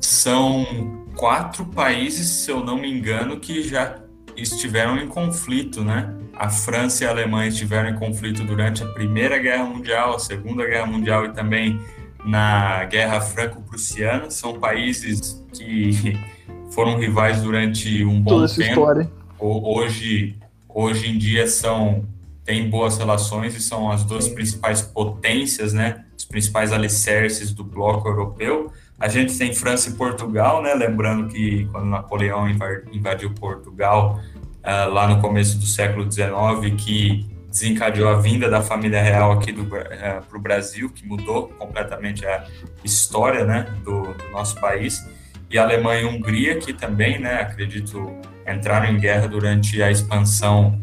são 0.00 1.06
quatro 1.14 1.66
países, 1.66 2.26
se 2.26 2.50
eu 2.50 2.64
não 2.64 2.76
me 2.76 2.90
engano, 2.90 3.38
que 3.38 3.62
já 3.62 3.96
estiveram 4.36 4.98
em 4.98 5.06
conflito, 5.06 5.84
né? 5.84 6.12
A 6.36 6.48
França 6.48 7.04
e 7.04 7.06
a 7.06 7.10
Alemanha 7.10 7.48
estiveram 7.48 7.90
em 7.90 7.94
conflito 7.94 8.42
durante 8.44 8.82
a 8.82 8.86
Primeira 8.86 9.38
Guerra 9.38 9.64
Mundial, 9.64 10.16
a 10.16 10.18
Segunda 10.18 10.66
Guerra 10.66 10.86
Mundial 10.86 11.26
e 11.26 11.32
também 11.32 11.80
na 12.24 12.84
Guerra 12.84 13.20
Franco-Prussiana. 13.20 14.30
São 14.30 14.58
países 14.58 15.44
que 15.52 16.18
foram 16.70 16.98
rivais 16.98 17.42
durante 17.42 18.04
um 18.04 18.20
bom 18.20 18.30
Toda 18.30 18.44
essa 18.46 18.56
tempo. 18.56 18.70
História. 18.70 19.10
Hoje, 19.38 20.36
hoje 20.68 21.10
em 21.10 21.18
dia 21.18 21.46
são 21.46 22.04
têm 22.44 22.68
boas 22.68 22.98
relações 22.98 23.56
e 23.56 23.60
são 23.60 23.90
as 23.90 24.04
duas 24.04 24.28
principais 24.28 24.82
potências, 24.82 25.72
né? 25.72 26.04
Os 26.16 26.24
principais 26.24 26.72
alicerces 26.72 27.52
do 27.52 27.64
bloco 27.64 28.06
europeu. 28.06 28.70
A 28.98 29.08
gente 29.08 29.36
tem 29.36 29.54
França 29.54 29.88
e 29.90 29.94
Portugal, 29.94 30.62
né? 30.62 30.74
Lembrando 30.74 31.28
que 31.28 31.66
quando 31.72 31.86
Napoleão 31.86 32.46
invadiu 32.92 33.30
Portugal, 33.32 34.20
uh, 34.64 34.92
lá 34.92 35.06
no 35.06 35.20
começo 35.20 35.58
do 35.58 35.66
século 35.66 36.10
XIX, 36.10 36.74
que 36.76 37.26
desencadeou 37.48 38.08
a 38.08 38.16
vinda 38.16 38.50
da 38.50 38.60
família 38.60 39.00
real 39.00 39.30
aqui 39.32 39.52
para 39.52 40.36
o 40.36 40.40
Brasil, 40.40 40.90
que 40.90 41.06
mudou 41.06 41.48
completamente 41.48 42.26
a 42.26 42.44
história 42.82 43.44
né, 43.44 43.66
do, 43.84 44.12
do, 44.12 44.30
nosso 44.32 44.60
país. 44.60 45.08
E 45.48 45.56
Alemanha 45.56 46.02
e 46.02 46.04
Hungria, 46.04 46.58
que 46.58 46.72
também, 46.72 47.20
né, 47.20 47.42
acredito, 47.42 48.10
entraram 48.44 48.86
em 48.86 48.98
guerra 48.98 49.28
durante 49.28 49.80
a 49.80 49.90
expansão 49.90 50.80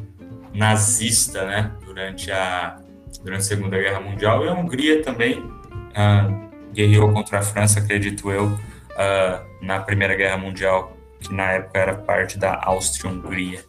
nazista, 0.54 1.46
né, 1.46 1.72
durante 1.84 2.32
a, 2.32 2.78
durante 3.22 3.42
a 3.42 3.44
Segunda 3.44 3.78
Guerra 3.78 4.00
Mundial. 4.00 4.46
E 4.46 4.48
a 4.48 4.54
Hungria 4.54 5.04
também 5.04 5.40
uh, 5.40 6.50
guerreou 6.74 7.12
contra 7.12 7.40
a 7.40 7.42
França, 7.42 7.80
acredito 7.80 8.32
eu, 8.32 8.46
uh, 8.46 9.62
na 9.62 9.82
Primeira 9.82 10.16
Guerra 10.16 10.38
Mundial, 10.38 10.96
que 11.22 11.34
na 11.34 11.52
época 11.52 11.80
era 11.80 11.96
parte 11.96 12.38
da 12.38 12.60
Áustria-Hungria. 12.64 13.64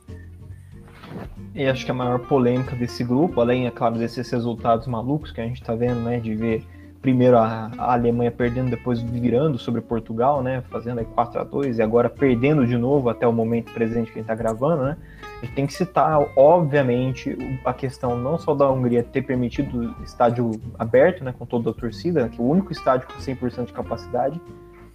E 1.55 1.67
acho 1.67 1.85
que 1.85 1.91
a 1.91 1.95
maior 1.95 2.19
polêmica 2.19 2.75
desse 2.75 3.05
grupo, 3.05 3.41
além, 3.41 3.67
é 3.67 3.71
claro, 3.71 3.97
desses 3.97 4.31
resultados 4.31 4.87
malucos 4.87 5.31
que 5.31 5.41
a 5.41 5.45
gente 5.45 5.61
está 5.61 5.75
vendo, 5.75 6.01
né, 6.01 6.19
de 6.19 6.35
ver 6.35 6.67
primeiro 7.03 7.37
a, 7.37 7.71
a, 7.77 7.93
Alemanha 7.93 8.31
perdendo, 8.31 8.71
depois 8.71 9.03
virando 9.03 9.59
sobre 9.59 9.81
Portugal, 9.81 10.41
né, 10.43 10.63
fazendo 10.71 11.01
aí 11.01 11.05
4 11.05 11.41
a 11.41 11.45
2 11.45 11.79
e 11.79 11.83
agora 11.83 12.09
perdendo 12.09 12.65
de 12.65 12.79
novo 12.79 13.11
até 13.11 13.27
o 13.27 13.33
momento 13.33 13.73
presente 13.73 14.07
que 14.07 14.19
a 14.19 14.23
gente 14.23 14.31
está 14.31 14.35
gravando, 14.37 14.85
né, 14.85 14.97
a 15.43 15.45
gente 15.45 15.55
tem 15.55 15.67
que 15.67 15.75
citar, 15.75 16.21
obviamente, 16.37 17.37
a 17.65 17.75
questão 17.75 18.17
não 18.17 18.39
só 18.39 18.55
da 18.55 18.71
Hungria 18.71 19.03
ter 19.03 19.23
permitido 19.23 19.95
estádio 20.05 20.53
aberto, 20.79 21.25
né, 21.25 21.35
com 21.37 21.45
toda 21.45 21.71
a 21.71 21.75
torcida, 21.75 22.29
que 22.29 22.41
é 22.41 22.43
o 22.43 22.49
único 22.49 22.73
estádio 22.73 23.09
com 23.09 23.15
100% 23.15 23.67
de 23.67 23.73
capacidade, 23.73 24.41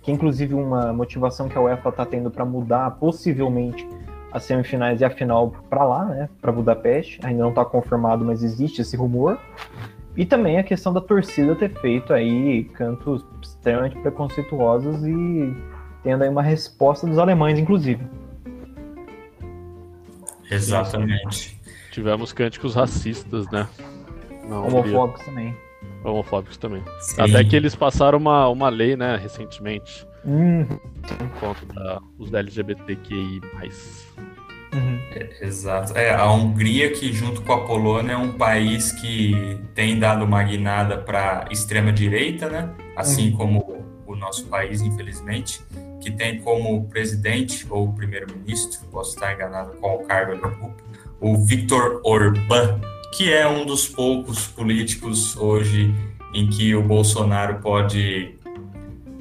que 0.08 0.12
é 0.12 0.14
inclusive 0.14 0.54
uma 0.54 0.94
motivação 0.94 1.50
que 1.50 1.58
a 1.58 1.62
UEFA 1.62 1.90
está 1.90 2.06
tendo 2.06 2.32
para 2.32 2.46
mudar 2.46 2.92
possivelmente 2.92 3.86
as 4.32 4.44
semifinais 4.44 5.02
e 5.02 5.06
a 5.06 5.10
final 5.10 5.54
para 5.70 5.84
lá, 5.84 6.06
né, 6.06 6.30
para 6.42 6.50
Budapeste. 6.50 7.20
Ainda 7.24 7.44
não 7.44 7.50
está 7.50 7.66
confirmado, 7.66 8.24
mas 8.24 8.42
existe 8.42 8.82
esse 8.82 8.96
rumor. 8.96 9.38
E 10.16 10.26
também 10.26 10.58
a 10.58 10.64
questão 10.64 10.94
da 10.94 11.02
torcida 11.02 11.56
ter 11.56 11.78
feito 11.82 12.14
aí 12.14 12.64
cantos 12.74 13.26
extremamente 13.42 14.00
preconceituosos 14.00 15.06
e 15.06 15.54
tendo 16.04 16.24
aí 16.24 16.30
uma 16.30 16.42
resposta 16.42 17.06
dos 17.06 17.18
alemães, 17.18 17.60
inclusive. 17.60 18.08
Exatamente. 20.50 21.60
Tivemos 21.92 22.32
cânticos 22.32 22.76
racistas, 22.76 23.46
né? 23.52 23.68
Homofóbicos 24.50 25.26
também. 25.26 25.54
Homofóbicos 26.04 26.58
também. 26.58 26.84
Sim. 27.00 27.22
Até 27.22 27.44
que 27.44 27.56
eles 27.56 27.76
passaram 27.76 28.18
uma, 28.18 28.48
uma 28.48 28.70
lei, 28.70 28.96
né, 28.96 29.18
recentemente. 29.18 30.08
Hum. 30.26 30.66
Contra 31.40 32.02
os 32.18 32.34
LGBTQI. 32.34 33.42
Uhum. 34.74 35.00
É, 35.12 35.46
exato. 35.46 35.98
É, 35.98 36.14
a 36.14 36.32
Hungria, 36.32 36.92
que 36.92 37.12
junto 37.14 37.42
com 37.42 37.54
a 37.54 37.66
Polônia 37.66 38.14
é 38.14 38.18
um 38.18 38.34
país 38.34 38.92
que 38.92 39.60
tem 39.74 39.98
dado 39.98 40.26
uma 40.26 40.44
guinada 40.44 40.98
para 40.98 41.48
extrema-direita, 41.50 42.50
né? 42.50 42.70
Assim 42.96 43.32
uhum. 43.32 43.38
como 43.38 43.86
o 44.06 44.16
nosso 44.16 44.46
país, 44.48 44.82
infelizmente, 44.82 45.62
que 46.02 46.12
tem 46.12 46.40
como 46.42 46.88
presidente 46.90 47.66
ou 47.70 47.92
primeiro-ministro, 47.94 48.86
posso 48.92 49.16
estar 49.16 49.34
enganado 49.34 49.72
qual 49.80 50.02
o 50.02 50.06
cargo 50.06 50.34
ele 50.34 50.46
ocupa, 50.46 50.84
o 51.20 51.46
Viktor 51.46 52.02
Orbán, 52.04 52.80
que 53.14 53.32
é 53.32 53.48
um 53.48 53.66
dos 53.66 53.88
poucos 53.88 54.48
políticos 54.48 55.36
hoje 55.38 55.94
em 56.34 56.50
que 56.50 56.76
o 56.76 56.84
Bolsonaro 56.84 57.60
pode 57.60 58.36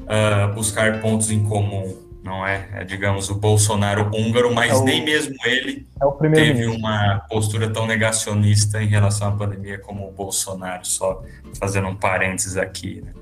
uh, 0.02 0.52
buscar 0.54 1.00
pontos 1.00 1.30
em 1.30 1.42
comum 1.42 2.06
não 2.26 2.44
é, 2.44 2.68
é 2.74 2.84
digamos, 2.84 3.30
o 3.30 3.36
Bolsonaro 3.36 4.10
húngaro, 4.12 4.52
mas 4.52 4.72
é 4.72 4.74
o, 4.74 4.84
nem 4.84 5.04
mesmo 5.04 5.36
ele 5.44 5.86
é 6.00 6.28
teve 6.30 6.66
uma 6.66 7.24
postura 7.30 7.70
tão 7.70 7.86
negacionista 7.86 8.82
em 8.82 8.88
relação 8.88 9.28
à 9.28 9.32
pandemia 9.32 9.78
como 9.78 10.08
o 10.08 10.10
Bolsonaro, 10.10 10.84
só 10.84 11.22
fazendo 11.58 11.86
um 11.86 11.94
parênteses 11.94 12.56
aqui. 12.56 13.00
Né? 13.00 13.12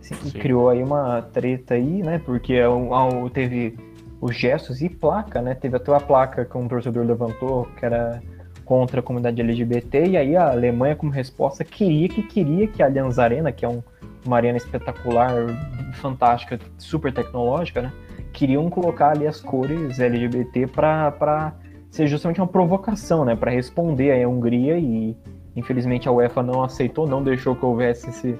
Sim, 0.00 0.14
Sim. 0.22 0.38
criou 0.38 0.70
aí 0.70 0.82
uma 0.82 1.20
treta 1.20 1.74
aí, 1.74 2.02
né, 2.02 2.20
porque 2.24 2.54
é 2.54 2.66
teve 3.34 3.76
os 4.20 4.36
gestos 4.36 4.80
e 4.80 4.88
placa, 4.88 5.42
né, 5.42 5.54
teve 5.54 5.76
até 5.76 5.92
a 5.92 6.00
placa 6.00 6.44
que 6.44 6.56
um 6.56 6.68
torcedor 6.68 7.04
levantou, 7.04 7.66
que 7.76 7.84
era 7.84 8.22
contra 8.68 9.00
a 9.00 9.02
comunidade 9.02 9.40
LGBT, 9.40 10.08
e 10.08 10.16
aí 10.18 10.36
a 10.36 10.50
Alemanha, 10.50 10.94
como 10.94 11.10
resposta, 11.10 11.64
queria 11.64 12.06
que 12.06 12.22
queria 12.22 12.66
que 12.66 12.82
a 12.82 12.86
Allianz 12.86 13.18
Arena, 13.18 13.50
que 13.50 13.64
é 13.64 13.68
um, 13.68 13.82
uma 14.26 14.36
arena 14.36 14.58
espetacular, 14.58 15.32
fantástica, 15.94 16.60
super 16.76 17.10
tecnológica, 17.10 17.80
né, 17.80 17.92
queriam 18.30 18.68
colocar 18.68 19.12
ali 19.12 19.26
as 19.26 19.40
cores 19.40 19.98
LGBT 19.98 20.66
para 20.66 21.54
ser 21.90 22.06
justamente 22.08 22.42
uma 22.42 22.46
provocação, 22.46 23.24
né, 23.24 23.34
para 23.34 23.50
responder 23.50 24.22
à 24.22 24.28
Hungria 24.28 24.76
e 24.76 25.16
infelizmente 25.56 26.06
a 26.06 26.12
UEFA 26.12 26.42
não 26.42 26.62
aceitou, 26.62 27.06
não 27.06 27.22
deixou 27.22 27.56
que 27.56 27.64
houvesse 27.64 28.10
esse, 28.10 28.38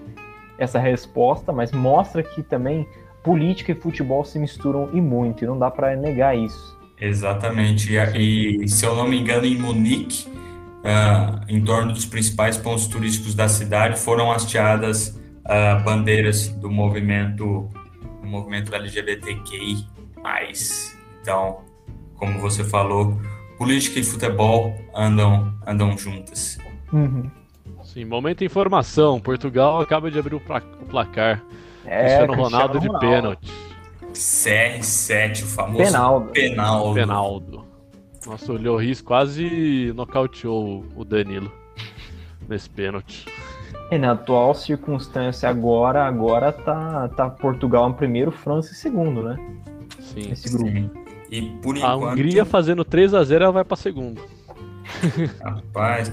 essa 0.58 0.78
resposta, 0.78 1.54
mas 1.54 1.72
mostra 1.72 2.22
que 2.22 2.42
também 2.42 2.86
política 3.24 3.72
e 3.72 3.74
futebol 3.74 4.22
se 4.26 4.38
misturam 4.38 4.90
e 4.92 5.00
muito, 5.00 5.42
e 5.42 5.46
não 5.46 5.58
dá 5.58 5.70
para 5.70 5.96
negar 5.96 6.36
isso. 6.36 6.77
Exatamente, 7.00 7.92
e, 7.92 8.64
e, 8.64 8.68
se 8.68 8.84
eu 8.84 8.96
não 8.96 9.06
me 9.06 9.18
engano, 9.18 9.46
em 9.46 9.56
Munique, 9.56 10.26
uh, 10.28 11.40
em 11.48 11.62
torno 11.62 11.92
dos 11.92 12.04
principais 12.04 12.56
pontos 12.56 12.86
turísticos 12.86 13.34
da 13.34 13.48
cidade, 13.48 13.98
foram 14.00 14.32
hasteadas 14.32 15.18
uh, 15.44 15.82
bandeiras 15.84 16.48
do 16.48 16.70
movimento 16.70 17.68
no 18.22 18.28
movimento 18.28 18.74
LGBTQI+. 18.74 19.86
Então, 21.22 21.60
como 22.16 22.38
você 22.40 22.64
falou, 22.64 23.18
política 23.56 24.00
e 24.00 24.04
futebol 24.04 24.74
andam, 24.94 25.54
andam 25.66 25.96
juntas. 25.96 26.58
Uhum. 26.92 27.30
Sim, 27.84 28.04
momento 28.04 28.38
de 28.38 28.44
informação. 28.44 29.20
Portugal 29.20 29.80
acaba 29.80 30.10
de 30.10 30.18
abrir 30.18 30.34
o, 30.34 30.40
placar. 30.40 31.42
É, 31.84 32.00
Cristiano, 32.00 32.34
Ronaldo, 32.34 32.78
Ronaldo 32.78 32.80
de 32.80 32.98
pênalti. 32.98 33.67
CR7, 34.12 35.42
o 35.42 35.46
famoso 35.46 35.84
Penaldo. 35.84 36.30
Penaldo. 36.30 36.94
Penaldo. 36.94 37.64
Nossa, 38.26 38.52
o 38.52 38.56
Lloris 38.56 39.00
quase 39.00 39.92
nocauteou 39.94 40.84
o 40.94 41.04
Danilo 41.04 41.52
nesse 42.48 42.68
pênalti. 42.68 43.26
É, 43.90 43.96
na 43.96 44.12
atual 44.12 44.54
circunstância 44.54 45.48
agora, 45.48 46.04
agora 46.04 46.52
tá, 46.52 47.08
tá 47.08 47.30
Portugal 47.30 47.88
em 47.88 47.92
primeiro, 47.94 48.30
França 48.30 48.72
em 48.72 48.74
segundo, 48.74 49.22
né? 49.22 49.38
Sim. 50.00 50.30
Esse 50.30 50.50
grupo. 50.50 50.70
Sim. 50.70 50.90
E 51.30 51.42
por 51.62 51.76
a 51.76 51.78
enquanto... 51.78 52.12
Hungria 52.12 52.44
fazendo 52.44 52.84
3 52.84 53.14
a 53.14 53.24
0 53.24 53.44
ela 53.44 53.52
vai 53.52 53.64
para 53.64 53.76
segundo. 53.76 54.20
Rapaz, 55.42 56.12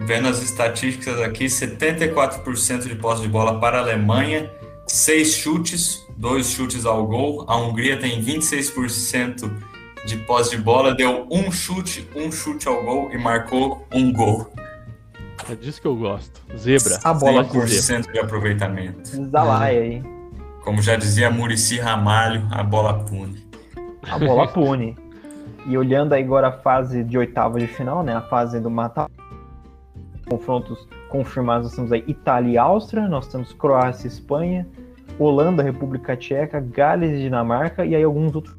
vendo 0.00 0.28
as 0.28 0.42
estatísticas 0.42 1.20
aqui, 1.20 1.46
74% 1.46 2.88
de 2.88 2.94
posse 2.96 3.22
de 3.22 3.28
bola 3.28 3.60
para 3.60 3.78
a 3.78 3.80
Alemanha, 3.80 4.50
6 4.86 5.34
chutes, 5.34 6.03
2 6.16 6.46
chutes 6.46 6.84
ao 6.86 7.06
gol. 7.06 7.44
A 7.48 7.56
Hungria 7.56 7.98
tem 7.98 8.22
26% 8.22 9.50
de 10.06 10.16
posse 10.18 10.56
de 10.56 10.62
bola, 10.62 10.94
deu 10.94 11.26
um 11.30 11.50
chute, 11.50 12.08
um 12.14 12.30
chute 12.30 12.68
ao 12.68 12.82
gol 12.84 13.10
e 13.10 13.18
marcou 13.18 13.86
um 13.92 14.12
gol. 14.12 14.50
É 15.48 15.54
disso 15.54 15.80
que 15.80 15.86
eu 15.86 15.96
gosto. 15.96 16.40
Zebra. 16.56 16.98
A 17.04 17.12
bola 17.12 17.44
100% 17.44 18.12
de 18.12 18.18
aproveitamento. 18.18 19.10
Zalaia 19.30 19.80
aí. 19.80 20.02
Como 20.62 20.80
já 20.80 20.96
dizia 20.96 21.30
Murici 21.30 21.78
Ramalho, 21.78 22.46
a 22.50 22.62
bola 22.62 23.04
pune. 23.04 23.46
A 24.10 24.18
bola 24.18 24.48
pune. 24.48 24.96
e 25.66 25.76
olhando 25.76 26.12
aí 26.12 26.22
agora 26.22 26.48
a 26.48 26.52
fase 26.52 27.02
de 27.02 27.18
oitava 27.18 27.58
de 27.58 27.66
final, 27.66 28.02
né? 28.02 28.14
A 28.14 28.22
fase 28.22 28.60
do 28.60 28.70
mata 28.70 29.10
confrontos 30.28 30.88
confirmados, 31.08 31.68
nós 31.68 31.76
temos 31.76 31.92
aí 31.92 32.04
Itália 32.08 32.52
e 32.52 32.58
Áustria, 32.58 33.06
nós 33.06 33.26
temos 33.28 33.52
Croácia 33.52 34.06
e 34.06 34.10
Espanha, 34.10 34.66
Holanda, 35.18 35.62
República 35.62 36.16
Tcheca, 36.16 36.60
Gales 36.60 37.10
e 37.10 37.22
Dinamarca, 37.22 37.84
e 37.84 37.94
aí 37.94 38.02
alguns 38.02 38.34
outros 38.34 38.56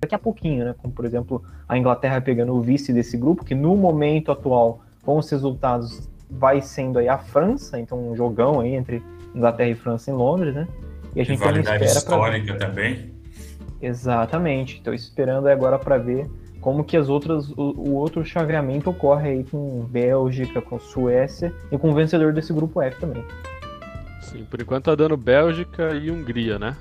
daqui 0.00 0.14
a 0.14 0.18
pouquinho, 0.18 0.64
né? 0.64 0.74
Como 0.76 0.92
por 0.92 1.04
exemplo 1.04 1.42
a 1.68 1.78
Inglaterra 1.78 2.20
pegando 2.20 2.54
o 2.54 2.60
vice 2.60 2.92
desse 2.92 3.16
grupo, 3.16 3.44
que 3.44 3.54
no 3.54 3.76
momento 3.76 4.30
atual 4.30 4.80
com 5.02 5.18
os 5.18 5.30
resultados 5.30 6.08
vai 6.30 6.60
sendo 6.60 6.98
aí 6.98 7.08
a 7.08 7.18
França, 7.18 7.78
então 7.78 8.10
um 8.10 8.16
jogão 8.16 8.60
aí 8.60 8.74
entre 8.74 9.02
Inglaterra 9.34 9.70
e 9.70 9.74
França 9.74 10.10
em 10.10 10.14
Londres, 10.14 10.54
né? 10.54 10.66
E 11.14 11.20
a 11.20 11.24
gente 11.24 11.38
Rivalidade 11.38 11.84
espera 11.84 11.98
histórica 11.98 12.54
pra... 12.54 12.66
também. 12.66 13.14
Exatamente. 13.80 14.76
Estou 14.76 14.94
esperando 14.94 15.46
agora 15.46 15.78
para 15.78 15.98
ver 15.98 16.28
como 16.60 16.82
que 16.82 16.96
as 16.96 17.08
outras 17.08 17.50
o, 17.50 17.74
o, 17.76 17.94
outro 17.94 18.24
chaveamento 18.24 18.88
ocorre 18.88 19.28
aí 19.28 19.44
com 19.44 19.80
Bélgica, 19.84 20.62
com 20.62 20.78
Suécia 20.78 21.52
e 21.70 21.76
com 21.76 21.90
o 21.90 21.94
vencedor 21.94 22.32
desse 22.32 22.52
grupo 22.52 22.80
F 22.80 22.98
também. 22.98 23.22
Sim, 24.34 24.44
por 24.50 24.60
enquanto 24.60 24.86
tá 24.86 24.96
dando 24.96 25.16
Bélgica 25.16 25.94
e 25.94 26.10
Hungria, 26.10 26.58
né? 26.58 26.76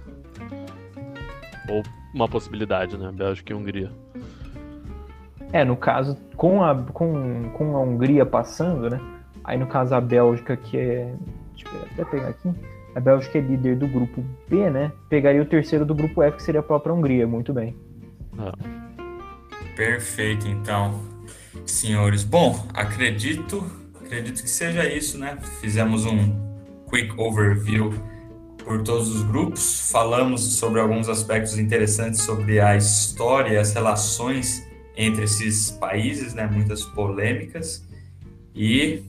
Ou 1.69 1.83
uma 2.11 2.27
possibilidade, 2.27 2.97
né? 2.97 3.11
Bélgica 3.13 3.53
e 3.53 3.55
Hungria. 3.55 3.91
É, 5.51 5.63
no 5.63 5.77
caso, 5.77 6.17
com 6.35 6.63
a, 6.63 6.75
com, 6.75 7.51
com 7.51 7.77
a 7.77 7.79
Hungria 7.79 8.25
passando, 8.25 8.89
né? 8.89 8.99
Aí 9.43 9.55
no 9.55 9.67
caso 9.67 9.93
a 9.93 10.01
Bélgica, 10.01 10.57
que 10.57 10.77
é. 10.77 11.13
Deixa 11.53 11.67
eu 11.75 11.81
até 11.91 12.05
pegar 12.05 12.29
aqui. 12.29 12.51
A 12.95 12.99
Bélgica 12.99 13.37
é 13.37 13.41
líder 13.41 13.77
do 13.77 13.87
grupo 13.87 14.25
B, 14.49 14.69
né? 14.71 14.91
Pegaria 15.07 15.41
o 15.41 15.45
terceiro 15.45 15.85
do 15.85 15.93
grupo 15.93 16.23
F, 16.23 16.37
que 16.37 16.43
seria 16.43 16.61
a 16.61 16.63
própria 16.63 16.91
Hungria. 16.91 17.27
Muito 17.27 17.53
bem. 17.53 17.77
Ah. 18.35 18.53
Perfeito, 19.75 20.47
então. 20.47 20.99
senhores. 21.67 22.23
Bom, 22.23 22.65
acredito, 22.73 23.63
acredito 24.03 24.41
que 24.41 24.49
seja 24.49 24.91
isso, 24.91 25.19
né? 25.19 25.37
Fizemos 25.61 26.03
um 26.05 26.52
quick 26.93 27.11
overview 27.17 27.91
por 28.63 28.83
todos 28.83 29.13
os 29.13 29.23
grupos, 29.23 29.89
falamos 29.91 30.41
sobre 30.41 30.79
alguns 30.79 31.09
aspectos 31.09 31.57
interessantes 31.57 32.21
sobre 32.21 32.59
a 32.59 32.77
história 32.77 33.59
as 33.59 33.73
relações 33.73 34.63
entre 34.95 35.23
esses 35.23 35.71
países, 35.71 36.35
né? 36.35 36.45
Muitas 36.45 36.83
polêmicas 36.83 37.83
e 38.55 39.01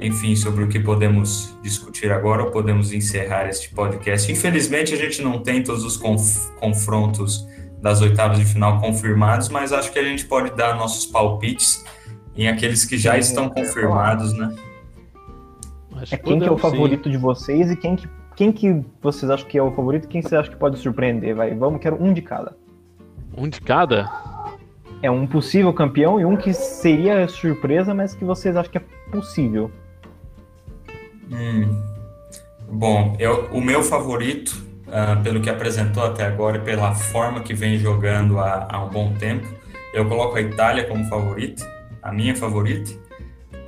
enfim, 0.00 0.34
sobre 0.34 0.64
o 0.64 0.68
que 0.68 0.80
podemos 0.80 1.56
discutir 1.62 2.10
agora 2.10 2.42
ou 2.42 2.50
podemos 2.50 2.90
encerrar 2.90 3.48
este 3.48 3.68
podcast. 3.68 4.32
Infelizmente, 4.32 4.94
a 4.94 4.96
gente 4.96 5.22
não 5.22 5.40
tem 5.42 5.62
todos 5.62 5.84
os 5.84 5.96
conf 5.96 6.48
confrontos 6.58 7.46
das 7.80 8.00
oitavas 8.00 8.38
de 8.38 8.44
final 8.44 8.80
confirmados, 8.80 9.50
mas 9.50 9.72
acho 9.72 9.92
que 9.92 9.98
a 9.98 10.04
gente 10.04 10.24
pode 10.24 10.56
dar 10.56 10.74
nossos 10.74 11.06
palpites 11.06 11.84
em 12.34 12.48
aqueles 12.48 12.84
que 12.84 12.98
já 12.98 13.18
estão 13.18 13.48
confirmados, 13.48 14.32
né? 14.32 14.54
É 16.10 16.16
quem 16.16 16.38
que 16.38 16.46
é 16.46 16.50
o 16.50 16.58
favorito 16.58 17.04
sim. 17.04 17.10
de 17.10 17.16
vocês 17.16 17.70
e 17.70 17.76
quem 17.76 17.96
que, 17.96 18.08
quem 18.36 18.52
que 18.52 18.84
vocês 19.02 19.30
acham 19.30 19.46
que 19.48 19.58
é 19.58 19.62
o 19.62 19.70
favorito 19.72 20.04
e 20.04 20.08
quem 20.08 20.22
vocês 20.22 20.34
acham 20.40 20.52
que 20.52 20.58
pode 20.58 20.78
surpreender? 20.78 21.34
Vai, 21.34 21.54
vamos, 21.54 21.80
quero 21.80 22.02
um 22.02 22.12
de 22.12 22.22
cada. 22.22 22.56
Um 23.36 23.48
de 23.48 23.60
cada? 23.60 24.10
É 25.02 25.10
um 25.10 25.26
possível 25.26 25.72
campeão 25.72 26.20
e 26.20 26.24
um 26.24 26.36
que 26.36 26.52
seria 26.52 27.26
surpresa, 27.28 27.94
mas 27.94 28.14
que 28.14 28.24
vocês 28.24 28.56
acham 28.56 28.72
que 28.72 28.78
é 28.78 28.82
possível. 29.10 29.70
Hum. 31.30 31.90
Bom, 32.68 33.16
eu, 33.18 33.46
o 33.52 33.60
meu 33.60 33.82
favorito, 33.82 34.64
uh, 34.86 35.20
pelo 35.22 35.40
que 35.40 35.50
apresentou 35.50 36.04
até 36.04 36.24
agora 36.24 36.58
e 36.58 36.60
pela 36.60 36.94
forma 36.94 37.40
que 37.40 37.54
vem 37.54 37.78
jogando 37.78 38.38
há, 38.38 38.68
há 38.70 38.84
um 38.84 38.88
bom 38.88 39.12
tempo, 39.14 39.46
eu 39.92 40.06
coloco 40.08 40.36
a 40.36 40.40
Itália 40.40 40.86
como 40.86 41.04
favorita, 41.06 41.68
a 42.02 42.12
minha 42.12 42.34
favorita, 42.36 42.92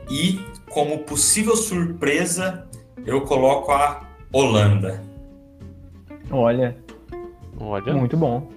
e 0.08 0.40
como 0.72 0.98
possível 1.00 1.54
surpresa, 1.54 2.66
eu 3.04 3.20
coloco 3.22 3.70
a 3.72 4.00
Holanda. 4.32 5.02
Olha, 6.30 6.76
Olha. 7.60 7.92
muito 7.94 8.16
bom. 8.16 8.50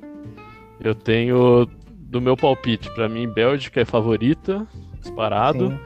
Eu 0.80 0.96
tenho 0.96 1.68
do 1.98 2.22
meu 2.22 2.38
palpite, 2.38 2.90
para 2.94 3.10
mim, 3.10 3.28
Bélgica 3.28 3.82
é 3.82 3.86
favorita, 3.86 4.66
disparado. 5.02 5.70
Sim. 5.70 5.80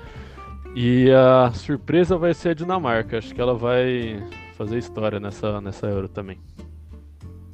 E 0.75 1.11
a 1.11 1.51
surpresa 1.51 2.15
vai 2.15 2.33
ser 2.33 2.49
a 2.49 2.53
Dinamarca. 2.53 3.17
Acho 3.17 3.33
que 3.33 3.41
ela 3.41 3.55
vai 3.55 4.23
fazer 4.55 4.77
história 4.77 5.19
nessa, 5.19 5.59
nessa 5.59 5.87
Euro 5.87 6.07
também. 6.07 6.37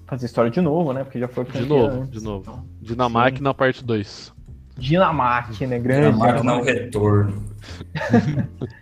Fazer 0.06 0.26
história 0.26 0.52
de 0.52 0.60
novo, 0.60 0.92
né? 0.92 1.04
Porque 1.04 1.18
já 1.18 1.28
foi 1.28 1.46
De 1.46 1.66
novo, 1.66 2.02
antes. 2.02 2.12
de 2.12 2.24
novo. 2.24 2.66
Dinamarca 2.82 3.38
Sim. 3.38 3.44
na 3.44 3.54
parte 3.54 3.84
2. 3.84 4.35
Dinamarca, 4.78 5.66
né? 5.66 5.80
Grande. 5.80 6.12
Dinamarca 6.12 6.44
não 6.44 6.62
retorno. 6.62 7.44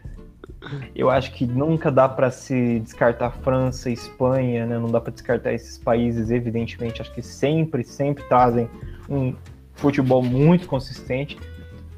Eu 0.96 1.10
acho 1.10 1.34
que 1.34 1.46
nunca 1.46 1.92
dá 1.92 2.08
para 2.08 2.32
se 2.32 2.80
descartar 2.80 3.32
França, 3.32 3.90
Espanha, 3.90 4.66
né? 4.66 4.80
Não 4.80 4.90
dá 4.90 5.02
para 5.02 5.12
descartar 5.12 5.54
esses 5.54 5.78
países, 5.78 6.32
evidentemente. 6.32 7.02
Acho 7.02 7.14
que 7.14 7.22
sempre, 7.22 7.84
sempre 7.84 8.24
trazem 8.26 8.70
um 9.10 9.36
futebol 9.74 10.24
muito 10.24 10.68
consistente. 10.68 11.38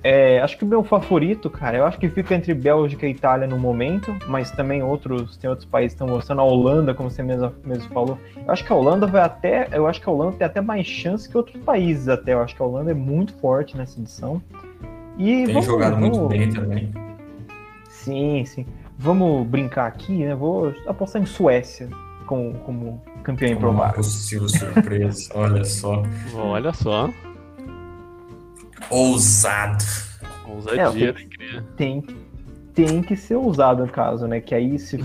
É, 0.08 0.40
acho 0.40 0.56
que 0.56 0.64
o 0.64 0.68
meu 0.68 0.84
favorito, 0.84 1.50
cara, 1.50 1.78
eu 1.78 1.84
acho 1.84 1.98
que 1.98 2.08
fica 2.08 2.36
entre 2.36 2.54
Bélgica 2.54 3.08
e 3.08 3.10
Itália 3.10 3.48
no 3.48 3.58
momento, 3.58 4.16
mas 4.28 4.52
também 4.52 4.84
outros, 4.84 5.36
tem 5.36 5.50
outros 5.50 5.68
países 5.68 5.94
que 5.98 6.04
estão 6.04 6.16
mostrando, 6.16 6.42
a 6.42 6.44
Holanda, 6.44 6.94
como 6.94 7.10
você 7.10 7.24
mesmo, 7.24 7.52
mesmo 7.64 7.92
falou. 7.92 8.16
Eu 8.36 8.54
acho 8.54 8.64
que 8.64 8.72
a 8.72 8.76
Holanda 8.76 9.08
vai 9.08 9.24
até, 9.24 9.68
eu 9.72 9.88
acho 9.88 10.00
que 10.00 10.08
a 10.08 10.12
Holanda 10.12 10.38
tem 10.38 10.46
até 10.46 10.62
mais 10.62 10.86
chance 10.86 11.28
que 11.28 11.36
outros 11.36 11.60
países 11.64 12.08
até. 12.08 12.34
Eu 12.34 12.42
acho 12.42 12.56
que 12.56 12.62
a 12.62 12.66
Holanda 12.66 12.92
é 12.92 12.94
muito 12.94 13.34
forte 13.38 13.76
nessa 13.76 14.00
edição. 14.00 14.40
E 15.18 15.46
tem 15.46 15.48
vamos, 15.48 15.66
jogado 15.66 15.96
vamos... 15.96 16.16
muito 16.16 16.30
bem 16.30 16.52
também. 16.52 16.94
Sim, 17.90 18.46
sim. 18.46 18.68
Vamos 19.00 19.48
brincar 19.48 19.88
aqui, 19.88 20.24
né? 20.24 20.36
Vou 20.36 20.72
apostar 20.86 21.20
em 21.20 21.26
Suécia 21.26 21.90
como, 22.28 22.54
como 22.60 23.02
campeão 23.24 23.54
improvável. 23.54 23.86
Uma 23.86 23.94
possível 23.94 24.50
surpresa, 24.50 25.32
olha 25.34 25.66
só. 25.66 26.04
Olha 26.36 26.72
só. 26.74 27.10
Ousado. 28.90 29.84
Ousadia, 30.48 31.10
é, 31.10 31.14
tem, 31.76 32.02
tem, 32.02 32.16
tem 32.74 33.02
que 33.02 33.16
ser 33.16 33.36
ousado 33.36 33.86
no 33.86 33.92
caso, 33.92 34.28
né? 34.28 34.40
Que 34.40 34.54
aí 34.54 34.78
se 34.78 35.00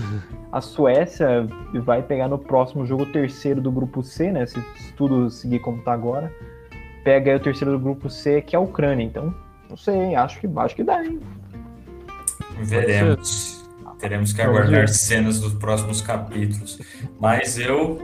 a 0.51 0.61
Suécia 0.61 1.47
vai 1.83 2.01
pegar 2.01 2.27
no 2.27 2.37
próximo 2.37 2.85
jogo 2.85 3.03
o 3.03 3.11
terceiro 3.11 3.61
do 3.61 3.71
grupo 3.71 4.03
C, 4.03 4.31
né? 4.31 4.45
Se 4.45 4.61
tudo 4.95 5.29
seguir 5.29 5.59
como 5.59 5.81
tá 5.81 5.93
agora. 5.93 6.31
Pega 7.03 7.31
aí 7.31 7.37
o 7.37 7.39
terceiro 7.39 7.71
do 7.71 7.79
grupo 7.79 8.09
C, 8.09 8.41
que 8.41 8.55
é 8.55 8.59
a 8.59 8.61
Ucrânia. 8.61 9.03
Então, 9.03 9.33
não 9.69 9.77
sei, 9.77 10.13
acho 10.15 10.39
que, 10.39 10.47
acho 10.55 10.75
que 10.75 10.83
dá, 10.83 11.03
hein? 11.03 11.19
Veremos. 12.61 13.61
Teremos 13.99 14.33
que 14.33 14.41
aguardar 14.41 14.87
cenas 14.89 15.39
dos 15.39 15.53
próximos 15.53 16.01
capítulos. 16.01 16.79
Mas 17.19 17.57
eu 17.57 17.99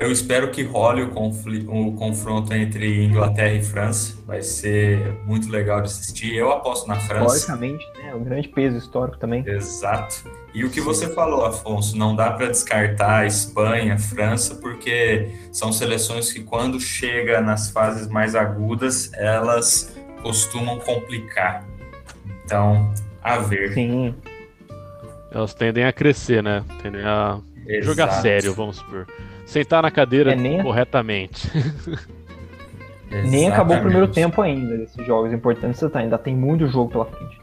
eu 0.00 0.10
espero 0.10 0.50
que 0.50 0.62
role 0.62 1.02
o, 1.02 1.08
o, 1.08 1.92
confronto 1.92 2.54
entre 2.54 3.04
Inglaterra 3.04 3.52
e 3.52 3.62
França. 3.62 4.16
Vai 4.26 4.40
ser 4.40 5.12
muito 5.26 5.50
legal 5.50 5.82
de 5.82 5.88
assistir. 5.88 6.34
Eu 6.34 6.50
aposto 6.50 6.88
na 6.88 6.96
França. 6.96 7.36
Historicamente, 7.36 7.84
né? 7.98 8.14
Um 8.14 8.24
grande 8.24 8.48
peso 8.48 8.78
histórico 8.78 9.18
também. 9.18 9.46
Exato. 9.46 10.24
E 10.54 10.64
o 10.64 10.70
que 10.70 10.80
você 10.80 11.12
falou, 11.12 11.44
Afonso, 11.44 11.98
não 11.98 12.16
dá 12.16 12.30
para 12.30 12.46
descartar 12.46 13.26
Espanha, 13.26 13.98
França, 13.98 14.54
porque 14.54 15.32
são 15.52 15.70
seleções 15.70 16.32
que, 16.32 16.42
quando 16.42 16.80
chega 16.80 17.42
nas 17.42 17.70
fases 17.70 18.08
mais 18.08 18.34
agudas, 18.34 19.12
elas 19.12 19.94
costumam 20.22 20.78
complicar. 20.78 21.68
Então, 22.42 22.90
a 23.22 23.36
ver. 23.36 23.74
Sim. 23.74 24.14
Elas 25.30 25.52
tendem 25.52 25.84
a 25.84 25.92
crescer, 25.92 26.42
né? 26.42 26.64
Tendem 26.82 27.02
a 27.02 27.38
Exato. 27.66 27.84
jogar 27.84 28.10
sério, 28.22 28.54
vamos 28.54 28.76
supor 28.76 29.06
sentar 29.50 29.82
na 29.82 29.90
cadeira 29.90 30.32
é, 30.32 30.36
nem... 30.36 30.62
corretamente. 30.62 31.50
nem 33.28 33.48
acabou 33.48 33.76
o 33.76 33.80
primeiro 33.80 34.08
tempo 34.08 34.40
ainda 34.40 34.78
desses 34.78 35.04
jogos 35.04 35.32
importantes, 35.32 35.80
tá, 35.90 35.98
ainda 35.98 36.16
tem 36.16 36.34
muito 36.34 36.68
jogo 36.68 36.90
pela 36.90 37.04
frente. 37.04 37.40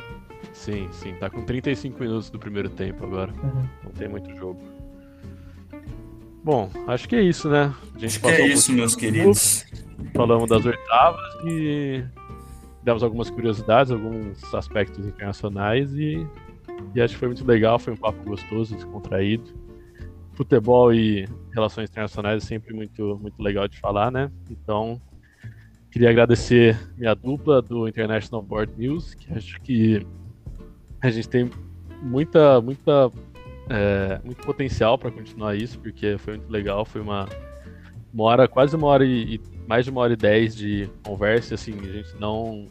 Sim, 0.53 0.87
sim, 0.91 1.13
tá 1.19 1.29
com 1.29 1.43
35 1.43 1.99
minutos 1.99 2.29
do 2.29 2.39
primeiro 2.39 2.69
tempo 2.69 3.05
agora. 3.05 3.31
Uhum. 3.43 3.63
Não 3.83 3.91
tem 3.91 4.07
muito 4.07 4.33
jogo. 4.35 4.59
Bom, 6.43 6.69
acho 6.87 7.09
que 7.09 7.15
é 7.15 7.21
isso, 7.21 7.49
né? 7.49 7.73
A 7.95 7.99
gente 7.99 8.05
acho 8.05 8.19
que 8.21 8.27
é 8.27 8.47
isso, 8.47 8.71
meus 8.71 8.95
queridos. 8.95 9.65
Falamos 10.15 10.49
das 10.49 10.65
oitavas 10.65 11.21
e 11.45 12.03
demos 12.83 13.03
algumas 13.03 13.29
curiosidades, 13.29 13.91
alguns 13.91 14.53
aspectos 14.53 15.05
internacionais 15.05 15.93
e, 15.93 16.25
e 16.95 17.01
acho 17.01 17.15
que 17.15 17.19
foi 17.19 17.27
muito 17.27 17.45
legal, 17.45 17.77
foi 17.77 17.93
um 17.93 17.97
papo 17.97 18.23
gostoso, 18.23 18.73
descontraído 18.75 19.66
futebol 20.37 20.93
e 20.93 21.27
relações 21.51 21.89
internacionais 21.89 22.43
é 22.43 22.45
sempre 22.45 22.71
muito, 22.71 23.17
muito 23.19 23.41
legal 23.41 23.67
de 23.67 23.79
falar, 23.79 24.11
né? 24.11 24.31
Então, 24.51 25.01
queria 25.91 26.11
agradecer 26.11 26.77
minha 26.95 27.15
dupla 27.15 27.59
do 27.59 27.87
International 27.87 28.43
Board 28.43 28.71
News, 28.77 29.15
que 29.15 29.33
acho 29.33 29.59
que 29.61 30.05
a 31.01 31.09
gente 31.09 31.27
tem 31.27 31.49
muita, 32.03 32.61
muita, 32.61 33.11
é, 33.67 34.21
muito 34.23 34.45
potencial 34.45 34.95
para 34.95 35.09
continuar 35.09 35.55
isso, 35.55 35.79
porque 35.79 36.19
foi 36.19 36.37
muito 36.37 36.51
legal, 36.51 36.85
foi 36.85 37.01
uma, 37.01 37.27
uma 38.13 38.23
hora, 38.25 38.47
quase 38.47 38.75
uma 38.75 38.87
hora 38.87 39.03
e, 39.03 39.41
mais 39.67 39.85
de 39.85 39.91
uma 39.91 40.01
hora 40.01 40.13
e 40.13 40.15
dez 40.15 40.55
de 40.55 40.87
conversa, 41.03 41.55
assim, 41.55 41.73
a 41.79 41.91
gente 41.91 42.15
não 42.19 42.67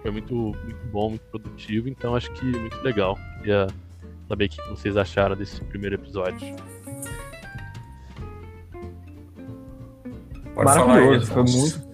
foi 0.00 0.10
muito, 0.10 0.34
muito 0.34 0.86
bom, 0.90 1.10
muito 1.10 1.24
produtivo, 1.24 1.90
então 1.90 2.16
acho 2.16 2.32
que 2.32 2.44
muito 2.44 2.80
legal. 2.82 3.18
Queria 3.38 3.66
saber 4.28 4.46
o 4.46 4.48
que 4.48 4.68
vocês 4.68 4.96
acharam 4.96 5.34
desse 5.34 5.60
primeiro 5.64 5.94
episódio. 5.96 6.54
Pode 10.54 10.66
Maravilhoso, 10.66 11.26
falar, 11.26 11.46
foi 11.46 11.60
muito. 11.60 11.88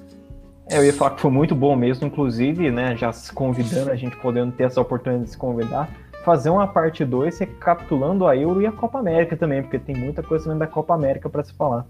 É, 0.71 0.79
eu 0.79 0.85
ia 0.85 0.93
falar 0.93 1.11
que 1.13 1.21
foi 1.21 1.31
muito 1.31 1.55
bom 1.55 1.77
mesmo, 1.77 2.07
inclusive, 2.07 2.71
né, 2.71 2.97
já 2.97 3.13
se 3.13 3.31
convidando, 3.33 3.91
a 3.91 3.97
gente 3.97 4.17
podendo 4.17 4.53
ter 4.53 4.65
essa 4.65 4.81
oportunidade 4.81 5.27
de 5.27 5.31
se 5.33 5.37
convidar, 5.37 5.91
fazer 6.25 6.49
uma 6.49 6.67
parte 6.67 7.05
2 7.05 7.39
recapitulando 7.39 8.27
a 8.27 8.35
Euro 8.35 8.63
e 8.63 8.67
a 8.67 8.73
Copa 8.73 8.99
América 8.99 9.37
também, 9.37 9.63
porque 9.63 9.79
tem 9.79 9.95
muita 9.95 10.23
coisa 10.23 10.45
também 10.45 10.59
da 10.59 10.67
Copa 10.67 10.95
América 10.95 11.29
para 11.29 11.45
se 11.45 11.53
falar. 11.53 11.87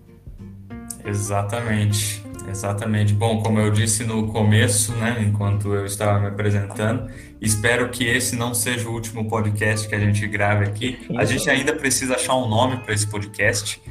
Exatamente. 1.05 2.24
Exatamente. 2.49 3.13
Bom, 3.13 3.43
como 3.43 3.59
eu 3.59 3.71
disse 3.71 4.05
no 4.05 4.29
começo, 4.29 4.93
né, 4.93 5.25
enquanto 5.27 5.75
eu 5.75 5.85
estava 5.87 6.21
me 6.21 6.27
apresentando, 6.27 7.11
espero 7.41 7.89
que 7.89 8.05
esse 8.05 8.37
não 8.37 8.55
seja 8.55 8.89
o 8.89 8.93
último 8.93 9.29
podcast 9.29 9.89
que 9.89 9.95
a 9.95 9.99
gente 9.99 10.27
grave 10.27 10.65
aqui. 10.65 11.07
A 11.17 11.25
gente 11.25 11.49
ainda 11.49 11.75
precisa 11.75 12.15
achar 12.15 12.37
um 12.37 12.49
nome 12.49 12.77
para 12.79 12.95
esse 12.95 13.07
podcast. 13.07 13.83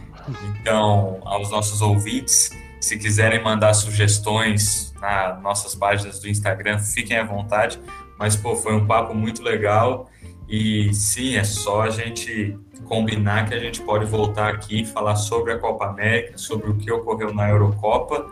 Então, 0.60 1.20
aos 1.26 1.52
nossos 1.52 1.82
ouvintes, 1.82 2.52
se 2.80 2.98
quiserem 2.98 3.44
mandar 3.44 3.74
sugestões 3.74 4.94
nas 5.02 5.42
nossas 5.42 5.76
páginas 5.76 6.20
do 6.20 6.30
Instagram, 6.30 6.80
fiquem 6.80 7.18
à 7.18 7.24
vontade. 7.24 7.80
Mas, 8.18 8.36
pô, 8.36 8.56
foi 8.56 8.74
um 8.74 8.86
papo 8.86 9.14
muito 9.14 9.42
legal. 9.42 10.10
E 10.48 10.94
sim, 10.94 11.36
é 11.36 11.44
só 11.44 11.82
a 11.82 11.90
gente 11.90 12.58
combinar 12.86 13.48
que 13.48 13.54
a 13.54 13.60
gente 13.60 13.82
pode 13.82 14.06
voltar 14.06 14.50
aqui 14.50 14.82
e 14.82 14.86
falar 14.86 15.16
sobre 15.16 15.52
a 15.52 15.58
Copa 15.58 15.86
América, 15.86 16.38
sobre 16.38 16.70
o 16.70 16.76
que 16.76 16.92
ocorreu 16.92 17.34
na 17.34 17.50
Eurocopa 17.50 18.32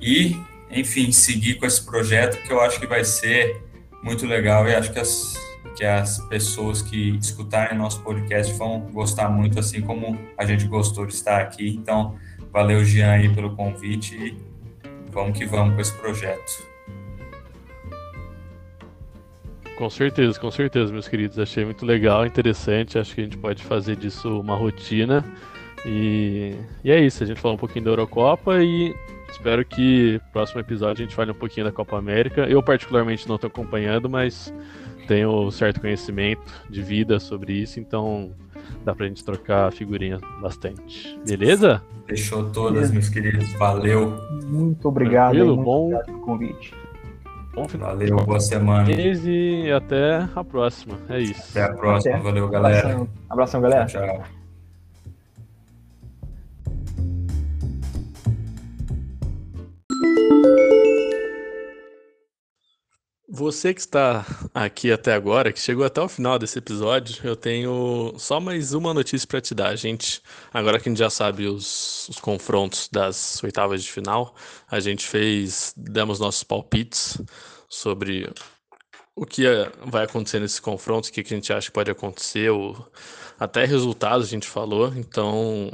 e, 0.00 0.36
enfim, 0.70 1.12
seguir 1.12 1.54
com 1.54 1.66
esse 1.66 1.84
projeto 1.84 2.42
que 2.42 2.52
eu 2.52 2.60
acho 2.60 2.80
que 2.80 2.86
vai 2.86 3.04
ser 3.04 3.62
muito 4.02 4.26
legal 4.26 4.68
e 4.68 4.74
acho 4.74 4.92
que 4.92 4.98
as, 4.98 5.34
que 5.76 5.84
as 5.84 6.18
pessoas 6.26 6.82
que 6.82 7.16
escutarem 7.16 7.78
nosso 7.78 8.02
podcast 8.02 8.52
vão 8.54 8.80
gostar 8.92 9.28
muito, 9.28 9.58
assim 9.58 9.80
como 9.80 10.18
a 10.36 10.44
gente 10.44 10.66
gostou 10.66 11.06
de 11.06 11.14
estar 11.14 11.40
aqui. 11.40 11.68
Então, 11.68 12.16
valeu, 12.52 12.84
Jean, 12.84 13.12
aí, 13.12 13.32
pelo 13.32 13.54
convite 13.54 14.16
e 14.16 14.36
vamos 15.10 15.38
que 15.38 15.44
vamos 15.44 15.74
com 15.74 15.80
esse 15.80 15.92
projeto. 15.92 16.72
Com 19.76 19.88
certeza, 19.88 20.38
com 20.38 20.50
certeza, 20.50 20.92
meus 20.92 21.08
queridos. 21.08 21.38
Achei 21.38 21.64
muito 21.64 21.84
legal, 21.84 22.26
interessante. 22.26 22.98
Acho 22.98 23.14
que 23.14 23.20
a 23.20 23.24
gente 23.24 23.38
pode 23.38 23.62
fazer 23.62 23.96
disso 23.96 24.40
uma 24.40 24.54
rotina. 24.54 25.24
E, 25.84 26.54
e 26.84 26.90
é 26.90 27.00
isso, 27.00 27.24
a 27.24 27.26
gente 27.26 27.40
falou 27.40 27.56
um 27.56 27.58
pouquinho 27.58 27.84
da 27.84 27.90
Eurocopa 27.90 28.62
e 28.62 28.94
espero 29.32 29.64
que 29.64 30.20
no 30.24 30.32
próximo 30.32 30.60
episódio 30.60 31.02
a 31.02 31.06
gente 31.06 31.14
fale 31.14 31.30
um 31.30 31.34
pouquinho 31.34 31.66
da 31.66 31.72
Copa 31.72 31.96
América. 31.96 32.42
Eu, 32.42 32.62
particularmente, 32.62 33.28
não 33.28 33.36
estou 33.36 33.48
acompanhando, 33.48 34.08
mas 34.08 34.52
tenho 35.06 35.50
certo 35.50 35.80
conhecimento 35.80 36.52
de 36.70 36.80
vida 36.82 37.18
sobre 37.18 37.52
isso, 37.54 37.80
então 37.80 38.32
dá 38.84 38.94
pra 38.94 39.06
gente 39.06 39.24
trocar 39.24 39.72
figurinhas 39.72 40.20
bastante. 40.40 41.18
Beleza? 41.26 41.82
Fechou 42.06 42.50
todas, 42.50 42.90
meus 42.90 43.08
queridos. 43.08 43.52
Valeu. 43.54 44.16
Muito 44.44 44.88
obrigado. 44.88 45.32
Tranquilo, 45.32 45.56
muito 45.56 45.64
bom. 45.64 45.84
obrigado 45.86 46.06
pelo 46.06 46.20
convite. 46.20 46.74
Bom 47.54 47.68
final 47.68 47.90
Valeu, 47.90 48.16
boa 48.16 48.40
semana. 48.40 48.90
e 48.90 49.70
até 49.70 50.26
a 50.34 50.42
próxima. 50.42 50.98
É 51.08 51.20
isso. 51.20 51.50
Até 51.50 51.64
a 51.64 51.74
próxima. 51.74 52.14
Até. 52.14 52.24
Valeu, 52.24 52.48
galera. 52.48 52.78
Abração, 52.78 53.08
abração 53.28 53.60
galera. 53.60 53.86
Tchau, 53.86 54.02
tchau. 54.02 54.41
Você 63.42 63.74
que 63.74 63.80
está 63.80 64.24
aqui 64.54 64.92
até 64.92 65.12
agora, 65.12 65.52
que 65.52 65.58
chegou 65.58 65.84
até 65.84 66.00
o 66.00 66.08
final 66.08 66.38
desse 66.38 66.58
episódio, 66.60 67.26
eu 67.26 67.34
tenho 67.34 68.14
só 68.16 68.38
mais 68.38 68.72
uma 68.72 68.94
notícia 68.94 69.26
para 69.26 69.40
te 69.40 69.52
dar. 69.52 69.74
Gente, 69.74 70.22
agora 70.54 70.78
que 70.78 70.88
a 70.88 70.92
gente 70.92 71.00
já 71.00 71.10
sabe 71.10 71.48
os, 71.48 72.08
os 72.08 72.20
confrontos 72.20 72.88
das 72.88 73.42
oitavas 73.42 73.82
de 73.82 73.90
final, 73.90 74.36
a 74.70 74.78
gente 74.78 75.04
fez, 75.04 75.74
demos 75.76 76.20
nossos 76.20 76.44
palpites 76.44 77.20
sobre 77.68 78.32
o 79.16 79.26
que 79.26 79.44
é- 79.44 79.72
vai 79.86 80.04
acontecer 80.04 80.38
nesses 80.38 80.60
confrontos, 80.60 81.10
o 81.10 81.12
que 81.12 81.22
a 81.22 81.24
gente 81.24 81.52
acha 81.52 81.66
que 81.66 81.72
pode 81.72 81.90
acontecer, 81.90 82.48
o, 82.48 82.76
até 83.40 83.64
resultados 83.64 84.28
a 84.28 84.30
gente 84.30 84.46
falou. 84.46 84.92
Então, 84.94 85.72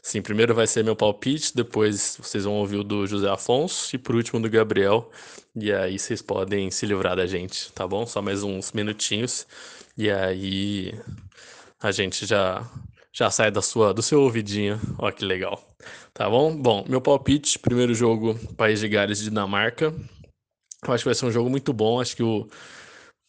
sim, 0.00 0.22
primeiro 0.22 0.54
vai 0.54 0.66
ser 0.66 0.82
meu 0.82 0.96
palpite, 0.96 1.54
depois 1.54 2.16
vocês 2.22 2.44
vão 2.44 2.54
ouvir 2.54 2.76
o 2.76 2.84
do 2.84 3.06
José 3.06 3.28
Afonso 3.28 3.94
e 3.94 3.98
por 3.98 4.16
último 4.16 4.40
do 4.40 4.48
Gabriel. 4.48 5.10
E 5.54 5.72
aí 5.72 5.98
vocês 5.98 6.22
podem 6.22 6.70
se 6.70 6.86
livrar 6.86 7.16
da 7.16 7.26
gente, 7.26 7.70
tá 7.72 7.86
bom? 7.86 8.06
Só 8.06 8.22
mais 8.22 8.42
uns 8.42 8.72
minutinhos. 8.72 9.46
E 9.96 10.10
aí 10.10 10.94
a 11.80 11.92
gente 11.92 12.24
já 12.26 12.66
já 13.12 13.30
sai 13.30 13.50
da 13.50 13.60
sua 13.60 13.92
do 13.92 14.02
seu 14.02 14.22
ouvidinho. 14.22 14.80
Ó 14.98 15.10
que 15.10 15.24
legal. 15.24 15.62
Tá 16.14 16.28
bom? 16.28 16.56
Bom, 16.56 16.84
meu 16.88 17.00
palpite, 17.00 17.58
primeiro 17.58 17.94
jogo, 17.94 18.34
País 18.56 18.80
de 18.80 18.88
Gales 18.88 19.20
Dinamarca. 19.20 19.94
Eu 20.86 20.94
acho 20.94 21.04
que 21.04 21.08
vai 21.08 21.14
ser 21.14 21.26
um 21.26 21.30
jogo 21.30 21.50
muito 21.50 21.72
bom, 21.72 22.00
acho 22.00 22.16
que 22.16 22.22
o 22.22 22.48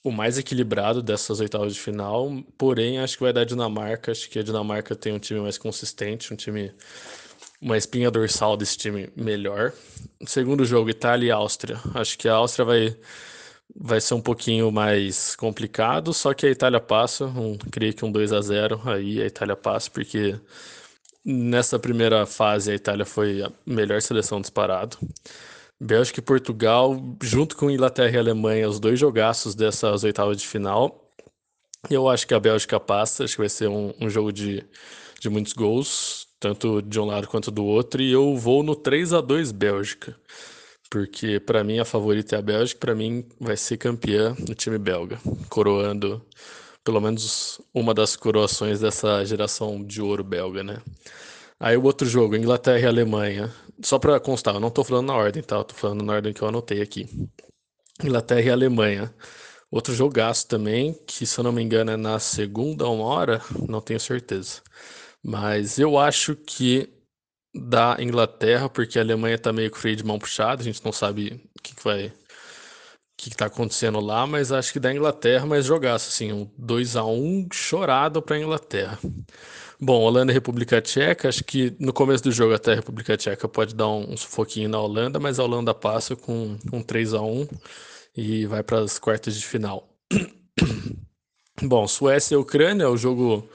o 0.04 0.12
mais 0.12 0.38
equilibrado 0.38 1.02
dessas 1.02 1.40
oitavas 1.40 1.74
de 1.74 1.80
final, 1.80 2.30
porém 2.58 3.00
acho 3.00 3.16
que 3.16 3.24
vai 3.24 3.32
dar 3.32 3.46
Dinamarca, 3.46 4.12
acho 4.12 4.30
que 4.30 4.38
a 4.38 4.44
Dinamarca 4.44 4.96
tem 4.96 5.14
um 5.14 5.20
time 5.20 5.40
mais 5.40 5.58
consistente, 5.58 6.34
um 6.34 6.36
time 6.36 6.74
uma 7.64 7.78
espinha 7.78 8.12
dorsal 8.12 8.58
desse 8.58 8.78
time 8.78 9.10
melhor. 9.16 9.72
Segundo 10.26 10.66
jogo, 10.66 10.90
Itália 10.90 11.28
e 11.28 11.32
Áustria. 11.32 11.80
Acho 11.96 12.18
que 12.18 12.28
a 12.28 12.34
Áustria 12.34 12.66
vai, 12.66 12.98
vai 13.74 14.02
ser 14.02 14.16
um 14.16 14.22
pouquinho 14.22 14.70
mais 14.70 15.34
complicado, 15.38 16.14
só 16.14 16.34
que 16.34 16.46
a 16.46 16.52
Itália 16.52 16.82
passa, 16.82 17.26
um, 17.26 17.58
creio 17.72 17.94
que 17.94 18.04
um 18.04 18.12
2 18.12 18.34
a 18.34 18.42
0 18.42 18.82
aí 18.86 19.22
a 19.22 19.26
Itália 19.26 19.56
passa, 19.56 19.90
porque 19.90 20.38
nessa 21.24 21.80
primeira 21.80 22.26
fase 22.26 22.70
a 22.70 22.76
Itália 22.76 23.06
foi 23.06 23.42
a 23.42 23.52
melhor 23.66 24.02
seleção 24.02 24.42
disparado. 24.42 24.98
Bélgica 25.80 26.20
e 26.20 26.24
Portugal, 26.24 27.02
junto 27.22 27.56
com 27.56 27.72
Inglaterra 27.72 28.16
e 28.16 28.20
Alemanha, 28.20 28.68
os 28.70 28.80
dois 28.80 29.00
jogaços 29.00 29.56
dessas 29.56 30.04
oitavas 30.04 30.38
de 30.38 30.48
final. 30.48 31.10
Eu 31.90 32.10
acho 32.10 32.28
que 32.28 32.34
a 32.34 32.40
Bélgica 32.40 32.80
passa, 32.80 33.24
acho 33.24 33.36
que 33.36 33.42
vai 33.42 33.50
ser 33.50 33.70
um, 33.70 33.94
um 34.00 34.10
jogo 34.10 34.32
de, 34.32 34.66
de 35.20 35.30
muitos 35.30 35.54
gols, 35.54 36.28
tanto 36.44 36.82
de 36.82 37.00
um 37.00 37.06
lado 37.06 37.26
quanto 37.26 37.50
do 37.50 37.64
outro, 37.64 38.02
e 38.02 38.12
eu 38.12 38.36
vou 38.36 38.64
no 38.64 38.76
3 38.76 39.14
a 39.14 39.22
2 39.22 39.54
Bélgica. 39.54 40.14
Porque 40.92 41.40
para 41.40 41.64
mim 41.64 41.80
a 41.80 41.86
favorita 41.86 42.36
é 42.36 42.40
a 42.40 42.42
Bélgica, 42.42 42.82
para 42.82 42.94
mim 42.94 43.26
vai 43.40 43.56
ser 43.56 43.78
campeã 43.78 44.36
no 44.46 44.54
time 44.54 44.78
belga, 44.78 45.18
coroando 45.48 46.22
pelo 46.84 47.00
menos 47.00 47.62
uma 47.74 47.94
das 47.94 48.18
coroações 48.18 48.82
dessa 48.82 49.24
geração 49.24 49.82
de 49.82 50.02
ouro 50.02 50.22
belga, 50.22 50.66
né? 50.66 50.82
Aí 51.58 51.78
o 51.78 51.84
outro 51.84 52.06
jogo, 52.06 52.36
Inglaterra 52.36 52.80
e 52.80 52.86
Alemanha. 52.88 53.50
Só 53.82 53.98
para 53.98 54.20
constar, 54.20 54.56
eu 54.56 54.60
não 54.60 54.70
tô 54.70 54.84
falando 54.84 55.08
na 55.08 55.16
ordem, 55.16 55.42
tá? 55.42 55.56
Eu 55.56 55.64
tô 55.64 55.76
falando 55.76 56.04
na 56.04 56.12
ordem 56.12 56.34
que 56.34 56.42
eu 56.42 56.48
anotei 56.50 56.82
aqui. 56.82 57.08
Inglaterra 58.04 58.42
e 58.42 58.50
Alemanha. 58.50 59.16
Outro 59.72 59.94
jogaço 59.94 60.46
também, 60.46 60.94
que 61.08 61.26
se 61.26 61.40
eu 61.40 61.44
não 61.46 61.54
me 61.54 61.64
engano 61.64 61.92
é 61.92 61.98
na 61.98 62.20
segunda 62.20 62.86
uma 62.90 63.06
hora, 63.06 63.42
não 63.70 63.80
tenho 63.80 64.00
certeza. 64.00 64.62
Mas 65.24 65.80
eu 65.80 65.98
acho 65.98 66.36
que 66.36 66.90
da 67.56 67.98
Inglaterra, 68.00 68.68
porque 68.68 68.98
a 68.98 69.02
Alemanha 69.02 69.38
tá 69.38 69.54
meio 69.54 69.74
freio 69.74 69.96
de 69.96 70.04
mão 70.04 70.20
puxada, 70.20 70.62
a 70.62 70.66
gente 70.66 70.84
não 70.84 70.92
sabe 70.92 71.42
o 71.58 71.62
que, 71.62 71.76
que 71.76 71.84
vai. 71.84 72.08
O 72.08 72.12
que, 73.16 73.30
que 73.30 73.38
tá 73.38 73.46
acontecendo 73.46 74.00
lá, 74.00 74.26
mas 74.26 74.52
acho 74.52 74.74
que 74.74 74.80
da 74.80 74.92
Inglaterra, 74.92 75.46
mas 75.46 75.66
jogaço, 75.66 76.10
assim, 76.10 76.34
um 76.34 76.50
2 76.58 76.96
a 76.96 77.06
1 77.06 77.48
chorado 77.54 78.22
pra 78.22 78.40
Inglaterra. 78.40 79.00
Bom, 79.80 80.02
Holanda 80.02 80.32
e 80.32 80.34
República 80.34 80.82
Tcheca, 80.82 81.30
acho 81.30 81.44
que 81.44 81.76
no 81.80 81.94
começo 81.94 82.24
do 82.24 82.32
jogo 82.32 82.54
até 82.54 82.72
a 82.72 82.76
República 82.76 83.16
Tcheca 83.16 83.48
pode 83.48 83.76
dar 83.76 83.88
um, 83.88 84.14
um 84.14 84.18
sufoquinho 84.18 84.68
na 84.68 84.80
Holanda, 84.80 85.20
mas 85.20 85.40
a 85.40 85.44
Holanda 85.44 85.74
passa 85.74 86.16
com 86.16 86.58
um 86.72 86.82
3 86.82 87.14
a 87.14 87.22
1 87.22 87.48
e 88.18 88.46
vai 88.48 88.64
para 88.64 88.80
as 88.80 88.98
quartas 88.98 89.36
de 89.36 89.46
final. 89.46 89.90
Bom, 91.62 91.88
Suécia 91.88 92.36
e 92.36 92.38
Ucrânia 92.38 92.86
é 92.86 92.88
o 92.88 92.98
jogo 92.98 93.48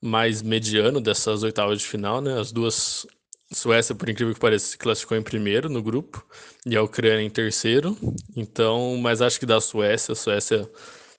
mais 0.00 0.42
mediano 0.42 1.00
dessas 1.00 1.42
oitavas 1.42 1.80
de 1.80 1.86
final, 1.86 2.20
né? 2.20 2.38
As 2.38 2.52
duas. 2.52 3.06
Suécia, 3.50 3.94
por 3.94 4.10
incrível 4.10 4.34
que 4.34 4.40
pareça, 4.40 4.66
se 4.66 4.76
classificou 4.76 5.16
em 5.16 5.22
primeiro 5.22 5.70
no 5.70 5.82
grupo 5.82 6.22
e 6.66 6.76
a 6.76 6.82
Ucrânia 6.82 7.22
em 7.22 7.30
terceiro. 7.30 7.96
Então, 8.36 8.98
mas 8.98 9.22
acho 9.22 9.40
que 9.40 9.46
da 9.46 9.58
Suécia, 9.58 10.12
a 10.12 10.16
Suécia 10.16 10.70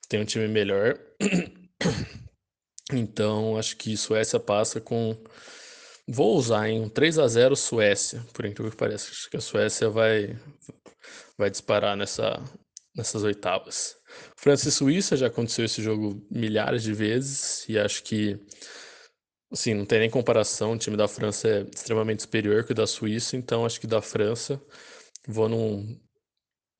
tem 0.07 0.22
um 0.22 0.26
time 0.26 0.47
melhor. 0.47 0.99
Então, 2.91 3.56
acho 3.56 3.77
que 3.77 3.95
Suécia 3.95 4.39
passa 4.39 4.81
com. 4.81 5.15
Vou 6.07 6.35
usar 6.35 6.68
em 6.69 6.81
um 6.81 6.89
3 6.89 7.19
a 7.19 7.27
0 7.27 7.56
Suécia, 7.56 8.26
por 8.34 8.45
incrível 8.45 8.72
que 8.72 8.77
pareça. 8.77 9.11
Acho 9.11 9.30
que 9.30 9.38
a 9.38 9.41
Suécia 9.41 9.89
vai, 9.91 10.35
vai 11.38 11.51
disparar 11.51 11.95
nessa, 11.95 12.43
nessas 12.95 13.23
oitavas. 13.23 13.98
França 14.41 14.70
e 14.70 14.72
Suíça 14.72 15.18
já 15.18 15.28
aconteceu 15.28 15.66
esse 15.66 15.82
jogo 15.82 16.26
milhares 16.32 16.82
de 16.82 16.94
vezes 16.94 17.68
e 17.68 17.78
acho 17.78 18.02
que 18.03 18.40
assim, 19.52 19.74
não 19.74 19.86
tem 19.86 19.99
nem 19.99 20.10
comparação. 20.10 20.72
O 20.72 20.78
time 20.78 20.95
da 20.95 21.10
França 21.10 21.49
é 21.49 21.61
extremamente 21.64 22.22
superior 22.22 22.64
que 22.64 22.72
o 22.72 22.76
da 22.76 22.88
Suíça, 22.88 23.36
então 23.36 23.66
acho 23.66 23.82
que 23.82 23.88
da 23.88 24.02
França 24.02 24.61
vou 25.28 25.49
num 25.49 25.99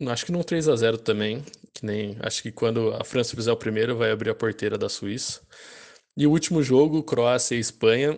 acho 0.08 0.26
que 0.26 0.32
num 0.32 0.42
3 0.42 0.70
a 0.70 0.76
0 0.78 1.00
também, 1.00 1.44
que 1.74 1.86
nem 1.86 2.16
acho 2.22 2.42
que 2.42 2.50
quando 2.50 2.94
a 2.94 3.04
França 3.04 3.36
fizer 3.36 3.52
o 3.52 3.58
primeiro 3.58 3.98
vai 3.98 4.12
abrir 4.12 4.30
a 4.30 4.36
porteira 4.36 4.78
da 4.78 4.88
Suíça. 4.88 5.42
E 6.16 6.26
o 6.26 6.32
último 6.32 6.64
jogo, 6.64 7.04
Croácia 7.04 7.56
e 7.56 7.60
Espanha. 7.60 8.18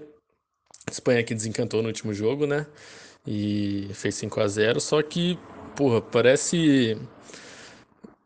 Espanha 0.91 1.23
que 1.23 1.33
desencantou 1.33 1.81
no 1.81 1.87
último 1.87 2.13
jogo, 2.13 2.45
né? 2.45 2.67
E 3.25 3.89
fez 3.93 4.15
5 4.15 4.39
a 4.39 4.47
0 4.47 4.79
Só 4.79 5.01
que, 5.01 5.37
porra, 5.75 5.99
parece 5.99 6.97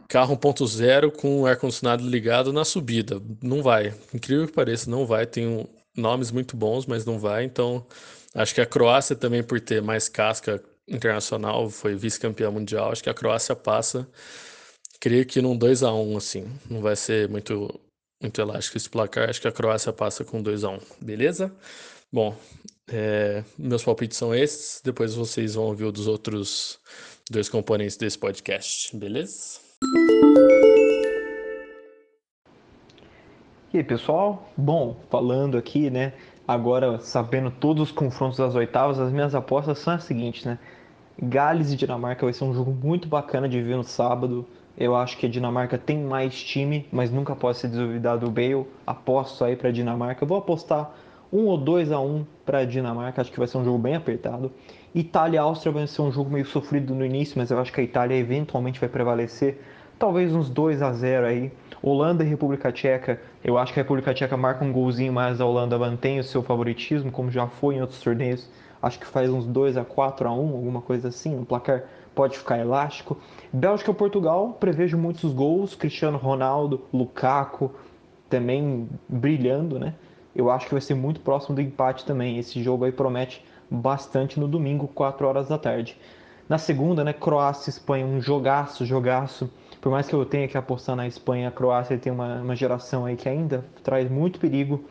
carro 0.08 0.38
1.0 0.38 1.12
com 1.12 1.46
ar-condicionado 1.46 2.08
ligado 2.08 2.54
na 2.54 2.64
subida. 2.66 3.22
Não 3.42 3.62
vai. 3.62 3.94
Incrível 4.14 4.48
que 4.48 4.54
pareça, 4.54 4.90
não 4.90 5.06
vai. 5.06 5.26
Tem 5.26 5.48
um- 5.48 5.68
nomes 5.98 6.32
muito 6.32 6.56
bons, 6.58 6.86
mas 6.86 7.06
não 7.06 7.18
vai. 7.20 7.44
Então, 7.46 7.86
acho 8.34 8.54
que 8.54 8.62
a 8.62 8.66
Croácia 8.66 9.16
também, 9.16 9.44
por 9.44 9.60
ter 9.62 9.82
mais 9.82 10.10
casca 10.10 10.62
internacional, 10.88 11.70
foi 11.70 11.96
vice-campeã 11.96 12.52
mundial. 12.52 12.92
Acho 12.92 13.04
que 13.04 13.10
a 13.10 13.14
Croácia 13.14 13.56
passa. 13.56 14.08
Creio 15.00 15.26
que 15.26 15.42
num 15.42 15.58
2 15.58 15.84
a 15.84 15.94
1 15.94 16.18
assim. 16.18 16.46
Não 16.70 16.82
vai 16.82 16.96
ser 16.96 17.30
muito 17.30 17.80
muito 18.22 18.42
elástico 18.42 18.78
esse 18.78 18.90
placar. 18.90 19.30
Acho 19.30 19.42
que 19.42 19.48
a 19.48 19.52
Croácia 19.52 19.94
passa 19.94 20.24
com 20.24 20.42
2 20.42 20.64
a 20.64 20.70
1 20.70 20.80
beleza? 21.02 21.54
Bom, 22.12 22.36
é, 22.88 23.44
meus 23.58 23.84
palpites 23.84 24.18
são 24.18 24.34
esses. 24.34 24.82
Depois 24.84 25.14
vocês 25.14 25.56
vão 25.56 25.66
ouvir 25.66 25.84
o 25.86 25.92
dos 25.92 26.08
outros 26.08 26.80
dois 27.30 27.50
componentes 27.50 27.98
desse 27.98 28.18
podcast, 28.18 28.96
beleza? 28.96 29.65
E 33.76 33.78
aí, 33.78 33.84
pessoal? 33.84 34.48
Bom, 34.56 34.96
falando 35.10 35.58
aqui, 35.58 35.90
né? 35.90 36.14
Agora, 36.48 36.98
sabendo 37.00 37.52
todos 37.52 37.84
os 37.84 37.92
confrontos 37.92 38.38
das 38.38 38.56
oitavas, 38.56 38.98
as 39.02 39.12
minhas 39.12 39.36
apostas 39.36 39.80
são 39.80 39.94
as 39.94 40.06
seguintes, 40.06 40.46
né? 40.46 40.58
Gales 41.22 41.74
e 41.74 41.76
Dinamarca 41.76 42.26
vai 42.26 42.32
ser 42.32 42.46
um 42.46 42.54
jogo 42.54 42.72
muito 42.72 43.10
bacana 43.10 43.50
de 43.50 43.62
ver 43.62 43.76
no 43.76 43.84
sábado. 43.84 44.48
Eu 44.78 44.96
acho 44.96 45.18
que 45.18 45.26
a 45.26 45.30
Dinamarca 45.30 45.78
tem 45.78 46.00
mais 46.02 46.42
time, 46.42 46.88
mas 46.90 47.12
nunca 47.12 47.36
pode 47.36 47.58
ser 47.58 47.68
duvidado 47.68 48.28
o 48.28 48.32
Bale. 48.32 48.66
Aposto 48.88 49.44
aí 49.44 49.58
para 49.58 49.68
a 49.68 49.74
Dinamarca. 49.74 50.24
Eu 50.24 50.28
vou 50.30 50.38
apostar 50.38 50.92
1 51.34 51.46
ou 51.46 51.58
2 51.58 51.92
a 51.92 52.00
1 52.00 52.26
para 52.46 52.60
a 52.60 52.66
Dinamarca. 52.66 53.22
Acho 53.22 53.30
que 53.30 53.40
vai 53.40 53.48
ser 53.50 53.58
um 53.58 53.66
jogo 53.66 53.78
bem 53.78 53.96
apertado. 53.96 54.54
Itália 54.96 55.36
e 55.36 55.40
Áustria 55.40 55.74
vai 55.74 55.86
ser 55.88 56.02
um 56.02 56.10
jogo 56.10 56.30
meio 56.30 56.46
sofrido 56.46 56.96
no 56.96 57.06
início, 57.06 57.38
mas 57.38 57.52
eu 57.52 57.60
acho 57.60 57.74
que 57.74 57.82
a 57.82 57.84
Itália 57.84 58.16
eventualmente 58.16 58.80
vai 58.80 58.88
prevalecer. 58.88 59.62
Talvez 60.00 60.34
uns 60.34 60.50
2 60.50 60.82
a 60.82 60.94
0 60.94 61.26
aí. 61.26 61.52
Holanda 61.84 62.24
e 62.24 62.28
República 62.28 62.72
Tcheca. 62.72 63.20
Eu 63.44 63.58
acho 63.58 63.74
que 63.74 63.80
a 63.82 63.84
República 63.84 64.14
Tcheca 64.14 64.38
marca 64.38 64.64
um 64.64 64.72
golzinho, 64.72 65.12
mas 65.12 65.42
a 65.42 65.46
Holanda 65.46 65.78
mantém 65.78 66.18
o 66.18 66.24
seu 66.24 66.42
favoritismo, 66.42 67.12
como 67.12 67.30
já 67.30 67.46
foi 67.46 67.76
em 67.76 67.82
outros 67.82 68.00
torneios. 68.00 68.50
Acho 68.82 68.98
que 68.98 69.06
faz 69.06 69.30
uns 69.30 69.46
2 69.46 69.76
a 69.76 69.84
4 69.84 70.30
a 70.30 70.32
1, 70.32 70.38
alguma 70.38 70.80
coisa 70.80 71.10
assim. 71.10 71.38
O 71.38 71.46
placar 71.46 71.84
pode 72.16 72.38
ficar 72.38 72.58
elástico. 72.58 73.18
Bélgica 73.52 73.92
e 73.92 73.94
Portugal, 73.94 74.56
prevejo 74.62 74.98
muitos 74.98 75.34
gols. 75.34 75.76
Cristiano 75.76 76.18
Ronaldo, 76.18 76.86
Lukaku 76.94 77.70
também 78.30 78.88
brilhando, 79.10 79.78
né? 79.78 79.94
Eu 80.34 80.50
acho 80.50 80.68
que 80.68 80.74
vai 80.74 80.82
ser 80.82 80.96
muito 80.96 81.20
próximo 81.20 81.54
do 81.54 81.62
empate 81.62 82.06
também. 82.06 82.38
Esse 82.38 82.64
jogo 82.64 82.86
aí 82.86 82.94
promete 82.94 83.44
bastante 83.70 84.40
no 84.40 84.48
domingo, 84.48 84.88
4 84.88 85.28
horas 85.28 85.48
da 85.48 85.58
tarde. 85.58 85.98
Na 86.48 86.58
segunda, 86.58 87.04
né, 87.04 87.12
Croácia 87.12 87.70
e 87.70 87.74
Espanha, 87.74 88.06
um 88.06 88.22
jogaço, 88.22 88.86
jogaço. 88.86 89.50
Por 89.82 89.92
mais 89.92 90.08
que 90.08 90.14
eu 90.14 90.24
tenha 90.26 90.48
que 90.48 90.58
apostar 90.58 90.96
na 90.96 91.08
Espanha, 91.08 91.48
a 91.48 91.52
Croácia 91.52 91.98
tem 91.98 92.12
uma, 92.12 92.42
uma 92.42 92.56
geração 92.56 93.06
aí 93.06 93.16
que 93.16 93.28
ainda 93.28 93.66
traz 93.84 94.10
muito 94.10 94.40
perigo. 94.40 94.84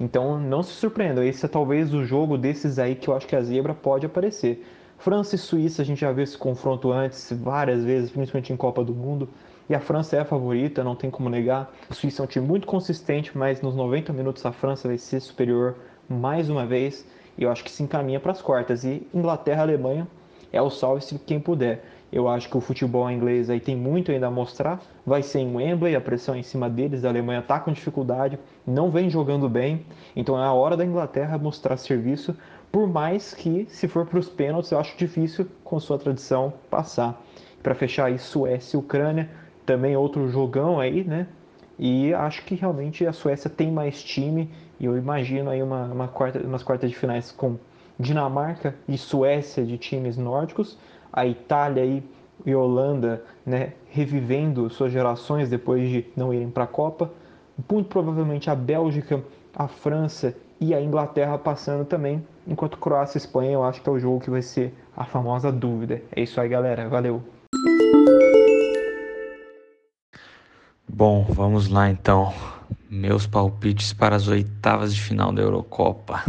Então 0.00 0.40
não 0.40 0.62
se 0.62 0.72
surpreenda, 0.72 1.24
esse 1.24 1.44
é 1.44 1.48
talvez 1.48 1.94
o 1.94 2.04
jogo 2.04 2.36
desses 2.36 2.78
aí 2.78 2.94
que 2.94 3.08
eu 3.08 3.14
acho 3.14 3.26
que 3.26 3.36
a 3.36 3.42
zebra 3.42 3.74
pode 3.74 4.06
aparecer. 4.06 4.64
França 4.98 5.34
e 5.34 5.38
Suíça, 5.38 5.82
a 5.82 5.84
gente 5.84 6.00
já 6.00 6.10
viu 6.12 6.24
esse 6.24 6.36
confronto 6.36 6.90
antes 6.90 7.30
várias 7.32 7.84
vezes, 7.84 8.10
principalmente 8.10 8.52
em 8.52 8.56
Copa 8.56 8.82
do 8.82 8.94
Mundo. 8.94 9.28
E 9.68 9.74
a 9.74 9.80
França 9.80 10.16
é 10.16 10.20
a 10.20 10.24
favorita, 10.24 10.84
não 10.84 10.94
tem 10.94 11.10
como 11.10 11.28
negar. 11.28 11.72
A 11.88 11.94
Suíça 11.94 12.22
é 12.22 12.24
um 12.24 12.26
time 12.26 12.46
muito 12.46 12.66
consistente, 12.66 13.36
mas 13.36 13.60
nos 13.60 13.74
90 13.74 14.12
minutos 14.12 14.44
a 14.44 14.52
França 14.52 14.88
vai 14.88 14.98
ser 14.98 15.20
superior 15.20 15.76
mais 16.08 16.48
uma 16.50 16.66
vez. 16.66 17.06
Eu 17.38 17.50
acho 17.50 17.64
que 17.64 17.70
se 17.70 17.82
encaminha 17.82 18.20
para 18.20 18.32
as 18.32 18.40
quartas. 18.40 18.84
E 18.84 19.06
Inglaterra 19.12 19.62
Alemanha 19.62 20.06
é 20.52 20.60
o 20.62 20.70
salve-se 20.70 21.18
quem 21.18 21.40
puder. 21.40 21.84
Eu 22.12 22.28
acho 22.28 22.48
que 22.48 22.56
o 22.56 22.60
futebol 22.60 23.10
inglês 23.10 23.50
aí 23.50 23.58
tem 23.58 23.74
muito 23.74 24.12
ainda 24.12 24.28
a 24.28 24.30
mostrar. 24.30 24.80
Vai 25.04 25.22
ser 25.22 25.40
em 25.40 25.56
Wembley, 25.56 25.96
a 25.96 26.00
pressão 26.00 26.34
é 26.34 26.38
em 26.38 26.42
cima 26.44 26.70
deles. 26.70 27.04
A 27.04 27.08
Alemanha 27.08 27.40
está 27.40 27.58
com 27.58 27.72
dificuldade, 27.72 28.38
não 28.64 28.88
vem 28.88 29.10
jogando 29.10 29.48
bem. 29.48 29.84
Então 30.14 30.40
é 30.40 30.44
a 30.44 30.52
hora 30.52 30.76
da 30.76 30.84
Inglaterra 30.84 31.36
mostrar 31.38 31.76
serviço. 31.76 32.36
Por 32.70 32.86
mais 32.86 33.34
que, 33.34 33.66
se 33.68 33.88
for 33.88 34.06
para 34.06 34.18
os 34.18 34.28
pênaltis, 34.28 34.70
eu 34.70 34.78
acho 34.78 34.96
difícil, 34.96 35.46
com 35.64 35.78
sua 35.80 35.98
tradição, 35.98 36.52
passar. 36.70 37.20
Para 37.62 37.74
fechar 37.74 38.06
aí, 38.06 38.18
Suécia 38.18 38.76
e 38.76 38.80
Ucrânia, 38.80 39.30
também 39.64 39.96
outro 39.96 40.28
jogão 40.28 40.78
aí, 40.78 41.02
né? 41.02 41.26
E 41.78 42.14
acho 42.14 42.44
que 42.44 42.54
realmente 42.54 43.04
a 43.06 43.12
Suécia 43.12 43.50
tem 43.50 43.72
mais 43.72 44.02
time. 44.02 44.50
E 44.78 44.86
eu 44.86 44.96
imagino 44.96 45.50
aí 45.50 45.62
uma, 45.62 45.84
uma 45.84 46.08
quarta, 46.08 46.38
umas 46.40 46.62
quartas 46.62 46.90
de 46.90 46.96
finais 46.96 47.30
com 47.30 47.56
Dinamarca 47.98 48.74
e 48.88 48.98
Suécia 48.98 49.64
de 49.64 49.78
times 49.78 50.16
nórdicos, 50.16 50.76
a 51.12 51.26
Itália 51.26 51.84
e, 51.84 52.02
e 52.44 52.54
Holanda 52.54 53.22
né, 53.46 53.72
revivendo 53.90 54.68
suas 54.68 54.92
gerações 54.92 55.48
depois 55.48 55.88
de 55.88 56.04
não 56.16 56.34
irem 56.34 56.50
para 56.50 56.64
a 56.64 56.68
Copa, 56.68 57.10
muito 57.70 57.88
provavelmente 57.88 58.50
a 58.50 58.54
Bélgica, 58.54 59.22
a 59.54 59.68
França 59.68 60.34
e 60.60 60.74
a 60.74 60.80
Inglaterra 60.80 61.38
passando 61.38 61.84
também, 61.84 62.24
enquanto 62.46 62.78
Croácia 62.78 63.16
e 63.16 63.20
Espanha 63.20 63.52
eu 63.52 63.62
acho 63.62 63.80
que 63.80 63.88
é 63.88 63.92
o 63.92 63.98
jogo 63.98 64.20
que 64.20 64.30
vai 64.30 64.42
ser 64.42 64.74
a 64.96 65.04
famosa 65.04 65.52
dúvida. 65.52 66.02
É 66.14 66.22
isso 66.22 66.40
aí, 66.40 66.48
galera. 66.48 66.88
Valeu! 66.88 67.22
Bom, 70.88 71.24
vamos 71.28 71.68
lá 71.68 71.90
então. 71.90 72.32
Meus 72.88 73.26
palpites 73.26 73.92
para 73.92 74.16
as 74.16 74.28
oitavas 74.28 74.94
de 74.94 75.00
final 75.00 75.32
da 75.32 75.42
Eurocopa. 75.42 76.22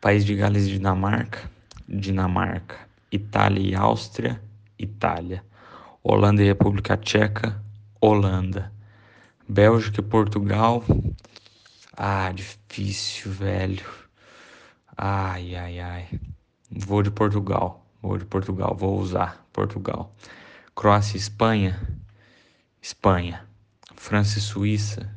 País 0.00 0.24
de 0.24 0.34
Gales 0.34 0.66
e 0.66 0.70
Dinamarca, 0.70 1.50
Dinamarca. 1.88 2.86
Itália 3.10 3.60
e 3.60 3.74
Áustria, 3.74 4.40
Itália. 4.78 5.44
Holanda 6.02 6.42
e 6.42 6.46
República 6.46 6.96
Tcheca, 6.96 7.60
Holanda. 8.00 8.72
Bélgica 9.48 10.00
e 10.00 10.04
Portugal. 10.04 10.84
Ah, 11.96 12.30
difícil, 12.32 13.32
velho. 13.32 13.86
Ai, 14.96 15.54
ai, 15.54 15.80
ai. 15.80 16.08
Vou 16.70 17.02
de 17.02 17.10
Portugal. 17.10 17.86
Vou 18.02 18.18
de 18.18 18.24
Portugal. 18.24 18.76
Vou 18.76 18.98
usar 18.98 19.46
Portugal. 19.52 20.14
Croácia 20.74 21.16
e 21.16 21.20
Espanha. 21.20 21.80
Espanha. 22.82 23.46
França 23.94 24.38
e 24.38 24.42
Suíça. 24.42 25.15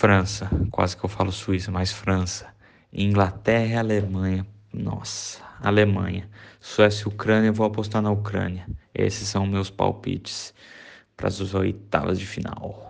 França. 0.00 0.48
Quase 0.70 0.96
que 0.96 1.04
eu 1.04 1.10
falo 1.10 1.30
Suíça, 1.30 1.70
mas 1.70 1.92
França. 1.92 2.46
Inglaterra 2.90 3.66
e 3.66 3.76
Alemanha. 3.76 4.46
Nossa, 4.72 5.42
Alemanha. 5.60 6.26
Suécia 6.58 7.04
e 7.04 7.08
Ucrânia, 7.08 7.52
vou 7.52 7.66
apostar 7.66 8.00
na 8.00 8.10
Ucrânia. 8.10 8.66
Esses 8.94 9.28
são 9.28 9.44
meus 9.44 9.68
palpites 9.68 10.54
para 11.14 11.28
as 11.28 11.52
oitavas 11.52 12.18
de 12.18 12.24
final. 12.26 12.89